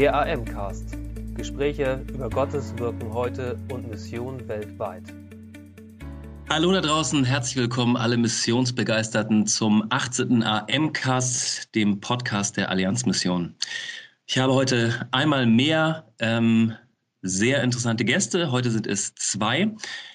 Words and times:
Der 0.00 0.14
AM-Cast. 0.14 0.96
Gespräche 1.34 2.02
über 2.08 2.30
Gottes 2.30 2.72
Wirken 2.78 3.12
heute 3.12 3.58
und 3.70 3.86
Mission 3.86 4.48
weltweit. 4.48 5.02
Hallo 6.48 6.72
da 6.72 6.80
draußen, 6.80 7.22
herzlich 7.22 7.56
willkommen 7.56 7.98
alle 7.98 8.16
Missionsbegeisterten 8.16 9.46
zum 9.46 9.84
18. 9.90 10.42
AM-Cast, 10.42 11.74
dem 11.74 12.00
Podcast 12.00 12.56
der 12.56 12.70
Allianzmission. 12.70 13.54
Ich 14.24 14.38
habe 14.38 14.54
heute 14.54 15.06
einmal 15.10 15.44
mehr 15.44 16.10
ähm, 16.18 16.72
sehr 17.22 17.62
interessante 17.62 18.04
Gäste. 18.04 18.50
Heute 18.50 18.70
sind 18.70 18.86
es 18.86 19.14
zwei, 19.14 19.72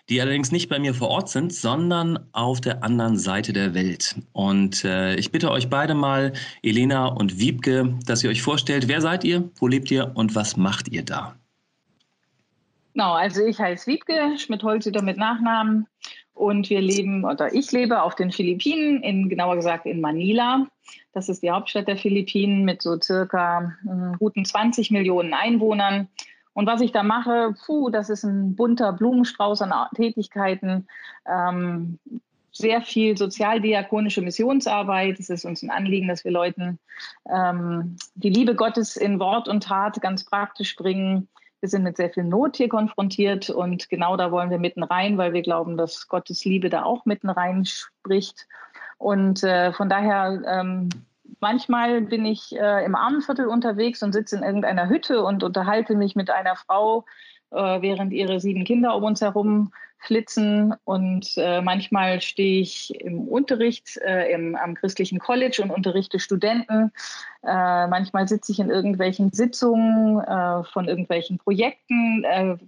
die 0.09 0.21
allerdings 0.21 0.51
nicht 0.51 0.69
bei 0.69 0.79
mir 0.79 0.93
vor 0.93 1.09
Ort 1.09 1.29
sind, 1.29 1.53
sondern 1.53 2.20
auf 2.31 2.61
der 2.61 2.83
anderen 2.83 3.17
Seite 3.17 3.53
der 3.53 3.73
Welt. 3.73 4.15
Und 4.33 4.83
äh, 4.83 5.15
ich 5.15 5.31
bitte 5.31 5.52
euch 5.52 5.70
beide 5.70 5.93
mal, 5.93 6.33
Elena 6.63 7.07
und 7.07 7.39
Wiebke, 7.39 7.97
dass 8.05 8.23
ihr 8.23 8.29
euch 8.29 8.41
vorstellt, 8.41 8.88
wer 8.88 9.02
seid 9.02 9.23
ihr, 9.23 9.49
wo 9.57 9.67
lebt 9.67 9.91
ihr 9.91 10.11
und 10.16 10.35
was 10.35 10.57
macht 10.57 10.88
ihr 10.88 11.03
da? 11.03 11.35
Genau, 12.94 13.13
also 13.13 13.45
ich 13.45 13.59
heiße 13.59 13.88
Wiebke 13.88 14.38
Schmidt-Holzüter 14.38 15.02
mit 15.02 15.17
Nachnamen 15.17 15.85
und 16.33 16.69
wir 16.69 16.81
leben, 16.81 17.25
oder 17.25 17.53
ich 17.53 17.72
lebe 17.72 18.02
auf 18.02 18.16
den 18.16 18.31
Philippinen, 18.31 19.03
in, 19.03 19.30
genauer 19.30 19.58
gesagt 19.58 19.85
in 19.85 20.02
Manila. 20.02 20.66
Das 21.13 21.30
ist 21.30 21.44
die 21.44 21.52
Hauptstadt 21.52 21.88
der 21.88 21.97
Philippinen 21.97 22.63
mit 22.63 22.81
so 22.81 22.99
circa 22.99 23.73
äh, 23.85 24.17
guten 24.17 24.45
20 24.45 24.91
Millionen 24.91 25.33
Einwohnern. 25.33 26.08
Und 26.55 26.68
was 26.68 26.80
ich 26.80 26.94
da 26.94 27.04
mache, 27.04 27.54
puh, 27.66 27.90
das 27.90 28.09
ist 28.09 28.23
ein 28.23 28.55
bunter 28.55 28.94
Blumenstrauß 28.94 29.62
an 29.62 29.73
Tätigkeiten. 29.94 30.88
Ähm, 31.28 32.00
sehr 32.54 32.81
viel 32.81 33.18
sozialdiakonische 33.18 34.22
Missionsarbeit. 34.22 35.20
Es 35.20 35.30
ist 35.30 35.44
uns 35.44 35.62
ein 35.62 35.70
Anliegen, 35.70 36.08
dass 36.08 36.23
wir 36.23 36.31
Leuten 36.31 36.80
ähm, 37.30 37.98
die 38.16 38.30
Liebe 38.30 38.55
Gottes 38.55 38.95
in 38.95 39.20
Wort 39.20 39.50
und 39.50 39.64
Tat 39.64 40.00
ganz 40.00 40.23
praktisch 40.23 40.78
bringen. 40.78 41.28
Wir 41.59 41.68
sind 41.68 41.84
mit 41.84 41.97
sehr 41.97 42.09
viel 42.09 42.23
Not 42.23 42.56
hier 42.56 42.69
konfrontiert 42.69 43.50
und 43.50 43.90
genau 43.90 44.16
da 44.16 44.31
wollen 44.31 44.50
wir 44.50 44.58
mitten 44.58 44.84
rein, 44.84 45.17
weil 45.17 45.34
wir 45.34 45.42
glauben, 45.42 45.75
dass 45.75 46.08
Gottes 46.08 46.45
Liebe 46.45 46.69
da 46.69 46.84
auch 46.84 47.03
mitten 47.06 47.30
rein 47.30 47.66
spricht. 47.66 48.47
Und 48.97 49.44
äh, 49.44 49.73
von 49.73 49.90
daher 49.90 50.42
ähm, 50.47 50.88
Manchmal 51.40 52.02
bin 52.02 52.26
ich 52.26 52.56
äh, 52.56 52.86
im 52.86 52.95
Armenviertel 52.95 53.48
unterwegs 53.48 54.02
und 54.04 54.14
sitze 54.14 54.38
in 54.38 54.44
irgendeiner 54.44 54.90
Hütte 54.90 55.23
und 55.23 55.44
unterhalte 55.44 55.95
mich 55.95 56.16
mit 56.16 56.30
einer 56.30 56.56
Frau, 56.56 57.06
äh, 57.52 57.81
während 57.81 58.14
ihre 58.14 58.40
sieben 58.40 58.64
Kinder 58.64 58.95
um 58.95 59.04
uns 59.04 59.22
herum 59.22 59.72
flitzen. 60.00 60.73
Und 60.84 61.34
äh, 61.38 61.62
manchmal 61.62 62.22
stehe 62.22 62.62
ich 62.62 63.00
im 63.02 63.28
Unterricht 63.28 63.98
äh, 63.98 64.31
im, 64.31 64.56
am 64.56 64.76
christlichen 64.76 65.20
College 65.20 65.62
und 65.62 65.72
unterrichte 65.72 66.20
Studenten. 66.20 66.92
Äh, 67.44 67.88
manchmal 67.88 68.28
sitze 68.28 68.52
ich 68.52 68.59
in 68.59 68.70
irgendwelchen 68.70 69.31
Sitzungen 69.31 70.20
äh, 70.20 70.64
von 70.66 70.88
irgendwelchen 70.88 71.38
Projekten, 71.38 72.26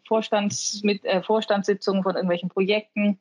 Vorstands 0.07 0.81
mit, 0.83 1.01
Vorstandssitzungen 1.25 2.03
von 2.03 2.15
irgendwelchen 2.15 2.49
Projekten. 2.49 3.19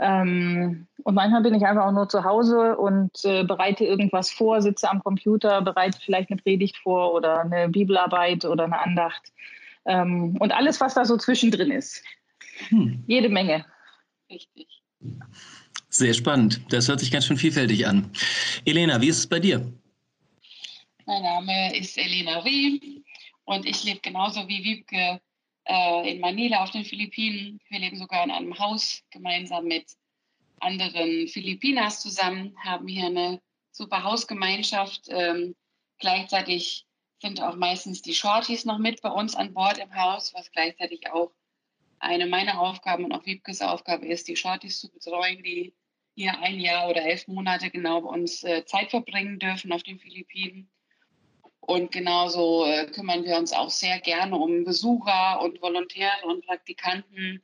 Ähm, 0.00 0.86
und 1.04 1.14
manchmal 1.14 1.42
bin 1.42 1.54
ich 1.54 1.64
einfach 1.64 1.84
auch 1.84 1.92
nur 1.92 2.08
zu 2.08 2.24
Hause 2.24 2.76
und 2.78 3.12
äh, 3.24 3.44
bereite 3.44 3.84
irgendwas 3.84 4.30
vor, 4.30 4.62
sitze 4.62 4.90
am 4.90 5.02
Computer, 5.02 5.60
bereite 5.60 5.98
vielleicht 6.00 6.30
eine 6.30 6.40
Predigt 6.40 6.78
vor 6.78 7.12
oder 7.12 7.40
eine 7.40 7.68
Bibelarbeit 7.68 8.46
oder 8.46 8.64
eine 8.64 8.78
Andacht. 8.78 9.32
Ähm, 9.84 10.36
und 10.38 10.52
alles, 10.52 10.80
was 10.80 10.94
da 10.94 11.04
so 11.04 11.18
zwischendrin 11.18 11.70
ist. 11.70 12.02
Hm. 12.68 13.04
Jede 13.06 13.28
Menge. 13.28 13.66
Richtig. 14.30 14.82
Sehr 15.90 16.14
spannend. 16.14 16.60
Das 16.70 16.88
hört 16.88 17.00
sich 17.00 17.10
ganz 17.10 17.26
schön 17.26 17.36
vielfältig 17.36 17.86
an. 17.86 18.10
Elena, 18.64 19.00
wie 19.02 19.08
ist 19.08 19.18
es 19.18 19.26
bei 19.26 19.40
dir? 19.40 19.70
Mein 21.04 21.22
Name 21.22 21.76
ist 21.76 21.98
Elena 21.98 22.38
Reh 22.38 22.78
und 23.44 23.66
ich 23.66 23.84
lebe 23.84 24.00
genauso 24.00 24.46
wie 24.48 24.62
Wiebke 24.62 25.20
äh, 25.64 26.10
in 26.10 26.20
Manila 26.20 26.62
auf 26.62 26.70
den 26.70 26.84
Philippinen. 26.84 27.60
Wir 27.68 27.80
leben 27.80 27.96
sogar 27.96 28.24
in 28.24 28.30
einem 28.30 28.58
Haus 28.58 29.02
gemeinsam 29.10 29.64
mit 29.64 29.86
anderen 30.60 31.28
Filipinas 31.28 32.00
zusammen, 32.00 32.56
haben 32.64 32.86
hier 32.86 33.06
eine 33.06 33.40
super 33.70 34.02
Hausgemeinschaft. 34.02 35.08
Ähm, 35.08 35.56
gleichzeitig 35.98 36.86
sind 37.20 37.42
auch 37.42 37.56
meistens 37.56 38.02
die 38.02 38.14
Shorties 38.14 38.64
noch 38.64 38.78
mit 38.78 39.02
bei 39.02 39.10
uns 39.10 39.34
an 39.34 39.52
Bord 39.54 39.78
im 39.78 39.94
Haus, 39.94 40.32
was 40.34 40.50
gleichzeitig 40.52 41.10
auch 41.10 41.32
eine 41.98 42.26
meiner 42.26 42.60
Aufgaben 42.60 43.04
und 43.04 43.12
auch 43.12 43.26
Wiebkes 43.26 43.60
Aufgabe 43.60 44.06
ist, 44.06 44.26
die 44.28 44.36
Shorties 44.36 44.80
zu 44.80 44.90
betreuen, 44.90 45.42
die 45.42 45.74
hier 46.14 46.38
ein 46.40 46.58
Jahr 46.58 46.88
oder 46.88 47.02
elf 47.02 47.28
Monate 47.28 47.70
genau 47.70 48.00
bei 48.00 48.08
uns 48.08 48.42
äh, 48.42 48.64
Zeit 48.64 48.90
verbringen 48.90 49.38
dürfen 49.38 49.72
auf 49.72 49.82
den 49.82 49.98
Philippinen. 49.98 50.70
Und 51.60 51.92
genauso 51.92 52.64
äh, 52.64 52.86
kümmern 52.86 53.24
wir 53.24 53.36
uns 53.36 53.52
auch 53.52 53.70
sehr 53.70 54.00
gerne 54.00 54.36
um 54.36 54.64
Besucher 54.64 55.40
und 55.42 55.60
Volontäre 55.62 56.26
und 56.26 56.44
Praktikanten, 56.44 57.42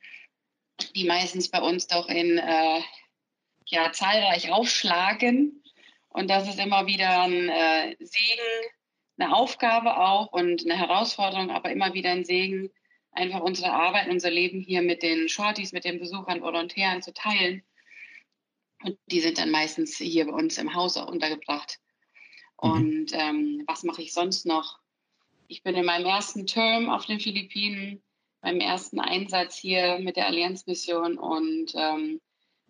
die 0.94 1.04
meistens 1.04 1.50
bei 1.50 1.60
uns 1.60 1.86
doch 1.86 2.08
in 2.08 2.38
äh, 2.38 2.80
ja, 3.66 3.92
zahlreich 3.92 4.50
aufschlagen. 4.50 5.62
Und 6.08 6.30
das 6.30 6.48
ist 6.48 6.58
immer 6.58 6.86
wieder 6.86 7.22
ein 7.22 7.48
äh, 7.48 7.96
Segen, 8.00 8.70
eine 9.18 9.34
Aufgabe 9.34 9.96
auch 9.98 10.32
und 10.32 10.64
eine 10.64 10.78
Herausforderung, 10.78 11.50
aber 11.50 11.70
immer 11.70 11.94
wieder 11.94 12.10
ein 12.10 12.24
Segen, 12.24 12.70
einfach 13.12 13.40
unsere 13.40 13.72
Arbeit, 13.72 14.08
unser 14.08 14.30
Leben 14.30 14.60
hier 14.60 14.82
mit 14.82 15.02
den 15.02 15.28
Shorties, 15.28 15.72
mit 15.72 15.84
den 15.84 15.98
Besuchern, 15.98 16.42
Volontären 16.42 17.02
zu 17.02 17.12
teilen. 17.12 17.62
Und 18.84 18.98
die 19.06 19.20
sind 19.20 19.38
dann 19.38 19.50
meistens 19.50 19.96
hier 19.96 20.26
bei 20.26 20.32
uns 20.32 20.58
im 20.58 20.74
Haus 20.74 20.96
auch 20.96 21.08
untergebracht. 21.08 21.78
Mhm. 22.62 22.70
Und 22.70 23.06
ähm, 23.12 23.64
was 23.66 23.82
mache 23.82 24.02
ich 24.02 24.12
sonst 24.12 24.46
noch? 24.46 24.78
Ich 25.48 25.62
bin 25.62 25.76
in 25.76 25.86
meinem 25.86 26.06
ersten 26.06 26.46
Term 26.46 26.90
auf 26.90 27.06
den 27.06 27.20
Philippinen, 27.20 28.02
beim 28.40 28.60
ersten 28.60 29.00
Einsatz 29.00 29.56
hier 29.56 29.98
mit 29.98 30.16
der 30.16 30.26
Allianzmission 30.26 31.18
und 31.18 31.72
ähm, 31.74 32.20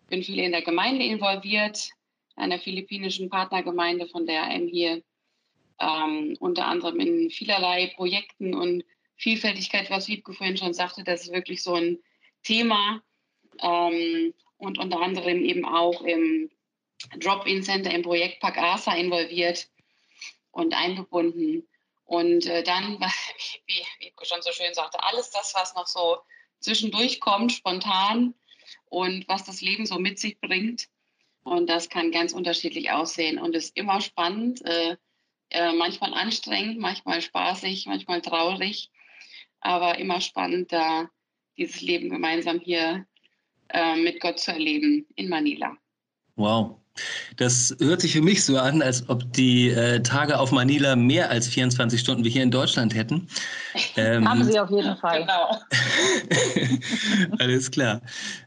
bin 0.07 0.23
viel 0.23 0.39
in 0.39 0.51
der 0.51 0.61
Gemeinde 0.61 1.05
involviert, 1.05 1.91
einer 2.35 2.59
philippinischen 2.59 3.29
Partnergemeinde 3.29 4.07
von 4.07 4.25
der 4.25 4.43
AM 4.43 4.67
hier, 4.67 5.03
ähm, 5.79 6.35
unter 6.39 6.67
anderem 6.67 6.99
in 6.99 7.29
vielerlei 7.29 7.93
Projekten 7.95 8.53
und 8.53 8.83
Vielfältigkeit, 9.15 9.89
was 9.89 10.07
Wiebke 10.07 10.33
vorhin 10.33 10.57
schon 10.57 10.73
sagte, 10.73 11.03
das 11.03 11.23
ist 11.23 11.33
wirklich 11.33 11.63
so 11.63 11.73
ein 11.73 11.99
Thema 12.43 13.01
ähm, 13.61 14.33
und 14.57 14.77
unter 14.77 15.01
anderem 15.01 15.43
eben 15.43 15.65
auch 15.65 16.01
im 16.01 16.51
Drop-In-Center 17.17 17.91
im 17.93 18.03
Projekt 18.03 18.39
Park 18.39 18.57
Asa 18.57 18.95
involviert 18.95 19.69
und 20.51 20.73
eingebunden. 20.73 21.67
Und 22.05 22.45
äh, 22.45 22.63
dann, 22.63 22.99
wie, 23.65 23.83
wie 23.99 24.13
schon 24.23 24.41
so 24.41 24.51
schön 24.51 24.73
sagte, 24.73 25.01
alles 25.03 25.29
das, 25.31 25.53
was 25.55 25.75
noch 25.75 25.87
so 25.87 26.17
zwischendurch 26.59 27.19
kommt, 27.19 27.51
spontan 27.51 28.33
und 28.85 29.27
was 29.27 29.43
das 29.43 29.61
Leben 29.61 29.85
so 29.85 29.99
mit 29.99 30.19
sich 30.19 30.39
bringt. 30.39 30.87
Und 31.43 31.69
das 31.69 31.89
kann 31.89 32.11
ganz 32.11 32.33
unterschiedlich 32.33 32.91
aussehen 32.91 33.39
und 33.39 33.55
ist 33.55 33.77
immer 33.77 34.01
spannend, 34.01 34.65
äh, 34.65 34.97
äh, 35.49 35.73
manchmal 35.73 36.13
anstrengend, 36.13 36.79
manchmal 36.79 37.21
spaßig, 37.21 37.85
manchmal 37.85 38.21
traurig, 38.21 38.91
aber 39.61 39.97
immer 39.97 40.19
spannend, 40.19 40.73
da 40.73 41.09
dieses 41.57 41.81
Leben 41.81 42.09
gemeinsam 42.09 42.59
hier 42.59 43.05
äh, 43.69 43.95
mit 43.95 44.19
Gott 44.19 44.39
zu 44.39 44.51
erleben 44.51 45.07
in 45.15 45.29
Manila. 45.29 45.77
Wow. 46.35 46.79
Das 47.37 47.75
hört 47.79 48.01
sich 48.01 48.13
für 48.13 48.21
mich 48.21 48.43
so 48.43 48.57
an, 48.57 48.81
als 48.81 49.07
ob 49.09 49.31
die 49.33 49.69
äh, 49.69 50.01
Tage 50.01 50.39
auf 50.39 50.51
Manila 50.51 50.95
mehr 50.95 51.29
als 51.29 51.47
24 51.47 51.99
Stunden 51.99 52.23
wie 52.23 52.29
hier 52.29 52.43
in 52.43 52.51
Deutschland 52.51 52.95
hätten. 52.95 53.27
Ähm, 53.95 54.27
Haben 54.29 54.43
sie 54.43 54.59
auf 54.59 54.69
jeden 54.69 54.95
Fall. 54.97 55.21
Genau. 55.21 55.61
Alles 57.39 57.71
klar, 57.71 58.01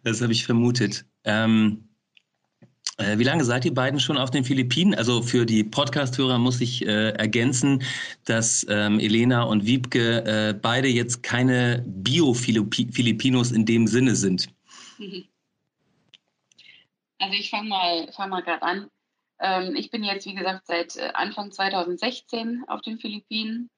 das 0.05 0.21
habe 0.21 0.33
ich 0.33 0.44
vermutet. 0.44 1.05
Ähm, 1.25 1.91
äh, 3.00 3.19
wie 3.19 3.25
lange 3.25 3.44
seid 3.44 3.65
ihr 3.65 3.75
beiden 3.75 3.99
schon 3.99 4.19
auf 4.19 4.31
den 4.31 4.44
Philippinen? 4.44 4.94
Also 4.94 5.22
für 5.22 5.47
die 5.47 5.65
Podcast-Hörer 5.65 6.38
muss 6.38 6.61
ich 6.61 6.87
äh, 6.87 7.11
ergänzen, 7.11 7.82
dass 8.27 8.67
ähm, 8.69 9.00
Elena 9.00 9.43
und 9.43 9.64
Wiebke 9.64 10.25
äh, 10.25 10.55
beide 10.55 10.88
jetzt 10.88 11.23
keine 11.23 11.82
Bio-Filipinos 11.87 13.53
in 13.53 13.64
dem 13.64 13.87
Sinne 13.87 14.14
sind. 14.17 14.49
Mhm. 14.99 15.25
Also 17.20 17.34
ich 17.34 17.50
fange 17.50 17.69
mal, 17.69 18.11
fang 18.12 18.31
mal 18.31 18.43
gerade 18.43 18.62
an. 18.62 18.90
Ähm, 19.40 19.76
ich 19.76 19.90
bin 19.90 20.02
jetzt, 20.02 20.26
wie 20.26 20.34
gesagt, 20.34 20.67
seit 20.67 20.96
äh, 20.96 21.11
Anfang 21.14 21.52
2016 21.52 22.64
auf 22.67 22.81
den 22.81 22.99
Philippinen 22.99 23.70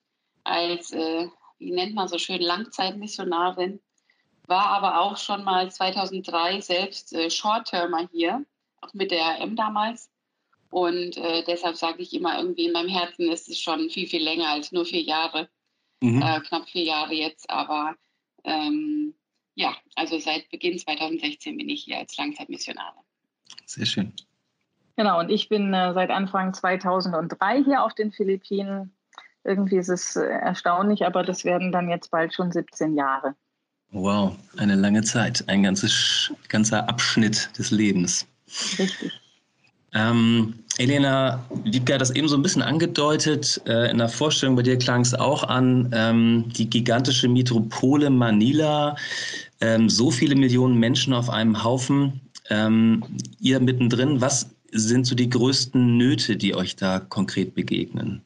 als, 0.45 0.93
äh, 0.93 1.29
wie 1.59 1.73
nennt 1.73 1.95
man 1.95 2.09
so 2.09 2.19
schön, 2.19 2.41
Langzeitmissionarin. 2.41 3.81
War 4.47 4.67
aber 4.67 5.01
auch 5.01 5.17
schon 5.17 5.45
mal 5.45 5.71
2003 5.71 6.61
selbst 6.61 7.13
äh, 7.13 7.31
Short-Termer 7.31 8.09
hier, 8.13 8.45
auch 8.81 8.95
mit 8.95 9.11
der 9.11 9.41
RM 9.41 9.57
damals. 9.57 10.11
Und 10.71 11.17
äh, 11.17 11.45
deshalb 11.45 11.77
sage 11.77 12.03
ich 12.03 12.15
immer 12.15 12.39
irgendwie 12.39 12.67
in 12.67 12.73
meinem 12.73 12.89
Herzen, 12.89 13.31
ist 13.31 13.49
es 13.49 13.61
schon 13.61 13.91
viel, 13.91 14.07
viel 14.07 14.23
länger 14.23 14.49
als 14.49 14.73
nur 14.73 14.85
vier 14.85 15.03
Jahre. 15.03 15.49
Mhm. 16.01 16.23
Äh, 16.23 16.41
knapp 16.41 16.69
vier 16.69 16.85
Jahre 16.85 17.13
jetzt, 17.13 17.51
aber 17.51 17.95
ähm, 18.45 19.15
ja, 19.55 19.77
also 19.97 20.19
seit 20.19 20.49
Beginn 20.49 20.79
2016 20.79 21.57
bin 21.57 21.69
ich 21.69 21.85
hier 21.85 21.99
als 21.99 22.17
Langzeitmissionarin. 22.17 23.05
Sehr 23.67 23.87
schön. 23.87 24.13
Genau, 24.97 25.21
und 25.21 25.31
ich 25.31 25.49
bin 25.49 25.73
äh, 25.73 25.95
seit 25.95 26.11
Anfang 26.11 26.53
2003 26.53 27.65
hier 27.65 27.83
auf 27.83 27.95
den 27.95 28.13
Philippinen. 28.13 28.93
irgendwie 29.45 29.77
ist 29.77 29.89
es 29.89 30.17
äh, 30.17 30.25
erstaunlich, 30.25 31.07
aber 31.07 31.23
das 31.23 31.45
werden 31.45 31.73
dann 31.73 31.89
jetzt 31.89 32.11
bald 32.11 32.35
schon 32.35 32.53
17 32.53 32.95
Jahre. 32.95 33.35
Wow, 33.91 34.37
eine 34.57 34.75
lange 34.75 35.03
Zeit, 35.03 35.45
ein 35.49 35.63
ganzes, 35.63 36.33
ganzer 36.49 36.89
Abschnitt 36.89 37.51
des 37.59 37.71
Lebens. 37.71 38.27
Richtig. 38.79 39.13
Ähm, 39.95 40.55
Elena 40.79 41.45
Wiebke 41.65 41.95
hat 41.95 42.01
das 42.01 42.11
eben 42.11 42.27
so 42.27 42.37
ein 42.37 42.43
bisschen 42.43 42.63
angedeutet. 42.63 43.61
Äh, 43.67 43.91
in 43.91 43.99
der 43.99 44.09
Vorstellung 44.09 44.57
bei 44.57 44.63
dir 44.63 44.79
klang 44.79 45.03
es 45.03 45.13
auch 45.13 45.45
an, 45.45 45.91
ähm, 45.93 46.51
die 46.57 46.69
gigantische 46.69 47.29
Metropole 47.29 48.09
Manila, 48.09 48.97
ähm, 49.61 49.91
so 49.91 50.11
viele 50.11 50.35
Millionen 50.35 50.79
Menschen 50.79 51.13
auf 51.13 51.29
einem 51.29 51.63
Haufen, 51.63 52.21
ähm, 52.53 53.03
ihr 53.41 53.61
mittendrin. 53.61 54.21
Was 54.21 54.55
sind 54.71 55.07
so 55.07 55.15
die 55.15 55.31
größten 55.31 55.97
Nöte, 55.97 56.37
die 56.37 56.55
euch 56.55 56.77
da 56.77 57.01
konkret 57.01 57.55
begegnen? 57.55 58.25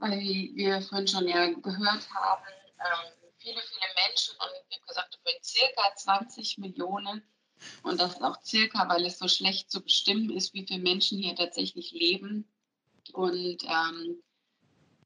Wie 0.00 0.52
wir 0.54 0.82
vorhin 0.82 1.08
schon 1.08 1.28
ja 1.28 1.46
gehört 1.46 2.08
haben, 2.10 2.42
ähm, 2.78 3.12
viele, 3.38 3.60
viele 3.60 3.90
Menschen 4.04 4.34
und 4.38 4.50
wie 4.68 4.86
gesagt, 4.86 5.18
für 5.22 5.32
circa 5.42 5.96
20 5.96 6.58
Millionen 6.58 7.22
und 7.82 8.00
das 8.00 8.20
auch 8.20 8.42
circa, 8.42 8.88
weil 8.88 9.06
es 9.06 9.18
so 9.18 9.28
schlecht 9.28 9.70
zu 9.70 9.80
bestimmen 9.80 10.30
ist, 10.30 10.52
wie 10.52 10.66
viele 10.66 10.80
Menschen 10.80 11.18
hier 11.18 11.34
tatsächlich 11.34 11.92
leben 11.92 12.46
und 13.12 13.64
ähm, 13.64 14.22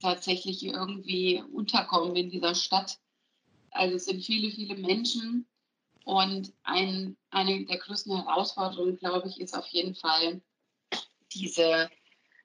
tatsächlich 0.00 0.64
irgendwie 0.64 1.44
unterkommen 1.52 2.16
in 2.16 2.30
dieser 2.30 2.54
Stadt. 2.54 2.98
Also 3.70 3.96
es 3.96 4.06
sind 4.06 4.24
viele, 4.24 4.50
viele 4.50 4.76
Menschen 4.76 5.46
und 6.08 6.54
ein, 6.62 7.18
eine 7.28 7.66
der 7.66 7.76
größten 7.76 8.16
Herausforderungen, 8.16 8.96
glaube 8.96 9.28
ich, 9.28 9.38
ist 9.42 9.54
auf 9.54 9.66
jeden 9.66 9.94
Fall 9.94 10.40
diese, 11.34 11.90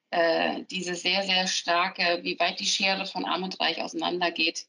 äh, 0.10 0.65
diese 0.69 0.95
sehr, 0.95 1.24
sehr 1.24 1.48
starke, 1.48 2.19
wie 2.24 2.38
weit 2.42 2.60
die 2.60 2.65
Schere 2.65 3.06
von 3.06 3.24
Arm 3.24 3.44
und 3.44 3.57
Reich 3.62 3.81
auseinandergeht. 3.81 4.68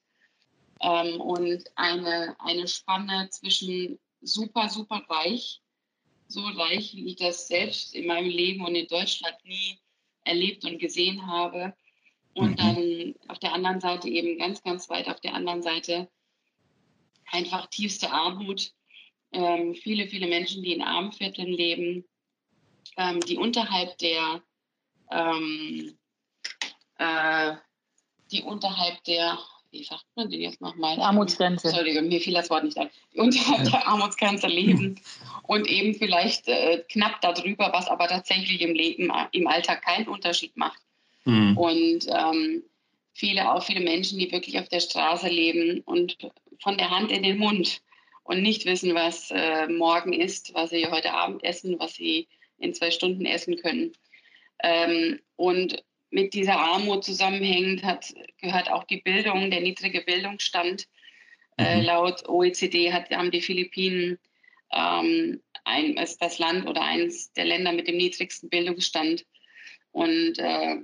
Ähm, 0.80 1.20
und 1.20 1.64
eine, 1.74 2.36
eine 2.38 2.68
Spanne 2.68 3.28
zwischen 3.30 3.98
super, 4.20 4.68
super 4.68 5.02
reich. 5.08 5.60
So 6.28 6.42
reich, 6.42 6.94
wie 6.94 7.08
ich 7.08 7.16
das 7.16 7.48
selbst 7.48 7.96
in 7.96 8.06
meinem 8.06 8.30
Leben 8.30 8.64
und 8.64 8.76
in 8.76 8.86
Deutschland 8.86 9.34
nie 9.42 9.76
erlebt 10.22 10.64
und 10.64 10.78
gesehen 10.78 11.26
habe. 11.26 11.74
Und 12.34 12.50
mhm. 12.50 12.56
dann 12.56 13.14
auf 13.26 13.40
der 13.40 13.54
anderen 13.54 13.80
Seite 13.80 14.08
eben 14.08 14.38
ganz, 14.38 14.62
ganz 14.62 14.88
weit 14.88 15.08
auf 15.08 15.18
der 15.18 15.34
anderen 15.34 15.62
Seite 15.62 16.08
einfach 17.32 17.66
tiefste 17.66 18.12
Armut. 18.12 18.72
Ähm, 19.34 19.74
viele, 19.74 20.06
viele 20.06 20.28
Menschen, 20.28 20.62
die 20.62 20.72
in 20.72 20.82
Armvierteln 20.82 21.52
leben, 21.52 22.04
ähm, 22.96 23.20
die 23.20 23.36
unterhalb 23.36 23.98
der, 23.98 24.42
ähm, 25.10 25.98
äh, 26.98 27.54
die 28.30 28.42
unterhalb 28.42 29.02
der, 29.04 29.38
wie 29.72 29.82
sagt 29.82 30.04
man 30.14 30.30
den 30.30 30.40
jetzt 30.40 30.60
nochmal? 30.60 31.00
Armutsgrenze. 31.00 31.68
Entschuldigung, 31.68 32.08
mir 32.08 32.20
fiel 32.20 32.34
das 32.34 32.48
Wort 32.48 32.64
nicht 32.64 32.78
ein. 32.78 32.90
Unterhalb 33.14 33.64
der 33.64 33.88
Armutsgrenze 33.88 34.46
leben 34.46 35.00
und 35.42 35.66
eben 35.66 35.94
vielleicht 35.94 36.46
äh, 36.46 36.84
knapp 36.88 37.20
darüber, 37.20 37.72
was 37.72 37.88
aber 37.88 38.06
tatsächlich 38.06 38.60
im 38.60 38.74
Leben, 38.74 39.12
im 39.32 39.46
Alltag 39.48 39.82
keinen 39.82 40.06
Unterschied 40.06 40.56
macht. 40.56 40.80
Mhm. 41.24 41.58
Und 41.58 42.06
ähm, 42.06 42.62
viele, 43.12 43.52
auch 43.52 43.64
viele 43.64 43.80
Menschen, 43.80 44.18
die 44.18 44.30
wirklich 44.30 44.58
auf 44.60 44.68
der 44.68 44.80
Straße 44.80 45.28
leben 45.28 45.80
und 45.80 46.16
von 46.60 46.78
der 46.78 46.90
Hand 46.90 47.10
in 47.10 47.24
den 47.24 47.38
Mund 47.38 47.82
und 48.24 48.42
nicht 48.42 48.64
wissen, 48.64 48.94
was 48.94 49.30
äh, 49.30 49.68
morgen 49.68 50.12
ist, 50.12 50.54
was 50.54 50.70
sie 50.70 50.86
heute 50.86 51.12
Abend 51.12 51.44
essen, 51.44 51.78
was 51.78 51.94
sie 51.94 52.26
in 52.58 52.74
zwei 52.74 52.90
Stunden 52.90 53.26
essen 53.26 53.56
können. 53.56 53.92
Ähm, 54.62 55.20
und 55.36 55.82
mit 56.10 56.32
dieser 56.32 56.58
Armut 56.58 57.04
zusammenhängt, 57.04 57.82
hat, 57.82 58.14
gehört 58.40 58.70
auch 58.70 58.84
die 58.84 59.00
Bildung, 59.00 59.50
der 59.50 59.60
niedrige 59.60 60.00
Bildungsstand. 60.00 60.88
Äh, 61.58 61.76
mhm. 61.76 61.80
Äh, 61.80 61.84
laut 61.84 62.28
OECD 62.28 62.92
hat, 62.92 63.10
haben 63.10 63.30
die 63.30 63.42
Philippinen 63.42 64.18
ähm, 64.72 65.42
ein, 65.64 65.96
ist 65.96 66.22
das 66.22 66.38
Land 66.38 66.66
oder 66.66 66.82
eines 66.82 67.32
der 67.32 67.44
Länder 67.44 67.72
mit 67.72 67.88
dem 67.88 67.96
niedrigsten 67.96 68.48
Bildungsstand. 68.48 69.26
Und 69.92 70.38
äh, 70.38 70.76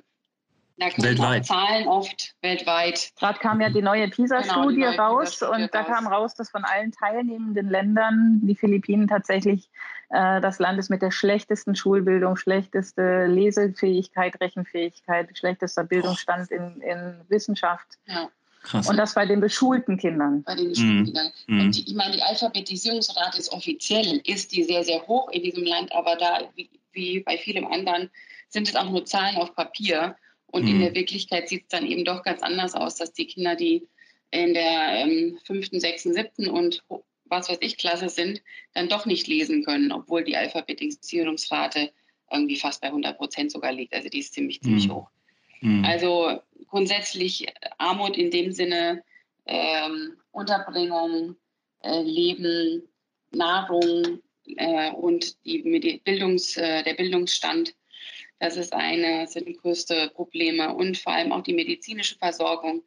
da 0.80 1.02
weltweit. 1.02 1.46
Zahlen 1.46 1.86
oft 1.86 2.34
weltweit. 2.42 3.12
Gerade 3.18 3.38
kam 3.38 3.60
ja 3.60 3.70
die 3.70 3.82
neue 3.82 4.08
PISA-Studie 4.08 4.80
genau, 4.80 5.16
raus 5.16 5.30
PISA 5.30 5.48
und 5.48 5.74
da 5.74 5.80
raus. 5.80 5.88
kam 5.88 6.06
raus, 6.06 6.34
dass 6.34 6.50
von 6.50 6.64
allen 6.64 6.92
teilnehmenden 6.92 7.68
Ländern 7.68 8.40
die 8.42 8.54
Philippinen 8.54 9.08
tatsächlich 9.08 9.70
äh, 10.10 10.40
das 10.40 10.58
Land 10.58 10.78
ist 10.78 10.90
mit 10.90 11.02
der 11.02 11.10
schlechtesten 11.10 11.76
Schulbildung, 11.76 12.36
schlechteste 12.36 13.26
Lesefähigkeit, 13.26 14.40
Rechenfähigkeit, 14.40 15.36
schlechtester 15.36 15.84
Bildungsstand 15.84 16.50
in, 16.50 16.80
in 16.80 17.20
Wissenschaft. 17.28 17.86
Ja. 18.06 18.28
Krass. 18.62 18.88
Und 18.88 18.98
das 18.98 19.14
bei 19.14 19.24
den 19.24 19.40
beschulten 19.40 19.96
Kindern. 19.96 20.42
Bei 20.42 20.54
den 20.54 20.68
beschulten 20.68 21.00
mhm. 21.00 21.04
Kindern. 21.06 21.32
Und 21.48 21.66
mhm. 21.66 21.72
die, 21.72 21.88
ich 21.88 21.94
meine, 21.94 22.14
die 22.14 22.22
Alphabetisierungsrate 22.22 23.38
ist 23.38 23.52
offiziell, 23.52 24.20
ist 24.24 24.52
die 24.52 24.64
sehr, 24.64 24.84
sehr 24.84 25.06
hoch 25.06 25.30
in 25.30 25.42
diesem 25.42 25.64
Land, 25.64 25.94
aber 25.94 26.16
da, 26.16 26.40
wie, 26.56 26.68
wie 26.92 27.20
bei 27.20 27.38
vielem 27.38 27.66
anderen, 27.66 28.10
sind 28.48 28.68
es 28.68 28.76
auch 28.76 28.90
nur 28.90 29.04
Zahlen 29.06 29.36
auf 29.36 29.54
Papier. 29.54 30.16
Und 30.50 30.64
mhm. 30.64 30.69
in 30.70 30.81
der 30.81 30.94
Wirklichkeit 30.94 31.49
sieht 31.49 31.62
es 31.62 31.69
dann 31.69 31.87
eben 31.87 32.05
doch 32.05 32.23
ganz 32.23 32.43
anders 32.43 32.75
aus, 32.75 32.97
dass 32.97 33.12
die 33.12 33.26
Kinder, 33.26 33.56
die 33.56 33.87
in 34.31 34.55
der 34.55 34.93
ähm, 34.94 35.38
fünften, 35.44 35.81
sechsten, 35.81 36.14
siebten 36.14 36.49
und 36.49 36.85
was 37.25 37.49
weiß 37.49 37.58
ich 37.61 37.79
Klasse 37.79 38.08
sind, 38.08 38.43
dann 38.75 38.88
doch 38.88 39.06
nicht 39.06 39.26
lesen 39.26 39.64
können, 39.64 39.93
obwohl 39.93 40.25
die 40.25 40.37
Alphabetisierungsrate 40.37 41.93
irgendwie 42.31 42.56
fast 42.56 42.81
bei 42.81 42.88
100 42.88 43.17
Prozent 43.17 43.52
sogar 43.52 43.73
liegt. 43.73 43.94
Also 43.94 44.08
die 44.08 44.20
ist 44.20 44.35
ziemlich, 44.35 44.61
ziemlich 44.61 44.88
mhm. 44.88 44.93
hoch. 44.93 45.11
Mhm. 45.61 45.85
Also 45.85 46.41
grundsätzlich 46.69 47.47
Armut 47.79 48.17
in 48.17 48.31
dem 48.31 48.52
Sinne 48.52 49.02
ähm, 49.47 50.17
Unterbringung, 50.32 51.37
äh, 51.82 52.02
Leben, 52.02 52.82
Nahrung 53.31 54.20
äh, 54.56 54.91
und 54.93 55.44
die 55.44 56.00
Bildungs, 56.05 56.56
äh, 56.56 56.82
der 56.82 56.94
Bildungsstand 56.94 57.75
das 58.40 58.56
ist 58.56 58.72
eine, 58.72 59.26
sind 59.28 59.56
größte 59.58 60.10
Probleme 60.14 60.75
und 60.75 60.98
vor 60.98 61.12
allem 61.12 61.31
auch 61.31 61.42
die 61.42 61.52
medizinische 61.52 62.16
Versorgung. 62.16 62.82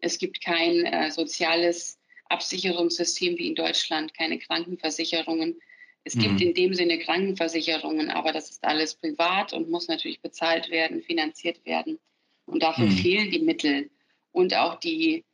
Es 0.00 0.18
gibt 0.18 0.40
kein 0.42 0.86
äh, 0.86 1.10
soziales 1.10 1.98
Absicherungssystem 2.30 3.38
wie 3.38 3.48
in 3.48 3.54
Deutschland, 3.54 4.14
keine 4.14 4.38
Krankenversicherungen. 4.38 5.60
Es 6.04 6.14
mhm. 6.14 6.20
gibt 6.20 6.40
in 6.40 6.54
dem 6.54 6.74
Sinne 6.74 6.98
Krankenversicherungen, 6.98 8.10
aber 8.10 8.32
das 8.32 8.50
ist 8.50 8.64
alles 8.64 8.94
privat 8.94 9.52
und 9.52 9.70
muss 9.70 9.86
natürlich 9.86 10.22
bezahlt 10.22 10.70
werden, 10.70 11.02
finanziert 11.02 11.64
werden. 11.66 11.98
Und 12.46 12.62
dafür 12.62 12.86
mhm. 12.86 12.96
fehlen 12.96 13.30
die 13.30 13.40
Mittel 13.40 13.90
und 14.32 14.54
auch 14.54 14.80
die, 14.80 15.24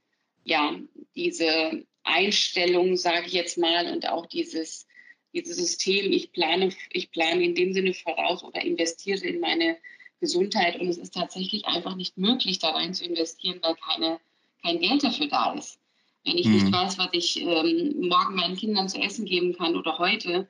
ja, 0.45 0.77
diese 1.15 1.85
Einstellung, 2.03 2.97
sage 2.97 3.27
ich 3.27 3.33
jetzt 3.33 3.59
mal, 3.59 3.93
und 3.93 4.09
auch 4.09 4.27
dieses 4.27 4.89
dieses 5.33 5.57
System, 5.57 6.13
ich 6.13 6.33
plane, 6.33 6.73
ich 6.93 7.11
plane 7.11 7.43
in 7.43 7.55
dem 7.55 7.73
Sinne 7.73 7.95
voraus 7.95 8.43
oder 8.43 8.61
investiere 8.63 9.27
in 9.27 9.41
meine 9.41 9.79
Gesundheit 10.21 10.81
und 10.81 10.89
es 10.89 10.99
ist 10.99 11.15
tatsächlich 11.15 11.67
einfach 11.67 11.97
nicht 11.97 12.17
möglich, 12.17 12.59
da 12.59 12.71
rein 12.71 12.95
zu 12.95 13.05
investieren, 13.05 13.59
weil 13.63 13.75
keine, 13.75 14.21
kein 14.63 14.79
Geld 14.79 15.03
dafür 15.03 15.27
da 15.27 15.53
ist. 15.55 15.79
Wenn 16.25 16.39
ich 16.39 16.47
mhm. 16.47 16.55
nicht 16.55 16.73
weiß, 16.73 16.99
was 16.99 17.09
ich 17.13 17.41
ähm, 17.41 18.09
morgen 18.09 18.37
meinen 18.37 18.57
Kindern 18.57 18.89
zu 18.89 18.99
essen 18.99 19.25
geben 19.25 19.57
kann 19.57 19.75
oder 19.75 19.99
heute, 19.99 20.49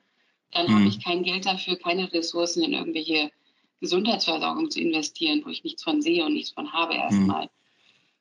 dann 0.51 0.67
mhm. 0.67 0.75
habe 0.75 0.87
ich 0.87 1.03
kein 1.03 1.23
Geld 1.23 1.45
dafür, 1.45 1.77
keine 1.77 2.11
Ressourcen 2.13 2.63
in 2.63 2.73
irgendwelche 2.73 3.31
Gesundheitsversorgung 3.79 4.69
zu 4.69 4.79
investieren, 4.79 5.41
wo 5.43 5.49
ich 5.49 5.63
nichts 5.63 5.83
von 5.83 6.01
sehe 6.01 6.23
und 6.23 6.33
nichts 6.33 6.51
von 6.51 6.71
habe 6.71 6.93
erstmal. 6.93 7.45
Mhm. 7.45 7.49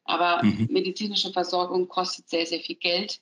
Aber 0.05 0.43
mhm. 0.43 0.69
medizinische 0.71 1.33
Versorgung 1.33 1.89
kostet 1.89 2.29
sehr, 2.29 2.47
sehr 2.47 2.61
viel 2.61 2.77
Geld 2.77 3.21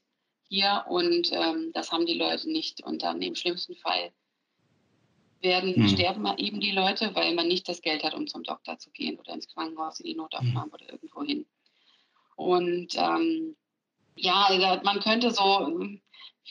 hier 0.51 0.85
und 0.89 1.31
ähm, 1.33 1.71
das 1.73 1.93
haben 1.93 2.07
die 2.07 2.19
Leute 2.19 2.51
nicht. 2.51 2.85
Und 2.85 3.03
dann 3.03 3.23
im 3.23 3.37
schlimmsten 3.37 3.77
Fall 3.77 4.11
werden, 5.41 5.75
mhm. 5.77 5.89
sterben 5.89 6.27
eben 6.37 6.61
die 6.61 6.73
Leute, 6.73 7.15
weil 7.15 7.35
man 7.35 7.47
nicht 7.47 7.69
das 7.69 7.81
Geld 7.81 8.03
hat, 8.03 8.15
um 8.15 8.27
zum 8.27 8.43
Doktor 8.43 8.77
zu 8.79 8.91
gehen 8.91 9.19
oder 9.19 9.33
ins 9.33 9.49
Krankenhaus, 9.49 10.01
in 10.01 10.07
die 10.07 10.17
Notaufnahme 10.17 10.67
mhm. 10.67 10.73
oder 10.73 10.91
irgendwo 10.91 11.23
hin. 11.23 11.47
Und 12.35 12.97
ähm, 12.97 13.57
ja, 14.17 14.47
also 14.49 14.83
man 14.83 15.01
könnte 15.01 15.31
so 15.31 15.73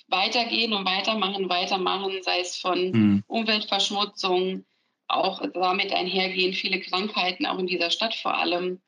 weitergehen 0.08 0.74
und 0.74 0.86
weitermachen, 0.86 1.50
weitermachen, 1.50 2.24
sei 2.24 2.40
es 2.40 2.56
von 2.56 2.92
mhm. 2.92 3.24
Umweltverschmutzung, 3.28 4.66
auch 5.08 5.42
damit 5.54 5.92
einhergehen 5.92 6.54
viele 6.54 6.80
Krankheiten, 6.80 7.46
auch 7.46 7.60
in 7.60 7.68
dieser 7.68 7.92
Stadt 7.92 8.16
vor 8.16 8.38
allem, 8.38 8.82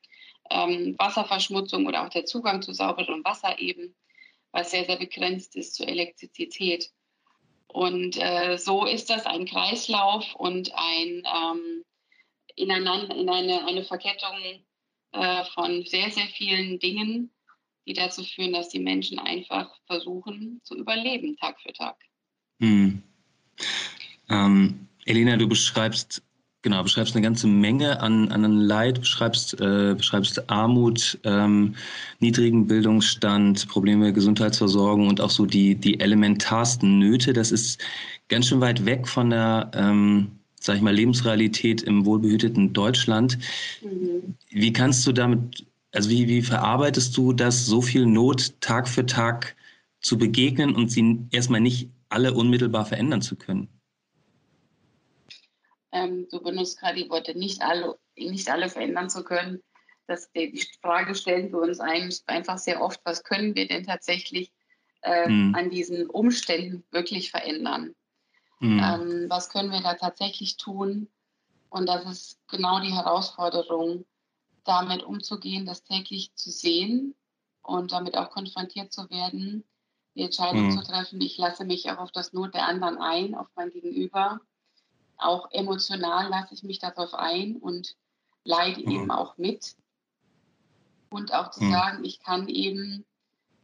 ähm, 0.50 0.96
Wasserverschmutzung 0.98 1.86
oder 1.86 2.04
auch 2.04 2.08
der 2.08 2.24
Zugang 2.24 2.62
zu 2.62 2.72
sauberem 2.72 3.24
Wasser 3.24 3.58
eben 3.58 3.94
was 4.52 4.70
sehr, 4.70 4.84
sehr 4.84 4.98
begrenzt 4.98 5.56
ist 5.56 5.74
zur 5.74 5.88
Elektrizität. 5.88 6.90
Und 7.66 8.16
äh, 8.18 8.58
so 8.58 8.84
ist 8.84 9.10
das 9.10 9.24
ein 9.24 9.46
Kreislauf 9.46 10.34
und 10.34 10.70
ein 10.74 11.22
ähm, 11.24 11.84
ineinander, 12.54 13.16
in 13.16 13.28
eine, 13.30 13.66
eine 13.66 13.84
Verkettung 13.84 14.64
äh, 15.12 15.44
von 15.54 15.84
sehr, 15.86 16.10
sehr 16.10 16.26
vielen 16.26 16.78
Dingen, 16.78 17.30
die 17.86 17.94
dazu 17.94 18.22
führen, 18.24 18.52
dass 18.52 18.68
die 18.68 18.78
Menschen 18.78 19.18
einfach 19.18 19.74
versuchen 19.86 20.60
zu 20.64 20.76
überleben, 20.76 21.36
Tag 21.38 21.60
für 21.60 21.72
Tag. 21.72 21.96
Hm. 22.60 23.02
Ähm, 24.28 24.88
Elena, 25.04 25.36
du 25.36 25.48
beschreibst 25.48 26.22
genau, 26.62 26.82
beschreibst 26.82 27.14
eine 27.14 27.22
ganze 27.22 27.46
Menge 27.46 28.00
an, 28.00 28.30
an 28.30 28.60
Leid, 28.60 29.00
beschreibst, 29.00 29.60
äh, 29.60 29.94
beschreibst 29.96 30.48
Armut, 30.48 31.18
ähm, 31.24 31.74
niedrigen 32.20 32.66
Bildungsstand, 32.66 33.68
Probleme 33.68 34.12
Gesundheitsversorgung 34.12 35.08
und 35.08 35.20
auch 35.20 35.30
so 35.30 35.44
die, 35.44 35.74
die 35.74 36.00
elementarsten 36.00 36.98
Nöte. 36.98 37.32
Das 37.32 37.52
ist 37.52 37.80
ganz 38.28 38.46
schön 38.46 38.60
weit 38.60 38.86
weg 38.86 39.06
von 39.08 39.30
der, 39.30 39.70
ähm, 39.74 40.30
sag 40.60 40.76
ich 40.76 40.82
mal, 40.82 40.94
Lebensrealität 40.94 41.82
im 41.82 42.06
wohlbehüteten 42.06 42.72
Deutschland. 42.72 43.38
Mhm. 43.82 44.34
Wie 44.50 44.72
kannst 44.72 45.06
du 45.06 45.12
damit, 45.12 45.66
also 45.92 46.08
wie, 46.08 46.28
wie 46.28 46.42
verarbeitest 46.42 47.16
du 47.16 47.32
das, 47.32 47.66
so 47.66 47.82
viel 47.82 48.06
Not 48.06 48.60
Tag 48.60 48.88
für 48.88 49.04
Tag 49.04 49.56
zu 50.00 50.16
begegnen 50.16 50.74
und 50.74 50.90
sie 50.90 51.18
erstmal 51.30 51.60
nicht 51.60 51.90
alle 52.08 52.32
unmittelbar 52.32 52.86
verändern 52.86 53.22
zu 53.22 53.36
können? 53.36 53.68
Ähm, 55.92 56.26
du 56.30 56.42
benutzt 56.42 56.80
gerade 56.80 57.02
die 57.02 57.10
Worte 57.10 57.38
nicht 57.38 57.62
alle, 57.62 57.98
nicht 58.16 58.50
alle 58.50 58.68
verändern 58.68 59.10
zu 59.10 59.24
können. 59.24 59.62
Das, 60.06 60.30
die 60.32 60.66
Frage 60.80 61.14
stellen 61.14 61.52
wir 61.52 61.60
uns 61.60 61.80
einfach 62.26 62.58
sehr 62.58 62.82
oft, 62.82 63.00
was 63.04 63.22
können 63.22 63.54
wir 63.54 63.68
denn 63.68 63.84
tatsächlich 63.84 64.52
äh, 65.02 65.28
mhm. 65.28 65.54
an 65.54 65.70
diesen 65.70 66.08
Umständen 66.08 66.84
wirklich 66.90 67.30
verändern? 67.30 67.94
Mhm. 68.60 68.78
Ähm, 68.78 69.26
was 69.28 69.48
können 69.48 69.70
wir 69.70 69.80
da 69.80 69.94
tatsächlich 69.94 70.56
tun? 70.56 71.08
Und 71.68 71.88
das 71.88 72.04
ist 72.04 72.40
genau 72.48 72.80
die 72.80 72.92
Herausforderung, 72.92 74.04
damit 74.64 75.02
umzugehen, 75.02 75.66
das 75.66 75.82
täglich 75.82 76.34
zu 76.34 76.50
sehen 76.50 77.14
und 77.62 77.92
damit 77.92 78.16
auch 78.16 78.30
konfrontiert 78.30 78.92
zu 78.92 79.08
werden, 79.10 79.64
die 80.14 80.22
Entscheidung 80.22 80.66
mhm. 80.66 80.78
zu 80.78 80.82
treffen, 80.84 81.20
ich 81.20 81.38
lasse 81.38 81.64
mich 81.64 81.90
auch 81.90 81.98
auf 81.98 82.12
das 82.12 82.32
Not 82.32 82.54
der 82.54 82.66
anderen 82.66 82.98
ein, 82.98 83.34
auf 83.34 83.46
mein 83.56 83.70
Gegenüber 83.70 84.40
auch 85.24 85.50
emotional 85.50 86.28
lasse 86.28 86.54
ich 86.54 86.62
mich 86.62 86.78
darauf 86.78 87.14
ein 87.14 87.56
und 87.56 87.96
leide 88.44 88.80
mhm. 88.80 88.90
eben 88.90 89.10
auch 89.10 89.36
mit. 89.38 89.76
Und 91.10 91.32
auch 91.34 91.50
zu 91.50 91.62
mhm. 91.62 91.70
sagen, 91.70 92.04
ich 92.04 92.20
kann 92.20 92.48
eben, 92.48 93.04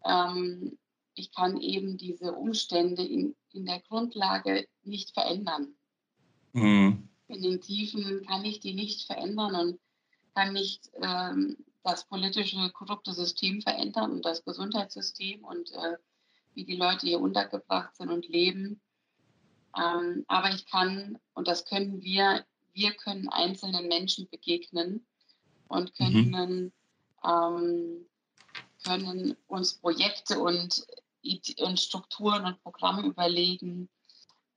ähm, 0.05 0.79
ich 1.15 1.33
kann 1.33 1.61
eben 1.61 1.97
diese 1.97 2.33
Umstände 2.33 3.03
in, 3.03 3.35
in 3.53 3.65
der 3.65 3.81
Grundlage 3.81 4.69
nicht 4.83 5.15
verändern. 5.15 5.75
Mhm. 6.53 7.09
In 7.29 7.43
den 7.43 7.61
Tiefen 7.61 8.25
kann 8.27 8.45
ich 8.45 8.61
die 8.61 8.75
nicht 8.75 9.07
verändern 9.07 9.55
und 9.55 9.81
kann 10.35 10.53
nicht 10.53 10.91
ähm, 11.03 11.57
das 11.83 12.07
politische, 12.07 12.71
korrupte 12.71 13.13
System 13.13 13.63
verändern 13.63 14.13
und 14.13 14.25
das 14.25 14.45
Gesundheitssystem 14.45 15.45
und 15.45 15.73
äh, 15.73 15.97
wie 16.55 16.65
die 16.65 16.77
Leute 16.77 17.07
hier 17.07 17.21
untergebracht 17.21 17.97
sind 17.97 18.11
und 18.11 18.29
leben. 18.29 18.81
Ähm, 19.77 20.25
aber 20.29 20.51
ich 20.51 20.67
kann, 20.67 21.19
und 21.35 21.49
das 21.49 21.65
können 21.65 22.03
wir, 22.03 22.45
wir 22.73 22.93
können 22.93 23.29
einzelnen 23.29 23.89
Menschen 23.89 24.29
begegnen 24.29 25.07
und 25.69 25.95
können, 25.95 26.31
mhm. 26.31 26.73
ähm, 27.25 28.07
können 28.85 29.37
uns 29.47 29.75
Projekte 29.75 30.39
und, 30.39 30.87
und 31.59 31.81
Strukturen 31.81 32.45
und 32.45 32.63
Programme 32.63 33.07
überlegen, 33.07 33.89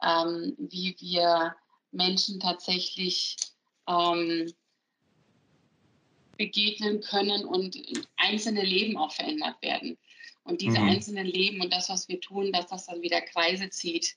ähm, 0.02 0.56
wie 0.58 0.96
wir 1.00 1.56
Menschen 1.92 2.40
tatsächlich 2.40 3.36
ähm, 3.88 4.52
begegnen 6.38 7.02
können 7.02 7.46
und 7.46 7.78
einzelne 8.18 8.64
Leben 8.64 8.98
auch 8.98 9.12
verändert 9.12 9.62
werden. 9.62 9.98
Und 10.44 10.62
diese 10.62 10.80
mhm. 10.80 10.90
einzelnen 10.90 11.28
Leben 11.28 11.62
und 11.62 11.72
das, 11.72 11.90
was 11.90 12.08
wir 12.08 12.20
tun, 12.20 12.52
dass 12.52 12.68
das 12.68 12.88
dann 12.88 13.02
wieder 13.02 13.22
Kreise 13.22 13.70
zieht 13.70 14.16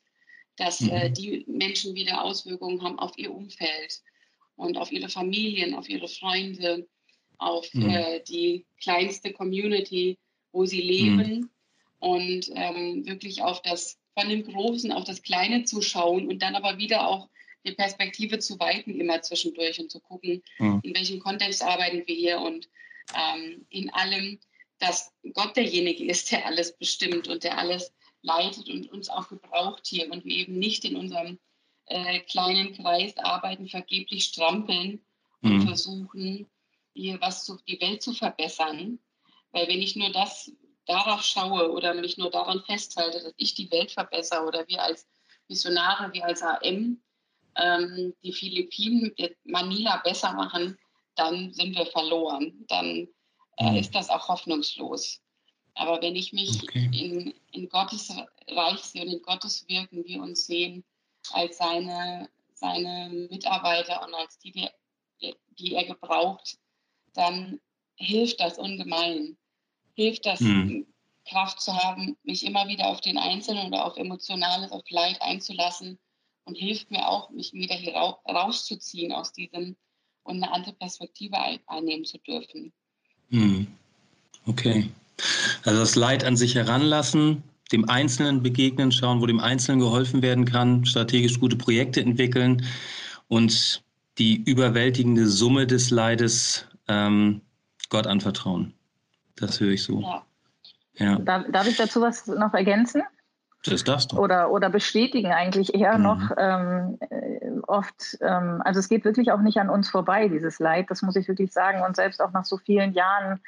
dass 0.56 0.80
äh, 0.80 0.84
mhm. 0.84 0.90
äh, 0.90 1.10
die 1.10 1.44
Menschen 1.46 1.94
wieder 1.94 2.22
Auswirkungen 2.22 2.82
haben 2.82 2.98
auf 2.98 3.16
ihr 3.16 3.32
Umfeld 3.32 4.00
und 4.56 4.76
auf 4.76 4.92
ihre 4.92 5.08
Familien, 5.08 5.74
auf 5.74 5.88
ihre 5.88 6.08
Freunde, 6.08 6.86
auf 7.38 7.72
mhm. 7.74 7.88
äh, 7.88 8.20
die 8.20 8.64
kleinste 8.80 9.32
Community, 9.32 10.18
wo 10.52 10.64
sie 10.64 10.82
leben 10.82 11.40
mhm. 11.40 11.50
und 11.98 12.50
ähm, 12.54 13.06
wirklich 13.06 13.42
auf 13.42 13.62
das 13.62 13.98
von 14.16 14.28
dem 14.28 14.44
Großen 14.44 14.92
auf 14.92 15.04
das 15.04 15.22
Kleine 15.22 15.64
zu 15.64 15.82
schauen 15.82 16.28
und 16.28 16.40
dann 16.40 16.54
aber 16.54 16.78
wieder 16.78 17.08
auch 17.08 17.28
die 17.66 17.72
Perspektive 17.72 18.38
zu 18.38 18.58
weiten 18.60 19.00
immer 19.00 19.22
zwischendurch 19.22 19.80
und 19.80 19.90
zu 19.90 20.00
gucken, 20.00 20.42
mhm. 20.58 20.80
in 20.82 20.94
welchem 20.94 21.18
Kontext 21.18 21.62
arbeiten 21.62 22.02
wir 22.06 22.14
hier 22.14 22.40
und 22.40 22.68
ähm, 23.14 23.66
in 23.70 23.90
allem, 23.90 24.38
dass 24.78 25.12
Gott 25.32 25.56
derjenige 25.56 26.04
ist, 26.04 26.30
der 26.30 26.46
alles 26.46 26.76
bestimmt 26.76 27.26
und 27.26 27.42
der 27.42 27.58
alles 27.58 27.92
leitet 28.24 28.68
und 28.68 28.90
uns 28.90 29.08
auch 29.10 29.28
gebraucht 29.28 29.86
hier 29.86 30.10
und 30.10 30.24
wir 30.24 30.34
eben 30.34 30.58
nicht 30.58 30.84
in 30.84 30.96
unserem 30.96 31.38
äh, 31.86 32.20
kleinen 32.20 32.74
Kreis 32.74 33.16
arbeiten, 33.18 33.68
vergeblich 33.68 34.24
strampeln 34.24 35.04
und 35.42 35.58
mhm. 35.58 35.66
versuchen, 35.66 36.50
hier 36.94 37.20
was 37.20 37.44
zu, 37.44 37.58
die 37.68 37.80
Welt 37.80 38.02
zu 38.02 38.14
verbessern. 38.14 38.98
Weil 39.52 39.68
wenn 39.68 39.82
ich 39.82 39.94
nur 39.94 40.10
das 40.10 40.50
darauf 40.86 41.22
schaue 41.22 41.70
oder 41.70 41.94
mich 41.94 42.16
nur 42.16 42.30
daran 42.30 42.62
festhalte, 42.64 43.22
dass 43.22 43.34
ich 43.36 43.54
die 43.54 43.70
Welt 43.70 43.92
verbessere 43.92 44.44
oder 44.46 44.66
wir 44.68 44.82
als 44.82 45.06
Missionare, 45.48 46.12
wir 46.12 46.24
als 46.24 46.42
AM 46.42 47.02
ähm, 47.56 48.14
die 48.22 48.32
Philippinen, 48.32 49.14
Manila 49.44 49.98
besser 49.98 50.32
machen, 50.32 50.78
dann 51.14 51.52
sind 51.52 51.76
wir 51.76 51.86
verloren. 51.86 52.64
Dann 52.68 53.08
äh, 53.58 53.70
mhm. 53.70 53.76
ist 53.76 53.94
das 53.94 54.08
auch 54.08 54.28
hoffnungslos. 54.28 55.20
Aber 55.74 56.00
wenn 56.02 56.16
ich 56.16 56.32
mich 56.32 56.62
okay. 56.62 56.88
in, 56.92 57.34
in 57.52 57.68
Gottes 57.68 58.12
Reich 58.48 58.80
sehe 58.80 59.02
und 59.02 59.12
in 59.12 59.22
Gottes 59.22 59.66
Wirken, 59.68 60.04
wir 60.04 60.22
uns 60.22 60.46
sehen 60.46 60.84
als 61.32 61.58
seine, 61.58 62.28
seine 62.54 63.28
Mitarbeiter 63.30 64.06
und 64.06 64.14
als 64.14 64.38
die, 64.38 64.52
die, 64.52 65.34
die 65.58 65.74
er 65.74 65.84
gebraucht, 65.84 66.58
dann 67.14 67.60
hilft 67.96 68.40
das 68.40 68.58
ungemein. 68.58 69.36
Hilft 69.94 70.26
das, 70.26 70.40
hm. 70.40 70.86
Kraft 71.26 71.60
zu 71.60 71.74
haben, 71.74 72.16
mich 72.22 72.44
immer 72.44 72.68
wieder 72.68 72.88
auf 72.88 73.00
den 73.00 73.16
Einzelnen 73.16 73.68
oder 73.68 73.86
auf 73.86 73.96
Emotionales, 73.96 74.72
auf 74.72 74.82
Leid 74.90 75.20
einzulassen 75.22 75.98
und 76.44 76.56
hilft 76.56 76.90
mir 76.90 77.08
auch, 77.08 77.30
mich 77.30 77.52
wieder 77.52 77.74
hier 77.74 77.94
rauszuziehen 77.94 79.12
aus 79.12 79.32
diesem 79.32 79.76
und 80.22 80.42
eine 80.42 80.52
andere 80.52 80.74
Perspektive 80.74 81.36
einnehmen 81.66 82.04
zu 82.04 82.18
dürfen. 82.18 82.72
Hm. 83.30 83.66
Okay. 84.46 84.90
Also 85.64 85.80
das 85.80 85.94
Leid 85.94 86.24
an 86.24 86.36
sich 86.36 86.54
heranlassen, 86.54 87.42
dem 87.72 87.88
Einzelnen 87.88 88.42
begegnen, 88.42 88.92
schauen, 88.92 89.20
wo 89.20 89.26
dem 89.26 89.40
Einzelnen 89.40 89.80
geholfen 89.80 90.22
werden 90.22 90.44
kann, 90.44 90.84
strategisch 90.84 91.40
gute 91.40 91.56
Projekte 91.56 92.00
entwickeln 92.00 92.64
und 93.28 93.82
die 94.18 94.42
überwältigende 94.44 95.26
Summe 95.26 95.66
des 95.66 95.90
Leides 95.90 96.66
ähm, 96.88 97.40
Gott 97.88 98.06
anvertrauen. 98.06 98.74
Das 99.36 99.60
höre 99.60 99.72
ich 99.72 99.82
so. 99.82 100.00
Ja. 100.00 100.24
Ja. 100.96 101.16
Darf, 101.18 101.44
darf, 101.50 101.66
ich 101.66 101.76
dazu 101.76 102.00
was 102.00 102.26
noch 102.26 102.54
ergänzen? 102.54 103.02
Das 103.64 103.82
darfst 103.82 104.12
du. 104.12 104.18
Oder, 104.18 104.50
oder 104.50 104.68
bestätigen 104.68 105.32
eigentlich 105.32 105.74
eher 105.74 105.96
mhm. 105.96 106.04
noch 106.04 106.30
ähm, 106.36 106.98
äh, 107.00 107.50
oft. 107.66 108.18
Ähm, 108.20 108.60
also 108.64 108.78
es 108.78 108.88
geht 108.88 109.04
wirklich 109.04 109.32
auch 109.32 109.40
nicht 109.40 109.58
an 109.58 109.70
uns 109.70 109.88
vorbei, 109.88 110.28
dieses 110.28 110.58
Leid, 110.58 110.86
das 110.90 111.02
muss 111.02 111.16
ich 111.16 111.26
wirklich 111.26 111.52
sagen. 111.52 111.82
Und 111.82 111.96
selbst 111.96 112.20
auch 112.20 112.32
nach 112.32 112.44
so 112.44 112.58
vielen 112.58 112.92
Jahren 112.92 113.40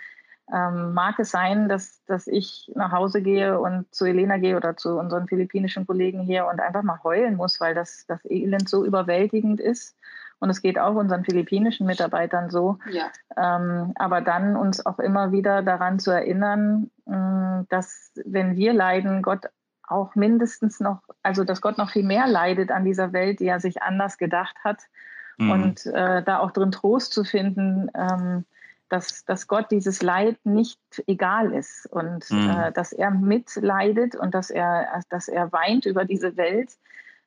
ähm, 0.53 0.95
mag 0.95 1.19
es 1.19 1.31
sein, 1.31 1.69
dass, 1.69 2.05
dass 2.05 2.27
ich 2.27 2.71
nach 2.75 2.93
Hause 2.93 3.21
gehe 3.21 3.59
und 3.59 3.93
zu 3.93 4.05
Elena 4.05 4.39
gehe 4.39 4.57
oder 4.57 4.77
zu 4.77 4.99
unseren 4.99 5.27
philippinischen 5.27 5.87
Kollegen 5.87 6.21
hier 6.21 6.47
und 6.47 6.61
einfach 6.61 6.83
mal 6.83 7.01
heulen 7.03 7.37
muss, 7.37 7.61
weil 7.61 7.75
das, 7.75 8.05
das 8.07 8.25
Elend 8.25 8.69
so 8.69 8.85
überwältigend 8.85 9.61
ist. 9.61 9.97
Und 10.39 10.51
es 10.51 10.61
geht 10.61 10.79
auch 10.79 10.95
unseren 10.95 11.25
philippinischen 11.25 11.87
Mitarbeitern 11.87 12.51
so. 12.51 12.79
Ja. 12.91 13.11
Ähm, 13.37 13.93
aber 13.97 14.21
dann 14.21 14.55
uns 14.57 14.85
auch 14.85 14.99
immer 14.99 15.33
wieder 15.33 15.63
daran 15.63 15.99
zu 15.99 16.11
erinnern, 16.11 16.91
mh, 17.07 17.65
dass 17.71 18.13
wenn 18.25 18.55
wir 18.55 18.73
leiden, 18.73 19.23
Gott 19.23 19.47
auch 19.89 20.15
mindestens 20.15 20.79
noch, 20.79 21.01
also 21.23 21.45
dass 21.45 21.61
Gott 21.61 21.79
noch 21.79 21.91
viel 21.91 22.05
mehr 22.05 22.27
leidet 22.27 22.71
an 22.71 22.85
dieser 22.85 23.13
Welt, 23.13 23.41
die 23.41 23.47
er 23.47 23.61
sich 23.61 23.83
anders 23.83 24.19
gedacht 24.19 24.57
hat. 24.63 24.83
Mhm. 25.39 25.51
Und 25.51 25.87
äh, 25.87 26.23
da 26.23 26.39
auch 26.39 26.51
drin 26.51 26.71
Trost 26.71 27.13
zu 27.13 27.25
finden, 27.25 27.91
ähm, 27.95 28.45
dass, 28.89 29.25
dass 29.25 29.47
Gott 29.49 29.71
dieses 29.71 30.03
Leid 30.03 30.39
nicht 30.45 30.81
egal 31.07 31.53
ist 31.53 31.87
und 31.91 32.31
mhm. 32.31 32.51
äh, 32.51 32.73
dass 32.73 32.93
er 32.93 33.11
mitleidet 33.11 34.15
und 34.15 34.35
dass 34.35 34.51
er, 34.51 35.03
dass 35.09 35.29
er 35.29 35.53
weint 35.53 35.87
über 35.87 36.05
diese 36.05 36.37
Welt 36.37 36.71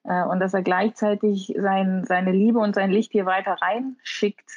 äh, 0.04 0.24
und 0.24 0.40
dass 0.40 0.54
er 0.54 0.62
gleichzeitig 0.62 1.54
sein, 1.58 2.04
seine 2.06 2.32
Liebe 2.32 2.60
und 2.60 2.76
sein 2.76 2.92
Licht 2.92 3.12
hier 3.12 3.26
weiter 3.26 3.58
reinschickt. 3.62 4.50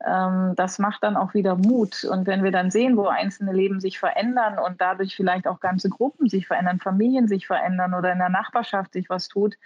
Ja. 0.00 0.28
Ähm, 0.28 0.54
das 0.56 0.78
macht 0.78 1.02
dann 1.02 1.16
auch 1.16 1.34
wieder 1.34 1.56
Mut. 1.56 2.04
Und 2.04 2.26
wenn 2.26 2.44
wir 2.44 2.52
dann 2.52 2.70
sehen, 2.70 2.96
wo 2.96 3.06
einzelne 3.06 3.52
Leben 3.52 3.80
sich 3.80 3.98
verändern 3.98 4.58
und 4.58 4.80
dadurch 4.80 5.16
vielleicht 5.16 5.46
auch 5.46 5.60
ganze 5.60 5.88
Gruppen 5.88 6.28
sich 6.28 6.46
verändern, 6.46 6.80
Familien 6.80 7.28
sich 7.28 7.46
verändern 7.46 7.94
oder 7.94 8.12
in 8.12 8.18
der 8.18 8.28
Nachbarschaft 8.28 8.92
sich 8.92 9.08
was 9.08 9.28
tut, 9.28 9.56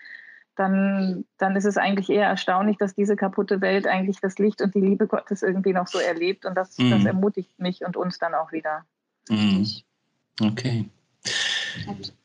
dann, 0.59 1.25
dann 1.39 1.55
ist 1.55 1.65
es 1.65 1.77
eigentlich 1.77 2.11
eher 2.11 2.27
erstaunlich, 2.27 2.77
dass 2.79 2.95
diese 2.95 3.15
kaputte 3.15 3.61
Welt 3.61 3.87
eigentlich 3.87 4.21
das 4.21 4.39
Licht 4.39 4.61
und 4.61 4.75
die 4.75 4.81
Liebe 4.81 5.07
Gottes 5.07 5.43
irgendwie 5.43 5.73
noch 5.73 5.87
so 5.87 5.99
erlebt. 5.99 6.45
Und 6.45 6.57
das, 6.57 6.77
mhm. 6.79 6.91
das 6.91 7.05
ermutigt 7.05 7.59
mich 7.59 7.85
und 7.85 7.97
uns 7.97 8.19
dann 8.19 8.35
auch 8.35 8.51
wieder. 8.51 8.85
Mhm. 9.29 9.67
Okay. 10.41 10.89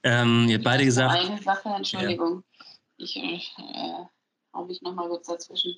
ähm, 0.04 0.48
ihr 0.48 0.56
habt 0.56 0.63
beide 0.63 0.86
gesagt. 0.86 1.16
Eine 1.16 1.42
Sache, 1.42 1.70
Entschuldigung. 1.70 2.44
Ja. 2.58 2.66
Ich 2.98 3.18
äh, 3.18 4.06
hau 4.54 4.66
mich 4.66 4.82
nochmal 4.82 5.10
kurz 5.10 5.28
dazwischen. 5.28 5.75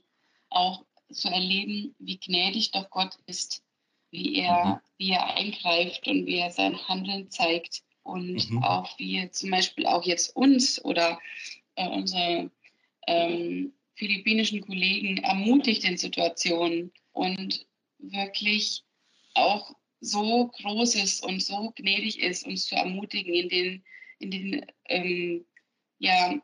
auch 0.50 0.86
zu 1.12 1.28
erleben, 1.28 1.94
wie 2.00 2.18
gnädig 2.18 2.72
doch 2.72 2.90
Gott 2.90 3.18
ist, 3.26 3.64
wie 4.12 4.36
er, 4.36 4.66
mhm. 4.66 4.80
wie 4.98 5.12
er 5.12 5.36
eingreift 5.36 6.08
und 6.08 6.26
wie 6.26 6.38
er 6.38 6.52
sein 6.52 6.78
Handeln 6.88 7.30
zeigt 7.30 7.84
und 8.04 8.50
mhm. 8.50 8.64
auch 8.64 8.98
wie 8.98 9.30
zum 9.32 9.52
Beispiel 9.52 9.86
auch 9.88 10.04
jetzt 10.04 10.36
uns 10.36 10.84
oder 10.84 11.20
äh, 11.76 11.88
unsere 11.88 12.50
ähm, 13.08 13.74
philippinischen 13.96 14.62
Kollegen 14.62 15.18
ermutigt 15.18 15.84
in 15.84 15.98
Situationen 15.98 16.92
und 17.14 17.66
wirklich 18.00 18.84
auch 19.34 19.74
so 20.02 20.48
groß 20.48 20.96
ist 20.96 21.24
und 21.24 21.42
so 21.42 21.72
gnädig 21.76 22.20
ist, 22.20 22.46
uns 22.46 22.68
zu 22.68 22.76
ermutigen 22.76 23.34
in 23.34 23.50
den, 23.50 23.84
in 24.20 24.32
den 24.32 24.66
ähm, 24.90 25.46
ja, 26.00 26.40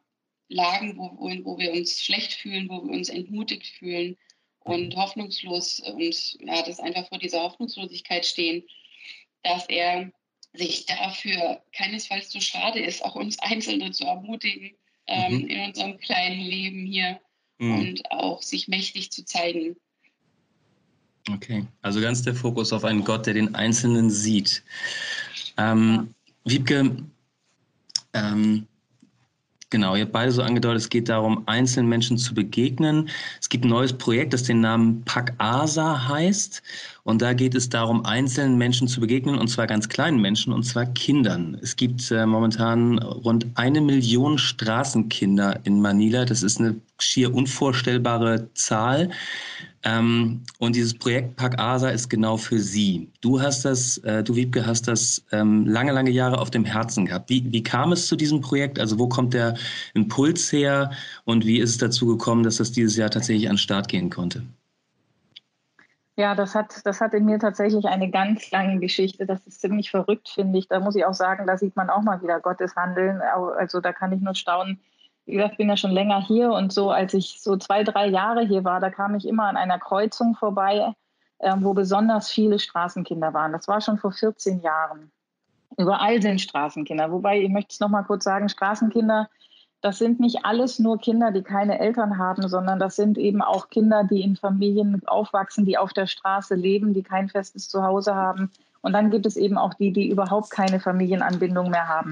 Lagen, 0.47 0.97
wo, 0.97 1.11
wo, 1.17 1.29
wo 1.45 1.57
wir 1.57 1.71
uns 1.73 2.01
schlecht 2.01 2.33
fühlen, 2.33 2.69
wo 2.69 2.83
wir 2.83 2.91
uns 2.91 3.09
entmutigt 3.09 3.67
fühlen 3.67 4.17
und 4.59 4.95
hoffnungslos 4.95 5.79
und 5.79 6.37
ja, 6.41 6.61
das 6.63 6.79
einfach 6.79 7.07
vor 7.09 7.19
dieser 7.19 7.41
Hoffnungslosigkeit 7.41 8.25
stehen, 8.25 8.63
dass 9.43 9.67
er 9.69 10.11
sich 10.53 10.85
dafür 10.85 11.63
keinesfalls 11.71 12.29
zu 12.29 12.41
schade 12.41 12.79
ist, 12.79 13.03
auch 13.03 13.15
uns 13.15 13.39
Einzelne 13.39 13.91
zu 13.91 14.05
ermutigen 14.05 14.75
ähm, 15.11 15.33
mhm. 15.33 15.47
in 15.47 15.59
unserem 15.67 15.97
kleinen 15.99 16.41
Leben 16.41 16.85
hier 16.85 17.19
mhm. 17.59 17.79
und 17.79 18.11
auch 18.11 18.41
sich 18.41 18.67
mächtig 18.67 19.11
zu 19.11 19.23
zeigen. 19.25 19.75
Okay, 21.29 21.65
also 21.81 22.01
ganz 22.01 22.23
der 22.23 22.33
Fokus 22.33 22.73
auf 22.73 22.83
einen 22.83 23.03
Gott, 23.03 23.27
der 23.27 23.35
den 23.35 23.53
Einzelnen 23.53 24.09
sieht. 24.09 24.63
Ähm. 25.57 26.13
Wiebke, 26.43 26.95
ähm, 28.13 28.67
Genau, 29.71 29.95
ihr 29.95 30.01
habt 30.01 30.11
beide 30.11 30.33
so 30.33 30.41
angedeutet, 30.41 30.81
es 30.81 30.89
geht 30.89 31.07
darum, 31.07 31.43
einzelnen 31.47 31.87
Menschen 31.87 32.17
zu 32.17 32.33
begegnen. 32.33 33.09
Es 33.39 33.47
gibt 33.47 33.63
ein 33.63 33.69
neues 33.69 33.93
Projekt, 33.93 34.33
das 34.33 34.43
den 34.43 34.59
Namen 34.59 35.01
Pack 35.05 35.33
Asa 35.37 36.09
heißt. 36.09 36.61
Und 37.03 37.21
da 37.21 37.33
geht 37.33 37.55
es 37.55 37.69
darum, 37.69 38.05
einzelnen 38.05 38.57
Menschen 38.57 38.87
zu 38.87 38.99
begegnen, 38.99 39.37
und 39.39 39.47
zwar 39.47 39.67
ganz 39.67 39.89
kleinen 39.89 40.21
Menschen, 40.21 40.53
und 40.53 40.63
zwar 40.63 40.85
Kindern. 40.85 41.57
Es 41.61 41.75
gibt 41.75 42.11
äh, 42.11 42.25
momentan 42.25 42.99
rund 42.99 43.47
eine 43.55 43.81
Million 43.81 44.37
Straßenkinder 44.37 45.61
in 45.63 45.81
Manila. 45.81 46.25
Das 46.25 46.43
ist 46.43 46.59
eine 46.59 46.75
schier 46.99 47.33
unvorstellbare 47.33 48.49
Zahl. 48.53 49.09
Ähm, 49.83 50.43
und 50.59 50.75
dieses 50.75 50.93
Projekt 50.93 51.37
Pack 51.37 51.59
Asa 51.59 51.89
ist 51.89 52.09
genau 52.09 52.37
für 52.37 52.59
Sie. 52.59 53.09
Du 53.21 53.41
hast 53.41 53.65
das, 53.65 53.97
äh, 53.99 54.23
du 54.23 54.35
Wiebke, 54.35 54.65
hast 54.65 54.87
das 54.87 55.23
ähm, 55.31 55.65
lange, 55.65 55.91
lange 55.91 56.11
Jahre 56.11 56.37
auf 56.39 56.51
dem 56.51 56.65
Herzen 56.65 57.07
gehabt. 57.07 57.29
Wie, 57.29 57.51
wie 57.51 57.63
kam 57.63 57.91
es 57.91 58.07
zu 58.07 58.15
diesem 58.15 58.41
Projekt? 58.41 58.79
Also 58.79 58.99
wo 58.99 59.07
kommt 59.07 59.33
der 59.33 59.57
Impuls 59.95 60.51
her 60.51 60.91
und 61.25 61.45
wie 61.45 61.57
ist 61.59 61.71
es 61.71 61.77
dazu 61.79 62.05
gekommen, 62.05 62.43
dass 62.43 62.57
das 62.57 62.71
dieses 62.71 62.95
Jahr 62.95 63.09
tatsächlich 63.09 63.49
an 63.49 63.55
den 63.55 63.59
Start 63.59 63.87
gehen 63.87 64.11
konnte? 64.11 64.43
Ja, 66.21 66.35
das 66.35 66.53
hat, 66.53 66.85
das 66.85 67.01
hat 67.01 67.15
in 67.15 67.25
mir 67.25 67.39
tatsächlich 67.39 67.85
eine 67.87 68.11
ganz 68.11 68.51
lange 68.51 68.79
Geschichte. 68.79 69.25
Das 69.25 69.47
ist 69.47 69.59
ziemlich 69.59 69.89
verrückt, 69.89 70.29
finde 70.29 70.59
ich. 70.59 70.67
Da 70.67 70.79
muss 70.79 70.95
ich 70.95 71.03
auch 71.03 71.15
sagen, 71.15 71.47
da 71.47 71.57
sieht 71.57 71.75
man 71.75 71.89
auch 71.89 72.03
mal 72.03 72.21
wieder 72.21 72.39
Gottes 72.39 72.75
Handeln. 72.75 73.21
Also 73.21 73.79
da 73.79 73.91
kann 73.91 74.11
ich 74.11 74.21
nur 74.21 74.35
staunen, 74.35 74.79
wie 75.25 75.31
gesagt, 75.31 75.53
ich 75.53 75.57
bin 75.57 75.67
ja 75.67 75.77
schon 75.77 75.89
länger 75.89 76.21
hier 76.21 76.51
und 76.51 76.71
so, 76.71 76.91
als 76.91 77.15
ich 77.15 77.41
so 77.41 77.57
zwei, 77.57 77.83
drei 77.83 78.05
Jahre 78.05 78.45
hier 78.45 78.63
war, 78.63 78.79
da 78.79 78.91
kam 78.91 79.15
ich 79.15 79.27
immer 79.27 79.45
an 79.45 79.57
einer 79.57 79.79
Kreuzung 79.79 80.35
vorbei, 80.35 80.93
äh, 81.39 81.55
wo 81.57 81.73
besonders 81.73 82.29
viele 82.29 82.59
Straßenkinder 82.59 83.33
waren. 83.33 83.51
Das 83.51 83.67
war 83.67 83.81
schon 83.81 83.97
vor 83.97 84.11
14 84.11 84.61
Jahren. 84.61 85.11
Überall 85.75 86.21
sind 86.21 86.39
Straßenkinder. 86.39 87.11
Wobei, 87.11 87.41
ich 87.41 87.49
möchte 87.49 87.73
es 87.73 87.79
nochmal 87.79 88.03
kurz 88.03 88.25
sagen, 88.25 88.47
Straßenkinder, 88.47 89.27
das 89.81 89.97
sind 89.97 90.19
nicht 90.19 90.45
alles 90.45 90.77
nur 90.79 90.99
Kinder, 90.99 91.31
die 91.31 91.41
keine 91.41 91.79
Eltern 91.79 92.17
haben, 92.17 92.47
sondern 92.47 92.79
das 92.79 92.95
sind 92.95 93.17
eben 93.17 93.41
auch 93.41 93.69
Kinder, 93.69 94.03
die 94.03 94.21
in 94.21 94.35
Familien 94.35 95.01
aufwachsen, 95.07 95.65
die 95.65 95.77
auf 95.77 95.91
der 95.91 96.07
Straße 96.07 96.53
leben, 96.55 96.93
die 96.93 97.03
kein 97.03 97.29
festes 97.29 97.67
Zuhause 97.67 98.15
haben. 98.15 98.51
Und 98.81 98.93
dann 98.93 99.09
gibt 99.09 99.25
es 99.25 99.37
eben 99.37 99.57
auch 99.57 99.73
die, 99.73 99.91
die 99.91 100.09
überhaupt 100.09 100.51
keine 100.51 100.79
Familienanbindung 100.79 101.69
mehr 101.71 101.87
haben. 101.87 102.11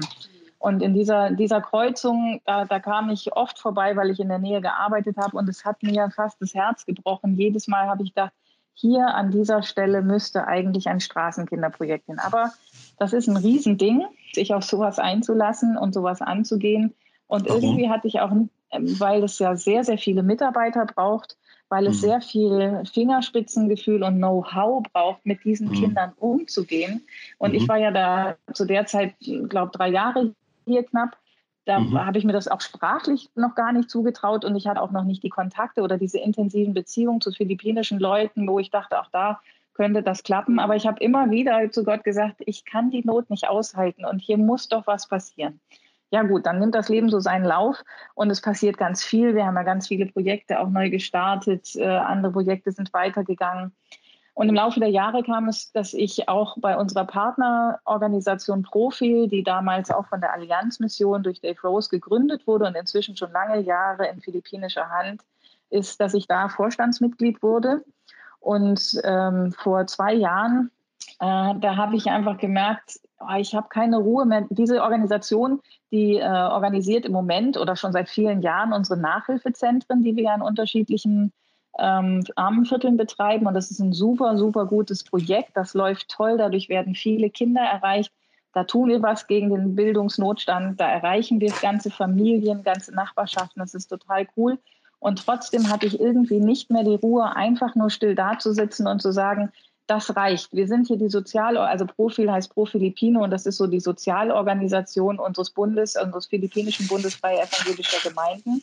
Und 0.58 0.82
in 0.82 0.94
dieser, 0.94 1.30
dieser 1.30 1.60
Kreuzung, 1.60 2.40
da, 2.44 2.64
da 2.64 2.80
kam 2.80 3.08
ich 3.08 3.32
oft 3.34 3.58
vorbei, 3.58 3.96
weil 3.96 4.10
ich 4.10 4.20
in 4.20 4.28
der 4.28 4.38
Nähe 4.38 4.60
gearbeitet 4.60 5.16
habe 5.16 5.36
und 5.36 5.48
es 5.48 5.64
hat 5.64 5.82
mir 5.82 6.10
fast 6.10 6.42
das 6.42 6.54
Herz 6.54 6.84
gebrochen. 6.84 7.36
Jedes 7.36 7.66
Mal 7.66 7.88
habe 7.88 8.02
ich 8.02 8.14
gedacht, 8.14 8.32
hier 8.74 9.06
an 9.06 9.30
dieser 9.30 9.62
Stelle 9.62 10.02
müsste 10.02 10.46
eigentlich 10.46 10.88
ein 10.88 11.00
Straßenkinderprojekt 11.00 12.06
hin. 12.06 12.18
Aber 12.18 12.52
das 12.98 13.12
ist 13.12 13.28
ein 13.28 13.36
Riesending, 13.36 14.04
sich 14.34 14.52
auf 14.54 14.64
sowas 14.64 14.98
einzulassen 14.98 15.78
und 15.78 15.94
sowas 15.94 16.20
anzugehen. 16.20 16.94
Und 17.30 17.48
Warum? 17.48 17.62
irgendwie 17.62 17.88
hatte 17.88 18.08
ich 18.08 18.20
auch, 18.20 18.32
ähm, 18.32 18.50
weil 19.00 19.22
es 19.22 19.38
ja 19.38 19.54
sehr, 19.54 19.84
sehr 19.84 19.98
viele 19.98 20.22
Mitarbeiter 20.24 20.84
braucht, 20.84 21.38
weil 21.68 21.86
es 21.86 21.98
mhm. 21.98 22.00
sehr 22.00 22.20
viel 22.20 22.82
Fingerspitzengefühl 22.92 24.02
und 24.02 24.16
Know-how 24.16 24.82
braucht, 24.92 25.24
mit 25.24 25.44
diesen 25.44 25.68
mhm. 25.68 25.74
Kindern 25.74 26.12
umzugehen. 26.16 27.06
Und 27.38 27.50
mhm. 27.52 27.56
ich 27.58 27.68
war 27.68 27.78
ja 27.78 27.92
da 27.92 28.36
zu 28.52 28.64
der 28.64 28.86
Zeit, 28.86 29.14
glaube 29.48 29.70
drei 29.72 29.90
Jahre 29.90 30.34
hier 30.66 30.82
knapp. 30.82 31.16
Da 31.66 31.78
mhm. 31.78 32.04
habe 32.04 32.18
ich 32.18 32.24
mir 32.24 32.32
das 32.32 32.48
auch 32.48 32.60
sprachlich 32.60 33.30
noch 33.36 33.54
gar 33.54 33.72
nicht 33.72 33.90
zugetraut 33.90 34.44
und 34.44 34.56
ich 34.56 34.66
hatte 34.66 34.82
auch 34.82 34.90
noch 34.90 35.04
nicht 35.04 35.22
die 35.22 35.28
Kontakte 35.28 35.82
oder 35.82 35.98
diese 35.98 36.18
intensiven 36.18 36.74
Beziehungen 36.74 37.20
zu 37.20 37.30
philippinischen 37.30 38.00
Leuten, 38.00 38.48
wo 38.48 38.58
ich 38.58 38.70
dachte, 38.70 38.98
auch 39.00 39.08
da 39.12 39.40
könnte 39.74 40.02
das 40.02 40.24
klappen. 40.24 40.58
Aber 40.58 40.74
ich 40.74 40.88
habe 40.88 40.98
immer 40.98 41.30
wieder 41.30 41.70
zu 41.70 41.84
Gott 41.84 42.02
gesagt, 42.02 42.42
ich 42.44 42.64
kann 42.64 42.90
die 42.90 43.04
Not 43.04 43.30
nicht 43.30 43.48
aushalten 43.48 44.04
und 44.04 44.18
hier 44.18 44.36
muss 44.36 44.68
doch 44.68 44.88
was 44.88 45.06
passieren. 45.06 45.60
Ja 46.10 46.22
gut, 46.24 46.44
dann 46.44 46.58
nimmt 46.58 46.74
das 46.74 46.88
Leben 46.88 47.08
so 47.08 47.20
seinen 47.20 47.44
Lauf 47.44 47.84
und 48.14 48.30
es 48.30 48.40
passiert 48.40 48.76
ganz 48.78 49.04
viel. 49.04 49.34
Wir 49.34 49.46
haben 49.46 49.54
ja 49.54 49.62
ganz 49.62 49.86
viele 49.86 50.06
Projekte 50.06 50.58
auch 50.58 50.68
neu 50.68 50.90
gestartet, 50.90 51.76
äh, 51.76 51.86
andere 51.86 52.32
Projekte 52.32 52.72
sind 52.72 52.92
weitergegangen. 52.92 53.72
Und 54.34 54.48
im 54.48 54.54
Laufe 54.54 54.80
der 54.80 54.88
Jahre 54.88 55.22
kam 55.22 55.48
es, 55.48 55.70
dass 55.72 55.92
ich 55.92 56.28
auch 56.28 56.56
bei 56.58 56.76
unserer 56.76 57.04
Partnerorganisation 57.04 58.62
Profil, 58.62 59.28
die 59.28 59.42
damals 59.42 59.90
auch 59.90 60.06
von 60.06 60.20
der 60.20 60.32
Allianzmission 60.32 61.22
durch 61.22 61.40
Dave 61.40 61.60
Rose 61.62 61.90
gegründet 61.90 62.46
wurde 62.46 62.66
und 62.66 62.76
inzwischen 62.76 63.16
schon 63.16 63.32
lange 63.32 63.60
Jahre 63.60 64.08
in 64.08 64.20
philippinischer 64.20 64.88
Hand 64.88 65.22
ist, 65.68 66.00
dass 66.00 66.14
ich 66.14 66.26
da 66.26 66.48
Vorstandsmitglied 66.48 67.42
wurde. 67.42 67.84
Und 68.40 69.00
ähm, 69.04 69.52
vor 69.52 69.86
zwei 69.86 70.14
Jahren, 70.14 70.70
äh, 71.20 71.54
da 71.58 71.76
habe 71.76 71.96
ich 71.96 72.06
einfach 72.06 72.38
gemerkt, 72.38 73.00
oh, 73.18 73.36
ich 73.38 73.54
habe 73.54 73.68
keine 73.68 73.98
Ruhe 73.98 74.26
mehr. 74.26 74.46
Diese 74.50 74.82
Organisation, 74.82 75.60
die 75.92 76.16
äh, 76.16 76.24
organisiert 76.24 77.04
im 77.06 77.12
Moment 77.12 77.56
oder 77.56 77.76
schon 77.76 77.92
seit 77.92 78.08
vielen 78.08 78.42
Jahren 78.42 78.72
unsere 78.72 78.98
Nachhilfezentren, 78.98 80.02
die 80.02 80.16
wir 80.16 80.32
an 80.32 80.42
unterschiedlichen 80.42 81.32
ähm, 81.78 82.24
Armenvierteln 82.36 82.96
betreiben. 82.96 83.46
Und 83.46 83.54
das 83.54 83.70
ist 83.70 83.80
ein 83.80 83.92
super, 83.92 84.36
super 84.38 84.66
gutes 84.66 85.04
Projekt. 85.04 85.50
Das 85.54 85.74
läuft 85.74 86.08
toll. 86.08 86.38
Dadurch 86.38 86.68
werden 86.68 86.94
viele 86.94 87.30
Kinder 87.30 87.62
erreicht. 87.62 88.12
Da 88.52 88.64
tun 88.64 88.88
wir 88.88 89.02
was 89.02 89.26
gegen 89.26 89.50
den 89.50 89.76
Bildungsnotstand. 89.76 90.80
Da 90.80 90.88
erreichen 90.88 91.40
wir 91.40 91.52
ganze 91.62 91.90
Familien, 91.90 92.62
ganze 92.64 92.92
Nachbarschaften. 92.94 93.60
Das 93.60 93.74
ist 93.74 93.88
total 93.88 94.26
cool. 94.36 94.58
Und 94.98 95.24
trotzdem 95.24 95.70
hatte 95.70 95.86
ich 95.86 95.98
irgendwie 95.98 96.40
nicht 96.40 96.70
mehr 96.70 96.84
die 96.84 96.96
Ruhe, 96.96 97.34
einfach 97.34 97.74
nur 97.74 97.90
still 97.90 98.14
dazusitzen 98.14 98.86
und 98.86 99.00
zu 99.00 99.12
sagen, 99.12 99.50
das 99.90 100.14
reicht. 100.14 100.52
Wir 100.52 100.68
sind 100.68 100.86
hier 100.86 100.96
die 100.96 101.08
Sozial, 101.08 101.56
also 101.56 101.84
Profil 101.84 102.30
heißt 102.30 102.54
Pro 102.54 102.64
Filipino 102.64 103.24
und 103.24 103.30
das 103.30 103.44
ist 103.44 103.56
so 103.56 103.66
die 103.66 103.80
Sozialorganisation 103.80 105.18
unseres 105.18 105.50
Bundes, 105.50 105.96
unseres 105.96 106.26
philippinischen 106.26 106.86
Bundes 106.86 107.16
freie 107.16 107.40
evangelischer 107.40 108.08
Gemeinden. 108.08 108.62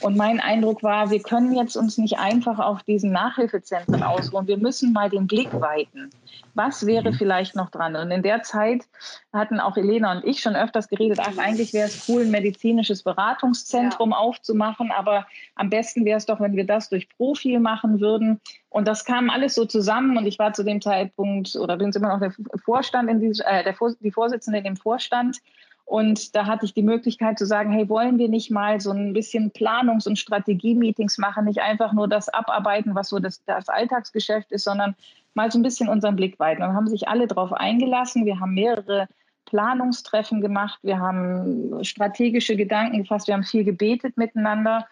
Und 0.00 0.16
mein 0.16 0.40
Eindruck 0.40 0.82
war, 0.82 1.10
wir 1.10 1.20
können 1.20 1.54
jetzt 1.54 1.76
uns 1.76 1.96
nicht 1.96 2.18
einfach 2.18 2.58
auf 2.58 2.82
diesen 2.82 3.12
Nachhilfezentren 3.12 4.02
ausruhen. 4.02 4.46
Wir 4.46 4.58
müssen 4.58 4.92
mal 4.92 5.08
den 5.08 5.26
Blick 5.26 5.52
weiten. 5.52 6.10
Was 6.54 6.86
wäre 6.86 7.10
mhm. 7.10 7.14
vielleicht 7.14 7.56
noch 7.56 7.70
dran? 7.70 7.96
Und 7.96 8.10
in 8.10 8.22
der 8.22 8.42
Zeit 8.42 8.84
hatten 9.32 9.60
auch 9.60 9.76
Elena 9.76 10.12
und 10.12 10.24
ich 10.24 10.40
schon 10.40 10.56
öfters 10.56 10.88
geredet, 10.88 11.18
ach, 11.20 11.38
eigentlich 11.38 11.72
wäre 11.72 11.88
es 11.88 12.08
cool, 12.08 12.22
ein 12.22 12.30
medizinisches 12.30 13.02
Beratungszentrum 13.02 14.10
ja. 14.10 14.16
aufzumachen, 14.16 14.90
aber 14.90 15.26
am 15.54 15.70
besten 15.70 16.04
wäre 16.04 16.18
es 16.18 16.26
doch, 16.26 16.40
wenn 16.40 16.56
wir 16.56 16.66
das 16.66 16.88
durch 16.88 17.08
Profil 17.08 17.60
machen 17.60 18.00
würden. 18.00 18.40
Und 18.68 18.86
das 18.86 19.04
kam 19.04 19.30
alles 19.30 19.54
so 19.54 19.64
zusammen 19.64 20.16
und 20.18 20.26
ich 20.26 20.38
war 20.38 20.52
zu 20.52 20.62
dem 20.62 20.82
Zeitpunkt 20.82 21.56
oder 21.56 21.76
bin 21.76 21.90
immer 21.90 22.08
noch 22.08 22.20
der 22.20 22.34
Vorstand 22.64 23.10
in 23.10 23.20
diesem, 23.20 23.46
äh, 23.46 23.64
der, 23.64 23.74
die 24.00 24.10
Vorsitzende 24.10 24.58
in 24.58 24.64
dem 24.64 24.76
Vorstand 24.76 25.38
und 25.86 26.34
da 26.34 26.46
hatte 26.46 26.66
ich 26.66 26.74
die 26.74 26.82
Möglichkeit 26.82 27.38
zu 27.38 27.46
sagen, 27.46 27.72
hey, 27.72 27.88
wollen 27.88 28.18
wir 28.18 28.28
nicht 28.28 28.50
mal 28.50 28.80
so 28.80 28.90
ein 28.90 29.12
bisschen 29.12 29.52
Planungs- 29.52 30.08
und 30.08 30.18
Strategie-Meetings 30.18 31.16
machen, 31.16 31.44
nicht 31.44 31.62
einfach 31.62 31.92
nur 31.92 32.08
das 32.08 32.28
abarbeiten, 32.28 32.96
was 32.96 33.08
so 33.08 33.20
das, 33.20 33.44
das 33.44 33.68
Alltagsgeschäft 33.68 34.50
ist, 34.50 34.64
sondern 34.64 34.96
mal 35.34 35.50
so 35.52 35.60
ein 35.60 35.62
bisschen 35.62 35.88
unseren 35.88 36.16
Blick 36.16 36.40
weiten. 36.40 36.64
Und 36.64 36.74
haben 36.74 36.88
sich 36.88 37.06
alle 37.06 37.28
darauf 37.28 37.52
eingelassen. 37.52 38.26
Wir 38.26 38.40
haben 38.40 38.54
mehrere 38.54 39.06
Planungstreffen 39.44 40.40
gemacht, 40.40 40.80
wir 40.82 40.98
haben 40.98 41.84
strategische 41.84 42.56
Gedanken 42.56 42.98
gefasst, 42.98 43.28
wir 43.28 43.34
haben 43.34 43.44
viel 43.44 43.62
gebetet 43.62 44.16
miteinander. 44.16 44.88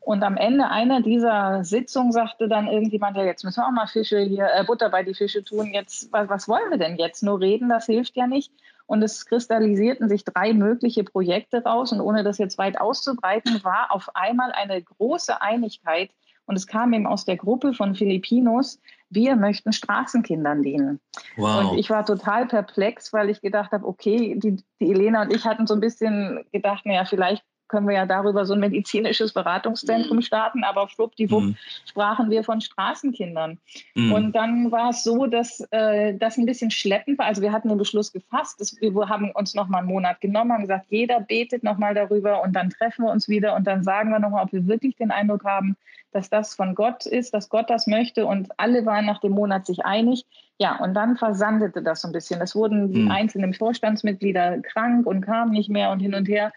Und 0.00 0.22
am 0.22 0.38
Ende 0.38 0.70
einer 0.70 1.02
dieser 1.02 1.64
Sitzungen 1.64 2.12
sagte 2.12 2.48
dann 2.48 2.66
irgendjemand, 2.66 3.18
ja, 3.18 3.24
jetzt 3.24 3.44
müssen 3.44 3.60
wir 3.60 3.66
auch 3.66 3.72
mal 3.72 3.86
Fische 3.86 4.20
hier, 4.20 4.48
äh, 4.54 4.64
Butter 4.64 4.88
bei 4.88 5.02
die 5.02 5.12
Fische 5.12 5.44
tun. 5.44 5.74
Jetzt, 5.74 6.10
was, 6.14 6.30
was 6.30 6.48
wollen 6.48 6.70
wir 6.70 6.78
denn 6.78 6.96
jetzt? 6.96 7.22
Nur 7.22 7.40
reden, 7.40 7.68
das 7.68 7.84
hilft 7.84 8.16
ja 8.16 8.26
nicht. 8.26 8.50
Und 8.90 9.04
es 9.04 9.24
kristallisierten 9.24 10.08
sich 10.08 10.24
drei 10.24 10.52
mögliche 10.52 11.04
Projekte 11.04 11.62
raus. 11.62 11.92
Und 11.92 12.00
ohne 12.00 12.24
das 12.24 12.38
jetzt 12.38 12.58
weit 12.58 12.80
auszubreiten, 12.80 13.62
war 13.62 13.92
auf 13.92 14.10
einmal 14.16 14.50
eine 14.50 14.82
große 14.82 15.40
Einigkeit. 15.40 16.10
Und 16.44 16.56
es 16.56 16.66
kam 16.66 16.92
eben 16.92 17.06
aus 17.06 17.24
der 17.24 17.36
Gruppe 17.36 17.72
von 17.72 17.94
Filipinos, 17.94 18.80
wir 19.08 19.36
möchten 19.36 19.72
Straßenkindern 19.72 20.64
dienen. 20.64 20.98
Wow. 21.36 21.70
Und 21.70 21.78
ich 21.78 21.88
war 21.88 22.04
total 22.04 22.46
perplex, 22.46 23.12
weil 23.12 23.30
ich 23.30 23.40
gedacht 23.40 23.70
habe, 23.70 23.86
okay, 23.86 24.34
die, 24.36 24.56
die 24.80 24.90
Elena 24.90 25.22
und 25.22 25.32
ich 25.32 25.44
hatten 25.44 25.68
so 25.68 25.74
ein 25.74 25.80
bisschen 25.80 26.44
gedacht, 26.50 26.84
naja, 26.84 27.04
vielleicht 27.04 27.44
können 27.70 27.88
wir 27.88 27.94
ja 27.94 28.06
darüber 28.06 28.44
so 28.44 28.54
ein 28.54 28.60
medizinisches 28.60 29.32
Beratungszentrum 29.32 30.18
mhm. 30.18 30.22
starten, 30.22 30.64
aber 30.64 30.88
schwuppdiwupp 30.88 31.42
mhm. 31.42 31.56
sprachen 31.86 32.30
wir 32.30 32.44
von 32.44 32.60
Straßenkindern. 32.60 33.58
Mhm. 33.94 34.12
Und 34.12 34.32
dann 34.32 34.70
war 34.70 34.90
es 34.90 35.04
so, 35.04 35.26
dass 35.26 35.60
äh, 35.70 36.14
das 36.14 36.36
ein 36.36 36.46
bisschen 36.46 36.70
schleppend 36.70 37.18
war. 37.18 37.26
Also 37.26 37.40
wir 37.40 37.52
hatten 37.52 37.68
den 37.68 37.78
Beschluss 37.78 38.12
gefasst, 38.12 38.60
dass 38.60 38.78
wir 38.80 39.08
haben 39.08 39.30
uns 39.30 39.54
noch 39.54 39.68
mal 39.68 39.78
einen 39.78 39.88
Monat 39.88 40.20
genommen, 40.20 40.52
haben 40.52 40.62
gesagt, 40.62 40.86
jeder 40.90 41.20
betet 41.20 41.62
noch 41.62 41.78
mal 41.78 41.94
darüber 41.94 42.42
und 42.42 42.52
dann 42.54 42.70
treffen 42.70 43.04
wir 43.04 43.12
uns 43.12 43.28
wieder 43.28 43.54
und 43.54 43.66
dann 43.66 43.82
sagen 43.82 44.10
wir 44.10 44.18
noch 44.18 44.30
mal, 44.30 44.42
ob 44.42 44.52
wir 44.52 44.66
wirklich 44.66 44.96
den 44.96 45.10
Eindruck 45.10 45.44
haben, 45.44 45.76
dass 46.12 46.28
das 46.28 46.54
von 46.54 46.74
Gott 46.74 47.06
ist, 47.06 47.34
dass 47.34 47.48
Gott 47.48 47.70
das 47.70 47.86
möchte 47.86 48.26
und 48.26 48.48
alle 48.58 48.84
waren 48.84 49.06
nach 49.06 49.20
dem 49.20 49.32
Monat 49.32 49.66
sich 49.66 49.84
einig. 49.84 50.26
Ja, 50.58 50.76
und 50.76 50.92
dann 50.92 51.16
versandete 51.16 51.82
das 51.82 52.02
so 52.02 52.08
ein 52.08 52.12
bisschen. 52.12 52.40
Es 52.42 52.54
wurden 52.54 52.92
die 52.92 53.02
mhm. 53.02 53.10
einzelnen 53.10 53.54
Vorstandsmitglieder 53.54 54.58
krank 54.60 55.06
und 55.06 55.22
kamen 55.22 55.52
nicht 55.52 55.70
mehr 55.70 55.90
und 55.90 56.00
hin 56.00 56.14
und 56.14 56.28
her. 56.28 56.52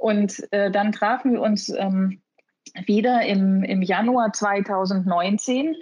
Und 0.00 0.50
äh, 0.50 0.70
dann 0.70 0.92
trafen 0.92 1.32
wir 1.32 1.42
uns 1.42 1.68
ähm, 1.68 2.22
wieder 2.86 3.20
im, 3.26 3.62
im 3.62 3.82
Januar 3.82 4.32
2019. 4.32 5.76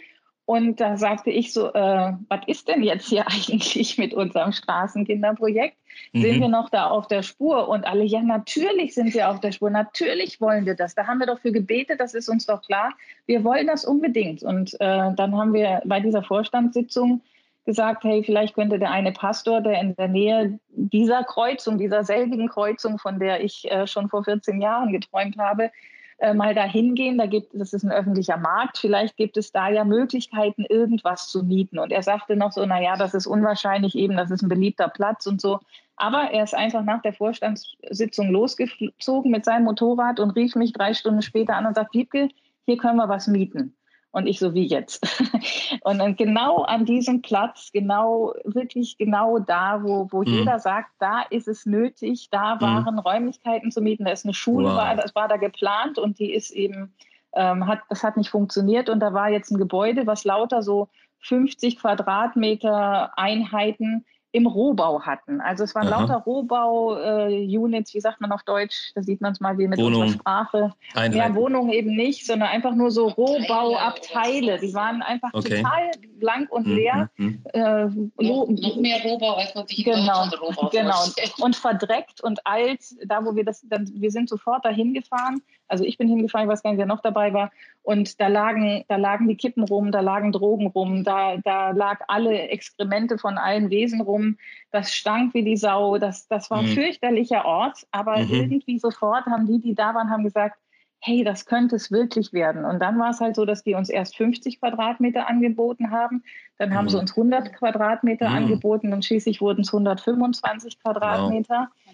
Und 0.45 0.81
da 0.81 0.97
sagte 0.97 1.31
ich 1.31 1.53
so, 1.53 1.73
äh, 1.73 2.13
was 2.29 2.41
ist 2.49 2.67
denn 2.67 2.83
jetzt 2.83 3.07
hier 3.07 3.29
eigentlich 3.29 3.97
mit 3.97 4.13
unserem 4.13 4.51
Straßenkinderprojekt? 4.51 5.77
Mhm. 6.13 6.23
Sind 6.23 6.41
wir 6.41 6.49
noch 6.49 6.69
da 6.69 6.89
auf 6.89 7.07
der 7.07 7.23
Spur? 7.23 7.69
Und 7.69 7.87
alle, 7.87 8.03
ja, 8.03 8.21
natürlich 8.21 8.93
sind 8.93 9.15
wir 9.15 9.31
auf 9.31 9.39
der 9.39 9.53
Spur. 9.53 9.71
Natürlich 9.71 10.41
wollen 10.41 10.67
wir 10.67 10.75
das. 10.75 10.97
Da 10.97 11.07
haben 11.07 11.21
wir 11.21 11.29
doch 11.29 11.39
für 11.39 11.53
gebetet, 11.53 12.01
das 12.01 12.15
ist 12.15 12.29
uns 12.29 12.47
doch 12.47 12.63
klar. 12.63 12.95
Wir 13.27 13.45
wollen 13.45 13.69
das 13.69 13.85
unbedingt. 13.85 14.43
Und 14.43 14.75
äh, 14.81 15.13
dann 15.15 15.37
haben 15.37 15.55
wir 15.55 15.81
bei 15.85 16.01
dieser 16.01 16.25
Vorstandssitzung 16.25 17.23
gesagt, 17.69 18.03
hey, 18.03 18.23
vielleicht 18.25 18.55
könnte 18.55 18.79
der 18.79 18.91
eine 18.91 19.13
Pastor, 19.13 19.61
der 19.61 19.79
in 19.79 19.95
der 19.95 20.09
Nähe 20.09 20.59
dieser 20.71 21.23
Kreuzung, 21.23 21.77
dieser 21.77 22.03
selbigen 22.03 22.49
Kreuzung, 22.49 22.99
von 22.99 23.19
der 23.19 23.45
ich 23.45 23.71
äh, 23.71 23.87
schon 23.87 24.09
vor 24.09 24.25
14 24.25 24.63
Jahren 24.63 24.91
geträumt 24.91 25.37
habe, 25.37 25.71
äh, 26.17 26.33
mal 26.33 26.55
da 26.55 26.63
hingehen. 26.63 27.19
Da 27.19 27.27
gibt, 27.27 27.51
das 27.53 27.75
ist 27.75 27.83
ein 27.85 27.93
öffentlicher 27.93 28.39
Markt. 28.39 28.79
Vielleicht 28.79 29.19
gibt 29.19 29.37
es 29.37 29.53
da 29.53 29.69
ja 29.69 29.85
Möglichkeiten, 29.85 30.65
irgendwas 30.67 31.29
zu 31.29 31.43
mieten. 31.43 31.79
Und 31.79 31.93
er 31.93 32.03
sagte 32.03 32.37
noch 32.37 32.53
so, 32.53 32.65
na 32.65 32.81
ja, 32.81 32.97
das 32.97 33.13
ist 33.13 33.27
unwahrscheinlich 33.27 33.95
eben, 33.95 34.17
das 34.17 34.31
ist 34.31 34.41
ein 34.41 34.49
beliebter 34.49 34.89
Platz 34.89 35.27
und 35.27 35.39
so. 35.39 35.61
Aber 35.97 36.31
er 36.31 36.45
ist 36.45 36.55
einfach 36.55 36.83
nach 36.85 37.03
der 37.03 37.13
Vorstandssitzung 37.13 38.31
losgezogen 38.31 39.31
mit 39.31 39.45
seinem 39.45 39.65
Motorrad 39.65 40.21
und 40.21 40.31
rief 40.31 40.55
mich 40.55 40.73
drei 40.73 40.95
Stunden 40.95 41.21
später 41.21 41.55
an 41.55 41.67
und 41.67 41.75
sagt, 41.75 41.93
Wiebke, 41.93 42.31
hier 42.65 42.79
können 42.79 42.97
wir 42.97 43.11
was 43.11 43.27
mieten. 43.27 43.75
Und 44.11 44.27
ich 44.27 44.39
so 44.39 44.55
wie 44.55 44.67
jetzt. 44.67 45.07
Und 45.83 45.99
dann 45.99 46.17
genau 46.17 46.63
an 46.63 46.87
diesem 46.87 47.21
Platz, 47.21 47.71
genau, 47.73 48.33
wirklich 48.45 48.97
genau 48.97 49.39
da, 49.39 49.83
wo, 49.83 50.09
wo 50.11 50.23
mhm. 50.23 50.29
jeder 50.29 50.59
sagt, 50.59 50.91
da 50.99 51.23
ist 51.29 51.47
es 51.47 51.67
nötig, 51.67 52.29
da 52.31 52.57
mhm. 52.57 52.61
waren 52.61 52.95
mhm. 52.95 53.01
Räumlichkeiten 53.01 53.71
zu 53.71 53.81
mieten, 53.81 54.05
da 54.05 54.13
ist 54.13 54.25
eine 54.25 54.35
Schule, 54.35 54.69
wow. 54.69 54.77
war, 54.77 54.97
das 54.97 55.15
war 55.15 55.29
da 55.29 55.37
geplant 55.37 55.99
und 55.99 56.19
die 56.19 56.33
ist 56.33 56.51
eben, 56.51 56.95
ähm, 57.35 57.67
hat, 57.67 57.81
das 57.91 58.03
hat 58.03 58.17
nicht 58.17 58.31
funktioniert 58.31 58.89
und 58.89 59.01
da 59.01 59.13
war 59.13 59.29
jetzt 59.29 59.51
ein 59.51 59.59
Gebäude, 59.59 60.07
was 60.07 60.25
lauter 60.25 60.63
so 60.63 60.89
50 61.21 61.79
Quadratmeter 61.79 63.13
Einheiten 63.19 64.07
im 64.39 64.47
Rohbau 64.47 65.03
hatten. 65.03 65.41
Also 65.41 65.65
es 65.65 65.75
waren 65.75 65.89
Aha. 65.89 66.01
lauter 66.01 66.23
Rohbau-Units, 66.25 67.91
äh, 67.91 67.95
wie 67.95 68.01
sagt 68.01 68.21
man 68.21 68.33
auf 68.33 68.45
Deutsch? 68.45 68.93
Da 68.95 69.03
sieht 69.03 69.21
man 69.21 69.33
es 69.33 69.41
mal 69.41 69.59
wie 69.59 69.67
mit 69.67 69.79
Wohnung. 69.79 70.03
unserer 70.03 70.21
Sprache. 70.21 70.75
Einheiten. 70.95 71.17
Ja, 71.17 71.35
Wohnungen 71.35 71.71
eben 71.71 71.95
nicht, 71.95 72.25
sondern 72.25 72.49
einfach 72.49 72.75
nur 72.75 72.91
so 72.91 73.09
Rohbauabteile. 73.09 74.59
Die 74.61 74.73
waren 74.75 75.03
einfach 75.03 75.31
okay. 75.33 75.57
total 75.57 75.91
blank 76.19 76.51
und 76.53 76.67
mhm, 76.67 76.77
leer. 76.77 77.11
Mhm. 77.17 77.43
Äh, 77.53 77.87
noch, 78.23 78.49
noch, 78.49 78.77
mehr 78.77 79.03
Rohbau, 79.03 79.35
als 79.35 79.55
man 79.55 79.67
sich 79.67 79.85
genau, 79.85 80.25
in 80.25 80.31
Rohbau 80.31 80.69
genau. 80.71 80.95
Und 81.41 81.57
verdreckt 81.57 82.21
und 82.23 82.47
alt. 82.47 82.81
Da, 83.07 83.25
wo 83.25 83.35
wir 83.35 83.45
das, 83.45 83.65
dann, 83.69 83.91
wir 83.95 84.11
sind 84.11 84.29
sofort 84.29 84.65
dahin 84.65 84.95
gefahren. 84.95 85.41
Also 85.69 85.85
ich 85.85 85.99
bin 85.99 86.09
hingefahren, 86.09 86.47
ich 86.47 86.53
weiß 86.53 86.63
gar 86.63 86.71
nicht, 86.71 86.79
wer 86.79 86.87
noch 86.87 87.03
dabei 87.03 87.33
war. 87.33 87.51
Und 87.83 88.21
da 88.21 88.29
lagen, 88.29 88.85
da 88.89 88.97
lagen 88.97 89.29
die 89.29 89.37
Kippen 89.37 89.65
rum, 89.65 89.93
da 89.93 90.01
lagen 90.01 90.33
Drogen 90.33 90.67
rum, 90.67 91.05
da, 91.05 91.37
da 91.39 91.71
lag 91.71 92.01
alle 92.09 92.49
Exkremente 92.49 93.19
von 93.19 93.39
allen 93.39 93.71
Wesen 93.71 94.01
rum. 94.01 94.28
Das 94.71 94.93
stank 94.93 95.35
wie 95.35 95.43
die 95.43 95.57
Sau. 95.57 95.99
Das, 95.99 96.29
das 96.29 96.51
war 96.51 96.59
ein 96.59 96.67
mhm. 96.67 96.75
fürchterlicher 96.75 97.45
Ort. 97.45 97.87
Aber 97.91 98.19
mhm. 98.19 98.33
irgendwie 98.33 98.79
sofort 98.79 99.27
haben 99.27 99.47
die, 99.47 99.61
die 99.61 99.75
da 99.75 99.95
waren, 99.95 100.11
haben 100.11 100.25
gesagt, 100.25 100.59
hey, 101.01 101.23
das 101.23 101.47
könnte 101.47 101.77
es 101.77 101.93
wirklich 101.93 102.33
werden. 102.33 102.65
Und 102.65 102.81
dann 102.81 102.99
war 102.99 103.11
es 103.11 103.21
halt 103.21 103.37
so, 103.37 103.45
dass 103.45 103.63
die 103.63 103.75
uns 103.75 103.89
erst 103.89 104.17
50 104.17 104.61
Quadratmeter 104.61 105.29
angeboten 105.29 105.91
haben. 105.91 106.25
Dann 106.59 106.75
haben 106.75 106.87
mhm. 106.87 106.91
sie 106.91 106.99
uns 106.99 107.11
100 107.13 107.53
Quadratmeter 107.55 108.29
mhm. 108.29 108.37
angeboten 108.37 108.93
und 108.93 109.05
schließlich 109.05 109.41
wurden 109.41 109.61
es 109.61 109.69
125 109.69 110.81
Quadratmeter. 110.81 111.69
Wow. 111.71 111.88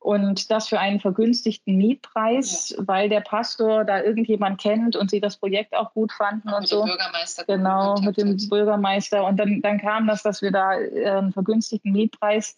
Und 0.00 0.50
das 0.50 0.68
für 0.68 0.78
einen 0.78 1.00
vergünstigten 1.00 1.76
Mietpreis, 1.76 2.70
ja. 2.70 2.86
weil 2.86 3.08
der 3.08 3.20
Pastor 3.20 3.84
da 3.84 4.02
irgendjemand 4.02 4.60
kennt 4.60 4.96
und 4.96 5.10
sie 5.10 5.20
das 5.20 5.36
Projekt 5.36 5.74
auch 5.76 5.92
gut 5.92 6.12
fanden 6.12 6.48
auch 6.48 6.56
und 6.56 6.60
mit 6.60 6.68
so. 6.68 6.84
Dem 6.84 6.86
Bürgermeister 6.86 7.44
genau, 7.44 8.00
mit 8.00 8.16
dem 8.16 8.28
hat. 8.32 8.48
Bürgermeister. 8.48 9.24
Und 9.24 9.36
dann, 9.38 9.60
dann 9.60 9.78
kam 9.80 10.06
das, 10.06 10.22
dass 10.22 10.40
wir 10.40 10.52
da 10.52 10.78
äh, 10.78 11.10
einen 11.10 11.32
vergünstigten 11.32 11.92
Mietpreis 11.92 12.54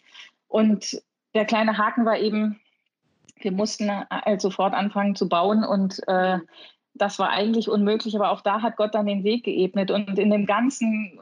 und 0.49 1.03
der 1.35 1.45
kleine 1.45 1.79
Haken 1.79 2.05
war 2.05 2.19
eben, 2.19 2.61
wir 3.37 3.53
mussten 3.53 3.89
äh, 3.89 4.39
sofort 4.39 4.75
anfangen 4.75 5.15
zu 5.15 5.29
bauen 5.29 5.65
und 5.65 6.07
äh, 6.09 6.39
das 6.95 7.19
war 7.19 7.31
eigentlich 7.31 7.69
unmöglich, 7.69 8.15
aber 8.17 8.31
auch 8.31 8.43
da 8.43 8.63
hat 8.63 8.77
Gott 8.77 8.95
dann 8.95 9.07
den 9.07 9.25
Weg 9.25 9.45
geebnet 9.45 9.91
und 9.91 10.19
in 10.19 10.31
dem 10.31 10.45
Ganzen 10.45 11.19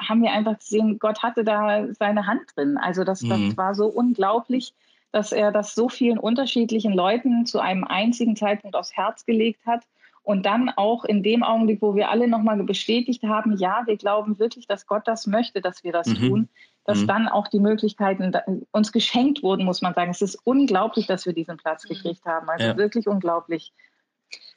haben 0.00 0.22
wir 0.22 0.32
einfach 0.32 0.58
gesehen, 0.58 0.98
Gott 0.98 1.22
hatte 1.22 1.44
da 1.44 1.92
seine 1.92 2.26
Hand 2.26 2.42
drin. 2.54 2.78
Also 2.78 3.04
das, 3.04 3.22
mhm. 3.22 3.48
das 3.48 3.56
war 3.56 3.74
so 3.74 3.86
unglaublich, 3.86 4.72
dass 5.12 5.32
er 5.32 5.52
das 5.52 5.74
so 5.74 5.88
vielen 5.88 6.18
unterschiedlichen 6.18 6.92
Leuten 6.92 7.46
zu 7.46 7.60
einem 7.60 7.84
einzigen 7.84 8.36
Zeitpunkt 8.36 8.76
aufs 8.76 8.96
Herz 8.96 9.24
gelegt 9.24 9.64
hat. 9.66 9.84
Und 10.22 10.44
dann 10.44 10.68
auch 10.68 11.06
in 11.06 11.22
dem 11.22 11.42
Augenblick, 11.42 11.80
wo 11.80 11.94
wir 11.94 12.10
alle 12.10 12.28
nochmal 12.28 12.62
bestätigt 12.62 13.22
haben, 13.22 13.56
ja, 13.56 13.84
wir 13.86 13.96
glauben 13.96 14.38
wirklich, 14.38 14.66
dass 14.66 14.86
Gott 14.86 15.08
das 15.08 15.26
möchte, 15.26 15.62
dass 15.62 15.82
wir 15.84 15.92
das 15.92 16.06
mhm. 16.06 16.14
tun, 16.16 16.48
dass 16.84 16.98
mhm. 16.98 17.06
dann 17.06 17.28
auch 17.28 17.48
die 17.48 17.60
Möglichkeiten 17.60 18.36
uns 18.70 18.92
geschenkt 18.92 19.42
wurden, 19.42 19.64
muss 19.64 19.80
man 19.80 19.94
sagen. 19.94 20.10
Es 20.10 20.20
ist 20.20 20.38
unglaublich, 20.44 21.06
dass 21.06 21.24
wir 21.24 21.32
diesen 21.32 21.56
Platz 21.56 21.84
mhm. 21.84 21.94
gekriegt 21.94 22.26
haben. 22.26 22.46
Also 22.50 22.66
ja. 22.66 22.76
wirklich 22.76 23.06
unglaublich. 23.06 23.72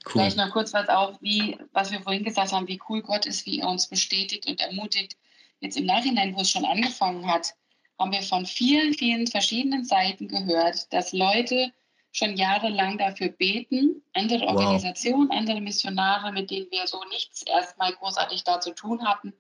Cool. 0.06 0.12
Vielleicht 0.14 0.38
noch 0.38 0.52
kurz 0.52 0.74
was 0.74 0.90
auch, 0.90 1.22
wie, 1.22 1.58
was 1.72 1.92
wir 1.92 2.02
vorhin 2.02 2.26
gesagt 2.26 2.52
haben, 2.52 2.68
wie 2.68 2.82
cool 2.90 3.02
Gott 3.02 3.26
ist, 3.26 3.46
wie 3.46 3.60
er 3.60 3.70
uns 3.70 3.88
bestätigt 3.88 4.48
und 4.48 4.60
ermutigt. 4.60 5.16
Jetzt 5.62 5.78
im 5.78 5.86
Nachhinein, 5.86 6.36
wo 6.36 6.42
es 6.42 6.50
schon 6.50 6.66
angefangen 6.66 7.28
hat, 7.28 7.54
haben 8.02 8.12
wir 8.12 8.24
von 8.24 8.46
vielen, 8.46 8.94
vielen 8.94 9.28
verschiedenen 9.28 9.86
Seiten 9.86 10.28
gehört, 10.28 10.92
dass 10.92 11.14
Leute 11.14 11.72
schon 12.12 12.36
jahrelang 12.36 12.98
dafür 12.98 13.30
beten, 13.30 14.04
andere 14.14 14.46
Organisationen, 14.48 15.30
wow. 15.30 15.38
andere 15.38 15.62
Missionare, 15.62 16.32
mit 16.34 16.52
denen 16.52 16.68
wir 16.72 16.86
so 16.88 17.02
nichts 17.10 17.44
erstmal 17.44 17.94
großartig 17.94 18.44
da 18.44 18.60
zu 18.60 18.74
tun 18.74 19.08
hatten, 19.08 19.34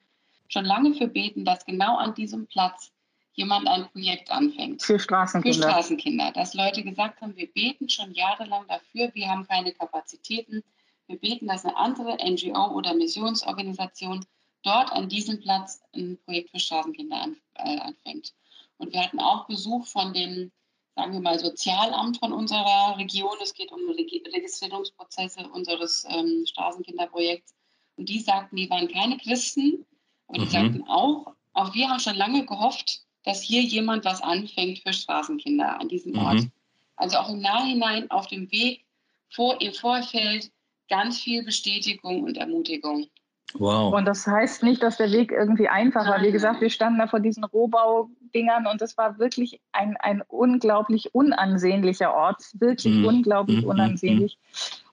schon 0.47 0.65
lange 0.65 0.93
für 0.93 1.07
beten, 1.07 1.43
dass 1.43 1.65
genau 1.65 1.97
an 1.97 2.13
diesem 2.13 2.47
Platz 2.47 2.91
jemand 3.33 3.67
ein 3.67 3.89
Projekt 3.89 4.29
anfängt. 4.31 4.83
Für 4.83 4.99
Straßenkinder. 4.99 5.57
Für 5.57 5.63
Straßenkinder. 5.63 6.31
Dass 6.31 6.53
Leute 6.53 6.83
gesagt 6.83 7.21
haben, 7.21 7.35
wir 7.35 7.51
beten 7.51 7.89
schon 7.89 8.13
jahrelang 8.13 8.65
dafür, 8.67 9.09
wir 9.13 9.27
haben 9.27 9.47
keine 9.47 9.73
Kapazitäten. 9.73 10.63
Wir 11.07 11.17
beten, 11.17 11.47
dass 11.47 11.65
eine 11.65 11.75
andere 11.75 12.17
NGO 12.23 12.71
oder 12.73 12.93
Missionsorganisation 12.93 14.25
dort 14.63 14.91
an 14.91 15.09
diesem 15.09 15.39
Platz 15.41 15.81
ein 15.93 16.19
Projekt 16.23 16.51
für 16.51 16.59
Straßenkinder 16.59 17.29
äh, 17.55 17.79
anfängt. 17.79 18.33
Und 18.81 18.93
wir 18.93 19.03
hatten 19.03 19.19
auch 19.19 19.45
Besuch 19.45 19.85
von 19.85 20.11
dem, 20.11 20.51
sagen 20.95 21.13
wir 21.13 21.21
mal, 21.21 21.37
Sozialamt 21.37 22.17
von 22.17 22.33
unserer 22.33 22.97
Region. 22.97 23.37
Es 23.41 23.53
geht 23.53 23.71
um 23.71 23.79
Registrierungsprozesse 23.89 25.47
unseres 25.49 26.03
ähm, 26.09 26.45
Straßenkinderprojekts. 26.47 27.53
Und 27.95 28.09
die 28.09 28.19
sagten, 28.19 28.55
die 28.55 28.69
waren 28.71 28.87
keine 28.87 29.17
Christen, 29.17 29.85
und 30.31 30.39
die 30.39 30.45
mhm. 30.45 30.49
sagten 30.49 30.83
auch, 30.87 31.35
auch 31.53 31.73
wir 31.75 31.89
haben 31.89 31.99
schon 31.99 32.15
lange 32.15 32.45
gehofft, 32.45 33.01
dass 33.23 33.41
hier 33.41 33.61
jemand 33.61 34.03
was 34.03 34.21
anfängt 34.21 34.79
für 34.79 34.93
Straßenkinder 34.93 35.79
an 35.79 35.89
diesem 35.89 36.17
Ort. 36.17 36.39
Mhm. 36.39 36.51
Also 36.95 37.17
auch 37.17 37.29
im 37.29 37.41
Nachhinein 37.41 38.09
auf 38.09 38.27
dem 38.27 38.51
Weg 38.51 38.85
vor, 39.29 39.61
im 39.61 39.73
Vorfeld 39.73 40.51
ganz 40.89 41.19
viel 41.19 41.43
Bestätigung 41.43 42.23
und 42.23 42.37
Ermutigung. 42.37 43.07
Wow. 43.57 43.93
Und 43.93 44.05
das 44.05 44.25
heißt 44.25 44.63
nicht, 44.63 44.81
dass 44.83 44.97
der 44.97 45.11
Weg 45.11 45.31
irgendwie 45.31 45.67
einfach 45.67 46.07
war. 46.07 46.21
Wie 46.21 46.31
gesagt, 46.31 46.61
wir 46.61 46.69
standen 46.69 46.99
da 46.99 47.07
vor 47.07 47.19
diesen 47.19 47.43
Rohbaudingern 47.43 48.67
und 48.67 48.81
das 48.81 48.97
war 48.97 49.19
wirklich 49.19 49.59
ein, 49.71 49.97
ein 49.97 50.23
unglaublich 50.27 51.13
unansehnlicher 51.13 52.13
Ort. 52.13 52.43
Wirklich 52.53 52.95
mm. 52.95 53.05
unglaublich 53.05 53.65
mm, 53.65 53.69
unansehnlich. 53.69 54.37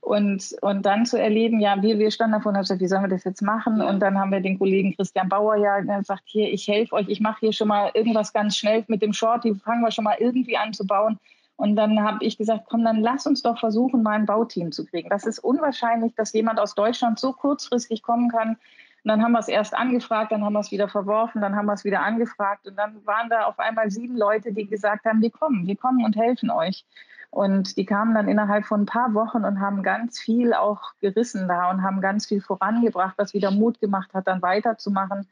Und, 0.01 0.57
und 0.63 0.87
dann 0.87 1.07
zu 1.07 1.21
erleben, 1.21 1.61
ja, 1.61 1.83
wir, 1.83 1.99
wir 1.99 2.11
standen 2.11 2.33
davon 2.33 2.51
und 2.51 2.57
haben 2.57 2.63
gesagt, 2.63 2.81
wie 2.81 2.89
sollen 2.89 3.03
wir 3.03 3.09
das 3.09 3.25
jetzt 3.25 3.43
machen? 3.43 3.83
Und 3.83 4.01
dann 4.01 4.19
haben 4.19 4.33
wir 4.33 4.41
den 4.41 4.59
Kollegen 4.59 4.95
Christian 4.97 5.29
Bauer 5.29 5.57
ja 5.57 5.81
gesagt, 5.81 6.23
hier, 6.25 6.53
ich 6.53 6.67
helfe 6.67 6.95
euch, 6.95 7.09
ich 7.09 7.21
mache 7.21 7.41
hier 7.41 7.53
schon 7.53 7.69
mal 7.69 7.91
irgendwas 7.95 8.33
ganz 8.33 8.57
schnell 8.57 8.85
mit 8.89 9.03
dem 9.03 9.13
Short, 9.13 9.45
die 9.45 9.55
fangen 9.55 9.83
wir 9.83 9.91
schon 9.91 10.05
mal 10.05 10.17
irgendwie 10.19 10.57
an 10.57 10.73
zu 10.73 10.87
bauen. 10.87 11.19
Und 11.59 11.75
dann 11.75 12.01
habe 12.05 12.25
ich 12.25 12.39
gesagt, 12.39 12.67
komm, 12.71 12.85
dann 12.85 13.01
lass 13.01 13.27
uns 13.27 13.43
doch 13.43 13.59
versuchen, 13.59 14.05
mal 14.05 14.13
ein 14.13 14.27
Bauteam 14.27 14.71
zu 14.71 14.87
kriegen. 14.87 15.09
Das 15.09 15.27
ist 15.27 15.41
unwahrscheinlich, 15.41 16.15
dass 16.15 16.33
jemand 16.33 16.61
aus 16.61 16.77
Deutschland 16.77 17.19
so 17.19 17.33
kurzfristig 17.33 18.01
kommen 18.01 18.31
kann. 18.31 18.51
Und 18.51 18.59
dann 19.05 19.25
haben 19.25 19.33
wir 19.33 19.41
es 19.41 19.49
erst 19.49 19.75
angefragt, 19.75 20.31
dann 20.31 20.45
haben 20.45 20.53
wir 20.53 20.61
es 20.61 20.71
wieder 20.71 20.89
verworfen, 20.89 21.41
dann 21.41 21.57
haben 21.57 21.67
wir 21.67 21.73
es 21.73 21.85
wieder 21.85 22.03
angefragt. 22.03 22.69
Und 22.69 22.77
dann 22.77 23.05
waren 23.05 23.29
da 23.29 23.47
auf 23.47 23.59
einmal 23.59 23.91
sieben 23.91 24.17
Leute, 24.17 24.53
die 24.53 24.69
gesagt 24.69 25.05
haben, 25.05 25.21
wir 25.21 25.33
kommen, 25.33 25.67
wir 25.67 25.75
kommen 25.75 26.05
und 26.05 26.15
helfen 26.15 26.49
euch. 26.51 26.85
Und 27.31 27.77
die 27.77 27.85
kamen 27.85 28.15
dann 28.15 28.29
innerhalb 28.29 28.65
von 28.65 28.83
ein 28.83 28.87
paar 28.87 29.13
Wochen 29.13 29.45
und 29.45 29.61
haben 29.61 29.83
ganz 29.83 30.19
viel 30.19 30.55
auch 30.55 30.93
gerissen 31.01 31.47
da 31.47 31.71
und 31.71 31.83
haben 31.83 32.01
ganz 32.01 32.27
viel 32.27 32.41
vorangebracht, 32.41 33.15
was 33.19 33.35
wieder 33.35 33.51
Mut 33.51 33.81
gemacht 33.81 34.15
hat, 34.15 34.27
dann 34.27 34.41
weiterzumachen. 34.41 35.27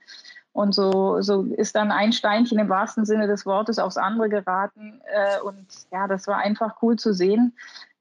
Und 0.52 0.74
so, 0.74 1.20
so 1.20 1.42
ist 1.42 1.74
dann 1.74 1.90
ein 1.90 2.12
Steinchen 2.12 2.58
im 2.58 2.68
wahrsten 2.68 3.04
Sinne 3.04 3.26
des 3.26 3.44
Wortes 3.44 3.78
aufs 3.78 3.96
andere 3.96 4.28
geraten. 4.28 5.00
Äh, 5.04 5.40
und 5.40 5.66
ja, 5.90 6.06
das 6.06 6.26
war 6.26 6.38
einfach 6.38 6.76
cool 6.82 6.96
zu 6.96 7.12
sehen, 7.12 7.54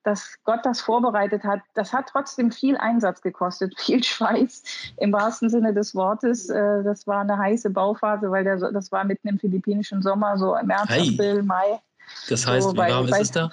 dass 0.03 0.37
Gott 0.43 0.59
das 0.63 0.79
vorbereitet 0.79 1.43
hat. 1.43 1.61
Das 1.73 1.91
hat 1.91 2.07
trotzdem 2.09 2.51
viel 2.51 2.77
Einsatz 2.77 3.21
gekostet, 3.21 3.73
viel 3.79 4.03
Schweiß 4.03 4.63
im 4.97 5.11
wahrsten 5.11 5.49
Sinne 5.49 5.73
des 5.73 5.95
Wortes. 5.95 6.49
Äh, 6.49 6.83
das 6.83 7.07
war 7.07 7.21
eine 7.21 7.37
heiße 7.37 7.69
Bauphase, 7.71 8.31
weil 8.31 8.43
der, 8.43 8.57
das 8.71 8.91
war 8.91 9.03
mitten 9.03 9.27
im 9.27 9.39
philippinischen 9.39 10.01
Sommer, 10.01 10.37
so 10.37 10.55
im 10.55 10.67
März. 10.67 10.91
April, 10.91 11.43
Mai. 11.43 11.81
Das 12.29 12.45
heißt, 12.45 12.69
so 12.69 12.73
wie 12.73 12.77
warm 12.77 13.07
ist 13.07 13.19
es 13.19 13.31
da? 13.31 13.49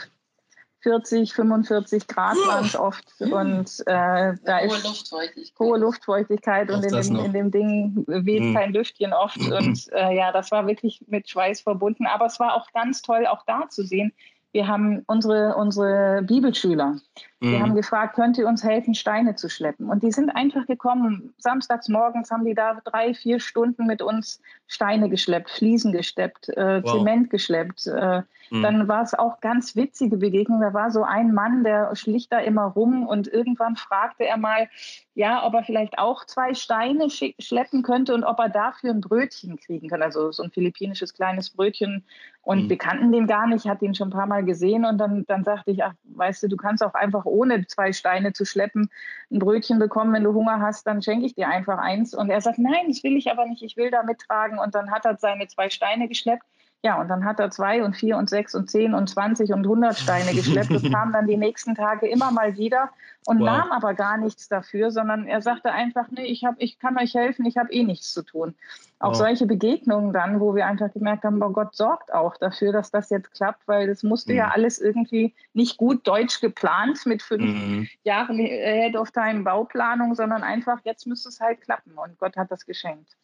40, 0.83 1.33
45 1.33 2.07
Grad 2.07 2.37
waren 2.47 2.65
es 2.65 2.77
oft 2.77 3.05
und 3.21 3.71
äh, 3.87 4.35
da 4.45 4.59
hohe 4.59 4.67
ist 4.67 4.85
Luftfeuchtigkeit. 4.85 5.61
hohe 5.61 5.79
Luftfeuchtigkeit 5.79 6.71
und 6.71 6.85
in 6.85 6.93
dem, 6.93 7.17
in 7.17 7.33
dem, 7.33 7.51
Ding 7.51 8.05
weht 8.07 8.43
hm. 8.43 8.55
kein 8.55 8.73
Lüftchen 8.73 9.13
oft 9.13 9.39
und 9.53 9.93
äh, 9.93 10.17
ja, 10.17 10.33
das 10.33 10.51
war 10.51 10.67
wirklich 10.67 11.05
mit 11.07 11.29
Schweiß 11.29 11.61
verbunden, 11.61 12.07
aber 12.07 12.27
es 12.27 12.41
war 12.41 12.55
auch 12.55 12.71
ganz 12.73 13.03
toll, 13.03 13.27
auch 13.27 13.45
da 13.47 13.69
zu 13.69 13.85
sehen, 13.85 14.13
wir 14.53 14.67
haben 14.69 15.03
unsere, 15.07 15.57
unsere 15.57 16.23
Bibelschüler, 16.23 16.89
mhm. 16.89 17.01
Wir 17.51 17.61
haben 17.61 17.75
gefragt, 17.75 18.15
könnt 18.15 18.39
ihr 18.39 18.47
uns 18.47 18.63
helfen, 18.63 18.95
Steine 18.95 19.35
zu 19.35 19.49
schleppen? 19.49 19.91
Und 19.91 20.03
die 20.03 20.13
sind 20.13 20.31
einfach 20.31 20.67
gekommen. 20.67 21.35
Samstags 21.39 21.89
morgens 21.89 22.31
haben 22.31 22.45
die 22.45 22.55
da 22.55 22.79
drei, 22.85 23.15
vier 23.15 23.41
Stunden 23.41 23.87
mit 23.87 24.01
uns 24.01 24.41
Steine 24.69 25.11
geschleppt, 25.11 25.51
Fliesen 25.51 25.93
geschleppt, 25.93 26.49
äh, 26.51 26.83
wow. 26.83 26.93
Zement 26.93 27.31
geschleppt. 27.31 27.87
Äh, 27.89 28.23
mhm. 28.51 28.63
Dann 28.63 28.89
war 28.89 29.03
es 29.03 29.13
auch 29.13 29.41
ganz 29.41 29.77
witzige 29.77 30.17
Begegnung. 30.17 30.61
Da 30.61 30.73
war 30.73 30.91
so 30.91 31.03
ein 31.03 31.35
Mann, 31.35 31.65
der 31.65 31.95
schlich 31.97 32.29
da 32.29 32.39
immer 32.39 32.65
rum 32.65 33.07
und 33.07 33.29
irgendwann 33.29 33.77
fragte 33.77 34.25
er 34.25 34.37
mal, 34.37 34.69
ja, 35.15 35.45
ob 35.45 35.53
er 35.55 35.63
vielleicht 35.63 35.99
auch 35.99 36.25
zwei 36.25 36.55
Steine 36.55 37.09
schleppen 37.11 37.83
könnte 37.83 38.15
und 38.15 38.25
ob 38.25 38.39
er 38.39 38.49
dafür 38.49 38.91
ein 38.91 39.03
Brötchen 39.03 39.59
kriegen 39.59 39.89
kann. 39.89 40.03
Also 40.03 40.33
so 40.33 40.43
ein 40.43 40.51
philippinisches 40.51 41.13
kleines 41.13 41.51
Brötchen. 41.51 42.05
Und 42.41 42.65
mhm. 42.65 42.71
wir 42.71 42.79
kannten 42.79 43.13
den 43.13 43.27
gar 43.27 43.47
nicht, 43.47 43.67
hat 43.67 43.83
ihn 43.83 43.95
schon 43.95 44.09
ein 44.09 44.13
paar 44.13 44.27
Mal 44.27 44.45
gesehen. 44.45 44.87
Und 44.87 44.97
dann, 44.99 45.25
dann 45.27 45.45
sagte 45.45 45.71
ich, 45.71 45.85
ach, 45.85 45.93
weißt 46.05 46.45
du, 46.45 46.49
du 46.49 46.57
kannst 46.57 46.83
auch 46.83 46.95
einfach 46.95 47.27
ohne 47.33 47.67
zwei 47.67 47.93
Steine 47.93 48.33
zu 48.33 48.45
schleppen 48.45 48.91
ein 49.31 49.39
Brötchen 49.39 49.79
bekommen. 49.79 50.13
Wenn 50.13 50.25
du 50.25 50.35
Hunger 50.35 50.61
hast, 50.61 50.87
dann 50.87 51.03
schenke 51.03 51.27
ich 51.27 51.35
dir 51.35 51.49
einfach 51.49 51.79
eins. 51.79 52.15
Und 52.15 52.31
er 52.31 52.41
sagt, 52.41 52.59
nein, 52.59 52.89
das 52.89 53.03
will 53.03 53.17
ich 53.17 53.31
aber 53.31 53.47
nicht, 53.47 53.63
ich 53.63 53.77
will 53.77 53.91
da 53.91 54.03
mittragen. 54.03 54.59
Und 54.59 54.75
dann 54.75 54.91
hat 54.91 55.05
er 55.05 55.17
seine 55.17 55.49
zwei 55.49 55.71
Steine 55.71 56.09
geschleppt. 56.09 56.45
Ja, 56.85 57.01
und 57.01 57.07
dann 57.07 57.25
hat 57.25 57.39
er 57.39 57.51
zwei 57.51 57.85
und 57.85 57.95
vier 57.95 58.17
und 58.17 58.29
sechs 58.29 58.57
und 58.57 58.69
zehn 58.69 58.93
und 58.93 59.09
zwanzig 59.09 59.53
und 59.53 59.65
hundert 59.67 59.97
Steine 59.97 60.33
geschleppt 60.35 60.71
und 60.71 60.93
kam 60.93 61.13
dann 61.13 61.29
die 61.29 61.37
nächsten 61.37 61.77
Tage 61.77 62.09
immer 62.09 62.33
mal 62.33 62.57
wieder 62.57 62.91
und 63.25 63.39
wow. 63.39 63.47
nahm 63.47 63.71
aber 63.71 63.95
gar 63.95 64.19
nichts 64.19 64.49
dafür, 64.49 64.91
sondern 64.91 65.27
er 65.29 65.43
sagte 65.43 65.71
einfach, 65.71 66.11
nee, 66.11 66.25
ich, 66.25 66.45
hab, 66.45 66.57
ich 66.59 66.81
kann 66.81 66.99
euch 66.99 67.15
helfen, 67.15 67.47
ich 67.47 67.57
habe 67.57 67.73
eh 67.73 67.85
nichts 67.85 68.13
zu 68.13 68.23
tun. 68.23 68.57
Auch 68.99 69.11
wow. 69.11 69.17
solche 69.17 69.47
Begegnungen 69.47 70.13
dann, 70.13 70.41
wo 70.41 70.57
wir 70.57 70.67
einfach 70.67 70.93
gemerkt 70.93 71.23
haben, 71.23 71.41
oh 71.41 71.51
Gott 71.51 71.77
sorgt 71.77 72.13
auch 72.13 72.37
dafür, 72.37 72.73
dass 72.73 72.91
das 72.91 73.11
jetzt 73.11 73.33
klappt, 73.33 73.69
weil 73.69 73.87
das 73.87 74.03
musste 74.03 74.33
mhm. 74.33 74.39
ja 74.39 74.51
alles 74.51 74.81
irgendwie 74.81 75.35
nicht 75.53 75.77
gut 75.77 76.05
deutsch 76.09 76.41
geplant 76.41 77.07
mit 77.07 77.23
fünf 77.23 77.45
mhm. 77.45 77.89
Jahren 78.03 78.39
Head 78.39 78.97
of 78.97 79.13
Time 79.13 79.45
Bauplanung, 79.45 80.17
sondern 80.17 80.43
einfach, 80.43 80.81
jetzt 80.83 81.07
müsste 81.07 81.29
es 81.29 81.39
halt 81.39 81.61
klappen 81.61 81.93
und 81.93 82.19
Gott 82.19 82.37
hat 82.37 82.51
das 82.51 82.67
geschenkt. 82.67 83.17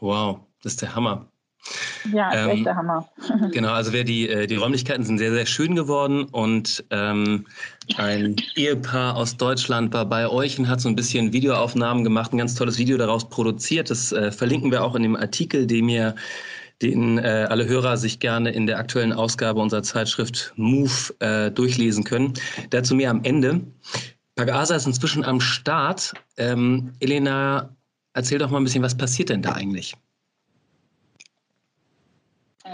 Wow, 0.00 0.40
das 0.62 0.72
ist 0.72 0.82
der 0.82 0.96
Hammer. 0.96 1.28
Ja, 2.12 2.32
ähm, 2.34 2.50
echt 2.50 2.66
der 2.66 2.76
Hammer. 2.76 3.08
genau, 3.52 3.72
also 3.72 3.92
wer 3.92 4.04
die, 4.04 4.28
äh, 4.28 4.46
die 4.46 4.56
Räumlichkeiten 4.56 5.04
sind 5.04 5.18
sehr, 5.18 5.32
sehr 5.32 5.46
schön 5.46 5.74
geworden 5.74 6.24
und 6.24 6.84
ähm, 6.90 7.46
ein 7.96 8.36
Ehepaar 8.56 9.16
aus 9.16 9.36
Deutschland 9.36 9.92
war 9.92 10.04
bei 10.04 10.28
euch 10.28 10.58
und 10.58 10.68
hat 10.68 10.80
so 10.80 10.88
ein 10.88 10.96
bisschen 10.96 11.32
Videoaufnahmen 11.32 12.04
gemacht, 12.04 12.32
ein 12.32 12.38
ganz 12.38 12.54
tolles 12.54 12.78
Video 12.78 12.96
daraus 12.96 13.28
produziert. 13.28 13.90
Das 13.90 14.12
äh, 14.12 14.30
verlinken 14.30 14.70
wir 14.70 14.84
auch 14.84 14.94
in 14.94 15.02
dem 15.02 15.16
Artikel, 15.16 15.66
den 15.66 15.86
mir 15.86 16.14
den 16.82 17.18
äh, 17.18 17.46
alle 17.48 17.66
Hörer 17.66 17.96
sich 17.96 18.18
gerne 18.18 18.50
in 18.50 18.66
der 18.66 18.78
aktuellen 18.78 19.12
Ausgabe 19.12 19.60
unserer 19.60 19.82
Zeitschrift 19.82 20.52
Move 20.56 21.14
äh, 21.20 21.50
durchlesen 21.50 22.04
können. 22.04 22.34
Dazu 22.70 22.94
mir 22.94 23.10
am 23.10 23.22
Ende. 23.22 23.60
Pagasa 24.34 24.74
ist 24.74 24.86
inzwischen 24.86 25.24
am 25.24 25.40
Start. 25.40 26.12
Ähm, 26.36 26.92
Elena, 27.00 27.70
erzähl 28.12 28.38
doch 28.38 28.50
mal 28.50 28.58
ein 28.58 28.64
bisschen, 28.64 28.82
was 28.82 28.96
passiert 28.96 29.28
denn 29.28 29.42
da 29.42 29.52
eigentlich? 29.52 29.94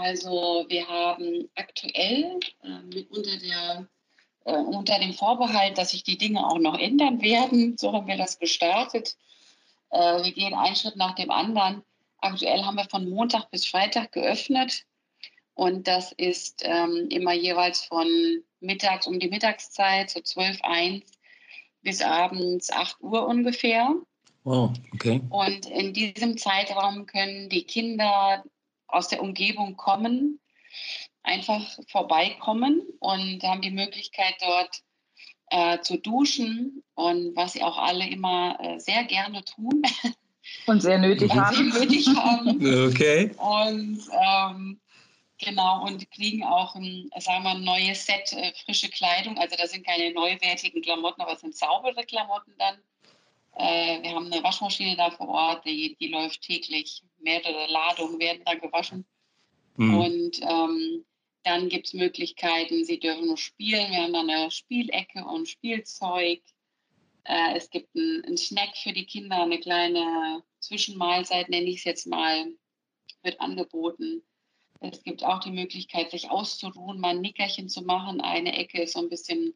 Also 0.01 0.65
wir 0.67 0.87
haben 0.87 1.47
aktuell 1.53 2.39
äh, 2.63 3.03
unter, 3.09 3.37
der, 3.37 3.87
äh, 4.45 4.53
unter 4.53 4.97
dem 4.97 5.13
Vorbehalt, 5.13 5.77
dass 5.77 5.91
sich 5.91 6.03
die 6.03 6.17
Dinge 6.17 6.45
auch 6.47 6.57
noch 6.57 6.77
ändern 6.77 7.21
werden, 7.21 7.77
so 7.77 7.93
haben 7.93 8.07
wir 8.07 8.17
das 8.17 8.39
gestartet. 8.39 9.15
Äh, 9.91 10.23
wir 10.23 10.31
gehen 10.31 10.55
einen 10.55 10.75
Schritt 10.75 10.95
nach 10.95 11.13
dem 11.13 11.29
anderen. 11.29 11.83
Aktuell 12.17 12.63
haben 12.63 12.77
wir 12.77 12.89
von 12.89 13.09
Montag 13.09 13.51
bis 13.51 13.67
Freitag 13.67 14.11
geöffnet 14.11 14.85
und 15.53 15.87
das 15.87 16.11
ist 16.13 16.63
ähm, 16.63 17.07
immer 17.09 17.33
jeweils 17.33 17.85
von 17.85 18.07
mittags 18.59 19.05
um 19.05 19.19
die 19.19 19.29
Mittagszeit, 19.29 20.09
so 20.09 20.19
12, 20.19 20.61
1 20.63 21.11
bis 21.83 22.01
abends 22.01 22.71
8 22.71 23.01
Uhr 23.01 23.27
ungefähr. 23.27 23.93
Wow, 24.43 24.71
okay. 24.93 25.21
Und 25.29 25.67
in 25.67 25.93
diesem 25.93 26.39
Zeitraum 26.39 27.05
können 27.05 27.49
die 27.49 27.63
Kinder 27.63 28.43
aus 28.91 29.07
der 29.07 29.21
Umgebung 29.21 29.77
kommen, 29.77 30.39
einfach 31.23 31.61
vorbeikommen 31.87 32.81
und 32.99 33.43
haben 33.43 33.61
die 33.61 33.71
Möglichkeit 33.71 34.35
dort 34.39 34.81
äh, 35.51 35.79
zu 35.81 35.97
duschen 35.97 36.83
und 36.95 37.35
was 37.35 37.53
sie 37.53 37.63
auch 37.63 37.77
alle 37.77 38.07
immer 38.07 38.57
äh, 38.59 38.79
sehr 38.79 39.03
gerne 39.03 39.43
tun. 39.43 39.81
Und 40.65 40.81
sehr 40.81 40.97
nötig 40.97 41.31
haben. 41.33 41.71
Sehr 41.71 41.81
nötig 41.81 42.07
haben. 42.07 42.87
Okay. 42.89 43.31
Und 43.37 44.01
ähm, 44.11 44.79
genau, 45.37 45.85
und 45.85 46.09
kriegen 46.11 46.43
auch 46.43 46.75
ein, 46.75 47.09
sagen 47.19 47.43
wir, 47.43 47.51
ein 47.51 47.63
neues 47.63 48.05
Set 48.05 48.33
äh, 48.33 48.51
frische 48.65 48.89
Kleidung. 48.89 49.37
Also 49.37 49.55
da 49.55 49.65
sind 49.67 49.85
keine 49.85 50.11
neuwertigen 50.13 50.81
Klamotten, 50.81 51.21
aber 51.21 51.33
es 51.33 51.41
sind 51.41 51.55
saubere 51.55 52.03
Klamotten 52.03 52.53
dann. 52.57 52.75
Äh, 53.55 54.03
wir 54.03 54.11
haben 54.11 54.31
eine 54.31 54.43
Waschmaschine 54.43 54.95
da 54.95 55.11
vor 55.11 55.29
Ort, 55.29 55.65
die, 55.65 55.95
die 55.99 56.07
läuft 56.07 56.41
täglich. 56.41 57.01
Mehrere 57.21 57.71
Ladungen 57.71 58.19
werden 58.19 58.43
da 58.45 58.55
gewaschen. 58.55 59.05
Mhm. 59.77 59.97
Und 59.97 60.41
ähm, 60.41 61.05
dann 61.43 61.69
gibt 61.69 61.87
es 61.87 61.93
Möglichkeiten, 61.93 62.85
sie 62.85 62.99
dürfen 62.99 63.27
nur 63.27 63.37
spielen. 63.37 63.91
Wir 63.91 64.03
haben 64.03 64.13
dann 64.13 64.29
eine 64.29 64.51
Spielecke 64.51 65.25
und 65.25 65.47
Spielzeug. 65.47 66.41
Äh, 67.23 67.55
es 67.55 67.69
gibt 67.69 67.95
einen 67.95 68.37
Snack 68.37 68.75
für 68.77 68.93
die 68.93 69.05
Kinder, 69.05 69.41
eine 69.41 69.59
kleine 69.59 70.43
Zwischenmahlzeit, 70.59 71.49
nenne 71.49 71.69
ich 71.69 71.77
es 71.77 71.83
jetzt 71.83 72.07
mal, 72.07 72.53
wird 73.23 73.39
angeboten. 73.41 74.23
Es 74.79 75.03
gibt 75.03 75.23
auch 75.23 75.39
die 75.39 75.51
Möglichkeit, 75.51 76.11
sich 76.11 76.29
auszuruhen, 76.29 76.99
mal 76.99 77.09
ein 77.09 77.21
Nickerchen 77.21 77.69
zu 77.69 77.83
machen. 77.83 78.19
Eine 78.21 78.57
Ecke 78.57 78.81
ist 78.81 78.93
so 78.93 78.99
ein 78.99 79.09
bisschen 79.09 79.53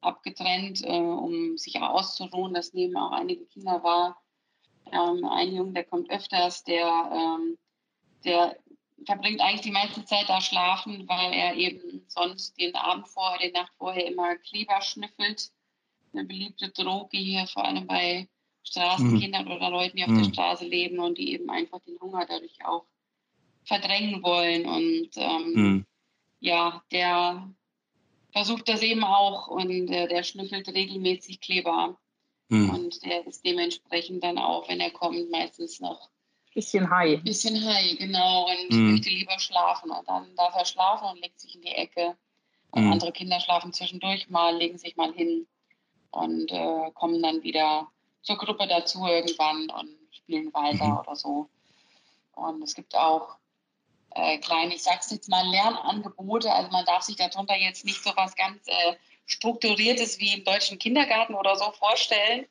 abgetrennt, 0.00 0.82
äh, 0.84 0.90
um 0.90 1.56
sich 1.56 1.76
auch 1.76 1.90
auszuruhen. 1.90 2.54
Das 2.54 2.74
nehmen 2.74 2.96
auch 2.96 3.12
einige 3.12 3.46
Kinder 3.46 3.82
wahr. 3.82 4.22
Ähm, 4.92 5.24
ein 5.24 5.54
Junge, 5.54 5.72
der 5.72 5.84
kommt 5.84 6.10
öfters, 6.10 6.64
der, 6.64 7.10
ähm, 7.12 7.58
der 8.24 8.56
verbringt 9.04 9.40
eigentlich 9.40 9.62
die 9.62 9.70
meiste 9.70 10.04
Zeit 10.04 10.28
da 10.28 10.40
schlafen, 10.40 11.08
weil 11.08 11.32
er 11.32 11.54
eben 11.54 12.04
sonst 12.08 12.58
den 12.58 12.74
Abend 12.74 13.08
vorher, 13.08 13.38
die 13.38 13.52
Nacht 13.52 13.72
vorher 13.78 14.06
immer 14.06 14.36
Kleber 14.36 14.80
schnüffelt. 14.80 15.50
Eine 16.12 16.24
beliebte 16.24 16.70
Droge 16.70 17.18
hier, 17.18 17.46
vor 17.46 17.64
allem 17.64 17.86
bei 17.86 18.28
Straßenkindern 18.62 19.44
mhm. 19.44 19.52
oder 19.52 19.70
Leuten, 19.70 19.96
die 19.96 20.04
auf 20.04 20.10
mhm. 20.10 20.22
der 20.22 20.32
Straße 20.32 20.66
leben 20.66 20.98
und 20.98 21.18
die 21.18 21.32
eben 21.32 21.50
einfach 21.50 21.80
den 21.80 22.00
Hunger 22.00 22.26
dadurch 22.26 22.64
auch 22.64 22.86
verdrängen 23.64 24.22
wollen. 24.22 24.66
Und 24.66 25.10
ähm, 25.16 25.52
mhm. 25.54 25.86
ja, 26.40 26.82
der 26.90 27.48
versucht 28.32 28.68
das 28.68 28.82
eben 28.82 29.04
auch 29.04 29.48
und 29.48 29.90
äh, 29.90 30.08
der 30.08 30.22
schnüffelt 30.22 30.68
regelmäßig 30.68 31.40
Kleber. 31.40 31.98
Hm. 32.50 32.70
Und 32.70 33.04
der 33.04 33.26
ist 33.26 33.44
dementsprechend 33.44 34.22
dann 34.22 34.38
auch, 34.38 34.68
wenn 34.68 34.80
er 34.80 34.90
kommt, 34.90 35.30
meistens 35.30 35.80
noch 35.80 36.10
bisschen 36.54 36.90
high. 36.90 37.22
Bisschen 37.22 37.62
high, 37.64 37.98
genau. 37.98 38.48
Und 38.48 38.70
hm. 38.70 38.92
möchte 38.92 39.10
lieber 39.10 39.38
schlafen. 39.38 39.90
Und 39.90 40.08
dann 40.08 40.34
darf 40.36 40.54
er 40.56 40.64
schlafen 40.64 41.08
und 41.10 41.20
legt 41.20 41.38
sich 41.38 41.54
in 41.54 41.60
die 41.60 41.68
Ecke. 41.68 42.16
Und 42.70 42.84
hm. 42.84 42.92
andere 42.92 43.12
Kinder 43.12 43.38
schlafen 43.40 43.72
zwischendurch 43.72 44.28
mal, 44.30 44.56
legen 44.56 44.78
sich 44.78 44.96
mal 44.96 45.12
hin 45.12 45.46
und 46.10 46.50
äh, 46.50 46.90
kommen 46.94 47.22
dann 47.22 47.42
wieder 47.42 47.88
zur 48.22 48.38
Gruppe 48.38 48.66
dazu 48.66 49.06
irgendwann 49.06 49.70
und 49.70 49.90
spielen 50.10 50.52
weiter 50.52 50.86
mhm. 50.86 50.98
oder 50.98 51.14
so. 51.14 51.48
Und 52.32 52.62
es 52.62 52.74
gibt 52.74 52.96
auch 52.96 53.36
äh, 54.10 54.38
kleine, 54.38 54.74
ich 54.74 54.82
sag's 54.82 55.10
jetzt 55.10 55.28
mal, 55.28 55.46
Lernangebote. 55.46 56.52
Also 56.52 56.70
man 56.70 56.84
darf 56.84 57.02
sich 57.02 57.16
darunter 57.16 57.56
jetzt 57.56 57.84
nicht 57.84 58.02
so 58.02 58.10
was 58.16 58.34
ganz 58.34 58.66
äh, 58.66 58.94
Strukturiertes 59.26 60.18
wie 60.20 60.34
im 60.34 60.44
deutschen 60.44 60.78
Kindergarten 60.78 61.34
oder 61.34 61.56
so 61.56 61.70
vorstellen, 61.72 62.46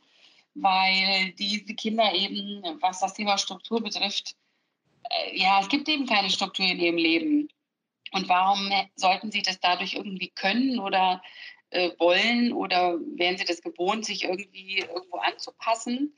weil 0.53 1.31
diese 1.33 1.73
Kinder 1.73 2.13
eben, 2.13 2.61
was 2.81 2.99
das 2.99 3.13
Thema 3.13 3.37
Struktur 3.37 3.81
betrifft, 3.81 4.35
äh, 5.09 5.37
ja, 5.37 5.59
es 5.61 5.69
gibt 5.69 5.89
eben 5.89 6.05
keine 6.05 6.29
Struktur 6.29 6.65
in 6.65 6.79
ihrem 6.79 6.97
Leben. 6.97 7.49
Und 8.11 8.29
warum 8.29 8.69
sollten 8.95 9.31
sie 9.31 9.41
das 9.41 9.59
dadurch 9.59 9.95
irgendwie 9.95 10.29
können 10.29 10.79
oder 10.79 11.21
äh, 11.71 11.91
wollen 11.99 12.53
oder 12.53 12.97
wären 13.15 13.37
sie 13.37 13.45
das 13.45 13.61
gewohnt, 13.61 14.05
sich 14.05 14.23
irgendwie 14.23 14.79
irgendwo 14.79 15.17
anzupassen, 15.17 16.15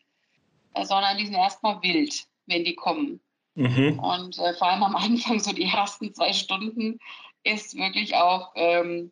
äh, 0.74 0.86
sondern 0.86 1.18
die 1.18 1.26
sind 1.26 1.36
erstmal 1.36 1.82
wild, 1.82 2.26
wenn 2.46 2.64
die 2.64 2.76
kommen. 2.76 3.20
Mhm. 3.56 4.00
Und 4.00 4.38
äh, 4.38 4.54
vor 4.54 4.68
allem 4.68 4.84
am 4.84 4.96
Anfang, 4.96 5.40
so 5.40 5.52
die 5.52 5.64
ersten 5.64 6.14
zwei 6.14 6.34
Stunden, 6.34 7.00
ist 7.44 7.76
wirklich 7.76 8.16
auch, 8.16 8.52
ähm, 8.56 9.12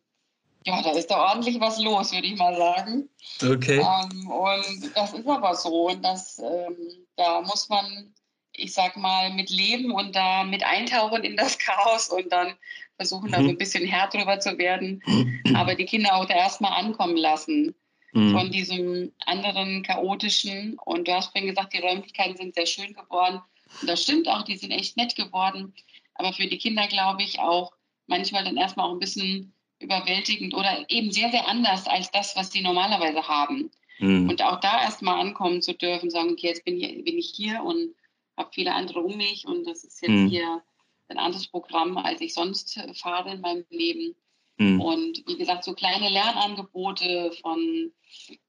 ja, 0.66 0.82
da 0.82 0.90
ist 0.90 1.06
da 1.12 1.30
ordentlich 1.30 1.60
was 1.60 1.78
los, 1.78 2.12
würde 2.12 2.26
ich 2.26 2.36
mal 2.36 2.56
sagen. 2.56 3.08
Okay. 3.40 3.78
Ähm, 3.78 4.28
und 4.28 4.96
das 4.96 5.12
ist 5.12 5.28
aber 5.28 5.54
so. 5.54 5.90
Und 5.90 6.04
das, 6.04 6.40
ähm, 6.40 6.76
da 7.14 7.40
muss 7.42 7.68
man, 7.68 8.12
ich 8.52 8.74
sag 8.74 8.96
mal, 8.96 9.32
mit 9.32 9.48
leben 9.48 9.92
und 9.92 10.16
da 10.16 10.42
mit 10.42 10.64
eintauchen 10.64 11.22
in 11.22 11.36
das 11.36 11.56
Chaos 11.58 12.08
und 12.08 12.32
dann 12.32 12.54
versuchen, 12.96 13.28
mhm. 13.28 13.32
da 13.32 13.42
so 13.42 13.48
ein 13.48 13.58
bisschen 13.58 13.86
Herr 13.86 14.08
drüber 14.08 14.40
zu 14.40 14.58
werden. 14.58 15.00
Aber 15.54 15.76
die 15.76 15.86
Kinder 15.86 16.16
auch 16.16 16.24
da 16.24 16.34
erstmal 16.34 16.72
ankommen 16.72 17.16
lassen 17.16 17.76
mhm. 18.12 18.32
von 18.32 18.50
diesem 18.50 19.12
anderen 19.24 19.84
chaotischen. 19.84 20.76
Und 20.84 21.06
du 21.06 21.14
hast 21.14 21.30
vorhin 21.30 21.48
gesagt, 21.48 21.74
die 21.74 21.78
Räumlichkeiten 21.78 22.36
sind 22.36 22.56
sehr 22.56 22.66
schön 22.66 22.92
geworden. 22.92 23.40
Und 23.80 23.88
das 23.88 24.02
stimmt 24.02 24.28
auch, 24.28 24.42
die 24.42 24.56
sind 24.56 24.72
echt 24.72 24.96
nett 24.96 25.14
geworden. 25.14 25.72
Aber 26.14 26.32
für 26.32 26.48
die 26.48 26.58
Kinder, 26.58 26.88
glaube 26.88 27.22
ich, 27.22 27.38
auch 27.38 27.72
manchmal 28.08 28.42
dann 28.42 28.56
erstmal 28.56 28.88
auch 28.88 28.92
ein 28.92 28.98
bisschen 28.98 29.52
überwältigend 29.78 30.54
oder 30.54 30.84
eben 30.88 31.12
sehr, 31.12 31.30
sehr 31.30 31.48
anders 31.48 31.86
als 31.86 32.10
das, 32.10 32.36
was 32.36 32.50
sie 32.50 32.62
normalerweise 32.62 33.26
haben. 33.28 33.70
Mhm. 33.98 34.28
Und 34.28 34.42
auch 34.42 34.60
da 34.60 34.82
erstmal 34.82 35.20
ankommen 35.20 35.62
zu 35.62 35.74
dürfen, 35.74 36.10
sagen, 36.10 36.30
okay, 36.32 36.48
jetzt 36.48 36.64
bin, 36.64 36.76
hier, 36.76 37.02
bin 37.02 37.18
ich 37.18 37.32
hier 37.34 37.62
und 37.62 37.94
habe 38.36 38.50
viele 38.52 38.74
andere 38.74 39.00
um 39.00 39.16
mich 39.16 39.46
und 39.46 39.66
das 39.66 39.84
ist 39.84 40.02
jetzt 40.02 40.10
mhm. 40.10 40.28
hier 40.28 40.62
ein 41.08 41.18
anderes 41.18 41.46
Programm, 41.46 41.96
als 41.96 42.20
ich 42.20 42.34
sonst 42.34 42.80
fahre 42.94 43.32
in 43.32 43.40
meinem 43.40 43.64
Leben. 43.70 44.14
Mhm. 44.58 44.80
Und 44.80 45.24
wie 45.26 45.36
gesagt, 45.36 45.64
so 45.64 45.74
kleine 45.74 46.08
Lernangebote 46.08 47.32
von, 47.40 47.92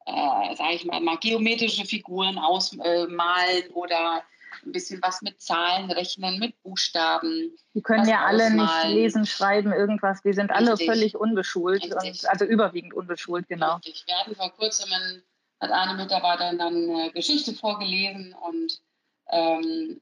äh, 0.06 0.56
sage 0.56 0.76
ich 0.76 0.86
mal, 0.86 1.02
mal 1.02 1.18
geometrische 1.18 1.86
Figuren 1.86 2.38
ausmalen 2.38 3.66
äh, 3.66 3.74
oder 3.74 4.24
ein 4.66 4.72
bisschen 4.72 5.02
was 5.02 5.22
mit 5.22 5.42
Zahlen 5.42 5.90
rechnen, 5.92 6.40
mit 6.40 6.62
Buchstaben. 6.64 7.58
Die 7.74 7.82
können 7.82 8.08
ja 8.08 8.26
alle 8.26 8.52
nicht 8.52 8.84
lesen, 8.86 9.26
schreiben, 9.26 9.72
irgendwas. 9.72 10.22
Die 10.22 10.34
sind 10.34 10.52
alle 10.52 10.78
völlig 10.78 11.16
unbeschult, 11.16 11.84
und, 11.84 12.26
also 12.28 12.46
überwiegend 12.46 12.94
unbeschult, 12.94 13.48
genau. 13.48 13.76
Richtig. 13.76 14.04
Wir 14.08 14.16
hatten 14.18 14.36
vor 14.36 14.52
kurzem, 14.52 14.92
ein, 14.92 15.24
hat 15.60 15.72
eine 15.72 15.96
Mitarbeiterin 15.96 16.58
dann 16.58 16.76
eine 16.76 17.12
Geschichte 17.12 17.54
vorgelesen 17.54 18.34
und 18.34 18.82
ähm, 19.30 20.00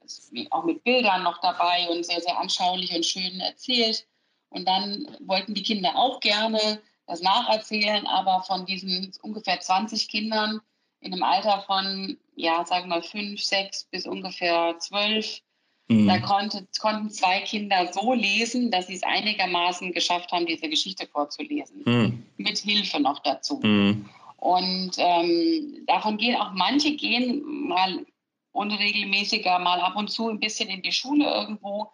auch 0.50 0.64
mit 0.64 0.84
Bildern 0.84 1.22
noch 1.22 1.40
dabei 1.40 1.88
und 1.90 2.04
sehr, 2.06 2.20
sehr 2.20 2.38
anschaulich 2.38 2.94
und 2.94 3.04
schön 3.04 3.40
erzählt. 3.40 4.06
Und 4.50 4.66
dann 4.66 5.06
wollten 5.20 5.54
die 5.54 5.62
Kinder 5.62 5.96
auch 5.96 6.20
gerne 6.20 6.80
das 7.06 7.20
nacherzählen, 7.20 8.06
aber 8.06 8.42
von 8.42 8.66
diesen 8.66 9.12
ungefähr 9.22 9.60
20 9.60 10.08
Kindern 10.08 10.60
in 11.00 11.12
einem 11.12 11.22
Alter 11.22 11.62
von, 11.66 12.16
ja, 12.34 12.64
sagen 12.64 12.88
wir 12.88 12.96
mal, 12.96 13.02
fünf, 13.02 13.42
sechs 13.42 13.84
bis 13.84 14.06
ungefähr 14.06 14.76
zwölf, 14.78 15.40
mhm. 15.88 16.08
da 16.08 16.18
konnte, 16.18 16.66
konnten 16.80 17.10
zwei 17.10 17.40
Kinder 17.40 17.92
so 17.92 18.12
lesen, 18.14 18.70
dass 18.70 18.86
sie 18.88 18.94
es 18.94 19.02
einigermaßen 19.02 19.92
geschafft 19.92 20.32
haben, 20.32 20.46
diese 20.46 20.68
Geschichte 20.68 21.06
vorzulesen. 21.06 21.82
Mhm. 21.84 22.26
Mit 22.36 22.58
Hilfe 22.58 23.00
noch 23.00 23.20
dazu. 23.20 23.60
Mhm. 23.62 24.08
Und 24.36 24.92
ähm, 24.98 25.84
davon 25.86 26.18
gehen 26.18 26.36
auch 26.36 26.52
manche 26.52 26.94
gehen 26.94 27.42
mal 27.68 28.04
unregelmäßiger, 28.52 29.58
mal 29.58 29.80
ab 29.80 29.96
und 29.96 30.08
zu 30.08 30.28
ein 30.28 30.40
bisschen 30.40 30.68
in 30.68 30.82
die 30.82 30.92
Schule 30.92 31.24
irgendwo. 31.24 31.90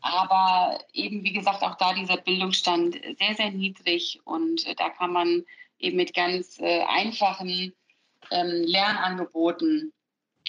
Aber 0.00 0.78
eben, 0.92 1.24
wie 1.24 1.32
gesagt, 1.32 1.62
auch 1.62 1.76
da 1.76 1.94
dieser 1.94 2.18
Bildungsstand 2.18 3.00
sehr, 3.18 3.34
sehr 3.34 3.50
niedrig. 3.50 4.20
Und 4.24 4.66
äh, 4.66 4.74
da 4.74 4.90
kann 4.90 5.12
man 5.12 5.44
eben 5.78 5.96
mit 5.96 6.12
ganz 6.14 6.60
äh, 6.60 6.82
einfachen 6.82 7.72
ähm, 8.34 8.64
Lernangeboten 8.64 9.92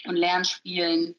und 0.06 0.16
Lernspielen 0.16 1.16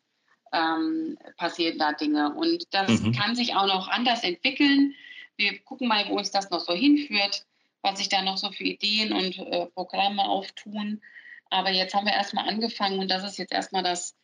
ähm, 0.52 1.18
passieren 1.36 1.78
da 1.78 1.92
Dinge. 1.92 2.34
Und 2.34 2.64
das 2.70 3.00
mhm. 3.00 3.12
kann 3.12 3.34
sich 3.34 3.54
auch 3.54 3.66
noch 3.66 3.88
anders 3.88 4.22
entwickeln. 4.22 4.94
Wir 5.36 5.58
gucken 5.60 5.88
mal, 5.88 6.08
wo 6.08 6.16
uns 6.16 6.30
das 6.30 6.50
noch 6.50 6.60
so 6.60 6.74
hinführt, 6.74 7.44
was 7.82 7.98
sich 7.98 8.08
da 8.08 8.22
noch 8.22 8.36
so 8.36 8.50
für 8.50 8.64
Ideen 8.64 9.12
und 9.12 9.38
äh, 9.38 9.66
Programme 9.66 10.28
auftun. 10.28 11.02
Aber 11.50 11.70
jetzt 11.70 11.94
haben 11.94 12.06
wir 12.06 12.12
erstmal 12.12 12.48
angefangen 12.48 12.98
und 12.98 13.10
das 13.10 13.24
ist 13.24 13.38
jetzt 13.38 13.52
erstmal 13.52 13.82
das, 13.82 14.16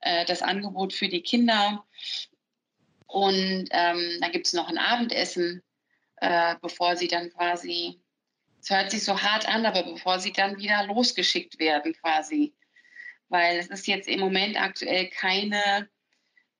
äh, 0.00 0.24
das 0.26 0.42
Angebot 0.42 0.92
für 0.92 1.08
die 1.08 1.22
Kinder. 1.22 1.84
Und 3.06 3.68
ähm, 3.70 4.18
dann 4.20 4.32
gibt 4.32 4.46
es 4.46 4.52
noch 4.52 4.68
ein 4.68 4.78
Abendessen, 4.78 5.62
äh, 6.16 6.54
bevor 6.62 6.96
sie 6.96 7.08
dann 7.08 7.30
quasi, 7.30 8.00
es 8.60 8.70
hört 8.70 8.90
sich 8.90 9.04
so 9.04 9.20
hart 9.20 9.48
an, 9.48 9.64
aber 9.64 9.82
bevor 9.82 10.18
sie 10.18 10.32
dann 10.32 10.58
wieder 10.58 10.86
losgeschickt 10.86 11.58
werden 11.58 11.94
quasi. 11.94 12.54
Weil 13.28 13.58
es 13.58 13.68
ist 13.68 13.86
jetzt 13.86 14.08
im 14.08 14.20
Moment 14.20 14.60
aktuell 14.60 15.08
keine, 15.08 15.88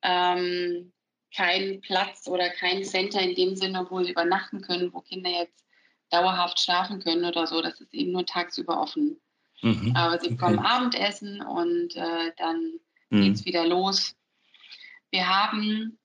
ähm, 0.03 0.93
kein 1.35 1.81
Platz 1.81 2.27
oder 2.27 2.49
kein 2.51 2.85
Center 2.85 3.21
in 3.21 3.35
dem 3.35 3.55
Sinne, 3.55 3.87
wo 3.91 4.03
sie 4.03 4.13
übernachten 4.13 4.63
können, 4.63 4.93
wo 4.93 5.01
Kinder 5.01 5.31
jetzt 5.31 5.65
dauerhaft 6.11 6.59
schlafen 6.59 7.03
können 7.03 7.25
oder 7.25 7.47
so. 7.47 7.61
Das 7.61 7.81
ist 7.81 7.93
eben 7.93 8.13
nur 8.13 8.25
tagsüber 8.25 8.81
offen. 8.81 9.21
Mhm. 9.63 9.95
Aber 9.95 10.19
sie 10.19 10.31
bekommen 10.31 10.59
okay. 10.59 10.69
Abendessen 10.69 11.43
und 11.43 11.97
äh, 11.97 12.33
dann 12.37 12.81
mhm. 13.11 13.23
geht 13.23 13.35
es 13.35 13.45
wieder 13.45 13.67
los. 13.67 14.17
Wir 15.11 15.29
haben, 15.29 15.99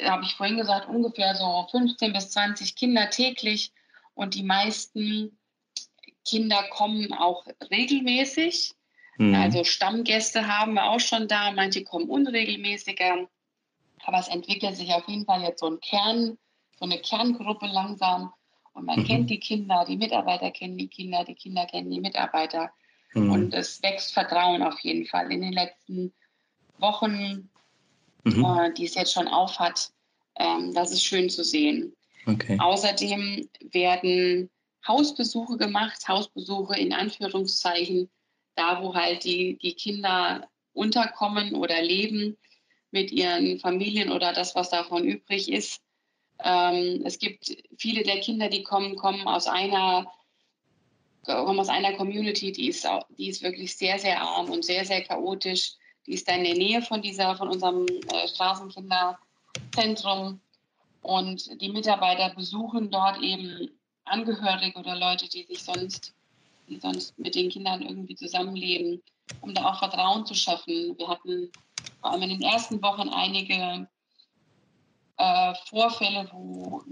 habe 0.00 0.24
ich 0.24 0.34
vorhin 0.34 0.56
gesagt, 0.56 0.88
ungefähr 0.88 1.34
so 1.34 1.66
15 1.70 2.12
bis 2.12 2.30
20 2.30 2.74
Kinder 2.74 3.10
täglich 3.10 3.72
und 4.14 4.34
die 4.34 4.44
meisten 4.44 5.38
Kinder 6.24 6.62
kommen 6.70 7.12
auch 7.12 7.46
regelmäßig. 7.70 8.72
Mhm. 9.18 9.34
Also 9.34 9.64
Stammgäste 9.64 10.46
haben 10.46 10.74
wir 10.74 10.84
auch 10.84 11.00
schon 11.00 11.28
da, 11.28 11.52
manche 11.52 11.84
kommen 11.84 12.08
unregelmäßiger. 12.08 13.28
Aber 14.04 14.18
es 14.18 14.28
entwickelt 14.28 14.76
sich 14.76 14.92
auf 14.92 15.06
jeden 15.08 15.24
Fall 15.24 15.42
jetzt 15.42 15.60
so 15.60 15.66
ein 15.66 15.80
Kern, 15.80 16.38
so 16.78 16.84
eine 16.84 16.98
Kerngruppe 16.98 17.66
langsam. 17.66 18.32
Und 18.72 18.86
man 18.86 19.00
mhm. 19.00 19.04
kennt 19.04 19.30
die 19.30 19.38
Kinder, 19.38 19.84
die 19.86 19.96
Mitarbeiter 19.96 20.50
kennen 20.50 20.78
die 20.78 20.88
Kinder, 20.88 21.24
die 21.24 21.34
Kinder 21.34 21.66
kennen 21.66 21.90
die 21.90 22.00
Mitarbeiter. 22.00 22.70
Mhm. 23.14 23.30
Und 23.30 23.54
es 23.54 23.82
wächst 23.82 24.12
Vertrauen 24.12 24.62
auf 24.62 24.80
jeden 24.80 25.06
Fall. 25.06 25.30
In 25.30 25.42
den 25.42 25.52
letzten 25.52 26.12
Wochen, 26.78 27.50
mhm. 28.24 28.44
äh, 28.44 28.72
die 28.72 28.86
es 28.86 28.94
jetzt 28.94 29.12
schon 29.12 29.28
auf 29.28 29.58
hat, 29.58 29.90
ähm, 30.36 30.72
das 30.74 30.90
ist 30.90 31.04
schön 31.04 31.28
zu 31.28 31.44
sehen. 31.44 31.94
Okay. 32.26 32.56
Außerdem 32.58 33.48
werden 33.72 34.50
Hausbesuche 34.86 35.56
gemacht, 35.56 36.06
Hausbesuche 36.08 36.78
in 36.78 36.92
Anführungszeichen, 36.92 38.10
da 38.54 38.82
wo 38.82 38.94
halt 38.94 39.24
die, 39.24 39.58
die 39.58 39.74
Kinder 39.74 40.48
unterkommen 40.72 41.54
oder 41.54 41.82
leben 41.82 42.36
mit 42.90 43.10
ihren 43.10 43.58
Familien 43.58 44.10
oder 44.10 44.32
das, 44.32 44.54
was 44.54 44.70
davon 44.70 45.04
übrig 45.04 45.50
ist. 45.50 45.80
Ähm, 46.44 47.02
es 47.04 47.18
gibt 47.18 47.56
viele 47.78 48.02
der 48.02 48.20
Kinder, 48.20 48.48
die 48.48 48.62
kommen, 48.62 48.96
kommen 48.96 49.26
aus 49.26 49.46
einer 49.46 50.10
komme 51.24 51.60
aus 51.60 51.68
einer 51.68 51.92
Community, 51.94 52.52
die 52.52 52.68
ist, 52.68 52.86
die 53.16 53.28
ist 53.28 53.42
wirklich 53.42 53.76
sehr, 53.76 53.98
sehr 53.98 54.20
arm 54.20 54.50
und 54.50 54.64
sehr, 54.64 54.84
sehr 54.84 55.02
chaotisch. 55.02 55.72
Die 56.06 56.12
ist 56.14 56.28
da 56.28 56.34
in 56.34 56.44
der 56.44 56.54
Nähe 56.54 56.82
von 56.82 57.00
dieser, 57.00 57.36
von 57.36 57.48
unserem 57.48 57.86
äh, 57.86 58.28
Straßenkinderzentrum. 58.28 60.40
Und 61.00 61.60
die 61.60 61.68
Mitarbeiter 61.68 62.34
besuchen 62.34 62.90
dort 62.90 63.22
eben 63.22 63.70
Angehörige 64.04 64.78
oder 64.78 64.96
Leute, 64.96 65.28
die 65.28 65.44
sich 65.44 65.62
sonst, 65.62 66.14
die 66.68 66.78
sonst 66.78 67.18
mit 67.18 67.34
den 67.34 67.50
Kindern 67.50 67.82
irgendwie 67.82 68.14
zusammenleben, 68.14 69.02
um 69.40 69.54
da 69.54 69.70
auch 69.70 69.78
Vertrauen 69.78 70.26
zu 70.26 70.34
schaffen. 70.34 70.96
Wir 70.98 71.08
hatten 71.08 71.50
vor 72.00 72.12
allem 72.12 72.22
in 72.22 72.30
den 72.30 72.42
ersten 72.42 72.82
Wochen 72.82 73.08
einige 73.08 73.88
äh, 75.16 75.54
Vorfälle, 75.68 76.28
wo 76.32 76.82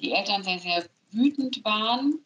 die 0.00 0.12
Eltern 0.12 0.42
sehr, 0.42 0.58
sehr 0.58 0.86
wütend 1.12 1.64
waren 1.64 2.18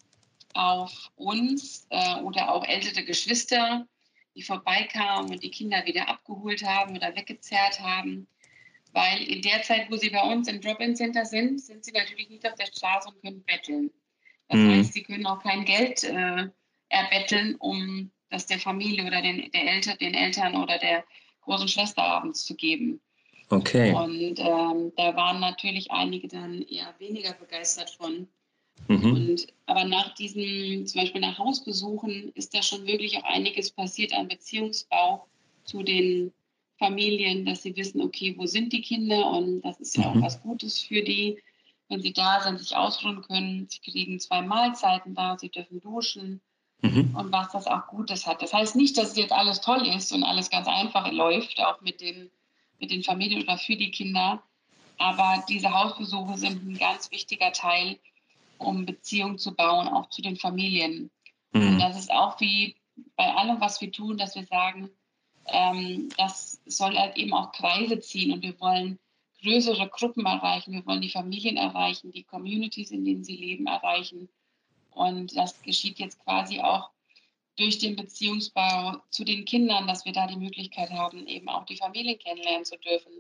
auf 0.55 1.11
uns 1.17 1.87
äh, 1.91 2.21
oder 2.21 2.53
auch 2.53 2.65
ältere 2.65 3.05
Geschwister, 3.05 3.87
die 4.35 4.43
vorbeikamen 4.43 5.31
und 5.31 5.43
die 5.43 5.51
Kinder 5.51 5.85
wieder 5.87 6.09
abgeholt 6.09 6.65
haben 6.65 6.97
oder 6.97 7.15
weggezerrt 7.15 7.81
haben. 7.81 8.27
Weil 8.93 9.23
in 9.23 9.43
der 9.43 9.63
Zeit, 9.63 9.91
wo 9.91 9.97
sie 9.97 10.11
bei 10.11 10.23
uns 10.23 10.49
im 10.49 10.61
Drop-In-Center 10.61 11.25
sind, 11.25 11.61
sind 11.61 11.85
sie 11.85 11.93
natürlich 11.93 12.29
nicht 12.29 12.47
auf 12.47 12.57
der 12.57 12.67
Straße 12.67 13.09
und 13.09 13.21
können 13.23 13.43
betteln. 13.45 13.91
Das 14.51 14.59
mhm. 14.59 14.71
heißt, 14.71 14.93
sie 14.93 15.03
können 15.03 15.27
auch 15.27 15.43
kein 15.43 15.65
Geld 15.65 16.03
äh, 16.05 16.49
erbetteln, 16.89 17.55
um 17.57 18.11
das 18.31 18.47
der 18.47 18.59
Familie 18.59 19.07
oder 19.07 19.23
den, 19.23 19.51
der 19.53 19.73
Eltern, 19.73 19.97
den 19.99 20.15
Eltern 20.15 20.57
oder 20.57 20.77
der 20.79 21.05
großen 21.43 21.69
Schwester 21.69 22.03
abends 22.03 22.45
zu 22.45 22.55
geben. 22.57 23.01
Okay. 23.49 23.93
Und 23.93 24.39
ähm, 24.39 24.93
da 24.97 25.17
waren 25.17 25.41
natürlich 25.41 25.91
einige 25.91 26.29
dann 26.29 26.63
eher 26.63 26.95
weniger 26.99 27.33
begeistert 27.33 27.91
von. 27.91 28.29
Mhm. 28.89 29.13
Und, 29.13 29.47
aber 29.67 29.85
nach 29.85 30.15
diesen, 30.15 30.87
zum 30.87 31.01
Beispiel 31.01 31.21
nach 31.21 31.39
Hausbesuchen, 31.39 32.33
ist 32.35 32.55
da 32.55 32.63
schon 32.63 32.87
wirklich 32.87 33.17
auch 33.19 33.25
einiges 33.25 33.71
passiert 33.71 34.13
an 34.13 34.29
Beziehungsbau 34.29 35.27
zu 35.65 35.83
den 35.83 36.33
Familien, 36.79 37.45
dass 37.45 37.63
sie 37.63 37.77
wissen, 37.77 38.01
okay, 38.01 38.35
wo 38.37 38.47
sind 38.47 38.73
die 38.73 38.83
Kinder 38.83 39.31
und 39.31 39.63
das 39.63 39.79
ist 39.79 39.97
ja 39.97 40.11
mhm. 40.11 40.19
auch 40.19 40.27
was 40.27 40.43
Gutes 40.43 40.81
für 40.81 41.03
die, 41.03 41.39
wenn 41.91 42.01
sie 42.01 42.13
da 42.13 42.41
sind, 42.41 42.59
sich 42.59 42.77
ausruhen 42.77 43.23
können. 43.23 43.69
Sie 43.69 43.81
kriegen 43.81 44.19
zwei 44.21 44.43
Mahlzeiten 44.43 45.15
da, 45.15 45.37
sie 45.37 45.51
dürfen 45.51 45.81
duschen 45.81 46.41
mhm. 46.81 47.15
und 47.17 47.33
was 47.33 47.51
das 47.53 47.67
auch 47.67 47.89
Gutes 47.89 48.27
hat. 48.27 48.41
Das 48.41 48.55
heißt 48.55 48.77
nicht, 48.77 48.97
dass 48.97 49.17
jetzt 49.17 49.33
alles 49.33 49.61
toll 49.61 49.87
ist 49.87 50.13
und 50.13 50.23
alles 50.23 50.51
ganz 50.51 50.69
einfach 50.69 51.11
läuft, 51.11 51.61
auch 51.61 51.81
mit 51.81 52.01
den, 52.01 52.31
mit 52.79 52.91
den 52.93 53.03
Familien 53.03 53.43
oder 53.43 53.59
für 53.59 53.77
die 53.77 53.91
Kinder. 53.91 54.43
Aber 54.99 55.43
diese 55.49 55.73
Hausbesuche 55.73 56.39
sind 56.39 56.65
ein 56.65 56.79
ganz 56.79 57.11
wichtiger 57.11 57.53
Teil, 57.53 57.99
um 58.59 58.87
Beziehungen 58.87 59.39
zu 59.39 59.55
bauen, 59.55 59.89
auch 59.89 60.09
zu 60.11 60.23
den 60.23 60.37
Familien. 60.37 61.11
Mhm. 61.53 61.69
Und 61.69 61.79
das 61.81 61.99
ist 61.99 62.13
auch 62.13 62.39
wie 62.41 62.77
bei 63.17 63.35
allem, 63.35 63.61
was 63.61 63.81
wir 63.81 63.91
tun, 63.91 64.17
dass 64.17 64.37
wir 64.37 64.45
sagen, 64.45 64.91
ähm, 65.47 66.11
das 66.17 66.61
soll 66.67 66.97
halt 66.97 67.17
eben 67.17 67.33
auch 67.33 67.51
Kreise 67.51 67.99
ziehen 67.99 68.33
und 68.33 68.43
wir 68.43 68.61
wollen 68.61 68.99
größere 69.43 69.89
Gruppen 69.89 70.27
erreichen, 70.27 70.73
wir 70.73 70.87
wollen 70.87 71.01
die 71.01 71.11
Familien 71.11 71.57
erreichen, 71.57 72.13
die 72.13 72.25
Communities, 72.25 72.91
in 72.91 73.05
denen 73.05 73.25
sie 73.25 73.37
leben, 73.37 73.67
erreichen. 73.67 74.29
Und 74.91 75.37
das 75.37 75.63
geschieht 75.63 75.99
jetzt 75.99 76.23
quasi 76.25 76.61
auch 76.61 76.91
durch 77.57 77.79
den 77.79 77.97
Beziehungsbau 77.97 78.97
zu 79.11 79.25
den 79.25 79.45
Kindern, 79.45 79.87
dass 79.87 80.05
wir 80.05 80.13
da 80.13 80.27
die 80.27 80.37
Möglichkeit 80.37 80.91
haben, 80.91 81.27
eben 81.27 81.49
auch 81.49 81.67
die 81.67 81.77
Familien 81.77 82.19
kennenlernen 82.19 82.65
zu 82.65 82.79
dürfen 82.79 83.13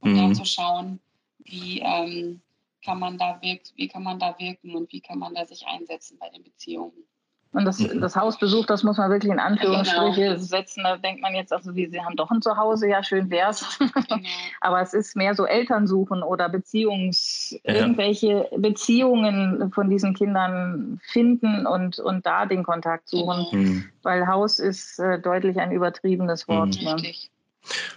und 0.00 0.12
mhm. 0.12 0.16
da 0.16 0.32
zu 0.34 0.44
schauen, 0.44 1.00
wie, 1.38 1.80
ähm, 1.80 2.40
kann 2.84 2.98
man 2.98 3.16
da 3.16 3.40
wirkt, 3.42 3.72
wie 3.76 3.88
kann 3.88 4.02
man 4.02 4.18
da 4.18 4.38
wirken 4.38 4.74
und 4.74 4.92
wie 4.92 5.00
kann 5.00 5.18
man 5.18 5.34
da 5.34 5.46
sich 5.46 5.66
einsetzen 5.66 6.18
bei 6.18 6.28
den 6.28 6.42
Beziehungen. 6.42 7.04
Und 7.52 7.66
das, 7.66 7.78
mhm. 7.78 8.00
das 8.00 8.16
Hausbesuch, 8.16 8.64
das 8.64 8.82
muss 8.82 8.96
man 8.96 9.10
wirklich 9.10 9.30
in 9.30 9.38
Anführungsstriche 9.38 10.22
genau. 10.22 10.38
setzen. 10.38 10.84
Da 10.84 10.96
denkt 10.96 11.20
man 11.20 11.34
jetzt, 11.34 11.52
also 11.52 11.74
wie 11.74 11.86
sie 11.86 12.00
haben 12.00 12.16
doch 12.16 12.30
ein 12.30 12.40
Zuhause, 12.40 12.88
ja, 12.88 13.02
schön 13.02 13.30
wär's. 13.30 13.78
Genau. 13.78 14.20
Aber 14.60 14.80
es 14.80 14.94
ist 14.94 15.16
mehr 15.16 15.34
so 15.34 15.44
Elternsuchen 15.44 16.22
oder 16.22 16.48
Beziehungs, 16.48 17.58
ja. 17.64 17.74
irgendwelche 17.74 18.48
Beziehungen 18.56 19.70
von 19.72 19.90
diesen 19.90 20.14
Kindern 20.14 20.98
finden 21.02 21.66
und, 21.66 21.98
und 21.98 22.24
da 22.24 22.46
den 22.46 22.62
Kontakt 22.62 23.08
suchen. 23.08 23.46
Genau. 23.50 23.62
Mhm. 23.62 23.84
Weil 24.02 24.26
Haus 24.26 24.58
ist 24.58 24.98
äh, 24.98 25.20
deutlich 25.20 25.58
ein 25.60 25.72
übertriebenes 25.72 26.48
Wort. 26.48 26.80
Mhm. 26.80 26.84
Ne? 26.84 27.12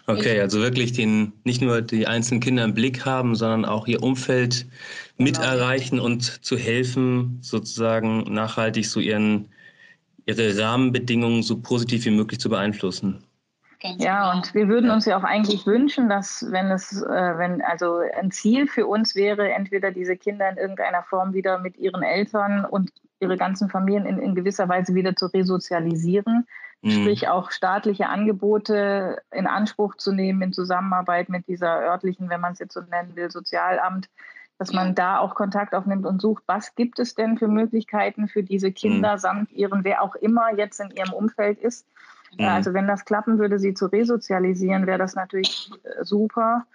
Okay, 0.07 0.39
also 0.39 0.59
wirklich 0.61 0.93
den, 0.93 1.33
nicht 1.43 1.61
nur 1.61 1.81
die 1.81 2.07
einzelnen 2.07 2.41
Kinder 2.41 2.63
im 2.63 2.73
Blick 2.73 3.05
haben, 3.05 3.35
sondern 3.35 3.65
auch 3.65 3.87
ihr 3.87 4.03
Umfeld 4.03 4.67
mit 5.17 5.35
genau. 5.35 5.47
erreichen 5.47 5.99
und 5.99 6.23
zu 6.45 6.57
helfen, 6.57 7.39
sozusagen 7.41 8.19
nachhaltig 8.31 8.87
so 8.87 8.99
ihren, 8.99 9.49
ihre 10.25 10.57
Rahmenbedingungen 10.57 11.41
so 11.41 11.57
positiv 11.57 12.05
wie 12.05 12.11
möglich 12.11 12.39
zu 12.39 12.49
beeinflussen. 12.49 13.23
Ja, 13.81 14.31
genau. 14.31 14.35
und 14.35 14.53
wir 14.53 14.67
würden 14.67 14.89
uns 14.89 15.05
ja 15.05 15.17
auch 15.17 15.23
eigentlich 15.23 15.65
wünschen, 15.67 16.09
dass 16.09 16.45
wenn 16.49 16.71
es, 16.71 17.01
äh, 17.01 17.37
wenn 17.37 17.61
also 17.61 17.99
ein 18.19 18.31
Ziel 18.31 18.67
für 18.67 18.87
uns 18.87 19.15
wäre, 19.15 19.51
entweder 19.51 19.91
diese 19.91 20.15
Kinder 20.15 20.49
in 20.49 20.57
irgendeiner 20.57 21.03
Form 21.03 21.33
wieder 21.33 21.59
mit 21.59 21.77
ihren 21.77 22.01
Eltern 22.01 22.65
und 22.65 22.91
ihre 23.19 23.37
ganzen 23.37 23.69
Familien 23.69 24.05
in, 24.05 24.19
in 24.19 24.35
gewisser 24.35 24.67
Weise 24.69 24.95
wieder 24.95 25.15
zu 25.15 25.27
resozialisieren. 25.27 26.47
Sprich 26.91 27.27
auch 27.27 27.51
staatliche 27.51 28.07
Angebote 28.07 29.21
in 29.31 29.47
Anspruch 29.47 29.95
zu 29.95 30.11
nehmen 30.11 30.41
in 30.41 30.53
Zusammenarbeit 30.53 31.29
mit 31.29 31.47
dieser 31.47 31.81
örtlichen, 31.81 32.29
wenn 32.29 32.41
man 32.41 32.53
es 32.53 32.59
jetzt 32.59 32.73
so 32.73 32.81
nennen 32.81 33.15
will, 33.15 33.31
Sozialamt, 33.31 34.09
dass 34.57 34.71
man 34.71 34.95
da 34.95 35.19
auch 35.19 35.35
Kontakt 35.35 35.73
aufnimmt 35.73 36.05
und 36.05 36.21
sucht, 36.21 36.43
was 36.47 36.75
gibt 36.75 36.99
es 36.99 37.15
denn 37.15 37.37
für 37.37 37.47
Möglichkeiten 37.47 38.27
für 38.27 38.43
diese 38.43 38.71
Kinder 38.71 39.13
mhm. 39.13 39.19
samt 39.19 39.51
ihren, 39.51 39.83
wer 39.83 40.01
auch 40.01 40.15
immer 40.15 40.55
jetzt 40.55 40.79
in 40.79 40.91
ihrem 40.91 41.13
Umfeld 41.13 41.59
ist, 41.59 41.85
Mhm. 42.37 42.45
Also 42.45 42.73
wenn 42.73 42.87
das 42.87 43.05
klappen 43.05 43.39
würde, 43.39 43.59
sie 43.59 43.73
zu 43.73 43.87
resozialisieren, 43.87 44.87
wäre 44.87 44.97
das 44.97 45.15
natürlich 45.15 45.71
äh, 45.83 46.03
super. 46.03 46.65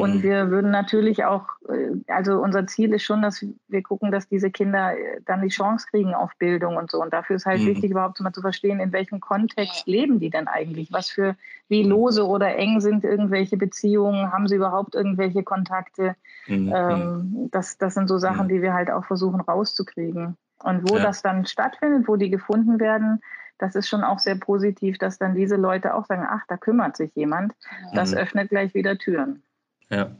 Und 0.00 0.16
mhm. 0.16 0.22
wir 0.22 0.50
würden 0.50 0.70
natürlich 0.70 1.24
auch, 1.24 1.44
äh, 1.68 2.12
also 2.12 2.40
unser 2.40 2.66
Ziel 2.66 2.92
ist 2.92 3.04
schon, 3.04 3.22
dass 3.22 3.44
wir 3.68 3.82
gucken, 3.82 4.10
dass 4.10 4.28
diese 4.28 4.50
Kinder 4.50 4.96
äh, 4.96 5.20
dann 5.24 5.42
die 5.42 5.48
Chance 5.48 5.86
kriegen 5.90 6.14
auf 6.14 6.30
Bildung 6.38 6.76
und 6.76 6.90
so. 6.90 7.00
Und 7.02 7.12
dafür 7.12 7.36
ist 7.36 7.46
halt 7.46 7.60
mhm. 7.60 7.66
wichtig, 7.66 7.90
überhaupt 7.90 8.20
mal 8.20 8.32
zu 8.32 8.40
verstehen, 8.40 8.80
in 8.80 8.92
welchem 8.92 9.20
Kontext 9.20 9.86
leben 9.86 10.20
die 10.20 10.30
denn 10.30 10.48
eigentlich? 10.48 10.92
Was 10.92 11.10
für, 11.10 11.36
wie 11.68 11.82
lose 11.82 12.26
oder 12.26 12.56
eng 12.56 12.80
sind 12.80 13.04
irgendwelche 13.04 13.56
Beziehungen? 13.56 14.32
Haben 14.32 14.48
sie 14.48 14.56
überhaupt 14.56 14.94
irgendwelche 14.94 15.42
Kontakte? 15.42 16.16
Mhm. 16.46 16.72
Ähm, 16.74 17.48
das, 17.50 17.78
das 17.78 17.94
sind 17.94 18.08
so 18.08 18.18
Sachen, 18.18 18.48
die 18.48 18.62
wir 18.62 18.74
halt 18.74 18.90
auch 18.90 19.04
versuchen 19.04 19.40
rauszukriegen. 19.40 20.36
Und 20.62 20.90
wo 20.90 20.96
ja. 20.96 21.02
das 21.02 21.22
dann 21.22 21.46
stattfindet, 21.46 22.08
wo 22.08 22.16
die 22.16 22.30
gefunden 22.30 22.80
werden, 22.80 23.20
das 23.58 23.74
ist 23.74 23.88
schon 23.88 24.04
auch 24.04 24.18
sehr 24.18 24.36
positiv, 24.36 24.98
dass 24.98 25.18
dann 25.18 25.34
diese 25.34 25.56
Leute 25.56 25.94
auch 25.94 26.06
sagen, 26.06 26.26
ach, 26.28 26.42
da 26.48 26.56
kümmert 26.56 26.96
sich 26.96 27.14
jemand. 27.14 27.54
Das 27.94 28.12
mhm. 28.12 28.18
öffnet 28.18 28.50
gleich 28.50 28.74
wieder 28.74 28.98
Türen. 28.98 29.42
Ja. 29.90 30.10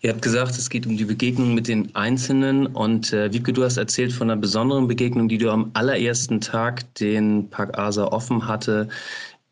Ihr 0.00 0.10
habt 0.10 0.22
gesagt, 0.22 0.52
es 0.52 0.70
geht 0.70 0.86
um 0.86 0.96
die 0.96 1.04
Begegnung 1.04 1.54
mit 1.54 1.68
den 1.68 1.94
Einzelnen. 1.94 2.66
Und 2.66 3.12
äh, 3.12 3.32
Wiebke, 3.32 3.52
du 3.52 3.64
hast 3.64 3.76
erzählt 3.76 4.12
von 4.12 4.30
einer 4.30 4.40
besonderen 4.40 4.88
Begegnung, 4.88 5.28
die 5.28 5.38
du 5.38 5.50
am 5.50 5.70
allerersten 5.74 6.40
Tag, 6.40 6.94
den 6.94 7.50
Park 7.50 7.78
Asa 7.78 8.06
offen 8.06 8.48
hatte, 8.48 8.88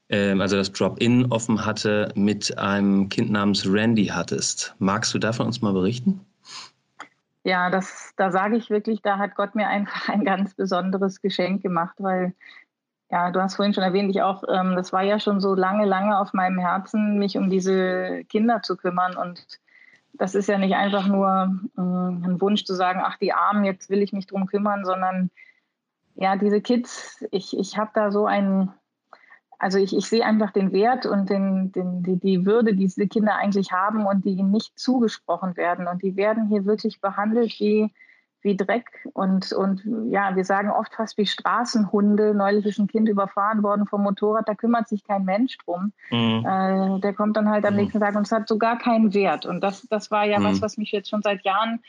äh, 0.09 0.39
also 0.39 0.57
das 0.57 0.73
Drop-In 0.73 1.31
offen 1.31 1.65
hatte, 1.65 2.11
mit 2.15 2.57
einem 2.59 3.09
Kind 3.09 3.31
namens 3.31 3.67
Randy 3.67 4.07
hattest. 4.07 4.75
Magst 4.79 5.13
du 5.15 5.19
davon 5.19 5.47
uns 5.47 5.61
mal 5.61 5.73
berichten? 5.73 6.21
Ja, 7.45 7.71
das, 7.71 8.13
da 8.17 8.31
sage 8.31 8.57
ich 8.57 8.71
wirklich, 8.71 9.03
da 9.03 9.19
hat 9.19 9.35
Gott 9.35 9.55
mir 9.55 9.69
einfach 9.69 10.09
ein 10.09 10.25
ganz 10.25 10.55
besonderes 10.55 11.21
Geschenk 11.21 11.63
gemacht, 11.63 11.97
weil 11.99 12.35
ja, 13.13 13.31
du 13.31 13.43
hast 13.43 13.57
vorhin 13.57 13.75
schon 13.75 13.85
erwähnt, 13.85 14.09
ich 14.11 14.23
auch, 14.23 14.43
ähm, 14.49 14.75
das 14.75 14.91
war 14.91 15.03
ja 15.03 15.21
schon 15.21 15.39
so 15.39 15.55
lange, 15.55 15.85
lange 15.85 16.19
auf 16.19 16.33
meinem 16.33 16.59
Herzen, 16.59 17.19
mich 17.19 17.37
um 17.37 17.51
diese 17.51 18.25
Kinder 18.25 18.63
zu 18.63 18.75
kümmern. 18.75 19.19
Und 19.19 19.61
das 20.15 20.35
ist 20.35 20.49
ja 20.49 20.57
nicht 20.57 20.75
einfach 20.75 21.07
nur 21.07 21.55
äh, 21.77 21.81
ein 21.81 22.41
Wunsch 22.41 22.65
zu 22.65 22.75
sagen, 22.75 23.03
ach, 23.05 23.19
die 23.19 23.35
Armen, 23.35 23.65
jetzt 23.65 23.91
will 23.91 24.01
ich 24.01 24.15
mich 24.15 24.27
drum 24.27 24.47
kümmern, 24.47 24.87
sondern 24.87 25.31
ja, 26.15 26.37
diese 26.37 26.63
Kids, 26.63 27.23
ich, 27.31 27.55
ich 27.57 27.77
habe 27.77 27.91
da 27.93 28.11
so 28.11 28.25
einen, 28.25 28.73
also 29.59 29.77
ich, 29.77 29.95
ich 29.95 30.09
sehe 30.09 30.25
einfach 30.25 30.51
den 30.51 30.73
Wert 30.73 31.05
und 31.05 31.29
den, 31.29 31.71
den, 31.71 32.03
die, 32.03 32.19
die 32.19 32.47
Würde, 32.47 32.73
die 32.73 32.87
diese 32.87 33.09
Kinder 33.09 33.37
eigentlich 33.37 33.73
haben 33.73 34.07
und 34.07 34.25
die 34.25 34.33
ihnen 34.33 34.51
nicht 34.51 34.79
zugesprochen 34.79 35.59
werden. 35.59 35.87
Und 35.87 36.03
die 36.03 36.17
werden 36.17 36.49
hier 36.49 36.65
wirklich 36.65 37.03
behandelt 37.03 37.61
wie 37.61 37.93
wie 38.43 38.57
Dreck 38.57 39.09
und, 39.13 39.53
und 39.53 39.83
ja, 40.11 40.35
wir 40.35 40.45
sagen 40.45 40.71
oft 40.71 40.95
fast 40.95 41.17
wie 41.19 41.27
Straßenhunde. 41.27 42.35
Neulich 42.35 42.67
ist 42.67 42.79
ein 42.79 42.89
Kind 42.89 43.09
überfahren 43.09 43.63
worden 43.63 43.87
vom 43.87 44.03
Motorrad, 44.03 44.49
da 44.49 44.55
kümmert 44.55 44.89
sich 44.89 45.05
kein 45.05 45.25
Mensch 45.25 45.59
drum. 45.59 45.93
Mhm. 46.11 46.45
Äh, 46.47 47.01
der 47.01 47.15
kommt 47.15 47.37
dann 47.37 47.49
halt 47.49 47.65
am 47.65 47.75
mhm. 47.75 47.81
nächsten 47.81 48.01
Tag 48.01 48.15
und 48.17 48.27
es 48.27 48.33
hat 48.33 48.49
sogar 48.49 48.79
keinen 48.79 49.15
Wert. 49.15 49.47
Und 49.47 49.61
das, 49.61 49.87
das 49.89 50.11
war 50.11 50.25
ja 50.25 50.39
mhm. 50.39 50.45
was, 50.45 50.63
was 50.63 50.77
mich 50.77 50.93
jetzt 50.93 51.09
schon 51.11 51.23
seit 51.23 51.45
Jahren 51.45 51.81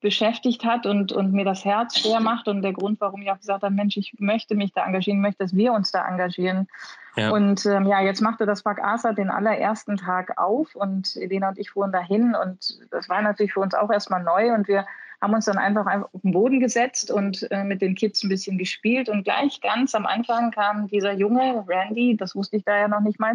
beschäftigt 0.00 0.64
hat 0.66 0.84
und, 0.84 1.12
und 1.12 1.32
mir 1.32 1.46
das 1.46 1.64
Herz 1.64 1.98
schwer 1.98 2.20
macht 2.20 2.46
und 2.46 2.60
der 2.60 2.74
Grund, 2.74 3.00
warum 3.00 3.22
ich 3.22 3.30
auch 3.30 3.38
gesagt 3.38 3.62
habe, 3.62 3.74
Mensch, 3.74 3.96
ich 3.96 4.14
möchte 4.18 4.54
mich 4.54 4.72
da 4.72 4.84
engagieren, 4.84 5.22
möchte, 5.22 5.44
dass 5.44 5.56
wir 5.56 5.72
uns 5.72 5.92
da 5.92 6.06
engagieren. 6.06 6.68
Ja. 7.16 7.30
Und 7.30 7.64
ähm, 7.66 7.86
ja, 7.86 8.00
jetzt 8.00 8.20
machte 8.20 8.46
das 8.46 8.62
Park 8.62 8.82
Asa 8.82 9.12
den 9.12 9.30
allerersten 9.30 9.96
Tag 9.96 10.38
auf 10.38 10.74
und 10.74 11.16
Elena 11.16 11.48
und 11.48 11.58
ich 11.58 11.70
fuhren 11.70 11.92
dahin 11.92 12.34
und 12.34 12.78
das 12.90 13.08
war 13.08 13.22
natürlich 13.22 13.52
für 13.52 13.60
uns 13.60 13.74
auch 13.74 13.90
erstmal 13.90 14.22
neu 14.22 14.52
und 14.52 14.66
wir 14.68 14.84
haben 15.24 15.34
uns 15.34 15.46
dann 15.46 15.56
einfach 15.56 15.86
auf 15.86 16.20
den 16.22 16.32
Boden 16.32 16.60
gesetzt 16.60 17.10
und 17.10 17.50
äh, 17.50 17.64
mit 17.64 17.80
den 17.80 17.94
Kids 17.94 18.22
ein 18.22 18.28
bisschen 18.28 18.58
gespielt. 18.58 19.08
Und 19.08 19.24
gleich 19.24 19.60
ganz 19.62 19.94
am 19.94 20.04
Anfang 20.04 20.50
kam 20.50 20.86
dieser 20.86 21.12
Junge, 21.12 21.64
Randy, 21.66 22.16
das 22.16 22.36
wusste 22.36 22.56
ich 22.56 22.64
da 22.64 22.76
ja 22.76 22.88
noch 22.88 23.00
nicht 23.00 23.18
mal, 23.18 23.34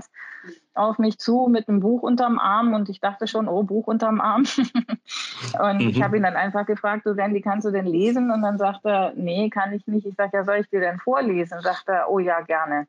auf 0.75 0.99
mich 0.99 1.17
zu 1.17 1.47
mit 1.49 1.67
einem 1.67 1.79
Buch 1.79 2.03
unterm 2.03 2.37
Arm. 2.37 2.73
Und 2.73 2.89
ich 2.89 2.99
dachte 2.99 3.27
schon, 3.27 3.47
oh, 3.47 3.63
Buch 3.63 3.87
unterm 3.87 4.21
Arm. 4.21 4.43
und 5.59 5.81
mhm. 5.81 5.89
ich 5.89 6.01
habe 6.03 6.17
ihn 6.17 6.23
dann 6.23 6.35
einfach 6.35 6.67
gefragt, 6.67 7.07
du 7.07 7.11
Randy, 7.11 7.41
kannst 7.41 7.65
du 7.65 7.71
denn 7.71 7.87
lesen? 7.87 8.29
Und 8.29 8.43
dann 8.43 8.59
sagt 8.59 8.85
er, 8.85 9.13
nee, 9.15 9.49
kann 9.49 9.73
ich 9.73 9.87
nicht. 9.87 10.05
Ich 10.05 10.15
sage, 10.15 10.37
ja, 10.37 10.43
soll 10.43 10.57
ich 10.57 10.69
dir 10.69 10.81
denn 10.81 10.99
vorlesen? 10.99 11.59
Sagt 11.61 11.87
er, 11.87 12.09
oh 12.09 12.19
ja, 12.19 12.41
gerne. 12.41 12.85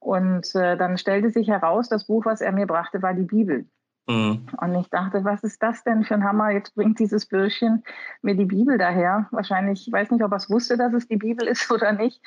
Und 0.00 0.54
äh, 0.54 0.76
dann 0.76 0.98
stellte 0.98 1.30
sich 1.30 1.48
heraus, 1.48 1.88
das 1.88 2.06
Buch, 2.06 2.24
was 2.24 2.40
er 2.40 2.52
mir 2.52 2.66
brachte, 2.66 3.02
war 3.02 3.14
die 3.14 3.24
Bibel. 3.24 3.66
Mhm. 4.08 4.46
Und 4.60 4.74
ich 4.74 4.88
dachte, 4.88 5.24
was 5.24 5.44
ist 5.44 5.62
das 5.62 5.84
denn 5.84 6.04
für 6.04 6.14
ein 6.14 6.24
Hammer? 6.24 6.50
Jetzt 6.50 6.74
bringt 6.74 6.98
dieses 6.98 7.26
Bürschchen 7.26 7.84
mir 8.22 8.34
die 8.34 8.46
Bibel 8.46 8.78
daher. 8.78 9.28
Wahrscheinlich, 9.30 9.86
ich 9.86 9.92
weiß 9.92 10.10
nicht, 10.10 10.24
ob 10.24 10.32
er 10.32 10.36
es 10.36 10.50
wusste, 10.50 10.76
dass 10.76 10.92
es 10.94 11.06
die 11.06 11.16
Bibel 11.16 11.46
ist 11.46 11.70
oder 11.72 11.92
nicht. 11.92 12.20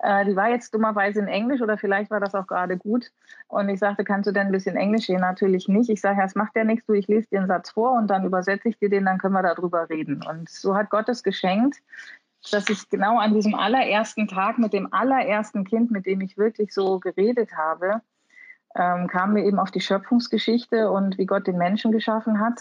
Äh, 0.00 0.24
die 0.24 0.36
war 0.36 0.48
jetzt 0.48 0.74
dummerweise 0.74 1.20
in 1.20 1.28
Englisch 1.28 1.60
oder 1.60 1.78
vielleicht 1.78 2.10
war 2.10 2.20
das 2.20 2.34
auch 2.34 2.46
gerade 2.46 2.76
gut. 2.76 3.10
Und 3.48 3.68
ich 3.68 3.78
sagte, 3.78 4.04
kannst 4.04 4.28
du 4.28 4.32
denn 4.32 4.46
ein 4.46 4.52
bisschen 4.52 4.76
Englisch 4.76 5.06
sehen? 5.06 5.20
Natürlich 5.20 5.68
nicht. 5.68 5.90
Ich 5.90 6.00
sage, 6.00 6.18
ja, 6.18 6.24
es 6.24 6.34
macht 6.34 6.56
ja 6.56 6.64
nichts, 6.64 6.86
du, 6.86 6.94
ich 6.94 7.06
lese 7.06 7.28
dir 7.28 7.38
einen 7.38 7.48
Satz 7.48 7.70
vor 7.70 7.92
und 7.92 8.08
dann 8.08 8.24
übersetze 8.24 8.68
ich 8.68 8.78
dir 8.78 8.88
den, 8.88 9.04
dann 9.04 9.18
können 9.18 9.34
wir 9.34 9.42
darüber 9.42 9.88
reden. 9.88 10.22
Und 10.26 10.48
so 10.48 10.74
hat 10.74 10.90
Gott 10.90 11.08
es 11.08 11.22
geschenkt, 11.22 11.82
dass 12.50 12.68
ich 12.68 12.88
genau 12.88 13.18
an 13.18 13.34
diesem 13.34 13.54
allerersten 13.54 14.28
Tag 14.28 14.58
mit 14.58 14.72
dem 14.72 14.92
allerersten 14.92 15.64
Kind, 15.64 15.90
mit 15.90 16.06
dem 16.06 16.20
ich 16.20 16.38
wirklich 16.38 16.72
so 16.72 16.98
geredet 16.98 17.50
habe, 17.56 18.00
ähm, 18.74 19.08
kamen 19.08 19.36
wir 19.36 19.44
eben 19.44 19.58
auf 19.58 19.70
die 19.70 19.80
Schöpfungsgeschichte 19.80 20.90
und 20.90 21.18
wie 21.18 21.26
Gott 21.26 21.46
den 21.46 21.58
Menschen 21.58 21.92
geschaffen 21.92 22.40
hat. 22.40 22.60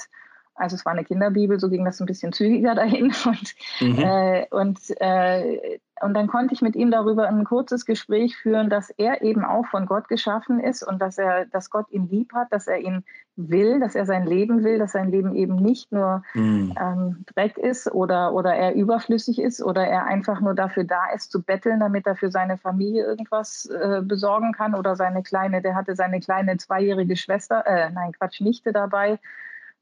Also 0.55 0.75
es 0.75 0.85
war 0.85 0.91
eine 0.91 1.05
Kinderbibel, 1.05 1.59
so 1.59 1.69
ging 1.69 1.85
das 1.85 1.99
ein 1.99 2.05
bisschen 2.05 2.33
zügiger 2.33 2.75
dahin. 2.75 3.13
Und, 3.25 3.55
mhm. 3.79 3.99
äh, 3.99 4.47
und, 4.51 4.79
äh, 4.99 5.79
und 6.01 6.13
dann 6.13 6.27
konnte 6.27 6.53
ich 6.53 6.61
mit 6.61 6.75
ihm 6.75 6.91
darüber 6.91 7.27
ein 7.27 7.43
kurzes 7.43 7.85
Gespräch 7.85 8.37
führen, 8.37 8.69
dass 8.69 8.89
er 8.89 9.21
eben 9.21 9.43
auch 9.43 9.65
von 9.67 9.85
Gott 9.85 10.07
geschaffen 10.07 10.59
ist 10.59 10.83
und 10.83 10.99
dass 11.01 11.17
er, 11.17 11.45
dass 11.45 11.69
Gott 11.69 11.89
ihn 11.91 12.07
lieb 12.09 12.33
hat, 12.33 12.51
dass 12.51 12.67
er 12.67 12.79
ihn 12.79 13.03
will, 13.35 13.79
dass 13.79 13.95
er 13.95 14.05
sein 14.05 14.25
Leben 14.25 14.63
will, 14.63 14.79
dass 14.79 14.93
sein 14.93 15.11
Leben 15.11 15.35
eben 15.35 15.55
nicht 15.55 15.91
nur 15.91 16.23
mhm. 16.33 16.73
ähm, 16.79 17.25
Dreck 17.33 17.57
ist 17.57 17.91
oder, 17.91 18.33
oder 18.33 18.53
er 18.53 18.75
überflüssig 18.75 19.39
ist 19.39 19.61
oder 19.61 19.85
er 19.85 20.05
einfach 20.05 20.39
nur 20.41 20.53
dafür 20.55 20.83
da 20.85 21.11
ist 21.13 21.31
zu 21.31 21.41
betteln, 21.41 21.79
damit 21.79 22.07
er 22.07 22.15
für 22.15 22.31
seine 22.31 22.57
Familie 22.57 23.05
irgendwas 23.05 23.65
äh, 23.65 24.01
besorgen 24.01 24.53
kann 24.53 24.75
oder 24.75 24.95
seine 24.95 25.23
kleine, 25.23 25.61
der 25.61 25.75
hatte 25.75 25.95
seine 25.95 26.19
kleine 26.19 26.57
zweijährige 26.57 27.15
Schwester, 27.17 27.65
äh, 27.65 27.89
nein 27.91 28.13
Quatsch, 28.13 28.41
Nichte 28.41 28.71
dabei 28.71 29.19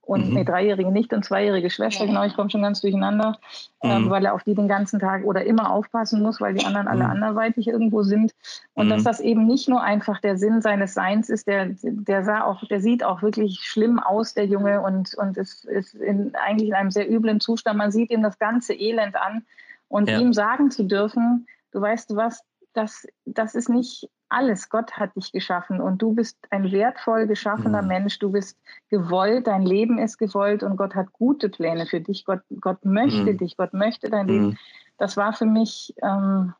und 0.07 0.29
mhm. 0.29 0.37
eine 0.37 0.45
dreijährige 0.45 0.89
Nicht- 0.89 1.11
und 1.11 1.25
zweijährige 1.25 1.69
Schwester, 1.69 2.05
genau, 2.05 2.23
ich 2.23 2.33
komme 2.33 2.49
schon 2.49 2.61
ganz 2.61 2.79
durcheinander, 2.79 3.37
ähm, 3.83 3.89
mhm. 3.89 4.05
ähm, 4.05 4.09
weil 4.09 4.25
er 4.25 4.33
auf 4.33 4.43
die 4.43 4.55
den 4.55 4.69
ganzen 4.69 4.99
Tag 4.99 5.25
oder 5.25 5.43
immer 5.45 5.69
aufpassen 5.69 6.21
muss, 6.21 6.39
weil 6.39 6.53
die 6.53 6.65
anderen 6.65 6.87
alle 6.87 7.03
mhm. 7.03 7.11
anderweitig 7.11 7.67
irgendwo 7.67 8.03
sind. 8.03 8.33
Und 8.73 8.89
dass 8.89 9.01
mhm. 9.01 9.05
das 9.05 9.19
eben 9.19 9.45
nicht 9.45 9.67
nur 9.67 9.83
einfach 9.83 10.21
der 10.21 10.37
Sinn 10.37 10.61
seines 10.61 10.93
Seins 10.93 11.29
ist, 11.29 11.47
der, 11.47 11.75
der 11.83 12.23
sah 12.23 12.45
auch, 12.45 12.63
der 12.67 12.79
sieht 12.79 13.03
auch 13.03 13.21
wirklich 13.21 13.59
schlimm 13.59 13.99
aus, 13.99 14.33
der 14.33 14.45
Junge, 14.45 14.81
und, 14.81 15.13
und 15.15 15.35
ist, 15.35 15.65
ist 15.65 15.93
in, 15.95 16.33
eigentlich 16.35 16.69
in 16.69 16.75
einem 16.75 16.91
sehr 16.91 17.11
üblen 17.11 17.41
Zustand. 17.41 17.77
Man 17.77 17.91
sieht 17.91 18.09
ihm 18.09 18.23
das 18.23 18.39
ganze 18.39 18.73
Elend 18.73 19.15
an 19.17 19.43
und 19.89 20.09
ja. 20.09 20.19
ihm 20.19 20.31
sagen 20.31 20.71
zu 20.71 20.83
dürfen, 20.83 21.47
du 21.73 21.81
weißt 21.81 22.15
was, 22.15 22.43
das, 22.73 23.07
das 23.25 23.55
ist 23.55 23.67
nicht 23.67 24.09
alles. 24.29 24.69
Gott 24.69 24.93
hat 24.93 25.15
dich 25.15 25.31
geschaffen 25.31 25.79
und 25.79 26.01
du 26.01 26.13
bist 26.13 26.37
ein 26.49 26.71
wertvoll 26.71 27.27
geschaffener 27.27 27.81
mhm. 27.81 27.87
Mensch. 27.87 28.19
Du 28.19 28.31
bist 28.31 28.59
gewollt, 28.89 29.47
dein 29.47 29.63
Leben 29.63 29.97
ist 29.97 30.17
gewollt 30.17 30.63
und 30.63 30.77
Gott 30.77 30.95
hat 30.95 31.13
gute 31.13 31.49
Pläne 31.49 31.85
für 31.85 32.01
dich. 32.01 32.25
Gott, 32.25 32.41
Gott 32.59 32.83
möchte 32.83 33.33
mhm. 33.33 33.37
dich, 33.37 33.57
Gott 33.57 33.73
möchte 33.73 34.09
dein 34.09 34.27
Leben. 34.27 34.47
Mhm. 34.47 34.57
Das 34.97 35.17
war 35.17 35.33
für 35.33 35.45
mich, 35.45 35.93
ähm, 36.01 36.53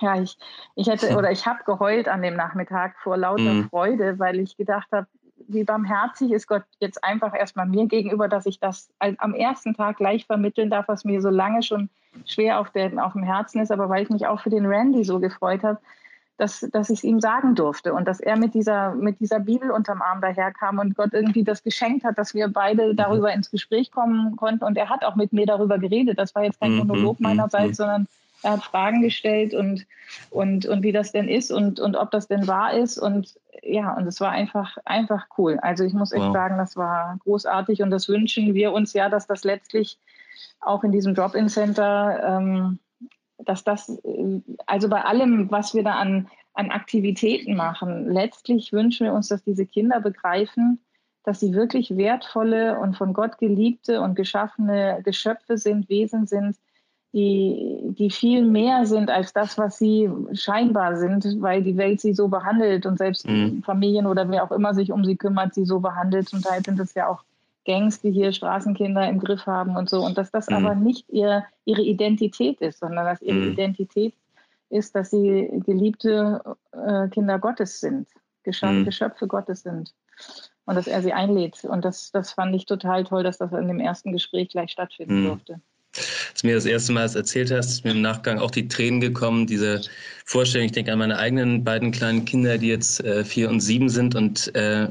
ja, 0.00 0.20
ich, 0.20 0.36
ich 0.74 0.88
hätte 0.88 1.16
oder 1.16 1.30
ich 1.30 1.46
habe 1.46 1.64
geheult 1.64 2.08
an 2.08 2.22
dem 2.22 2.34
Nachmittag 2.34 2.96
vor 3.02 3.16
lauter 3.16 3.42
mhm. 3.42 3.68
Freude, 3.68 4.18
weil 4.18 4.40
ich 4.40 4.56
gedacht 4.56 4.88
habe, 4.92 5.06
wie 5.48 5.64
barmherzig 5.64 6.32
ist 6.32 6.46
Gott 6.46 6.64
jetzt 6.78 7.02
einfach 7.04 7.34
erstmal 7.34 7.66
mir 7.66 7.86
gegenüber, 7.86 8.28
dass 8.28 8.46
ich 8.46 8.60
das 8.60 8.88
am 8.98 9.34
ersten 9.34 9.74
Tag 9.74 9.98
gleich 9.98 10.26
vermitteln 10.26 10.70
darf, 10.70 10.88
was 10.88 11.04
mir 11.04 11.20
so 11.20 11.28
lange 11.28 11.62
schon 11.62 11.90
schwer 12.24 12.60
auf, 12.60 12.70
der, 12.70 13.04
auf 13.04 13.12
dem 13.12 13.24
Herzen 13.24 13.60
ist, 13.60 13.70
aber 13.70 13.88
weil 13.88 14.04
ich 14.04 14.10
mich 14.10 14.26
auch 14.26 14.40
für 14.40 14.50
den 14.50 14.66
Randy 14.66 15.04
so 15.04 15.18
gefreut 15.20 15.62
habe, 15.62 15.80
dass, 16.36 16.60
dass 16.72 16.90
ich 16.90 16.98
es 16.98 17.04
ihm 17.04 17.20
sagen 17.20 17.54
durfte 17.54 17.94
und 17.94 18.08
dass 18.08 18.20
er 18.20 18.36
mit 18.36 18.54
dieser, 18.54 18.94
mit 18.94 19.20
dieser 19.20 19.38
Bibel 19.38 19.70
unterm 19.70 20.02
Arm 20.02 20.20
daherkam 20.20 20.78
und 20.78 20.96
Gott 20.96 21.12
irgendwie 21.12 21.44
das 21.44 21.62
geschenkt 21.62 22.04
hat, 22.04 22.18
dass 22.18 22.34
wir 22.34 22.48
beide 22.48 22.92
mhm. 22.92 22.96
darüber 22.96 23.32
ins 23.32 23.50
Gespräch 23.50 23.92
kommen 23.92 24.36
konnten. 24.36 24.64
Und 24.64 24.76
er 24.76 24.88
hat 24.88 25.04
auch 25.04 25.14
mit 25.14 25.32
mir 25.32 25.46
darüber 25.46 25.78
geredet. 25.78 26.18
Das 26.18 26.34
war 26.34 26.42
jetzt 26.42 26.60
kein 26.60 26.72
mhm. 26.72 26.78
Monolog 26.78 27.20
mhm. 27.20 27.24
meinerseits, 27.28 27.76
sondern 27.76 28.08
er 28.42 28.52
hat 28.52 28.64
Fragen 28.64 29.00
gestellt 29.00 29.54
und, 29.54 29.86
und, 30.30 30.66
und 30.66 30.82
wie 30.82 30.92
das 30.92 31.12
denn 31.12 31.28
ist 31.28 31.52
und, 31.52 31.80
und 31.80 31.96
ob 31.96 32.10
das 32.10 32.26
denn 32.26 32.46
wahr 32.46 32.74
ist. 32.74 32.98
Und 32.98 33.34
ja, 33.62 33.94
und 33.94 34.06
es 34.06 34.20
war 34.20 34.30
einfach, 34.30 34.76
einfach 34.84 35.26
cool. 35.38 35.58
Also 35.62 35.84
ich 35.84 35.94
muss 35.94 36.12
echt 36.12 36.24
wow. 36.24 36.34
sagen, 36.34 36.58
das 36.58 36.76
war 36.76 37.16
großartig 37.22 37.82
und 37.82 37.90
das 37.90 38.08
wünschen 38.08 38.54
wir 38.54 38.72
uns 38.72 38.92
ja, 38.92 39.08
dass 39.08 39.26
das 39.26 39.44
letztlich 39.44 39.98
auch 40.60 40.84
in 40.84 40.92
diesem 40.92 41.14
Drop-in-Center 41.14 42.38
ähm, 42.38 42.78
dass 43.38 43.64
das, 43.64 43.88
äh, 43.88 44.40
also 44.66 44.88
bei 44.88 45.02
allem, 45.02 45.50
was 45.50 45.74
wir 45.74 45.82
da 45.82 45.94
an, 45.94 46.28
an 46.52 46.70
Aktivitäten 46.70 47.56
machen, 47.56 48.10
letztlich 48.10 48.72
wünschen 48.72 49.06
wir 49.06 49.12
uns, 49.12 49.28
dass 49.28 49.42
diese 49.42 49.66
Kinder 49.66 50.00
begreifen, 50.00 50.80
dass 51.24 51.40
sie 51.40 51.54
wirklich 51.54 51.96
wertvolle 51.96 52.78
und 52.78 52.96
von 52.96 53.12
Gott 53.12 53.38
geliebte 53.38 54.00
und 54.02 54.14
geschaffene 54.14 55.00
Geschöpfe 55.04 55.56
sind, 55.56 55.88
Wesen 55.88 56.26
sind, 56.26 56.56
die, 57.14 57.94
die 57.96 58.10
viel 58.10 58.44
mehr 58.44 58.86
sind 58.86 59.08
als 59.08 59.32
das, 59.32 59.56
was 59.56 59.78
sie 59.78 60.10
scheinbar 60.32 60.96
sind, 60.96 61.40
weil 61.40 61.62
die 61.62 61.76
Welt 61.76 62.00
sie 62.00 62.12
so 62.12 62.26
behandelt 62.28 62.86
und 62.86 62.98
selbst 62.98 63.26
mhm. 63.26 63.62
Familien 63.62 64.06
oder 64.06 64.28
wer 64.28 64.42
auch 64.42 64.50
immer 64.50 64.74
sich 64.74 64.90
um 64.90 65.04
sie 65.04 65.16
kümmert, 65.16 65.54
sie 65.54 65.64
so 65.64 65.78
behandelt. 65.78 66.28
Zum 66.28 66.42
Teil 66.42 66.62
sind 66.64 66.80
es 66.80 66.92
ja 66.94 67.08
auch 67.08 67.22
Gangs, 67.64 68.00
die 68.00 68.10
hier 68.10 68.32
Straßenkinder 68.32 69.08
im 69.08 69.18
Griff 69.18 69.46
haben 69.46 69.76
und 69.76 69.88
so. 69.88 70.04
Und 70.04 70.18
dass 70.18 70.30
das 70.30 70.48
mhm. 70.48 70.56
aber 70.56 70.74
nicht 70.74 71.08
ihr, 71.08 71.44
ihre 71.64 71.82
Identität 71.82 72.60
ist, 72.60 72.80
sondern 72.80 73.04
dass 73.06 73.22
ihre 73.22 73.36
mhm. 73.36 73.52
Identität 73.52 74.14
ist, 74.70 74.94
dass 74.94 75.10
sie 75.10 75.50
geliebte 75.64 76.42
äh, 76.72 77.08
Kinder 77.08 77.38
Gottes 77.38 77.80
sind, 77.80 78.08
Geschöpfe, 78.42 78.74
mhm. 78.74 78.84
Geschöpfe 78.84 79.26
Gottes 79.26 79.62
sind. 79.62 79.94
Und 80.66 80.76
dass 80.76 80.86
er 80.86 81.02
sie 81.02 81.12
einlädt. 81.12 81.64
Und 81.64 81.84
das, 81.84 82.10
das 82.10 82.32
fand 82.32 82.54
ich 82.54 82.64
total 82.64 83.04
toll, 83.04 83.22
dass 83.22 83.38
das 83.38 83.52
in 83.52 83.68
dem 83.68 83.80
ersten 83.80 84.12
Gespräch 84.12 84.48
gleich 84.48 84.70
stattfinden 84.70 85.22
mhm. 85.22 85.26
durfte. 85.26 85.60
Als 85.96 86.40
du 86.40 86.48
mir 86.48 86.54
das 86.54 86.66
erste 86.66 86.92
Mal 86.92 87.02
das 87.02 87.14
erzählt 87.14 87.52
hast, 87.52 87.70
ist 87.70 87.84
mir 87.84 87.92
im 87.92 88.00
Nachgang 88.00 88.38
auch 88.38 88.50
die 88.50 88.66
Tränen 88.66 89.00
gekommen, 89.00 89.46
diese 89.46 89.82
Vorstellung. 90.24 90.66
Ich 90.66 90.72
denke 90.72 90.92
an 90.92 90.98
meine 90.98 91.18
eigenen 91.18 91.62
beiden 91.62 91.92
kleinen 91.92 92.24
Kinder, 92.24 92.58
die 92.58 92.68
jetzt 92.68 93.04
äh, 93.04 93.24
vier 93.24 93.48
und 93.48 93.60
sieben 93.60 93.88
sind 93.88 94.16
und 94.16 94.52
äh, 94.56 94.88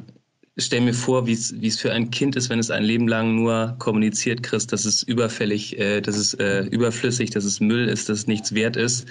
stell 0.57 0.81
mir 0.81 0.93
vor, 0.93 1.25
wie 1.25 1.33
es 1.33 1.79
für 1.79 1.91
ein 1.91 2.11
Kind 2.11 2.35
ist, 2.35 2.49
wenn 2.49 2.59
es 2.59 2.69
ein 2.69 2.83
Leben 2.83 3.07
lang 3.07 3.35
nur 3.35 3.75
kommuniziert, 3.79 4.43
Chris, 4.43 4.67
dass 4.67 4.85
es 4.85 5.03
überfällig, 5.03 5.77
äh, 5.79 6.01
dass 6.01 6.15
es 6.15 6.33
äh, 6.35 6.65
überflüssig, 6.65 7.31
dass 7.31 7.45
es 7.45 7.59
Müll 7.59 7.87
ist, 7.87 8.09
dass 8.09 8.19
es 8.19 8.27
nichts 8.27 8.53
wert 8.53 8.75
ist. 8.75 9.07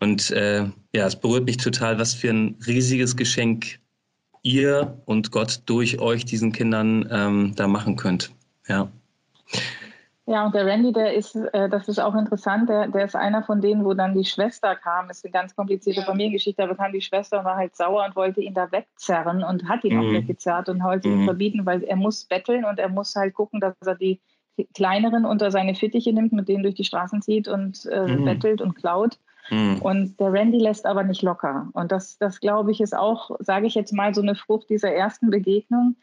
Und 0.00 0.30
äh, 0.30 0.64
ja, 0.94 1.06
es 1.06 1.18
berührt 1.18 1.46
mich 1.46 1.56
total, 1.56 1.98
was 1.98 2.14
für 2.14 2.30
ein 2.30 2.56
riesiges 2.66 3.16
Geschenk 3.16 3.78
ihr 4.42 5.00
und 5.06 5.30
Gott 5.30 5.62
durch 5.66 5.98
euch 5.98 6.24
diesen 6.24 6.52
Kindern 6.52 7.08
ähm, 7.10 7.52
da 7.56 7.66
machen 7.66 7.96
könnt. 7.96 8.30
Ja. 8.68 8.90
Ja, 10.26 10.46
und 10.46 10.54
der 10.54 10.64
Randy, 10.64 10.92
der 10.92 11.14
ist, 11.14 11.36
äh, 11.36 11.68
das 11.68 11.86
ist 11.86 11.98
auch 11.98 12.14
interessant, 12.14 12.70
der, 12.70 12.88
der 12.88 13.04
ist 13.04 13.14
einer 13.14 13.42
von 13.42 13.60
denen, 13.60 13.84
wo 13.84 13.92
dann 13.92 14.14
die 14.14 14.24
Schwester 14.24 14.74
kam. 14.74 15.06
Das 15.08 15.18
ist 15.18 15.26
eine 15.26 15.32
ganz 15.32 15.54
komplizierte 15.54 16.00
ja. 16.00 16.06
Familiengeschichte, 16.06 16.62
aber 16.62 16.76
kam 16.76 16.92
die 16.92 17.02
Schwester 17.02 17.40
und 17.40 17.44
war 17.44 17.56
halt 17.56 17.76
sauer 17.76 18.06
und 18.06 18.16
wollte 18.16 18.40
ihn 18.40 18.54
da 18.54 18.72
wegzerren 18.72 19.44
und 19.44 19.68
hat 19.68 19.84
ihn 19.84 19.96
mhm. 19.96 20.00
auch 20.00 20.12
weggezerrt 20.12 20.70
und 20.70 20.82
wollte 20.82 21.08
mhm. 21.08 21.20
ihn 21.20 21.24
verbieten, 21.24 21.66
weil 21.66 21.82
er 21.84 21.96
muss 21.96 22.24
betteln 22.24 22.64
und 22.64 22.78
er 22.78 22.88
muss 22.88 23.14
halt 23.14 23.34
gucken, 23.34 23.60
dass 23.60 23.74
er 23.84 23.96
die 23.96 24.18
kleineren 24.72 25.26
unter 25.26 25.50
seine 25.50 25.74
Fittiche 25.74 26.12
nimmt, 26.12 26.32
mit 26.32 26.48
denen 26.48 26.62
durch 26.62 26.76
die 26.76 26.84
Straßen 26.84 27.20
zieht 27.20 27.46
und 27.46 27.84
äh, 27.86 28.06
mhm. 28.06 28.24
bettelt 28.24 28.62
und 28.62 28.74
klaut. 28.74 29.18
Mhm. 29.50 29.82
Und 29.82 30.20
der 30.20 30.32
Randy 30.32 30.58
lässt 30.58 30.86
aber 30.86 31.04
nicht 31.04 31.20
locker. 31.20 31.68
Und 31.74 31.92
das, 31.92 32.16
das 32.16 32.40
glaube 32.40 32.70
ich, 32.70 32.80
ist 32.80 32.96
auch, 32.96 33.32
sage 33.40 33.66
ich 33.66 33.74
jetzt 33.74 33.92
mal, 33.92 34.14
so 34.14 34.22
eine 34.22 34.36
Frucht 34.36 34.70
dieser 34.70 34.90
ersten 34.90 35.28
Begegnung 35.28 35.96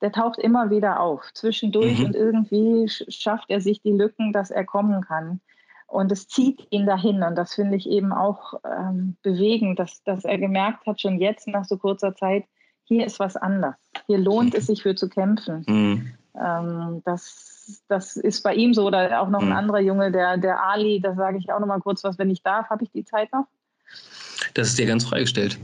der 0.00 0.12
taucht 0.12 0.38
immer 0.38 0.70
wieder 0.70 1.00
auf, 1.00 1.32
zwischendurch 1.32 1.98
mhm. 1.98 2.06
und 2.06 2.16
irgendwie 2.16 2.88
schafft 2.88 3.50
er 3.50 3.60
sich 3.60 3.82
die 3.82 3.92
Lücken, 3.92 4.32
dass 4.32 4.50
er 4.50 4.64
kommen 4.64 5.02
kann. 5.02 5.40
Und 5.86 6.12
es 6.12 6.28
zieht 6.28 6.66
ihn 6.70 6.84
dahin 6.84 7.22
und 7.22 7.34
das 7.34 7.54
finde 7.54 7.76
ich 7.76 7.88
eben 7.88 8.12
auch 8.12 8.54
ähm, 8.64 9.16
bewegend, 9.22 9.78
dass, 9.78 10.02
dass 10.04 10.24
er 10.24 10.36
gemerkt 10.36 10.86
hat, 10.86 11.00
schon 11.00 11.18
jetzt 11.18 11.48
nach 11.48 11.64
so 11.64 11.78
kurzer 11.78 12.14
Zeit, 12.14 12.44
hier 12.84 13.06
ist 13.06 13.18
was 13.18 13.36
anders. 13.36 13.74
Hier 14.06 14.18
lohnt 14.18 14.54
es 14.54 14.66
sich 14.66 14.82
für 14.82 14.94
zu 14.94 15.08
kämpfen. 15.08 15.64
Mhm. 15.66 16.12
Ähm, 16.38 17.02
das, 17.04 17.82
das 17.88 18.16
ist 18.16 18.42
bei 18.42 18.54
ihm 18.54 18.74
so 18.74 18.86
oder 18.86 19.20
auch 19.20 19.28
noch 19.28 19.40
ein 19.40 19.48
mhm. 19.48 19.56
anderer 19.56 19.80
Junge, 19.80 20.12
der, 20.12 20.36
der 20.36 20.62
Ali, 20.62 21.00
da 21.00 21.14
sage 21.14 21.38
ich 21.38 21.50
auch 21.52 21.60
noch 21.60 21.66
mal 21.66 21.80
kurz 21.80 22.04
was, 22.04 22.18
wenn 22.18 22.30
ich 22.30 22.42
darf. 22.42 22.68
Habe 22.68 22.84
ich 22.84 22.90
die 22.90 23.04
Zeit 23.04 23.32
noch? 23.32 23.46
Das 24.54 24.68
ist 24.68 24.78
dir 24.78 24.86
ganz 24.86 25.04
freigestellt. 25.04 25.58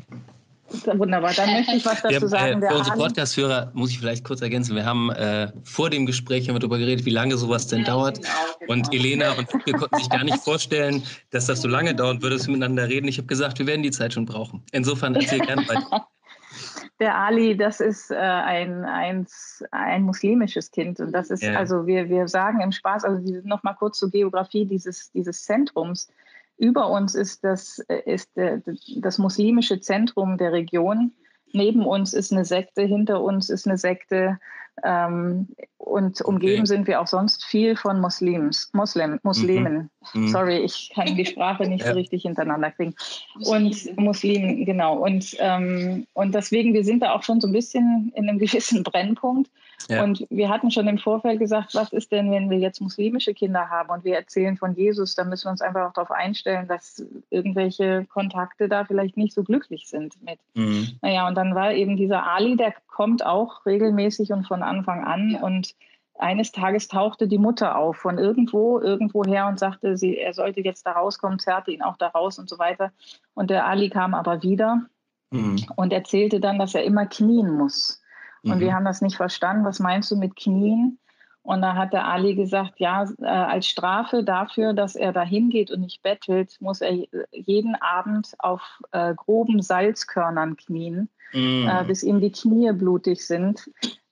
Wunderbar, 0.70 1.32
dann 1.34 1.52
möchte 1.52 1.76
ich 1.76 1.84
was 1.84 2.02
dazu 2.02 2.14
haben, 2.14 2.28
sagen. 2.28 2.62
Äh, 2.62 2.68
für 2.68 2.78
unsere 2.78 2.96
Podcast-Hörer 2.96 3.70
muss 3.74 3.90
ich 3.90 3.98
vielleicht 3.98 4.24
kurz 4.24 4.40
ergänzen. 4.40 4.74
Wir 4.74 4.84
haben 4.84 5.10
äh, 5.10 5.52
vor 5.62 5.90
dem 5.90 6.06
Gespräch 6.06 6.48
haben 6.48 6.54
wir 6.54 6.60
darüber 6.60 6.78
geredet, 6.78 7.04
wie 7.04 7.10
lange 7.10 7.36
sowas 7.36 7.66
denn 7.66 7.80
ja, 7.80 7.86
dauert. 7.86 8.16
Genau, 8.16 8.28
genau. 8.60 8.72
Und 8.72 8.94
Elena 8.94 9.32
und 9.32 9.46
wir 9.66 9.74
konnten 9.74 9.96
sich 9.96 10.08
gar 10.08 10.24
nicht 10.24 10.38
vorstellen, 10.38 11.02
dass 11.30 11.46
das 11.46 11.60
so 11.60 11.68
lange 11.68 11.94
dauern 11.94 12.22
würde, 12.22 12.36
dass 12.36 12.46
wir 12.46 12.52
miteinander 12.52 12.88
reden. 12.88 13.08
Ich 13.08 13.18
habe 13.18 13.26
gesagt, 13.26 13.58
wir 13.58 13.66
werden 13.66 13.82
die 13.82 13.90
Zeit 13.90 14.14
schon 14.14 14.24
brauchen. 14.24 14.62
Insofern 14.72 15.14
erzähl 15.14 15.40
gerne 15.40 15.68
weiter. 15.68 16.06
Der 17.00 17.16
Ali, 17.16 17.56
das 17.56 17.80
ist 17.80 18.10
äh, 18.12 18.14
ein, 18.14 18.84
ein, 18.84 19.26
ein 19.72 20.02
muslimisches 20.02 20.70
Kind. 20.70 21.00
Und 21.00 21.12
das 21.12 21.30
ist, 21.30 21.42
ja. 21.42 21.54
also 21.54 21.86
wir, 21.86 22.08
wir 22.08 22.28
sagen 22.28 22.60
im 22.60 22.70
Spaß, 22.70 23.04
also 23.04 23.40
nochmal 23.42 23.74
kurz 23.74 23.98
zur 23.98 24.10
Geografie 24.10 24.64
dieses, 24.64 25.10
dieses 25.10 25.42
Zentrums. 25.42 26.08
Über 26.56 26.88
uns 26.90 27.14
ist 27.14 27.44
das, 27.44 27.78
ist 28.06 28.30
das 28.96 29.18
muslimische 29.18 29.80
Zentrum 29.80 30.38
der 30.38 30.52
Region. 30.52 31.12
Neben 31.52 31.86
uns 31.86 32.14
ist 32.14 32.32
eine 32.32 32.44
Sekte, 32.44 32.82
hinter 32.82 33.22
uns 33.22 33.48
ist 33.50 33.66
eine 33.66 33.78
Sekte. 33.78 34.38
Ähm, 34.82 35.48
und 35.78 36.20
umgeben 36.22 36.62
okay. 36.62 36.66
sind 36.66 36.86
wir 36.88 37.00
auch 37.00 37.06
sonst 37.06 37.44
viel 37.44 37.76
von 37.76 38.00
Muslims, 38.00 38.70
Muslim, 38.72 39.20
Muslimen. 39.22 39.90
Mhm. 40.14 40.22
mhm. 40.22 40.28
Sorry, 40.28 40.58
ich 40.58 40.90
kann 40.92 41.14
die 41.14 41.26
Sprache 41.26 41.64
nicht 41.68 41.82
ja. 41.84 41.92
so 41.92 41.98
richtig 41.98 42.22
hintereinander 42.22 42.72
kriegen. 42.72 42.94
Und 43.44 43.96
Muslimen, 43.96 44.64
genau. 44.64 44.98
Und, 44.98 45.36
ähm, 45.38 46.06
und 46.14 46.34
deswegen, 46.34 46.74
wir 46.74 46.84
sind 46.84 47.02
da 47.02 47.12
auch 47.12 47.22
schon 47.22 47.40
so 47.40 47.46
ein 47.46 47.52
bisschen 47.52 48.12
in 48.16 48.28
einem 48.28 48.38
gewissen 48.40 48.82
Brennpunkt. 48.82 49.50
Ja. 49.88 50.02
Und 50.02 50.26
wir 50.30 50.48
hatten 50.48 50.70
schon 50.70 50.88
im 50.88 50.98
Vorfeld 50.98 51.38
gesagt, 51.38 51.74
was 51.74 51.92
ist 51.92 52.12
denn, 52.12 52.30
wenn 52.30 52.50
wir 52.50 52.58
jetzt 52.58 52.80
muslimische 52.80 53.34
Kinder 53.34 53.68
haben 53.70 53.90
und 53.90 54.04
wir 54.04 54.14
erzählen 54.14 54.56
von 54.56 54.74
Jesus, 54.74 55.14
dann 55.14 55.28
müssen 55.28 55.46
wir 55.46 55.50
uns 55.50 55.60
einfach 55.60 55.88
auch 55.88 55.92
darauf 55.92 56.10
einstellen, 56.10 56.68
dass 56.68 57.04
irgendwelche 57.30 58.06
Kontakte 58.06 58.68
da 58.68 58.84
vielleicht 58.84 59.16
nicht 59.16 59.34
so 59.34 59.42
glücklich 59.42 59.88
sind 59.88 60.14
mit. 60.22 60.38
Mhm. 60.54 60.98
Naja, 61.02 61.28
und 61.28 61.36
dann 61.36 61.54
war 61.54 61.72
eben 61.72 61.96
dieser 61.96 62.26
Ali, 62.26 62.56
der 62.56 62.74
kommt 62.86 63.24
auch 63.24 63.66
regelmäßig 63.66 64.32
und 64.32 64.46
von 64.46 64.62
Anfang 64.62 65.04
an 65.04 65.36
und 65.36 65.74
eines 66.16 66.52
Tages 66.52 66.88
tauchte 66.88 67.26
die 67.26 67.38
Mutter 67.38 67.76
auf 67.76 67.96
von 67.96 68.18
irgendwo, 68.18 68.78
irgendwoher 68.78 69.46
und 69.48 69.58
sagte, 69.58 69.96
sie, 69.96 70.16
er 70.16 70.32
sollte 70.32 70.60
jetzt 70.60 70.86
da 70.86 70.92
rauskommen, 70.92 71.38
zerrte 71.38 71.72
ihn 71.72 71.82
auch 71.82 71.96
da 71.96 72.08
raus 72.08 72.38
und 72.38 72.48
so 72.48 72.58
weiter. 72.58 72.92
Und 73.34 73.50
der 73.50 73.66
Ali 73.66 73.90
kam 73.90 74.14
aber 74.14 74.42
wieder 74.42 74.82
mhm. 75.30 75.64
und 75.76 75.92
erzählte 75.92 76.40
dann, 76.40 76.58
dass 76.58 76.74
er 76.74 76.84
immer 76.84 77.06
knien 77.06 77.50
muss. 77.56 78.00
Und 78.44 78.56
mhm. 78.56 78.60
wir 78.60 78.74
haben 78.74 78.84
das 78.84 79.00
nicht 79.00 79.16
verstanden. 79.16 79.64
Was 79.64 79.80
meinst 79.80 80.10
du 80.10 80.16
mit 80.16 80.36
knien? 80.36 80.98
Und 81.42 81.60
da 81.60 81.74
hat 81.74 81.92
der 81.92 82.06
Ali 82.06 82.34
gesagt, 82.34 82.74
ja, 82.78 83.04
äh, 83.20 83.26
als 83.26 83.66
Strafe 83.66 84.24
dafür, 84.24 84.72
dass 84.72 84.96
er 84.96 85.12
da 85.12 85.22
hingeht 85.22 85.70
und 85.70 85.80
nicht 85.80 86.02
bettelt, 86.02 86.56
muss 86.60 86.80
er 86.80 87.06
jeden 87.32 87.74
Abend 87.74 88.32
auf 88.38 88.62
äh, 88.92 89.14
groben 89.14 89.60
Salzkörnern 89.60 90.56
knien, 90.56 91.10
mm. 91.34 91.68
äh, 91.68 91.84
bis 91.86 92.02
ihm 92.02 92.20
die 92.20 92.32
Knie 92.32 92.72
blutig 92.72 93.26
sind 93.26 93.68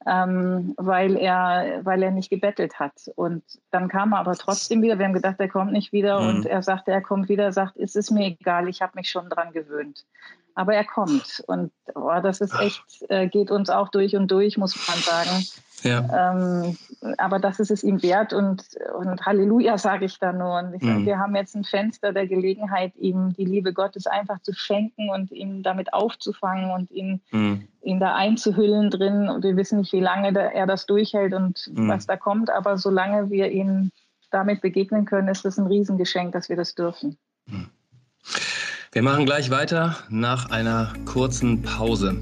ähm, 0.07 0.75
weil, 0.77 1.17
er, 1.17 1.81
weil 1.85 2.03
er 2.03 2.11
nicht 2.11 2.31
gebettelt 2.31 2.79
hat. 2.79 3.11
Und 3.15 3.43
dann 3.71 3.89
kam 3.89 4.13
er 4.13 4.21
aber 4.21 4.35
trotzdem 4.35 4.83
wieder. 4.83 4.99
Wir 4.99 5.07
haben 5.07 5.13
gedacht, 5.13 5.37
er 5.39 5.49
kommt 5.49 5.73
nicht 5.73 5.93
wieder. 5.93 6.21
Mhm. 6.21 6.29
Und 6.29 6.47
er 6.47 6.63
sagte, 6.63 6.91
er 6.91 7.03
kommt 7.03 7.29
wieder, 7.29 7.45
er 7.45 7.53
sagt, 7.53 7.77
es 7.77 7.95
ist 7.95 8.11
mir 8.11 8.27
egal, 8.27 8.69
ich 8.69 8.83
habe 8.83 8.93
mich 8.97 9.11
schon 9.11 9.29
dran 9.29 9.53
gewöhnt. 9.53 10.05
Aber 10.55 10.75
er 10.75 10.85
kommt. 10.85 11.43
Und 11.47 11.73
oh, 11.95 12.21
das 12.23 12.41
ist 12.41 12.55
echt, 12.59 12.83
äh, 13.09 13.29
geht 13.29 13.51
uns 13.51 13.71
auch 13.71 13.89
durch 13.89 14.17
und 14.17 14.31
durch, 14.31 14.59
muss 14.59 14.77
man 14.89 14.99
sagen. 14.99 15.45
Ja. 15.83 16.33
Ähm, 16.33 16.77
aber 17.19 17.39
das 17.39 17.59
ist 17.59 17.71
es 17.71 17.83
ihm 17.83 18.03
wert 18.03 18.33
und, 18.33 18.65
und 18.99 19.27
Halleluja 19.27 19.79
sage 19.79 20.05
ich 20.05 20.19
da 20.19 20.33
nur. 20.33 20.59
Und 20.59 20.75
ich 20.75 20.83
mhm. 20.83 20.99
sag, 20.99 21.07
wir 21.07 21.19
haben 21.19 21.35
jetzt 21.35 21.55
ein 21.57 21.65
Fenster 21.65 22.13
der 22.13 22.27
Gelegenheit, 22.27 22.95
ihm 22.97 23.35
die 23.35 23.45
Liebe 23.45 23.73
Gottes 23.73 24.07
einfach 24.07 24.41
zu 24.43 24.53
schenken 24.53 25.11
und 25.11 25.33
ihn 25.33 25.63
damit 25.63 25.93
aufzufangen 25.93 26.71
und 26.71 26.91
ihn, 26.91 27.21
mhm. 27.31 27.67
ihn 27.83 28.01
da 28.01 28.15
einzuhüllen 28.15 28.91
drin. 28.91 29.29
Und 29.29 29.43
wir 29.43 29.57
wissen 29.57 29.81
nicht, 29.81 29.93
wie 29.93 30.01
lange 30.01 30.39
er 30.39 30.67
das 30.67 30.87
durchhält 30.87 31.35
und 31.35 31.71
mhm. 31.73 31.89
was 31.89 32.07
da 32.07 32.17
kommt, 32.17 32.51
aber 32.51 32.79
solange 32.79 33.31
wir 33.31 33.51
ihm 33.51 33.91
damit 34.31 34.61
begegnen 34.61 35.05
können, 35.05 35.29
ist 35.29 35.45
das 35.45 35.59
ein 35.59 35.67
Riesengeschenk, 35.67 36.33
dass 36.33 36.49
wir 36.49 36.57
das 36.57 36.75
dürfen. 36.75 37.19
Wir 38.95 39.03
machen 39.03 39.25
gleich 39.25 39.49
weiter 39.49 39.97
nach 40.11 40.51
einer 40.51 40.93
kurzen 41.07 41.63
Pause. 41.63 42.15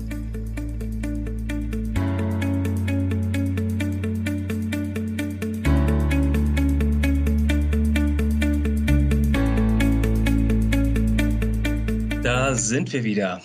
Da 12.23 12.55
sind 12.55 12.93
wir 12.93 13.03
wieder. 13.03 13.43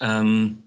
Ähm, 0.00 0.62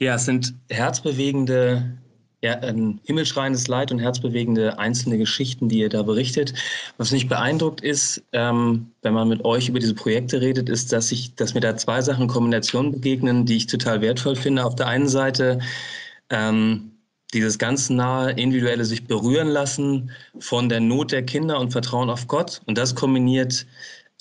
ja, 0.00 0.16
es 0.16 0.24
sind 0.24 0.54
herzbewegende, 0.68 1.96
ja, 2.42 2.58
ein 2.60 3.00
himmelschreiendes 3.04 3.68
Leid 3.68 3.92
und 3.92 3.98
herzbewegende 3.98 4.78
einzelne 4.78 5.18
Geschichten, 5.18 5.68
die 5.68 5.80
ihr 5.80 5.90
da 5.90 6.02
berichtet. 6.02 6.54
Was 6.96 7.12
mich 7.12 7.28
beeindruckt 7.28 7.82
ist, 7.82 8.22
ähm, 8.32 8.92
wenn 9.02 9.12
man 9.12 9.28
mit 9.28 9.44
euch 9.44 9.68
über 9.68 9.78
diese 9.78 9.94
Projekte 9.94 10.40
redet, 10.40 10.68
ist, 10.68 10.92
dass 10.92 11.12
ich, 11.12 11.34
dass 11.34 11.54
mir 11.54 11.60
da 11.60 11.76
zwei 11.76 12.00
Sachen 12.00 12.22
in 12.22 12.28
Kombination 12.28 12.92
begegnen, 12.92 13.44
die 13.44 13.56
ich 13.56 13.66
total 13.66 14.00
wertvoll 14.00 14.36
finde. 14.36 14.64
Auf 14.64 14.74
der 14.74 14.86
einen 14.86 15.08
Seite 15.08 15.60
ähm, 16.30 16.92
dieses 17.34 17.58
ganz 17.58 17.90
nahe 17.90 18.32
individuelle 18.32 18.84
sich 18.84 19.06
berühren 19.06 19.48
lassen 19.48 20.10
von 20.38 20.68
der 20.68 20.80
Not 20.80 21.12
der 21.12 21.22
Kinder 21.22 21.60
und 21.60 21.72
Vertrauen 21.72 22.10
auf 22.10 22.26
Gott 22.26 22.62
und 22.66 22.78
das 22.78 22.94
kombiniert 22.94 23.66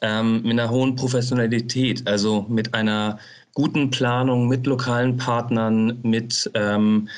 ähm, 0.01 0.41
mit 0.43 0.51
einer 0.51 0.69
hohen 0.69 0.95
Professionalität, 0.95 2.07
also 2.07 2.45
mit 2.49 2.73
einer 2.73 3.19
guten 3.53 3.89
Planung, 3.89 4.47
mit 4.47 4.67
lokalen 4.67 5.17
Partnern, 5.17 5.99
mit 6.03 6.49
ähm, 6.53 7.09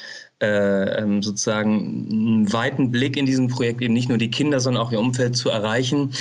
äh, 0.41 1.01
ähm, 1.01 1.21
sozusagen 1.21 2.07
einen 2.09 2.53
weiten 2.53 2.91
Blick 2.91 3.15
in 3.15 3.25
diesem 3.25 3.47
Projekt, 3.47 3.81
eben 3.81 3.93
nicht 3.93 4.09
nur 4.09 4.17
die 4.17 4.31
Kinder, 4.31 4.59
sondern 4.59 4.83
auch 4.83 4.91
ihr 4.91 4.99
Umfeld 4.99 5.37
zu 5.37 5.49
erreichen. 5.49 6.13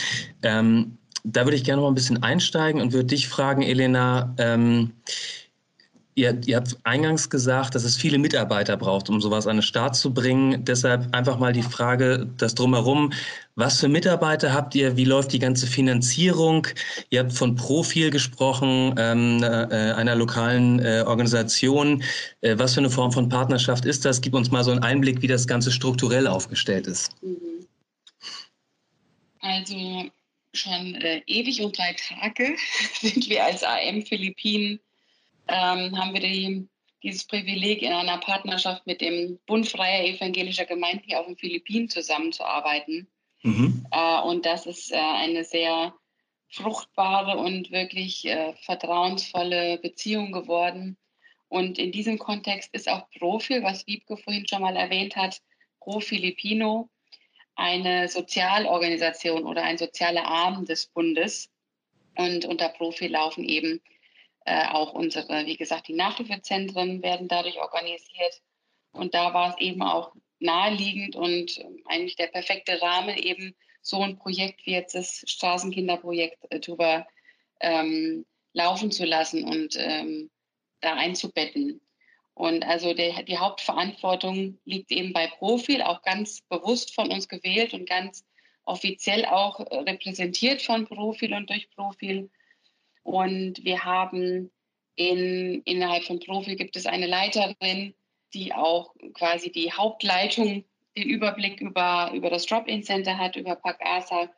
Ähm, 0.43 0.99
da 1.25 1.45
würde 1.45 1.57
ich 1.57 1.65
gerne 1.65 1.83
noch 1.83 1.89
ein 1.89 1.95
bisschen 1.95 2.23
einsteigen 2.23 2.81
und 2.81 2.93
würde 2.93 3.07
dich 3.07 3.29
fragen, 3.29 3.63
Elena, 3.63 4.35
ähm, 4.39 4.93
Ihr, 6.21 6.39
ihr, 6.45 6.57
habt 6.57 6.77
eingangs 6.85 7.31
gesagt, 7.31 7.75
dass 7.75 7.83
es 7.83 7.97
viele 7.97 8.19
Mitarbeiter 8.19 8.77
braucht, 8.77 9.09
um 9.09 9.23
sowas 9.23 9.47
an 9.47 9.57
den 9.57 9.63
Start 9.63 9.97
zu 9.97 10.13
bringen. 10.13 10.63
Deshalb 10.67 11.15
einfach 11.15 11.39
mal 11.39 11.55
die 11.55 11.63
Frage, 11.63 12.29
das 12.37 12.55
drumherum. 12.55 13.15
Was 13.55 13.81
für 13.81 13.89
Mitarbeiter 13.89 14.53
habt 14.53 14.75
ihr? 14.75 14.99
Wie 14.99 15.07
läuft 15.07 15.33
die 15.33 15.39
ganze 15.39 15.67
Finanzierung? 15.67 16.67
Ihr 17.09 17.21
habt 17.21 17.33
von 17.33 17.55
Profil 17.55 18.11
gesprochen, 18.11 18.95
ähm, 18.99 19.43
äh, 19.43 19.47
einer 19.47 20.15
lokalen 20.15 20.81
äh, 20.81 21.05
Organisation. 21.07 22.03
Äh, 22.43 22.59
was 22.59 22.75
für 22.75 22.81
eine 22.81 22.91
Form 22.91 23.13
von 23.13 23.31
Partnerschaft 23.31 23.87
ist 23.87 24.05
das? 24.05 24.21
Gib 24.21 24.35
uns 24.35 24.51
mal 24.51 24.63
so 24.63 24.73
einen 24.73 24.83
Einblick, 24.83 25.23
wie 25.23 25.27
das 25.27 25.47
Ganze 25.47 25.73
strukturell 25.73 26.27
aufgestellt 26.27 26.87
ist. 26.87 27.15
Mhm. 27.23 27.67
Also 29.41 30.05
schon 30.53 30.97
äh, 30.97 31.23
ewig 31.27 31.63
und 31.63 31.79
drei 31.79 31.95
Tage 31.95 32.57
sind 33.01 33.27
wir 33.31 33.43
als 33.43 33.65
AM 33.65 34.03
Philippinen 34.03 34.81
ähm, 35.51 35.99
haben 35.99 36.15
wir 36.15 36.21
die, 36.21 36.69
dieses 37.03 37.27
Privileg, 37.27 37.83
in 37.83 37.93
einer 37.93 38.19
Partnerschaft 38.19 38.87
mit 38.87 39.01
dem 39.01 39.39
Bund 39.47 39.69
Freier 39.69 40.05
Evangelischer 40.05 40.65
Gemeinden 40.65 41.05
hier 41.07 41.21
auf 41.21 41.27
den 41.27 41.37
Philippinen 41.37 41.89
zusammenzuarbeiten. 41.89 43.09
Mhm. 43.43 43.87
Äh, 43.91 44.21
und 44.23 44.47
das 44.47 44.67
ist 44.67 44.93
äh, 44.93 44.97
eine 44.97 45.45
sehr 45.45 45.95
fruchtbare 46.51 47.39
und 47.39 47.71
wirklich 47.71 48.27
äh, 48.27 48.55
vertrauensvolle 48.65 49.79
Beziehung 49.79 50.33
geworden. 50.33 50.97
Und 51.49 51.79
in 51.79 51.91
diesem 51.91 52.19
Kontext 52.19 52.73
ist 52.73 52.89
auch 52.89 53.11
Profil, 53.11 53.63
was 53.63 53.87
Wiebke 53.87 54.17
vorhin 54.17 54.47
schon 54.47 54.63
mal 54.63 54.77
erwähnt 54.77 55.17
hat, 55.17 55.41
Pro 55.81 56.01
Filipino, 56.01 56.89
eine 57.57 58.09
Sozialorganisation 58.09 59.45
oder 59.45 59.65
ein 59.65 59.79
sozialer 59.79 60.25
Arm 60.25 60.65
des 60.65 60.87
Bundes. 60.87 61.51
Und 62.17 62.45
unter 62.45 62.69
Profil 62.69 63.11
laufen 63.11 63.45
eben 63.45 63.81
äh, 64.51 64.67
auch 64.67 64.95
unsere, 64.95 65.47
wie 65.47 65.57
gesagt, 65.57 65.87
die 65.87 65.95
Nachhilfezentren 65.95 67.05
werden 67.05 67.29
dadurch 67.29 67.61
organisiert. 67.61 68.43
Und 68.91 69.15
da 69.15 69.33
war 69.33 69.51
es 69.51 69.61
eben 69.61 69.81
auch 69.81 70.13
naheliegend 70.41 71.15
und 71.15 71.57
ähm, 71.59 71.81
eigentlich 71.85 72.17
der 72.17 72.27
perfekte 72.27 72.83
Rahmen, 72.83 73.17
eben 73.17 73.55
so 73.81 74.03
ein 74.03 74.19
Projekt 74.19 74.67
wie 74.67 74.73
jetzt 74.73 74.97
das 74.97 75.23
Straßenkinderprojekt 75.25 76.39
äh, 76.51 76.59
drüber 76.59 77.07
ähm, 77.61 78.27
laufen 78.53 78.91
zu 78.91 79.05
lassen 79.05 79.45
und 79.45 79.77
ähm, 79.79 80.31
da 80.81 80.95
einzubetten. 80.95 81.81
Und 82.35 82.65
also 82.65 82.93
der, 82.93 83.23
die 83.23 83.39
Hauptverantwortung 83.39 84.59
liegt 84.65 84.91
eben 84.91 85.13
bei 85.13 85.29
Profil, 85.29 85.83
auch 85.83 86.03
ganz 86.03 86.41
bewusst 86.49 86.93
von 86.93 87.13
uns 87.13 87.29
gewählt 87.29 87.73
und 87.73 87.89
ganz 87.89 88.25
offiziell 88.65 89.27
auch 89.27 89.61
äh, 89.61 89.77
repräsentiert 89.77 90.61
von 90.61 90.87
Profil 90.87 91.35
und 91.35 91.49
durch 91.51 91.71
Profil. 91.71 92.31
Und 93.03 93.65
wir 93.65 93.85
haben 93.85 94.51
in, 94.97 95.63
innerhalb 95.65 96.05
von 96.05 96.21
Profi 96.21 96.57
gibt 96.57 96.77
es 96.77 96.87
eine 96.87 97.07
Leiterin, 97.07 97.95
die 98.35 98.53
auch 98.53 98.95
quasi 99.15 99.51
die 99.51 99.73
Hauptleitung, 99.73 100.65
den 100.97 101.09
Überblick 101.09 101.61
über, 101.61 102.11
über 102.15 102.31
das 102.31 102.47
Drop-In-Center 102.47 103.17
hat, 103.17 103.37
über 103.37 103.57
PACASA, 103.57 104.31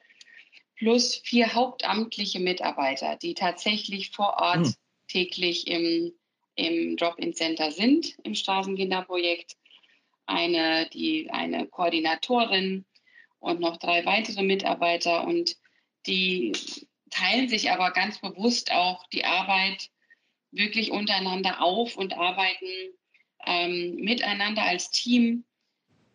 plus 0.76 1.16
vier 1.16 1.54
hauptamtliche 1.54 2.40
Mitarbeiter, 2.40 3.16
die 3.16 3.34
tatsächlich 3.34 4.10
vor 4.10 4.36
Ort 4.38 4.66
hm. 4.66 4.74
täglich 5.08 5.66
im, 5.66 6.12
im 6.54 6.96
Drop-In-Center 6.96 7.70
sind, 7.70 8.16
im 8.24 8.34
Straßenkinderprojekt. 8.34 9.56
Eine, 10.26 10.88
die, 10.92 11.30
eine 11.30 11.66
Koordinatorin 11.66 12.84
und 13.40 13.60
noch 13.60 13.76
drei 13.76 14.04
weitere 14.06 14.42
Mitarbeiter 14.42 15.26
und 15.26 15.56
die 16.06 16.52
teilen 17.12 17.48
sich 17.48 17.70
aber 17.70 17.90
ganz 17.92 18.20
bewusst 18.20 18.72
auch 18.72 19.06
die 19.08 19.24
Arbeit 19.24 19.90
wirklich 20.50 20.90
untereinander 20.90 21.62
auf 21.62 21.96
und 21.96 22.14
arbeiten 22.14 22.66
ähm, 23.46 23.96
miteinander 23.96 24.62
als 24.62 24.90
Team. 24.90 25.44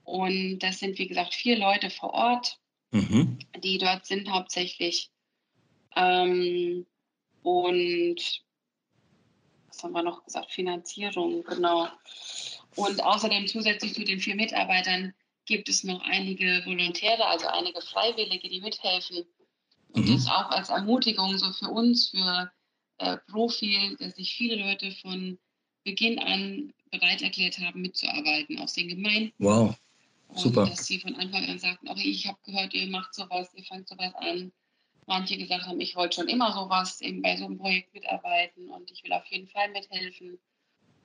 Und 0.04 0.60
das 0.60 0.80
sind, 0.80 0.98
wie 0.98 1.08
gesagt, 1.08 1.34
vier 1.34 1.58
Leute 1.58 1.89
vor 1.89 2.14
Ort, 2.14 2.60
mhm. 2.91 3.39
die 3.64 3.78
dort 3.78 4.06
sind 4.06 4.30
hauptsächlich. 4.30 5.10
Ähm, 5.95 6.86
und 7.43 8.43
was 9.68 9.84
haben 9.84 9.93
wir 9.93 10.04
noch 10.04 10.24
gesagt? 10.24 10.52
Finanzierung, 10.52 11.43
genau. 11.43 11.88
Und 12.76 13.04
außerdem 13.04 13.48
zusätzlich 13.48 13.93
zu 13.93 14.04
den 14.04 14.20
vier 14.20 14.36
Mitarbeitern 14.36 15.14
gibt 15.45 15.70
es 15.70 15.84
noch 15.84 16.02
einige 16.02 16.64
Volontäre, 16.66 17.26
also 17.26 17.48
einige 17.48 17.82
Freiwillige, 17.82 18.50
die 18.50 18.62
mithelfen 18.62 19.26
und 19.90 20.08
mhm. 20.08 20.14
das 20.14 20.28
auch 20.28 20.50
als 20.50 20.70
Ermutigung 20.70 21.38
so 21.38 21.52
für 21.54 21.70
uns, 21.70 22.10
für 22.10 22.52
äh, 22.98 23.18
Profil, 23.30 23.96
dass 23.98 24.16
sich 24.16 24.36
viele 24.36 24.56
Leute 24.56 24.92
von 25.02 25.38
Beginn 25.84 26.20
an 26.20 26.74
bereit 26.92 27.22
erklärt 27.22 27.58
haben, 27.60 27.82
mitzuarbeiten 27.82 28.60
aus 28.60 28.74
den 28.74 28.90
Gemeinden. 28.90 29.34
Wow. 29.38 29.76
Super. 30.34 30.64
Und 30.64 30.72
dass 30.72 30.86
sie 30.86 31.00
von 31.00 31.16
Anfang 31.16 31.46
an 31.46 31.60
sagten, 31.60 31.88
okay, 31.90 32.10
ich 32.10 32.28
habe 32.28 32.38
gehört, 32.44 32.74
ihr 32.74 32.88
macht 32.88 33.14
sowas, 33.14 33.54
ihr 33.54 33.64
fangt 33.64 33.88
sowas 33.88 34.14
an. 34.16 34.52
Manche 35.06 35.38
gesagt 35.38 35.66
haben, 35.66 35.80
ich 35.80 35.96
wollte 35.96 36.16
schon 36.16 36.28
immer 36.28 36.52
sowas 36.52 37.00
eben 37.00 37.22
bei 37.22 37.38
so 37.38 37.46
einem 37.46 37.58
Projekt 37.58 37.94
mitarbeiten 37.94 38.70
und 38.70 38.92
ich 38.92 39.04
will 39.04 39.14
auf 39.14 39.26
jeden 39.28 39.48
Fall 39.48 39.72
mithelfen. 39.72 40.38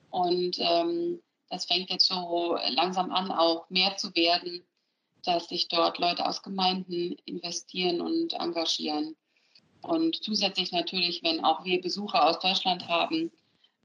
Und 0.09 0.57
ähm, 0.59 1.21
das 1.49 1.65
fängt 1.65 1.89
jetzt 1.89 2.07
so 2.07 2.57
langsam 2.69 3.11
an, 3.11 3.31
auch 3.31 3.69
mehr 3.69 3.95
zu 3.95 4.13
werden, 4.13 4.61
dass 5.23 5.47
sich 5.47 5.67
dort 5.67 5.97
Leute 5.99 6.25
aus 6.25 6.43
Gemeinden 6.43 7.15
investieren 7.25 8.01
und 8.01 8.33
engagieren. 8.33 9.15
Und 9.81 10.23
zusätzlich 10.23 10.71
natürlich, 10.71 11.23
wenn 11.23 11.43
auch 11.43 11.65
wir 11.65 11.81
Besucher 11.81 12.29
aus 12.29 12.39
Deutschland 12.39 12.87
haben, 12.87 13.31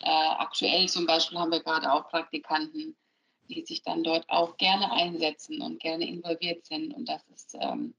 äh, 0.01 0.09
aktuell 0.09 0.89
zum 0.89 1.07
Beispiel 1.07 1.39
haben 1.39 1.51
wir 1.51 1.63
gerade 1.63 1.93
auch 1.93 2.09
Praktikanten, 2.09 2.97
die 3.49 3.65
sich 3.65 3.83
dann 3.83 4.05
dort 4.05 4.29
auch 4.29 4.57
gerne 4.57 4.93
einsetzen 4.93 5.61
und 5.61 5.81
gerne 5.81 6.07
involviert 6.07 6.65
sind. 6.67 6.95
Und 6.95 7.09
das 7.09 7.23
ist 7.35 7.57
ähm, 7.61 7.95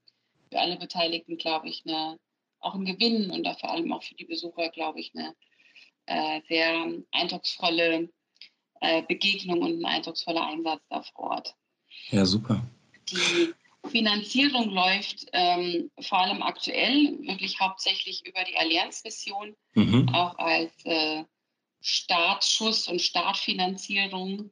für 0.49 0.59
alle 0.59 0.77
Beteiligten, 0.77 1.37
glaube 1.37 1.67
ich, 1.67 1.83
eine, 1.85 2.17
auch 2.59 2.75
ein 2.75 2.85
Gewinn 2.85 3.31
und 3.31 3.47
vor 3.59 3.71
allem 3.71 3.91
auch 3.91 4.03
für 4.03 4.15
die 4.15 4.25
Besucher, 4.25 4.69
glaube 4.69 4.99
ich, 4.99 5.13
eine 5.15 5.35
äh, 6.05 6.41
sehr 6.47 6.93
eindrucksvolle 7.11 8.09
äh, 8.81 9.03
Begegnung 9.03 9.61
und 9.61 9.81
ein 9.81 9.85
eindrucksvoller 9.85 10.47
Einsatz 10.47 10.81
da 10.89 11.03
vor 11.03 11.31
Ort. 11.31 11.55
Ja, 12.11 12.25
super. 12.25 12.61
Die 13.11 13.53
Finanzierung 13.89 14.69
läuft 14.71 15.27
ähm, 15.33 15.89
vor 16.01 16.19
allem 16.19 16.41
aktuell 16.41 17.17
wirklich 17.21 17.59
hauptsächlich 17.59 18.25
über 18.25 18.43
die 18.43 18.57
Allianzmission, 18.57 19.55
mhm. 19.73 20.09
auch 20.13 20.37
als 20.37 20.71
äh, 20.85 21.23
Startschuss 21.81 22.87
und 22.87 23.01
Startfinanzierung. 23.01 24.51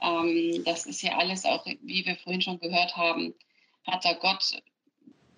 Ähm, 0.00 0.62
das 0.64 0.86
ist 0.86 1.02
ja 1.02 1.18
alles 1.18 1.44
auch, 1.44 1.66
wie 1.66 2.06
wir 2.06 2.16
vorhin 2.16 2.42
schon 2.42 2.60
gehört 2.60 2.96
haben, 2.96 3.34
hat 3.86 4.04
da 4.04 4.12
Gott 4.14 4.62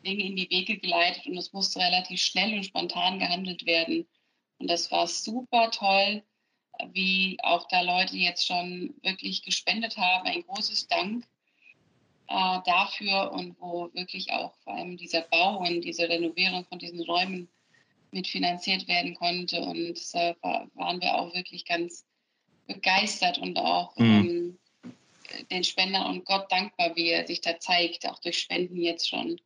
Dinge 0.05 0.25
in 0.25 0.37
die 0.37 0.51
Wege 0.51 0.79
geleitet 0.79 1.27
und 1.27 1.37
es 1.39 1.53
musste 1.53 1.81
relativ 1.81 2.21
schnell 2.21 2.55
und 2.55 2.65
spontan 2.65 3.19
gehandelt 3.19 3.65
werden. 3.65 4.07
Und 4.59 4.69
das 4.69 4.91
war 4.91 5.07
super 5.07 5.71
toll, 5.71 6.23
wie 6.93 7.39
auch 7.43 7.67
da 7.69 7.81
Leute 7.81 8.17
jetzt 8.17 8.47
schon 8.47 8.95
wirklich 9.03 9.43
gespendet 9.43 9.97
haben. 9.97 10.27
Ein 10.27 10.43
großes 10.43 10.89
Dank 10.89 11.27
äh, 12.29 12.59
dafür 12.65 13.33
und 13.33 13.57
wo 13.61 13.91
wirklich 13.95 14.33
auch 14.33 14.55
vor 14.65 14.75
allem 14.75 14.97
dieser 14.97 15.23
Bau 15.23 15.59
und 15.59 15.83
diese 15.83 16.09
Renovierung 16.09 16.65
von 16.67 16.79
diesen 16.79 17.01
Räumen 17.01 17.49
mitfinanziert 18.11 18.89
werden 18.89 19.15
konnte. 19.15 19.61
Und 19.61 20.15
da 20.15 20.35
waren 20.75 21.01
wir 21.01 21.15
auch 21.17 21.35
wirklich 21.35 21.65
ganz 21.65 22.07
begeistert 22.67 23.39
und 23.39 23.59
auch 23.59 23.97
mhm. 23.97 24.05
ähm, 24.05 24.59
den 25.51 25.65
Spendern 25.65 26.07
und 26.07 26.25
Gott 26.25 26.51
dankbar, 26.51 26.95
wie 26.97 27.09
er 27.09 27.27
sich 27.27 27.41
da 27.41 27.59
zeigt, 27.59 28.09
auch 28.09 28.19
durch 28.21 28.39
Spenden 28.39 28.81
jetzt 28.81 29.09
schon. 29.09 29.41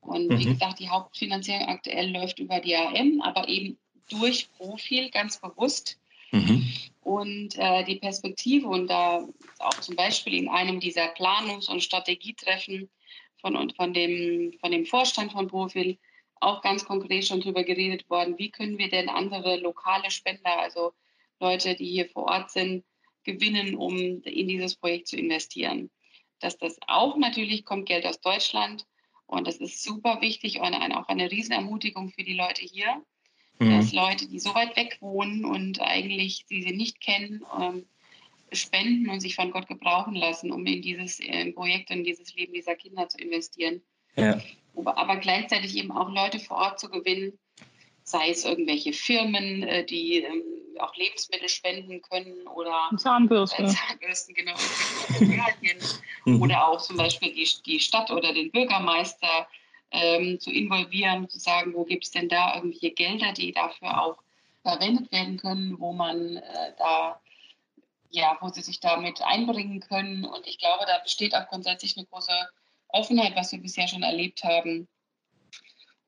Und 0.00 0.28
mhm. 0.28 0.38
wie 0.38 0.44
gesagt, 0.46 0.80
die 0.80 0.88
Hauptfinanzierung 0.88 1.68
aktuell 1.68 2.10
läuft 2.10 2.38
über 2.38 2.60
die 2.60 2.74
AM, 2.74 3.20
aber 3.20 3.48
eben 3.48 3.78
durch 4.08 4.50
Profil 4.52 5.10
ganz 5.10 5.38
bewusst. 5.40 5.98
Mhm. 6.30 6.66
Und 7.02 7.56
äh, 7.56 7.84
die 7.84 7.96
Perspektive 7.96 8.68
und 8.68 8.88
da 8.88 9.26
auch 9.58 9.80
zum 9.80 9.96
Beispiel 9.96 10.34
in 10.34 10.48
einem 10.48 10.78
dieser 10.78 11.14
Planungs- 11.14 11.70
und 11.70 11.82
Strategietreffen 11.82 12.90
von, 13.40 13.70
von, 13.70 13.94
dem, 13.94 14.52
von 14.60 14.72
dem 14.72 14.84
Vorstand 14.84 15.32
von 15.32 15.48
Profil 15.48 15.98
auch 16.40 16.62
ganz 16.62 16.84
konkret 16.84 17.26
schon 17.26 17.40
darüber 17.40 17.64
geredet 17.64 18.08
worden, 18.10 18.38
wie 18.38 18.50
können 18.50 18.78
wir 18.78 18.88
denn 18.88 19.08
andere 19.08 19.56
lokale 19.56 20.10
Spender, 20.10 20.58
also 20.58 20.92
Leute, 21.40 21.74
die 21.74 21.86
hier 21.86 22.08
vor 22.08 22.24
Ort 22.24 22.50
sind, 22.50 22.84
gewinnen, 23.24 23.74
um 23.74 24.22
in 24.22 24.48
dieses 24.48 24.76
Projekt 24.76 25.08
zu 25.08 25.16
investieren. 25.16 25.90
Dass 26.40 26.56
das 26.56 26.78
auch 26.86 27.16
natürlich 27.16 27.64
kommt 27.64 27.86
Geld 27.86 28.06
aus 28.06 28.20
Deutschland 28.20 28.86
und 29.26 29.46
das 29.46 29.56
ist 29.56 29.82
super 29.82 30.20
wichtig 30.20 30.60
und 30.60 30.74
auch 30.74 31.08
eine 31.08 31.30
Riesenermutigung 31.30 32.10
für 32.10 32.22
die 32.22 32.34
Leute 32.34 32.62
hier, 32.64 33.02
mhm. 33.58 33.76
dass 33.76 33.92
Leute, 33.92 34.28
die 34.28 34.38
so 34.38 34.54
weit 34.54 34.76
weg 34.76 34.98
wohnen 35.00 35.44
und 35.44 35.80
eigentlich 35.80 36.44
sie 36.48 36.62
sie 36.62 36.76
nicht 36.76 37.00
kennen, 37.00 37.44
ähm, 37.60 37.86
spenden 38.52 39.10
und 39.10 39.20
sich 39.20 39.34
von 39.34 39.50
Gott 39.50 39.68
gebrauchen 39.68 40.14
lassen, 40.14 40.50
um 40.50 40.64
in 40.66 40.82
dieses 40.82 41.20
äh, 41.20 41.52
Projekt, 41.52 41.90
in 41.90 42.04
dieses 42.04 42.34
Leben 42.34 42.52
dieser 42.52 42.74
Kinder 42.74 43.08
zu 43.08 43.18
investieren. 43.18 43.82
Ja. 44.16 44.40
Aber 44.74 45.16
gleichzeitig 45.16 45.76
eben 45.76 45.90
auch 45.90 46.10
Leute 46.10 46.38
vor 46.38 46.58
Ort 46.58 46.80
zu 46.80 46.88
gewinnen, 46.88 47.38
sei 48.04 48.30
es 48.30 48.44
irgendwelche 48.44 48.92
Firmen, 48.92 49.62
äh, 49.64 49.84
die 49.84 50.22
ähm, 50.22 50.42
auch 50.78 50.94
Lebensmittel 50.96 51.48
spenden 51.48 52.00
können 52.02 52.46
oder 52.46 52.90
Zahnbürsten, 52.96 53.66
äh, 53.66 53.68
Zahnbürsten 53.68 54.34
genau, 54.34 54.54
mhm. 56.24 56.40
oder 56.40 56.68
auch 56.68 56.80
zum 56.80 56.96
Beispiel 56.96 57.34
die, 57.34 57.48
die 57.66 57.80
Stadt 57.80 58.10
oder 58.10 58.32
den 58.32 58.50
Bürgermeister 58.50 59.48
ähm, 59.90 60.38
zu 60.40 60.50
involvieren, 60.50 61.28
zu 61.28 61.38
sagen, 61.38 61.74
wo 61.74 61.84
gibt 61.84 62.04
es 62.04 62.10
denn 62.10 62.28
da 62.28 62.56
irgendwelche 62.56 62.90
Gelder, 62.90 63.32
die 63.32 63.52
dafür 63.52 64.02
auch 64.02 64.18
verwendet 64.62 65.10
werden 65.12 65.38
können, 65.38 65.78
wo 65.78 65.92
man 65.92 66.36
äh, 66.36 66.72
da 66.78 67.20
ja, 68.10 68.36
wo 68.40 68.48
sie 68.48 68.62
sich 68.62 68.80
damit 68.80 69.20
einbringen 69.22 69.80
können. 69.80 70.24
Und 70.24 70.46
ich 70.46 70.58
glaube, 70.58 70.84
da 70.86 70.98
besteht 70.98 71.34
auch 71.34 71.46
grundsätzlich 71.48 71.96
eine 71.96 72.06
große 72.06 72.32
Offenheit, 72.88 73.36
was 73.36 73.52
wir 73.52 73.60
bisher 73.60 73.88
schon 73.88 74.02
erlebt 74.02 74.44
haben. 74.44 74.88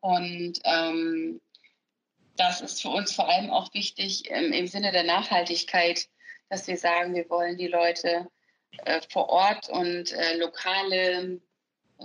Und 0.00 0.60
ähm, 0.64 1.40
das 2.36 2.62
ist 2.62 2.80
für 2.80 2.88
uns 2.88 3.12
vor 3.12 3.28
allem 3.28 3.50
auch 3.50 3.72
wichtig 3.74 4.30
ähm, 4.30 4.52
im 4.52 4.66
Sinne 4.66 4.92
der 4.92 5.04
Nachhaltigkeit, 5.04 6.08
dass 6.48 6.66
wir 6.66 6.78
sagen, 6.78 7.14
wir 7.14 7.28
wollen 7.28 7.58
die 7.58 7.68
Leute 7.68 8.28
äh, 8.84 9.00
vor 9.10 9.28
Ort 9.28 9.68
und 9.68 10.12
äh, 10.12 10.36
lokale 10.38 11.40
äh, 11.98 12.04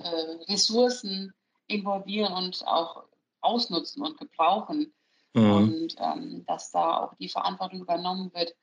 Ressourcen 0.50 1.34
involvieren 1.68 2.34
und 2.34 2.66
auch 2.68 3.03
ausnutzen 3.41 4.03
und 4.03 4.18
gebrauchen. 4.18 4.93
Mhm. 5.34 5.51
Und 5.51 5.95
ähm, 5.99 6.45
dass 6.45 6.72
da 6.72 6.97
auch 6.97 7.13
die 7.16 7.30
Verantwortung 7.30 7.82
übernommen 7.82 8.32
wird, 8.34 8.55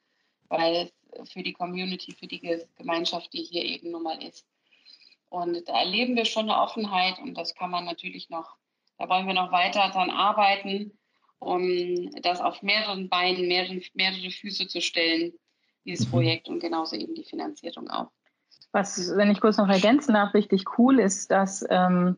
weil 0.48 0.90
es 1.12 1.30
für 1.30 1.42
die 1.42 1.52
Community, 1.52 2.12
für 2.12 2.26
die 2.26 2.40
Gemeinschaft, 2.76 3.32
die 3.32 3.42
hier 3.42 3.64
eben 3.64 3.90
nun 3.90 4.02
mal 4.02 4.22
ist. 4.22 4.46
Und 5.28 5.66
da 5.66 5.80
erleben 5.80 6.14
wir 6.16 6.26
schon 6.26 6.50
eine 6.50 6.60
Offenheit 6.60 7.18
und 7.18 7.34
das 7.34 7.54
kann 7.54 7.70
man 7.70 7.86
natürlich 7.86 8.28
noch, 8.28 8.56
da 8.98 9.08
wollen 9.08 9.26
wir 9.26 9.34
noch 9.34 9.50
weiter 9.50 9.88
dran 9.90 10.10
arbeiten, 10.10 10.98
um 11.38 12.10
das 12.20 12.40
auf 12.40 12.62
mehreren 12.62 13.08
Beinen, 13.08 13.48
mehrere, 13.48 13.80
mehrere 13.94 14.30
Füße 14.30 14.68
zu 14.68 14.80
stellen, 14.82 15.32
dieses 15.84 16.06
mhm. 16.06 16.10
Projekt 16.10 16.48
und 16.48 16.60
genauso 16.60 16.96
eben 16.96 17.14
die 17.14 17.24
Finanzierung 17.24 17.88
auch. 17.88 18.10
Was, 18.72 19.14
wenn 19.16 19.30
ich 19.30 19.40
kurz 19.40 19.56
noch 19.56 19.68
ergänzen 19.68 20.14
darf, 20.14 20.34
richtig 20.34 20.78
cool 20.78 20.98
ist, 20.98 21.30
dass 21.30 21.64
ähm, 21.68 22.16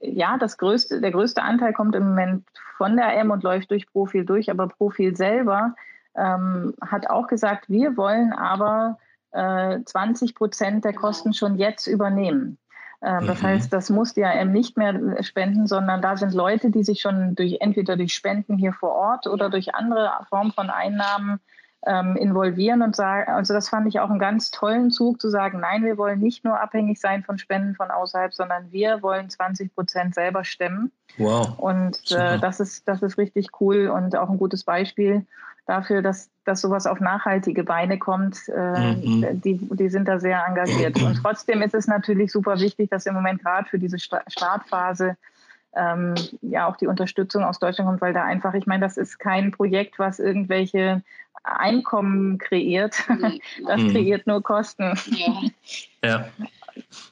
ja, 0.00 0.36
das 0.38 0.58
größte, 0.58 1.00
der 1.00 1.10
größte 1.10 1.42
Anteil 1.42 1.72
kommt 1.72 1.94
im 1.94 2.08
Moment 2.08 2.44
von 2.76 2.96
der 2.96 3.16
M 3.18 3.30
und 3.30 3.42
läuft 3.42 3.70
durch 3.70 3.86
Profil 3.90 4.24
durch, 4.24 4.50
aber 4.50 4.68
Profil 4.68 5.16
selber 5.16 5.74
ähm, 6.16 6.74
hat 6.80 7.10
auch 7.10 7.26
gesagt, 7.26 7.68
wir 7.68 7.96
wollen 7.96 8.32
aber 8.32 8.98
äh, 9.32 9.80
20 9.84 10.34
Prozent 10.34 10.84
der 10.84 10.92
genau. 10.92 11.02
Kosten 11.02 11.34
schon 11.34 11.56
jetzt 11.56 11.86
übernehmen. 11.86 12.58
Ähm, 13.02 13.26
das 13.26 13.42
mhm. 13.42 13.46
heißt, 13.46 13.72
das 13.72 13.90
muss 13.90 14.14
die 14.14 14.24
AM 14.24 14.52
nicht 14.52 14.76
mehr 14.76 15.22
spenden, 15.22 15.66
sondern 15.66 16.00
da 16.00 16.16
sind 16.16 16.32
Leute, 16.32 16.70
die 16.70 16.84
sich 16.84 17.00
schon 17.00 17.34
durch 17.34 17.58
entweder 17.60 17.96
durch 17.96 18.14
Spenden 18.14 18.56
hier 18.56 18.72
vor 18.72 18.92
Ort 18.92 19.26
oder 19.26 19.50
durch 19.50 19.74
andere 19.74 20.10
Formen 20.28 20.52
von 20.52 20.70
Einnahmen 20.70 21.40
ähm, 21.86 22.16
involvieren 22.16 22.82
und 22.82 22.96
sagen, 22.96 23.30
also 23.30 23.52
das 23.52 23.68
fand 23.68 23.86
ich 23.88 24.00
auch 24.00 24.10
einen 24.10 24.18
ganz 24.18 24.50
tollen 24.50 24.90
Zug 24.90 25.20
zu 25.20 25.28
sagen, 25.28 25.60
nein, 25.60 25.84
wir 25.84 25.98
wollen 25.98 26.20
nicht 26.20 26.44
nur 26.44 26.60
abhängig 26.60 27.00
sein 27.00 27.22
von 27.22 27.38
Spenden 27.38 27.74
von 27.74 27.90
außerhalb, 27.90 28.32
sondern 28.32 28.72
wir 28.72 29.02
wollen 29.02 29.28
20 29.28 29.74
Prozent 29.74 30.14
selber 30.14 30.44
stemmen. 30.44 30.92
Wow. 31.18 31.58
Und 31.58 32.10
äh, 32.10 32.38
das 32.38 32.60
ist, 32.60 32.88
das 32.88 33.02
ist 33.02 33.18
richtig 33.18 33.48
cool 33.60 33.88
und 33.88 34.16
auch 34.16 34.30
ein 34.30 34.38
gutes 34.38 34.64
Beispiel 34.64 35.26
dafür, 35.66 36.02
dass, 36.02 36.30
dass 36.44 36.60
sowas 36.60 36.86
auf 36.86 37.00
nachhaltige 37.00 37.64
Beine 37.64 37.98
kommt. 37.98 38.48
Äh, 38.48 38.94
mhm. 38.94 39.40
die, 39.40 39.58
die 39.60 39.88
sind 39.88 40.08
da 40.08 40.18
sehr 40.18 40.44
engagiert. 40.46 41.00
Und 41.02 41.14
trotzdem 41.22 41.62
ist 41.62 41.74
es 41.74 41.86
natürlich 41.86 42.32
super 42.32 42.60
wichtig, 42.60 42.90
dass 42.90 43.06
im 43.06 43.14
Moment 43.14 43.42
gerade 43.42 43.68
für 43.68 43.78
diese 43.78 43.98
Startphase 43.98 45.16
ähm, 45.76 46.14
ja 46.42 46.66
auch 46.66 46.76
die 46.76 46.86
Unterstützung 46.86 47.42
aus 47.42 47.58
Deutschland 47.58 47.88
kommt, 47.88 48.00
weil 48.00 48.12
da 48.12 48.24
einfach, 48.24 48.54
ich 48.54 48.66
meine, 48.66 48.84
das 48.84 48.96
ist 48.96 49.18
kein 49.18 49.50
Projekt, 49.50 49.98
was 49.98 50.18
irgendwelche 50.18 51.02
Einkommen 51.44 52.38
kreiert. 52.38 52.96
Das 53.66 53.80
mhm. 53.80 53.90
kreiert 53.92 54.26
nur 54.26 54.42
Kosten. 54.42 54.98
Ja. 55.10 55.42
ja. 56.02 56.28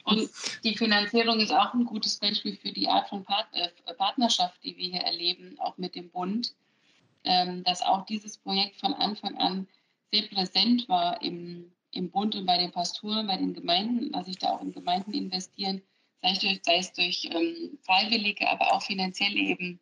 Und 0.05 0.29
die 0.65 0.77
Finanzierung 0.77 1.39
ist 1.39 1.53
auch 1.53 1.73
ein 1.75 1.85
gutes 1.85 2.19
Beispiel 2.19 2.57
für 2.57 2.73
die 2.73 2.89
Art 2.89 3.09
von 3.09 3.25
äh, 3.53 3.95
Partnerschaft, 3.95 4.63
die 4.65 4.77
wir 4.77 4.91
hier 4.91 5.03
erleben, 5.03 5.57
auch 5.59 5.79
mit 5.79 5.95
dem 5.95 6.11
Bund, 6.11 6.55
ähm, 7.25 7.63
dass 7.65 7.83
auch 7.83 8.05
dieses 8.07 8.39
Projekt 8.39 8.81
von 8.81 8.95
Anfang 8.95 9.37
an 9.39 9.69
sehr 10.13 10.23
präsent 10.23 10.89
war 10.89 11.23
im, 11.23 11.73
im 11.93 12.11
Bund 12.11 12.35
und 12.35 12.47
bei 12.47 12.59
den 12.59 12.73
Pastoren, 12.73 13.27
bei 13.27 13.37
den 13.37 13.55
Gemeinden, 13.55 14.13
dass 14.13 14.27
sich 14.27 14.39
da 14.39 14.51
auch 14.51 14.63
in 14.63 14.73
Gemeinden 14.73 15.13
investieren, 15.13 15.83
sei 16.23 16.33
es 16.33 16.39
durch, 16.41 16.61
sei 16.65 16.79
es 16.79 16.93
durch 16.93 17.31
ähm, 17.33 17.79
Freiwillige, 17.83 18.49
aber 18.49 18.73
auch 18.73 18.83
finanziell 18.83 19.37
eben. 19.37 19.81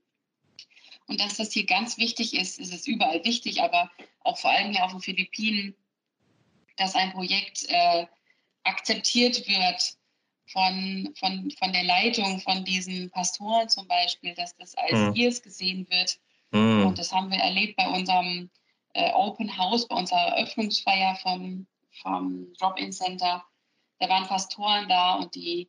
Und 1.10 1.20
dass 1.20 1.38
das 1.38 1.52
hier 1.52 1.66
ganz 1.66 1.98
wichtig 1.98 2.34
ist, 2.34 2.60
ist 2.60 2.72
es 2.72 2.86
überall 2.86 3.24
wichtig, 3.24 3.60
aber 3.60 3.90
auch 4.20 4.38
vor 4.38 4.52
allem 4.52 4.70
hier 4.70 4.84
auf 4.84 4.92
den 4.92 5.00
Philippinen, 5.00 5.74
dass 6.76 6.94
ein 6.94 7.10
Projekt 7.10 7.64
äh, 7.68 8.06
akzeptiert 8.62 9.48
wird 9.48 9.96
von, 10.46 11.12
von, 11.18 11.50
von 11.58 11.72
der 11.72 11.82
Leitung 11.82 12.38
von 12.38 12.64
diesen 12.64 13.10
Pastoren 13.10 13.68
zum 13.68 13.88
Beispiel, 13.88 14.36
dass 14.36 14.54
das 14.56 14.76
als 14.76 14.92
mhm. 14.92 15.14
ihrs 15.16 15.42
gesehen 15.42 15.84
wird. 15.90 16.20
Mhm. 16.52 16.86
Und 16.86 16.98
das 17.00 17.10
haben 17.12 17.32
wir 17.32 17.38
erlebt 17.38 17.74
bei 17.74 17.88
unserem 17.88 18.48
äh, 18.92 19.10
Open 19.12 19.58
House, 19.58 19.88
bei 19.88 19.96
unserer 19.96 20.36
Eröffnungsfeier 20.36 21.16
vom, 21.16 21.66
vom 22.02 22.52
Drop-In 22.60 22.92
Center. 22.92 23.44
Da 23.98 24.08
waren 24.08 24.28
Pastoren 24.28 24.88
da 24.88 25.14
und 25.14 25.34
die, 25.34 25.68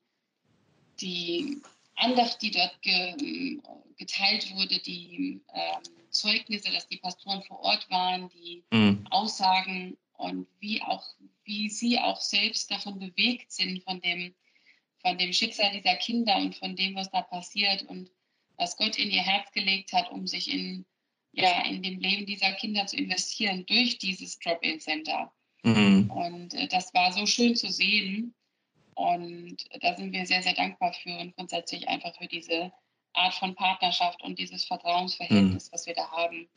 die 0.99 1.59
Andacht, 1.95 2.43
die 2.43 2.51
dort 2.51 2.79
ge, 2.83 3.59
geteilt 4.01 4.51
wurde, 4.55 4.79
die 4.79 5.39
ähm, 5.53 5.83
Zeugnisse, 6.09 6.71
dass 6.71 6.87
die 6.87 6.97
Pastoren 6.97 7.43
vor 7.43 7.59
Ort 7.59 7.87
waren, 7.91 8.29
die 8.29 8.63
mhm. 8.71 9.05
Aussagen 9.11 9.95
und 10.13 10.47
wie 10.59 10.81
auch, 10.81 11.05
wie 11.43 11.69
sie 11.69 11.99
auch 11.99 12.19
selbst 12.19 12.71
davon 12.71 12.97
bewegt 12.97 13.51
sind, 13.51 13.83
von 13.83 14.01
dem, 14.01 14.33
von 15.01 15.19
dem 15.19 15.31
Schicksal 15.31 15.71
dieser 15.71 15.95
Kinder 15.97 16.37
und 16.37 16.55
von 16.55 16.75
dem, 16.75 16.95
was 16.95 17.11
da 17.11 17.21
passiert 17.21 17.83
und 17.83 18.09
was 18.57 18.75
Gott 18.75 18.97
in 18.97 19.11
ihr 19.11 19.21
Herz 19.21 19.51
gelegt 19.51 19.93
hat, 19.93 20.11
um 20.11 20.25
sich 20.25 20.51
in, 20.51 20.83
ja, 21.31 21.63
in 21.65 21.83
dem 21.83 21.99
Leben 21.99 22.25
dieser 22.25 22.53
Kinder 22.53 22.87
zu 22.87 22.97
investieren 22.97 23.67
durch 23.67 23.99
dieses 23.99 24.39
Drop-In-Center. 24.39 25.31
Mhm. 25.61 26.09
Und 26.09 26.55
äh, 26.55 26.67
das 26.67 26.91
war 26.95 27.13
so 27.13 27.27
schön 27.27 27.55
zu 27.55 27.71
sehen. 27.71 28.33
Und 28.95 29.57
da 29.79 29.95
sind 29.95 30.11
wir 30.11 30.25
sehr, 30.25 30.41
sehr 30.41 30.55
dankbar 30.55 30.93
für 30.93 31.17
und 31.19 31.35
grundsätzlich 31.35 31.87
einfach 31.87 32.15
für 32.17 32.27
diese 32.27 32.71
Art 33.13 33.33
von 33.33 33.55
Partnerschaft 33.55 34.21
und 34.21 34.39
dieses 34.39 34.65
Vertrauensverhältnis, 34.65 35.67
mhm. 35.67 35.73
was 35.73 35.85
wir 35.85 35.93
da 35.93 36.09
haben. 36.11 36.47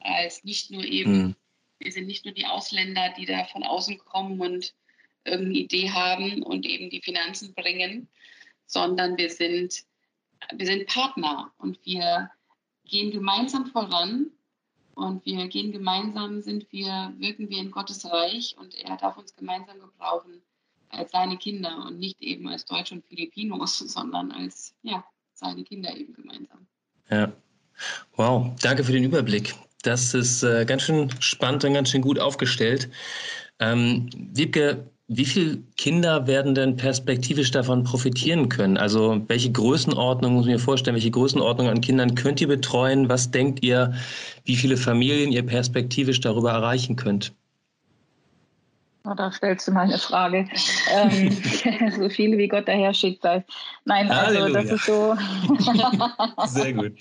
Als 0.00 0.42
nicht 0.44 0.70
nur 0.70 0.84
eben, 0.84 1.12
mhm. 1.12 1.36
wir 1.78 1.92
sind 1.92 2.06
nicht 2.06 2.24
nur 2.24 2.34
die 2.34 2.46
Ausländer, 2.46 3.12
die 3.16 3.26
da 3.26 3.44
von 3.44 3.62
außen 3.62 3.98
kommen 3.98 4.40
und 4.40 4.74
irgendeine 5.24 5.58
Idee 5.58 5.90
haben 5.90 6.42
und 6.42 6.66
eben 6.66 6.90
die 6.90 7.00
Finanzen 7.00 7.54
bringen, 7.54 8.08
sondern 8.66 9.16
wir 9.16 9.30
sind, 9.30 9.84
wir 10.52 10.66
sind 10.66 10.86
Partner 10.86 11.52
und 11.58 11.78
wir 11.84 12.30
gehen 12.84 13.12
gemeinsam 13.12 13.66
voran 13.66 14.30
und 14.94 15.24
wir 15.24 15.46
gehen 15.48 15.72
gemeinsam, 15.72 16.42
sind 16.42 16.70
wir, 16.72 17.12
wirken 17.18 17.48
wir 17.48 17.58
in 17.58 17.70
Gottes 17.70 18.04
Reich 18.04 18.56
und 18.58 18.74
er 18.74 18.96
darf 18.96 19.16
uns 19.16 19.34
gemeinsam 19.36 19.78
gebrauchen 19.78 20.42
als 20.88 21.10
seine 21.12 21.38
Kinder 21.38 21.86
und 21.86 21.98
nicht 21.98 22.20
eben 22.20 22.48
als 22.48 22.66
Deutsche 22.66 22.94
und 22.94 23.06
Filipinos, 23.06 23.78
sondern 23.78 24.30
als 24.30 24.74
ja, 24.82 25.04
seine 25.42 25.64
Kinder 25.64 25.94
eben 25.96 26.14
gemeinsam. 26.14 26.66
Ja. 27.10 27.32
Wow, 28.16 28.52
danke 28.62 28.84
für 28.84 28.92
den 28.92 29.04
Überblick. 29.04 29.54
Das 29.82 30.14
ist 30.14 30.42
äh, 30.42 30.64
ganz 30.64 30.82
schön 30.82 31.10
spannend 31.20 31.64
und 31.64 31.74
ganz 31.74 31.90
schön 31.90 32.02
gut 32.02 32.18
aufgestellt. 32.18 32.88
Ähm, 33.58 34.08
Wiebke, 34.32 34.86
wie 35.08 35.24
viele 35.24 35.58
Kinder 35.76 36.26
werden 36.26 36.54
denn 36.54 36.76
perspektivisch 36.76 37.50
davon 37.50 37.82
profitieren 37.82 38.48
können? 38.48 38.76
Also 38.76 39.22
welche 39.26 39.50
Größenordnung, 39.52 40.34
muss 40.34 40.46
ich 40.46 40.52
mir 40.52 40.58
vorstellen, 40.58 40.94
welche 40.94 41.10
Größenordnung 41.10 41.68
an 41.68 41.80
Kindern 41.80 42.14
könnt 42.14 42.40
ihr 42.40 42.48
betreuen? 42.48 43.08
Was 43.08 43.30
denkt 43.30 43.62
ihr, 43.62 43.92
wie 44.44 44.56
viele 44.56 44.76
Familien 44.76 45.32
ihr 45.32 45.44
perspektivisch 45.44 46.20
darüber 46.20 46.52
erreichen 46.52 46.96
könnt? 46.96 47.34
Oh, 49.04 49.14
da 49.14 49.32
stellst 49.32 49.66
du 49.66 49.72
mal 49.72 49.82
eine 49.82 49.98
Frage. 49.98 50.48
ähm, 50.94 51.32
so 51.98 52.08
viele 52.08 52.38
wie 52.38 52.46
Gott 52.46 52.68
daher 52.68 52.94
schickt. 52.94 53.24
Nein, 53.84 54.10
also 54.10 54.40
Halleluja. 54.40 54.62
das 54.62 54.72
ist 54.72 54.86
so. 54.86 55.16
Sehr 56.46 56.72
gut. 56.72 56.92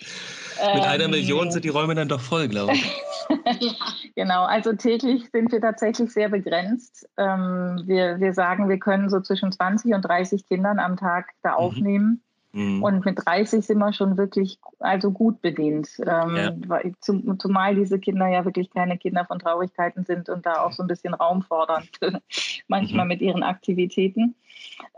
Mit 0.73 0.83
einer 0.83 1.05
ähm, 1.05 1.11
Million 1.11 1.51
sind 1.51 1.63
die 1.63 1.69
Räume 1.69 1.95
dann 1.95 2.07
doch 2.07 2.21
voll, 2.21 2.47
glaube 2.47 2.73
ich. 2.73 3.01
genau, 4.15 4.43
also 4.43 4.73
täglich 4.73 5.29
sind 5.31 5.51
wir 5.51 5.61
tatsächlich 5.61 6.11
sehr 6.11 6.29
begrenzt. 6.29 7.07
Ähm, 7.17 7.83
wir, 7.85 8.19
wir 8.19 8.33
sagen, 8.33 8.69
wir 8.69 8.77
können 8.77 9.09
so 9.09 9.21
zwischen 9.21 9.51
20 9.51 9.93
und 9.93 10.01
30 10.01 10.45
Kindern 10.47 10.79
am 10.79 10.97
Tag 10.97 11.29
da 11.41 11.51
mhm. 11.51 11.55
aufnehmen. 11.55 12.05
Mhm. 12.05 12.21
Und 12.53 13.05
mit 13.05 13.25
30 13.25 13.65
sind 13.65 13.77
wir 13.77 13.93
schon 13.93 14.17
wirklich 14.17 14.59
also 14.79 15.11
gut 15.11 15.41
bedient. 15.41 15.89
Ähm, 16.05 16.35
ja. 16.69 16.79
zum, 16.99 17.39
zumal 17.39 17.75
diese 17.75 17.97
Kinder 17.97 18.27
ja 18.27 18.43
wirklich 18.43 18.69
keine 18.71 18.97
Kinder 18.97 19.25
von 19.25 19.39
Traurigkeiten 19.39 20.03
sind 20.03 20.27
und 20.27 20.45
da 20.45 20.61
auch 20.63 20.73
so 20.73 20.83
ein 20.83 20.87
bisschen 20.87 21.13
Raum 21.13 21.43
fordern, 21.43 21.83
manchmal 22.67 23.05
mhm. 23.05 23.09
mit 23.09 23.21
ihren 23.21 23.43
Aktivitäten. 23.43 24.35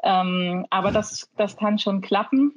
Ähm, 0.03 0.65
aber 0.71 0.91
das, 0.91 1.29
das 1.37 1.55
kann 1.55 1.77
schon 1.77 2.01
klappen. 2.01 2.53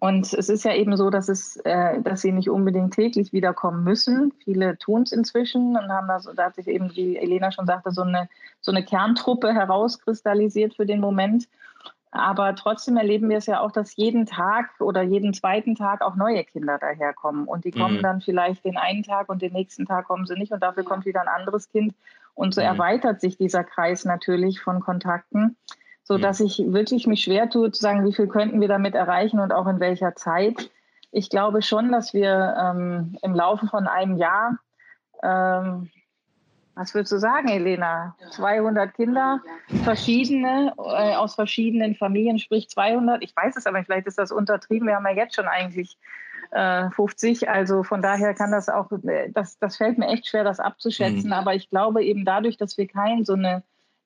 Und 0.00 0.32
es 0.34 0.48
ist 0.48 0.64
ja 0.64 0.74
eben 0.74 0.96
so, 0.96 1.10
dass, 1.10 1.28
es, 1.28 1.56
äh, 1.64 2.00
dass 2.02 2.20
sie 2.20 2.32
nicht 2.32 2.50
unbedingt 2.50 2.94
täglich 2.94 3.32
wiederkommen 3.32 3.84
müssen. 3.84 4.32
Viele 4.44 4.76
tun 4.78 5.02
es 5.02 5.12
inzwischen 5.12 5.76
und 5.76 5.88
haben 5.88 6.08
da, 6.08 6.20
da 6.34 6.44
hat 6.44 6.56
sich 6.56 6.68
eben, 6.68 6.94
wie 6.94 7.16
Elena 7.16 7.52
schon 7.52 7.66
sagte, 7.66 7.90
so 7.90 8.02
eine, 8.02 8.28
so 8.60 8.70
eine 8.70 8.84
Kerntruppe 8.84 9.54
herauskristallisiert 9.54 10.74
für 10.74 10.86
den 10.86 11.00
Moment. 11.00 11.48
Aber 12.10 12.54
trotzdem 12.54 12.96
erleben 12.96 13.28
wir 13.28 13.36
es 13.36 13.46
ja 13.46 13.60
auch, 13.60 13.70
dass 13.70 13.96
jeden 13.96 14.24
Tag 14.24 14.80
oder 14.80 15.02
jeden 15.02 15.34
zweiten 15.34 15.74
Tag 15.74 16.00
auch 16.00 16.16
neue 16.16 16.42
Kinder 16.44 16.78
daherkommen. 16.78 17.46
Und 17.46 17.64
die 17.64 17.70
kommen 17.70 17.98
mhm. 17.98 18.02
dann 18.02 18.20
vielleicht 18.20 18.64
den 18.64 18.78
einen 18.78 19.02
Tag 19.02 19.28
und 19.28 19.42
den 19.42 19.52
nächsten 19.52 19.84
Tag 19.84 20.06
kommen 20.06 20.26
sie 20.26 20.34
nicht 20.34 20.52
und 20.52 20.62
dafür 20.62 20.84
kommt 20.84 21.04
wieder 21.04 21.20
ein 21.20 21.28
anderes 21.28 21.68
Kind. 21.68 21.94
Und 22.34 22.54
so 22.54 22.60
mhm. 22.60 22.68
erweitert 22.68 23.20
sich 23.20 23.36
dieser 23.36 23.62
Kreis 23.62 24.04
natürlich 24.04 24.60
von 24.60 24.80
Kontakten, 24.80 25.56
sodass 26.02 26.40
mhm. 26.40 26.46
ich 26.46 26.64
wirklich 26.66 27.06
mich 27.06 27.22
schwer 27.24 27.50
tue 27.50 27.70
zu 27.72 27.80
sagen, 27.80 28.06
wie 28.06 28.14
viel 28.14 28.28
könnten 28.28 28.60
wir 28.60 28.68
damit 28.68 28.94
erreichen 28.94 29.38
und 29.38 29.52
auch 29.52 29.66
in 29.66 29.80
welcher 29.80 30.14
Zeit. 30.14 30.70
Ich 31.10 31.28
glaube 31.28 31.62
schon, 31.62 31.92
dass 31.92 32.14
wir 32.14 32.54
ähm, 32.58 33.18
im 33.22 33.34
Laufe 33.34 33.66
von 33.66 33.86
einem 33.86 34.16
Jahr 34.16 34.58
ähm, 35.22 35.90
was 36.78 36.94
würdest 36.94 37.12
du 37.12 37.18
sagen, 37.18 37.48
Elena? 37.48 38.14
200 38.30 38.94
Kinder, 38.94 39.40
verschiedene, 39.82 40.72
äh, 40.78 41.16
aus 41.16 41.34
verschiedenen 41.34 41.96
Familien, 41.96 42.38
sprich 42.38 42.70
200. 42.70 43.22
Ich 43.22 43.34
weiß 43.34 43.56
es 43.56 43.66
aber, 43.66 43.82
vielleicht 43.82 44.06
ist 44.06 44.18
das 44.18 44.30
untertrieben. 44.30 44.86
Wir 44.86 44.94
haben 44.94 45.06
ja 45.06 45.12
jetzt 45.12 45.34
schon 45.34 45.48
eigentlich 45.48 45.98
äh, 46.52 46.88
50. 46.90 47.48
Also 47.48 47.82
von 47.82 48.00
daher 48.00 48.32
kann 48.34 48.52
das 48.52 48.68
auch, 48.68 48.92
äh, 48.92 49.30
das, 49.32 49.58
das 49.58 49.76
fällt 49.76 49.98
mir 49.98 50.06
echt 50.06 50.28
schwer, 50.28 50.44
das 50.44 50.60
abzuschätzen. 50.60 51.26
Mhm. 51.26 51.32
Aber 51.32 51.54
ich 51.54 51.68
glaube 51.68 52.04
eben 52.04 52.24
dadurch, 52.24 52.56
dass 52.56 52.78
wir 52.78 52.86
kein 52.86 53.24
so 53.24 53.32
eine, 53.34 53.64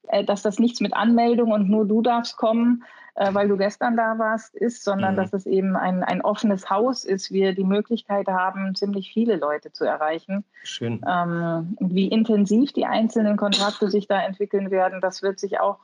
äh, 0.08 0.24
dass 0.24 0.40
das 0.40 0.58
nichts 0.58 0.80
mit 0.80 0.94
Anmeldung 0.94 1.52
und 1.52 1.68
nur 1.68 1.86
du 1.86 2.00
darfst 2.00 2.38
kommen, 2.38 2.84
äh, 3.14 3.34
weil 3.34 3.48
du 3.48 3.58
gestern 3.58 3.96
da 3.96 4.18
warst, 4.18 4.54
ist, 4.54 4.84
sondern 4.84 5.12
mhm. 5.12 5.16
dass 5.16 5.32
es 5.34 5.44
eben 5.44 5.76
ein, 5.76 6.02
ein 6.02 6.22
offenes 6.22 6.70
Haus 6.70 7.04
ist, 7.04 7.30
wir 7.30 7.54
die 7.54 7.64
Möglichkeit 7.64 8.26
haben, 8.28 8.74
ziemlich 8.74 9.12
viele 9.12 9.36
Leute 9.36 9.70
zu 9.70 9.84
erreichen. 9.84 10.44
Schön. 10.62 11.04
Ähm, 11.06 11.76
wie 11.78 12.08
intensiv 12.08 12.72
die 12.72 12.86
einzelnen 12.86 13.36
Kontakte 13.36 13.90
sich 13.90 14.08
da 14.08 14.22
entwickeln 14.22 14.70
werden, 14.70 15.02
das 15.02 15.22
wird 15.22 15.38
sich 15.38 15.60
auch, 15.60 15.78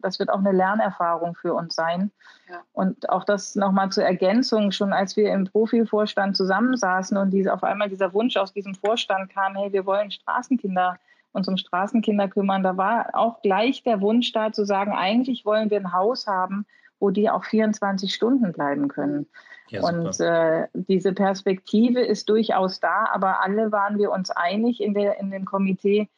das 0.00 0.20
wird 0.20 0.30
auch 0.30 0.38
eine 0.38 0.52
Lernerfahrung 0.52 1.34
für 1.34 1.54
uns 1.54 1.74
sein. 1.74 2.12
Ja. 2.48 2.60
Und 2.72 3.08
auch 3.08 3.24
das 3.24 3.56
nochmal 3.56 3.90
zur 3.90 4.04
Ergänzung, 4.04 4.70
schon 4.70 4.92
als 4.92 5.16
wir 5.16 5.32
im 5.32 5.44
Profilvorstand 5.44 6.36
zusammensaßen 6.36 7.16
und 7.16 7.30
diese, 7.30 7.52
auf 7.52 7.64
einmal 7.64 7.88
dieser 7.88 8.12
Wunsch 8.14 8.36
aus 8.36 8.52
diesem 8.52 8.76
Vorstand 8.76 9.30
kam, 9.32 9.56
hey, 9.56 9.72
wir 9.72 9.84
wollen 9.84 10.12
Straßenkinder 10.12 10.96
uns 11.32 11.48
um 11.48 11.56
Straßenkinder 11.56 12.28
kümmern, 12.28 12.62
da 12.62 12.76
war 12.76 13.10
auch 13.14 13.42
gleich 13.42 13.82
der 13.82 14.00
Wunsch 14.00 14.32
da 14.32 14.52
zu 14.52 14.64
sagen, 14.64 14.92
eigentlich 14.92 15.44
wollen 15.44 15.70
wir 15.70 15.78
ein 15.78 15.92
Haus 15.92 16.26
haben, 16.26 16.66
wo 17.00 17.10
die 17.10 17.30
auch 17.30 17.44
24 17.44 18.14
Stunden 18.14 18.52
bleiben 18.52 18.88
können. 18.88 19.26
Ja, 19.68 19.82
und 19.82 20.20
äh, 20.20 20.68
diese 20.74 21.12
Perspektive 21.14 22.00
ist 22.00 22.28
durchaus 22.28 22.80
da, 22.80 23.06
aber 23.12 23.42
alle 23.42 23.72
waren 23.72 23.98
wir 23.98 24.12
uns 24.12 24.30
einig 24.30 24.82
in, 24.82 24.94
der, 24.94 25.18
in 25.18 25.30
dem 25.30 25.46
Komitee, 25.46 26.08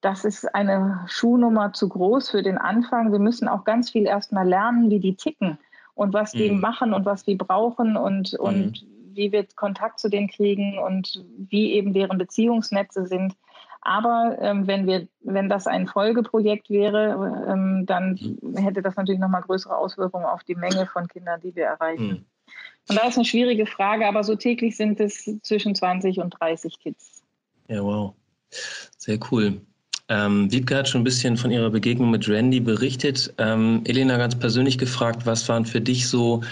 das 0.00 0.24
ist 0.24 0.54
eine 0.54 1.04
Schuhnummer 1.08 1.72
zu 1.72 1.88
groß 1.88 2.30
für 2.30 2.42
den 2.42 2.56
Anfang. 2.56 3.12
Wir 3.12 3.18
müssen 3.18 3.48
auch 3.48 3.64
ganz 3.64 3.90
viel 3.90 4.06
erstmal 4.06 4.48
lernen, 4.48 4.90
wie 4.90 5.00
die 5.00 5.14
ticken 5.14 5.58
und 5.94 6.14
was 6.14 6.32
die 6.32 6.50
mhm. 6.50 6.60
machen 6.60 6.94
und 6.94 7.04
was 7.04 7.24
die 7.24 7.34
brauchen 7.34 7.96
und, 7.96 8.32
mhm. 8.32 8.38
und 8.38 8.86
wie 9.12 9.32
wir 9.32 9.46
Kontakt 9.56 9.98
zu 9.98 10.08
denen 10.08 10.28
kriegen 10.28 10.78
und 10.78 11.22
wie 11.36 11.72
eben 11.72 11.92
deren 11.92 12.16
Beziehungsnetze 12.16 13.06
sind. 13.06 13.34
Aber 13.82 14.36
ähm, 14.40 14.66
wenn, 14.66 14.86
wir, 14.86 15.08
wenn 15.22 15.48
das 15.48 15.66
ein 15.66 15.86
Folgeprojekt 15.86 16.68
wäre, 16.68 17.46
ähm, 17.48 17.86
dann 17.86 18.38
hätte 18.56 18.82
das 18.82 18.96
natürlich 18.96 19.20
nochmal 19.20 19.42
größere 19.42 19.76
Auswirkungen 19.76 20.26
auf 20.26 20.44
die 20.44 20.54
Menge 20.54 20.86
von 20.86 21.08
Kindern, 21.08 21.40
die 21.40 21.54
wir 21.54 21.64
erreichen. 21.64 22.06
Mhm. 22.06 22.24
Und 22.88 22.98
da 22.98 23.06
ist 23.06 23.16
eine 23.16 23.24
schwierige 23.24 23.66
Frage, 23.66 24.06
aber 24.06 24.24
so 24.24 24.34
täglich 24.34 24.76
sind 24.76 25.00
es 25.00 25.30
zwischen 25.42 25.74
20 25.74 26.18
und 26.18 26.30
30 26.40 26.78
Kids. 26.78 27.22
Ja, 27.68 27.82
wow. 27.82 28.14
Sehr 28.98 29.18
cool. 29.30 29.60
Ähm, 30.08 30.50
Wiebke 30.50 30.76
hat 30.76 30.88
schon 30.88 31.02
ein 31.02 31.04
bisschen 31.04 31.36
von 31.36 31.52
ihrer 31.52 31.70
Begegnung 31.70 32.10
mit 32.10 32.28
Randy 32.28 32.58
berichtet. 32.58 33.32
Ähm, 33.38 33.82
Elena 33.84 34.16
ganz 34.16 34.36
persönlich 34.36 34.76
gefragt, 34.76 35.24
was 35.24 35.48
waren 35.48 35.64
für 35.64 35.80
dich 35.80 36.08
so 36.08 36.42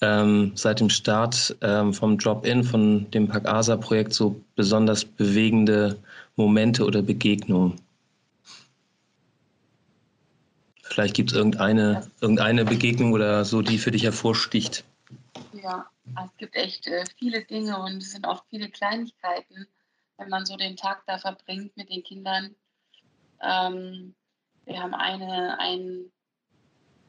ähm, 0.00 0.52
seit 0.54 0.78
dem 0.78 0.90
Start 0.90 1.56
ähm, 1.60 1.92
vom 1.92 2.18
Drop-In, 2.18 2.62
von 2.62 3.10
dem 3.10 3.26
Park 3.26 3.48
Asa-Projekt 3.48 4.12
so 4.12 4.40
besonders 4.54 5.04
bewegende 5.04 5.96
Momente 6.36 6.84
oder 6.84 7.02
Begegnungen? 7.02 7.80
Vielleicht 10.82 11.14
gibt 11.14 11.30
es 11.32 11.36
irgendeine, 11.36 12.08
irgendeine 12.20 12.64
Begegnung 12.64 13.12
oder 13.12 13.44
so, 13.44 13.62
die 13.62 13.78
für 13.78 13.90
dich 13.90 14.04
hervorsticht. 14.04 14.84
Ja, 15.52 15.86
es 16.04 16.36
gibt 16.36 16.54
echt 16.54 16.86
äh, 16.86 17.04
viele 17.18 17.44
Dinge 17.44 17.80
und 17.80 18.02
es 18.02 18.12
sind 18.12 18.26
auch 18.26 18.44
viele 18.50 18.68
Kleinigkeiten, 18.68 19.66
wenn 20.18 20.28
man 20.28 20.46
so 20.46 20.56
den 20.56 20.76
Tag 20.76 21.02
da 21.06 21.18
verbringt 21.18 21.76
mit 21.76 21.90
den 21.90 22.02
Kindern. 22.02 22.54
Ähm, 23.40 24.14
wir 24.66 24.80
haben 24.80 24.94
eine, 24.94 25.58
ein, 25.58 26.12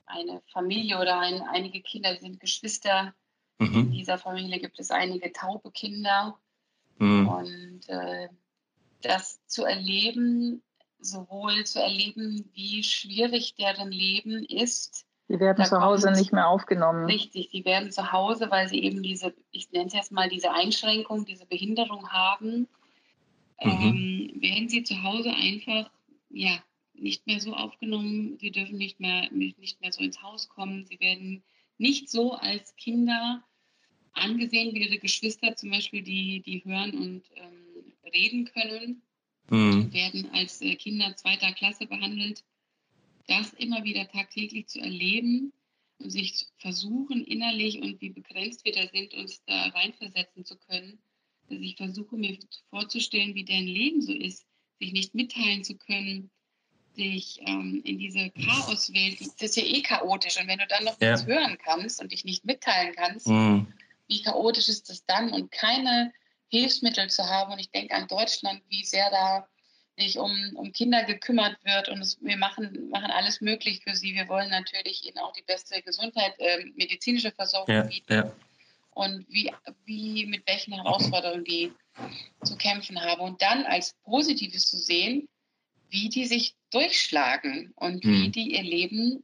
eine 0.06 0.42
Familie 0.52 1.00
oder 1.00 1.20
ein, 1.20 1.42
einige 1.42 1.82
Kinder 1.82 2.16
sind 2.16 2.40
Geschwister. 2.40 3.14
Mhm. 3.60 3.76
In 3.76 3.92
dieser 3.92 4.18
Familie 4.18 4.60
gibt 4.60 4.80
es 4.80 4.92
einige 4.92 5.32
taube 5.32 5.72
Kinder. 5.72 6.40
Mhm. 6.98 7.28
Und 7.28 7.90
äh, 7.90 8.30
das 9.08 9.46
zu 9.48 9.64
erleben, 9.64 10.62
sowohl 11.00 11.64
zu 11.66 11.82
erleben, 11.82 12.50
wie 12.54 12.84
schwierig 12.84 13.56
deren 13.56 13.92
Leben 13.92 14.44
ist. 14.46 15.06
Die 15.28 15.40
werden 15.40 15.66
zu 15.66 15.82
Hause 15.82 16.12
nicht 16.12 16.34
mehr 16.34 16.48
aufgenommen. 16.48 17.06
Richtig, 17.06 17.50
die 17.50 17.66
werden 17.66 17.92
zu 17.92 18.12
Hause, 18.12 18.52
weil 18.52 18.68
sie 18.68 18.84
eben 18.84 19.02
diese, 19.02 19.34
ich 19.52 19.72
nenne 19.72 19.88
es 19.88 19.94
jetzt 19.94 20.12
mal 20.12 20.30
diese 20.30 20.52
Einschränkung, 20.52 21.26
diese 21.26 21.46
Behinderung 21.48 22.10
haben, 22.10 22.68
mhm. 23.64 23.72
ähm, 23.82 24.32
werden 24.36 24.70
sie 24.70 24.84
zu 24.84 25.02
Hause 25.02 25.32
einfach 25.32 25.90
ja, 26.30 26.60
nicht 26.94 27.26
mehr 27.26 27.40
so 27.40 27.54
aufgenommen. 27.54 28.38
Sie 28.40 28.52
dürfen 28.52 28.78
nicht 28.78 29.00
mehr, 29.00 29.32
nicht 29.32 29.82
mehr 29.82 29.92
so 29.92 30.04
ins 30.04 30.22
Haus 30.22 30.48
kommen. 30.50 30.86
Sie 30.86 31.00
werden 31.00 31.44
nicht 31.78 32.10
so 32.10 32.34
als 32.34 32.76
Kinder 32.76 33.44
angesehen 34.14 34.74
wie 34.74 34.88
ihre 34.88 35.00
Geschwister, 35.00 35.56
zum 35.56 35.72
Beispiel, 35.72 36.02
die, 36.02 36.42
die 36.42 36.64
hören 36.64 36.94
und 36.94 37.24
ähm, 37.36 37.55
reden 38.16 38.46
können, 38.46 39.02
mhm. 39.50 39.94
werden 39.94 40.30
als 40.34 40.62
äh, 40.62 40.76
Kinder 40.76 41.16
zweiter 41.16 41.52
Klasse 41.54 41.86
behandelt. 41.86 42.44
Das 43.28 43.54
immer 43.54 43.84
wieder 43.84 44.08
tagtäglich 44.08 44.68
zu 44.68 44.80
erleben 44.80 45.52
und 46.00 46.10
sich 46.10 46.48
versuchen 46.58 47.24
innerlich 47.26 47.82
und 47.82 48.00
wie 48.02 48.12
begrenzt 48.12 48.66
wir 48.66 48.72
da 48.72 48.88
sind, 48.88 49.14
uns 49.14 49.44
da 49.46 49.68
reinversetzen 49.70 50.46
zu 50.46 50.58
können, 50.58 51.00
dass 51.50 51.60
ich 51.60 51.76
versuche 51.76 52.18
mir 52.18 52.38
vorzustellen, 52.70 53.36
wie 53.36 53.44
deren 53.44 53.68
Leben 53.68 54.02
so 54.02 54.14
ist, 54.14 54.46
sich 54.80 54.94
nicht 54.94 55.16
mitteilen 55.16 55.64
zu 55.64 55.76
können, 55.76 56.30
dich 56.98 57.40
ähm, 57.42 57.82
in 57.84 57.98
diese 57.98 58.32
Chaoswelt, 58.32 59.20
das 59.22 59.36
ist 59.42 59.58
ja 59.58 59.64
eh 59.64 59.82
chaotisch. 59.82 60.40
Und 60.40 60.48
wenn 60.48 60.60
du 60.60 60.68
dann 60.68 60.86
noch 60.86 61.00
ja. 61.02 61.12
nichts 61.12 61.26
hören 61.26 61.58
kannst 61.64 62.02
und 62.02 62.12
dich 62.12 62.26
nicht 62.26 62.46
mitteilen 62.46 62.94
kannst, 62.96 63.28
mhm. 63.28 63.68
wie 64.08 64.22
chaotisch 64.22 64.70
ist 64.70 64.90
das 64.90 65.06
dann? 65.06 65.32
Und 65.32 65.52
keine 65.52 66.14
Hilfsmittel 66.50 67.10
zu 67.10 67.28
haben. 67.28 67.54
Und 67.54 67.60
ich 67.60 67.72
denke 67.72 67.94
an 67.96 68.08
Deutschland, 68.08 68.62
wie 68.70 68.84
sehr 68.84 69.10
da 69.10 69.48
sich 69.98 70.18
um, 70.18 70.52
um 70.56 70.72
Kinder 70.72 71.04
gekümmert 71.04 71.58
wird. 71.64 71.90
Und 71.90 72.02
es, 72.02 72.18
wir 72.22 72.38
machen, 72.38 72.90
machen 72.90 73.12
alles 73.12 73.42
möglich 73.42 73.82
für 73.84 73.96
sie. 73.96 74.14
Wir 74.14 74.28
wollen 74.28 74.50
natürlich 74.50 75.06
ihnen 75.06 75.20
auch 75.20 75.34
die 75.34 75.44
beste 75.44 75.82
Gesundheit, 75.82 76.34
äh, 76.40 76.66
medizinische 76.76 77.32
Versorgung 77.32 77.74
ja, 77.74 77.84
bieten. 77.84 78.14
Ja. 78.14 78.32
Und 78.92 79.26
wie, 79.30 79.52
wie, 79.86 80.26
mit 80.26 80.48
welchen 80.48 80.74
Herausforderungen 80.74 81.44
die 81.44 81.74
zu 82.44 82.56
kämpfen 82.58 83.00
haben. 83.02 83.22
Und 83.22 83.42
dann 83.42 83.66
als 83.66 83.94
Positives 84.04 84.70
zu 84.70 84.78
sehen, 84.78 85.28
wie 85.90 86.10
die 86.10 86.26
sich 86.26 86.56
durchschlagen 86.72 87.74
und 87.76 88.04
mhm. 88.04 88.12
wie 88.12 88.30
die 88.30 88.56
ihr 88.56 88.64
Leben 88.64 89.24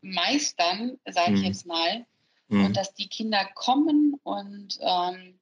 meistern, 0.00 0.98
sage 1.06 1.34
ich 1.34 1.40
mhm. 1.40 1.46
jetzt 1.46 1.66
mal. 1.66 2.06
Mhm. 2.48 2.66
Und 2.66 2.76
dass 2.76 2.94
die 2.94 3.08
Kinder 3.08 3.48
kommen 3.54 4.14
und 4.22 4.78
ähm, 4.80 5.37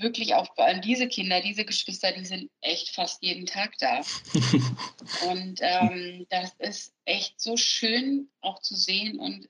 wirklich 0.00 0.34
auch 0.34 0.54
vor 0.54 0.64
allem 0.64 0.80
diese 0.80 1.08
Kinder, 1.08 1.40
diese 1.40 1.64
Geschwister, 1.64 2.12
die 2.12 2.24
sind 2.24 2.50
echt 2.60 2.94
fast 2.94 3.22
jeden 3.22 3.46
Tag 3.46 3.76
da. 3.78 4.00
und 5.30 5.60
ähm, 5.60 6.26
das 6.30 6.54
ist 6.58 6.94
echt 7.04 7.40
so 7.40 7.56
schön 7.56 8.28
auch 8.40 8.60
zu 8.60 8.74
sehen 8.74 9.18
und 9.18 9.48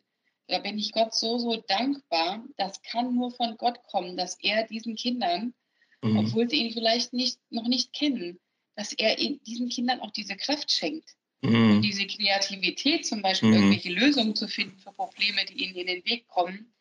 da 0.51 0.59
bin 0.59 0.79
ich 0.79 0.93
Gott 0.93 1.15
so, 1.15 1.39
so 1.39 1.57
dankbar. 1.69 2.45
Das 2.57 2.83
kann 2.83 3.15
nur 3.15 3.31
von 3.31 3.57
Gott 3.57 3.83
kommen, 3.85 4.17
dass 4.17 4.37
er 4.41 4.67
diesen 4.67 4.97
Kindern, 4.97 5.55
mhm. 6.03 6.19
obwohl 6.19 6.51
sie 6.51 6.57
ihn 6.57 6.73
vielleicht 6.73 7.13
nicht, 7.13 7.39
noch 7.51 7.69
nicht 7.69 7.93
kennen, 7.93 8.41
dass 8.75 8.93
er 8.93 9.17
diesen 9.17 9.69
Kindern 9.69 10.01
auch 10.01 10.11
diese 10.11 10.37
Kraft 10.37 10.71
schenkt. 10.71 11.11
Mhm. 11.43 11.77
Und 11.77 11.83
diese 11.83 12.07
Kreativität, 12.07 13.07
zum 13.07 13.23
Beispiel 13.23 13.51
mhm. 13.51 13.55
irgendwelche 13.55 13.93
Lösungen 13.93 14.35
zu 14.35 14.49
finden 14.49 14.79
für 14.79 14.93
Probleme, 14.93 15.45
die 15.47 15.65
ihnen 15.65 15.77
in 15.77 15.87
den 15.87 16.05
Weg 16.05 16.27
kommen, 16.29 16.73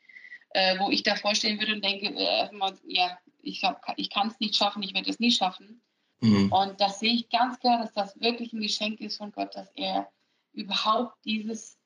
äh, 0.52 0.78
wo 0.80 0.90
ich 0.90 1.04
davor 1.04 1.36
stehen 1.36 1.60
würde 1.60 1.76
und 1.76 1.86
denke, 1.86 2.08
äh, 2.08 2.50
ja, 2.88 3.20
ich, 3.42 3.64
ich 3.98 4.10
kann 4.10 4.28
es 4.28 4.40
nicht 4.40 4.56
schaffen, 4.56 4.84
ich 4.84 4.94
werde 4.94 5.10
es 5.10 5.20
nie 5.20 5.32
schaffen. 5.32 5.82
Mhm. 6.22 6.52
Und 6.52 6.82
das 6.82 7.00
sehe 7.00 7.14
ich 7.14 7.30
ganz 7.30 7.60
klar, 7.60 7.80
dass 7.80 7.94
das 7.94 8.20
wirklich 8.20 8.54
ein 8.54 8.62
Geschenk 8.62 9.00
ist 9.00 9.18
von 9.18 9.32
Gott, 9.32 9.56
dass 9.56 9.70
er 9.76 10.10
überhaupt 10.54 11.16
dieses, 11.26 11.78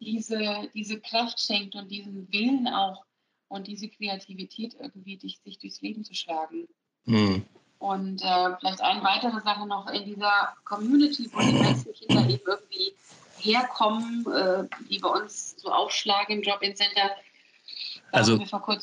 diese, 0.00 0.70
diese 0.74 1.00
Kraft 1.00 1.40
schenkt 1.40 1.74
und 1.74 1.90
diesen 1.90 2.32
Willen 2.32 2.68
auch 2.68 3.04
und 3.48 3.66
diese 3.66 3.88
Kreativität 3.88 4.74
irgendwie, 4.80 5.18
sich 5.18 5.58
durchs 5.58 5.82
Leben 5.82 6.04
zu 6.04 6.14
schlagen. 6.14 6.66
Mhm. 7.04 7.44
Und 7.78 8.22
äh, 8.22 8.56
vielleicht 8.58 8.80
eine 8.80 9.02
weitere 9.02 9.40
Sache 9.42 9.66
noch 9.66 9.86
in 9.88 10.04
dieser 10.04 10.56
Community, 10.64 11.28
wo 11.32 11.40
die 11.40 11.52
meisten 11.52 11.92
Kinder 11.92 12.26
eben 12.28 12.42
irgendwie 12.46 12.94
herkommen, 13.38 14.26
äh, 14.32 14.64
die 14.88 14.98
bei 14.98 15.08
uns 15.08 15.54
so 15.60 15.70
aufschlagen 15.70 16.36
im 16.36 16.42
Drop-In-Center. 16.42 17.10
Also 18.14 18.38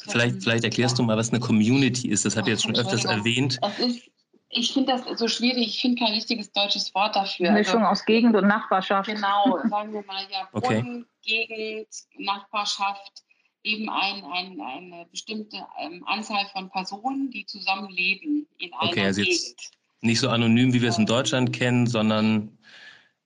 vielleicht, 0.08 0.44
vielleicht 0.44 0.64
erklärst 0.64 1.00
du 1.00 1.04
mal, 1.04 1.18
was 1.18 1.30
eine 1.30 1.40
Community 1.40 2.10
ist. 2.10 2.26
Das 2.26 2.36
hat 2.36 2.48
ihr 2.48 2.54
jetzt 2.54 2.64
schon 2.64 2.76
öfters 2.76 3.06
erwähnt. 3.06 3.60
Ist, 3.80 4.12
ich 4.50 4.74
finde 4.74 4.94
das 4.94 5.18
so 5.18 5.28
schwierig. 5.28 5.68
Ich 5.68 5.82
finde 5.82 6.04
kein 6.04 6.14
richtiges 6.14 6.52
deutsches 6.52 6.94
Wort 6.94 7.16
dafür. 7.16 7.52
Mischung 7.52 7.82
also, 7.82 7.92
aus 7.92 8.06
Gegend 8.06 8.36
und 8.36 8.48
Nachbarschaft. 8.48 9.10
Genau, 9.10 9.60
sagen 9.70 9.94
wir 9.94 10.04
mal 10.04 10.24
ja 10.30 10.48
Boden, 10.52 11.06
okay. 11.24 11.48
Gegend, 11.48 11.88
Nachbarschaft 12.18 13.24
eben 13.64 13.90
ein, 13.90 14.24
ein, 14.26 14.60
eine 14.60 15.06
bestimmte 15.12 15.58
ähm, 15.80 16.04
Anzahl 16.08 16.46
von 16.52 16.70
Personen, 16.70 17.30
die 17.32 17.46
zusammenleben 17.46 18.48
in 18.58 18.74
einer 18.74 18.92
okay, 18.92 19.06
also 19.06 19.22
Gegend. 19.22 19.56
nicht 20.02 20.20
so 20.20 20.30
anonym, 20.30 20.74
wie 20.74 20.82
wir 20.82 20.90
es 20.90 20.98
in 20.98 21.06
Deutschland 21.06 21.54
kennen, 21.54 21.88
sondern 21.88 22.58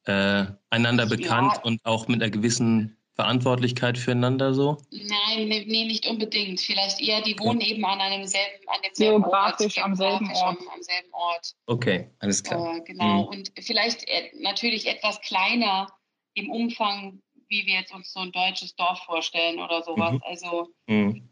äh, 0.04 0.46
einander 0.70 1.06
bekannt 1.06 1.54
ja. 1.56 1.62
und 1.64 1.84
auch 1.86 2.08
mit 2.08 2.22
einer 2.22 2.30
gewissen 2.30 2.98
Verantwortlichkeit 3.16 3.98
füreinander 3.98 4.54
so? 4.54 4.78
Nein, 4.92 5.48
nee, 5.48 5.66
nee 5.68 5.86
nicht 5.86 6.08
unbedingt. 6.08 6.60
Vielleicht 6.60 7.02
eher, 7.02 7.22
die 7.22 7.38
wohnen 7.40 7.62
ja. 7.62 7.68
eben 7.68 7.86
an 7.86 8.00
einem 8.02 8.28
selben, 8.28 8.68
an 8.68 8.82
demselben 8.84 9.22
Geografisch 9.24 9.78
Ort. 9.78 9.86
am 9.86 9.96
selben 9.96 10.30
Ort. 10.32 10.60
Am, 10.60 10.68
am, 10.74 10.82
selben 10.82 11.14
Ort. 11.14 11.56
Okay, 11.66 12.10
alles 12.20 12.44
klar. 12.44 12.78
Äh, 12.78 12.82
genau. 12.82 13.24
Mhm. 13.24 13.28
Und 13.28 13.52
vielleicht 13.60 14.08
äh, 14.08 14.32
natürlich 14.40 14.88
etwas 14.88 15.20
kleiner 15.22 15.88
im 16.34 16.52
Umfang 16.52 17.22
wie 17.50 17.66
wir 17.66 17.76
jetzt 17.76 17.94
uns 17.94 18.12
so 18.12 18.20
ein 18.20 18.32
deutsches 18.32 18.76
Dorf 18.76 19.00
vorstellen 19.04 19.60
oder 19.60 19.84
sowas. 19.84 20.14
Mhm. 20.14 20.22
Also 20.26 20.70
mhm. 20.88 21.30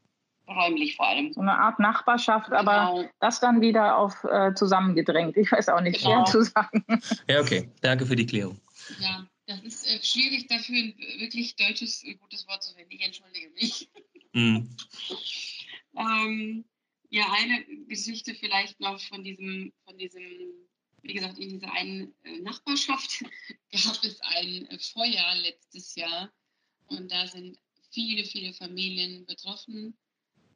räumlich 0.47 0.95
vor 0.95 1.07
allem. 1.07 1.33
So 1.33 1.41
eine 1.41 1.57
Art 1.57 1.79
Nachbarschaft, 1.79 2.49
genau. 2.49 2.59
aber 2.59 3.09
das 3.19 3.39
dann 3.39 3.61
wieder 3.61 3.97
auf 3.97 4.23
äh, 4.23 4.53
zusammengedrängt. 4.53 5.37
Ich 5.37 5.51
weiß 5.51 5.69
auch 5.69 5.81
nicht, 5.81 6.01
genau. 6.01 6.25
schwer 6.25 6.25
zu 6.25 6.41
sagen. 6.43 6.85
Ja, 7.27 7.41
okay. 7.41 7.69
Danke 7.81 8.05
für 8.05 8.15
die 8.15 8.25
Klärung. 8.25 8.59
Ja, 8.99 9.25
das 9.45 9.61
ist 9.61 9.87
äh, 9.87 10.01
schwierig 10.03 10.47
dafür, 10.47 10.77
ein 10.77 10.97
wirklich 11.19 11.55
deutsches, 11.55 12.03
äh, 12.03 12.15
gutes 12.15 12.47
Wort 12.47 12.63
zu 12.63 12.73
finden. 12.73 12.91
Ich 12.91 13.01
entschuldige 13.01 13.49
mich. 13.51 13.89
Mhm. 14.33 14.75
ähm, 15.97 16.65
ja, 17.09 17.31
eine 17.31 17.63
Geschichte 17.87 18.33
vielleicht 18.35 18.79
noch 18.79 18.99
von 19.01 19.23
diesem, 19.23 19.71
von 19.85 19.97
diesem 19.97 20.23
wie 21.03 21.13
gesagt, 21.13 21.37
in 21.37 21.49
dieser 21.49 21.71
einen 21.73 22.13
äh, 22.23 22.39
Nachbarschaft 22.39 23.19
gab 23.71 24.03
es 24.03 24.19
ein 24.21 24.65
äh, 24.67 24.79
Feuer 24.79 25.35
letztes 25.41 25.95
Jahr 25.95 26.31
und 26.87 27.11
da 27.11 27.27
sind 27.27 27.59
viele, 27.91 28.23
viele 28.23 28.53
Familien 28.53 29.25
betroffen 29.25 29.97